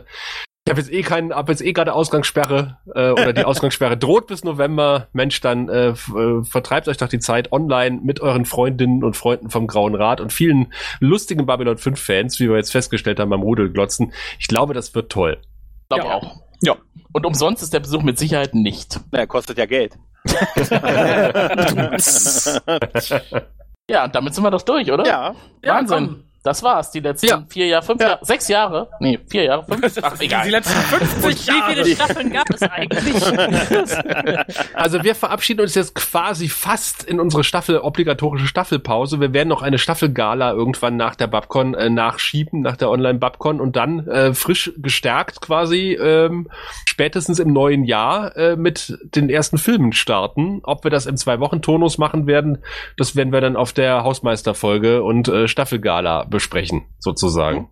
ich 0.69 0.71
habe 0.71 0.81
jetzt 0.81 0.93
eh 0.93 1.01
keinen, 1.01 1.33
hab 1.33 1.49
jetzt 1.49 1.61
eh 1.61 1.73
gerade 1.73 1.93
Ausgangssperre 1.93 2.77
äh, 2.93 3.09
oder 3.09 3.33
die 3.33 3.43
Ausgangssperre 3.45 3.97
droht 3.97 4.27
bis 4.27 4.43
November, 4.43 5.07
Mensch, 5.13 5.41
dann 5.41 5.67
äh, 5.67 5.87
äh, 5.89 6.43
vertreibt 6.43 6.87
euch 6.87 6.97
doch 6.97 7.07
die 7.07 7.17
Zeit 7.19 7.51
online 7.51 7.99
mit 8.03 8.19
euren 8.21 8.45
Freundinnen 8.45 9.03
und 9.03 9.17
Freunden 9.17 9.49
vom 9.49 9.65
Grauen 9.65 9.95
Rat 9.95 10.21
und 10.21 10.31
vielen 10.31 10.71
lustigen 10.99 11.47
Babylon 11.47 11.79
5 11.79 11.99
Fans, 11.99 12.39
wie 12.39 12.49
wir 12.49 12.57
jetzt 12.57 12.71
festgestellt 12.71 13.19
haben 13.19 13.31
beim 13.31 13.41
Rudelglotzen. 13.41 14.13
Ich 14.37 14.47
glaube, 14.47 14.75
das 14.75 14.93
wird 14.93 15.11
toll. 15.11 15.41
Glaube 15.89 16.05
Ja. 16.05 16.13
auch. 16.13 16.35
Ja. 16.61 16.75
Und 17.13 17.25
umsonst 17.25 17.63
ist 17.63 17.73
der 17.73 17.79
Besuch 17.79 18.03
mit 18.03 18.19
Sicherheit 18.19 18.53
nicht. 18.53 18.99
Na, 19.11 19.25
kostet 19.25 19.57
ja 19.57 19.65
Geld. 19.65 19.97
Ja, 23.89 24.07
damit 24.07 24.35
sind 24.35 24.43
wir 24.43 24.51
doch 24.51 24.61
durch, 24.61 24.91
oder? 24.91 25.05
Ja. 25.05 25.35
Ja, 25.63 25.75
Wahnsinn. 25.75 26.07
komm. 26.07 26.23
Das 26.43 26.63
war's, 26.63 26.91
die 26.91 27.01
letzten 27.01 27.27
Ja. 27.27 27.43
vier 27.49 27.67
Jahre, 27.67 27.85
fünf 27.85 28.01
Jahre, 28.01 28.19
sechs 28.21 28.47
Jahre? 28.47 28.87
Nee, 29.01 29.19
vier 29.29 29.43
Jahre, 29.43 29.63
fünf? 29.65 29.97
Ach, 30.01 30.17
Die 30.17 30.25
egal. 30.25 30.49
letzten 30.49 30.79
50 31.21 31.47
Wie 31.47 31.51
Jahre. 31.51 31.73
viele 31.73 31.95
Staffeln 31.95 32.31
gab 32.31 32.49
es 32.49 32.61
eigentlich? 32.61 33.15
Also 34.73 35.03
wir 35.03 35.15
verabschieden 35.15 35.61
uns 35.61 35.75
jetzt 35.75 35.95
quasi 35.95 36.47
fast 36.47 37.03
in 37.03 37.19
unsere 37.19 37.43
Staffel, 37.43 37.79
obligatorische 37.79 38.47
Staffelpause. 38.47 39.19
Wir 39.19 39.33
werden 39.33 39.49
noch 39.49 39.61
eine 39.61 39.77
Staffelgala 39.77 40.51
irgendwann 40.53 40.95
nach 40.97 41.15
der 41.15 41.27
Babcon 41.27 41.73
äh, 41.73 41.89
nachschieben, 41.89 42.61
nach 42.61 42.77
der 42.77 42.89
Online-Babcon 42.89 43.59
und 43.59 43.75
dann 43.75 44.07
äh, 44.07 44.33
frisch 44.33 44.71
gestärkt 44.77 45.41
quasi 45.41 45.93
ähm, 46.01 46.49
spätestens 46.85 47.39
im 47.39 47.51
neuen 47.53 47.83
Jahr 47.83 48.35
äh, 48.37 48.55
mit 48.55 48.97
den 49.15 49.29
ersten 49.29 49.57
Filmen 49.57 49.91
starten. 49.93 50.61
Ob 50.63 50.83
wir 50.83 50.91
das 50.91 51.05
im 51.05 51.17
Zwei-Wochen-Tonus 51.17 51.97
machen 51.97 52.27
werden, 52.27 52.59
das 52.97 53.15
werden 53.15 53.33
wir 53.33 53.41
dann 53.41 53.55
auf 53.55 53.73
der 53.73 54.03
Hausmeisterfolge 54.03 55.03
und 55.03 55.27
äh, 55.27 55.47
Staffelgala 55.47 56.25
besprechen, 56.29 56.83
sozusagen. 56.99 57.69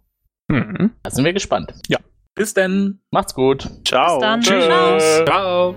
Mhm. 0.48 0.92
Da 1.04 1.12
sind 1.12 1.26
wir 1.26 1.34
gespannt. 1.34 1.74
Bis 2.38 2.54
denn. 2.54 3.02
Macht's 3.12 3.34
gut. 3.34 3.68
Ciao. 3.84 4.20
Bis 4.20 4.22
dann. 4.22 4.40
Tschüss. 4.42 4.66
Ciao. 4.66 5.00
Ciao! 5.26 5.76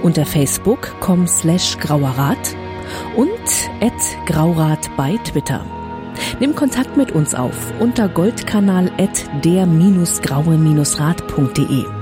unter 0.02 0.26
facebook.com 0.26 1.28
slash 1.28 1.78
grauerrat 1.78 2.56
und 3.16 3.30
at 3.80 3.92
graurat 4.26 4.90
bei 4.96 5.16
Twitter. 5.18 5.64
Nimm 6.40 6.56
Kontakt 6.56 6.96
mit 6.96 7.12
uns 7.12 7.36
auf 7.36 7.54
unter 7.78 8.08
goldkanal 8.08 8.90
at 8.98 9.24
der-graue-rat.de. 9.44 12.01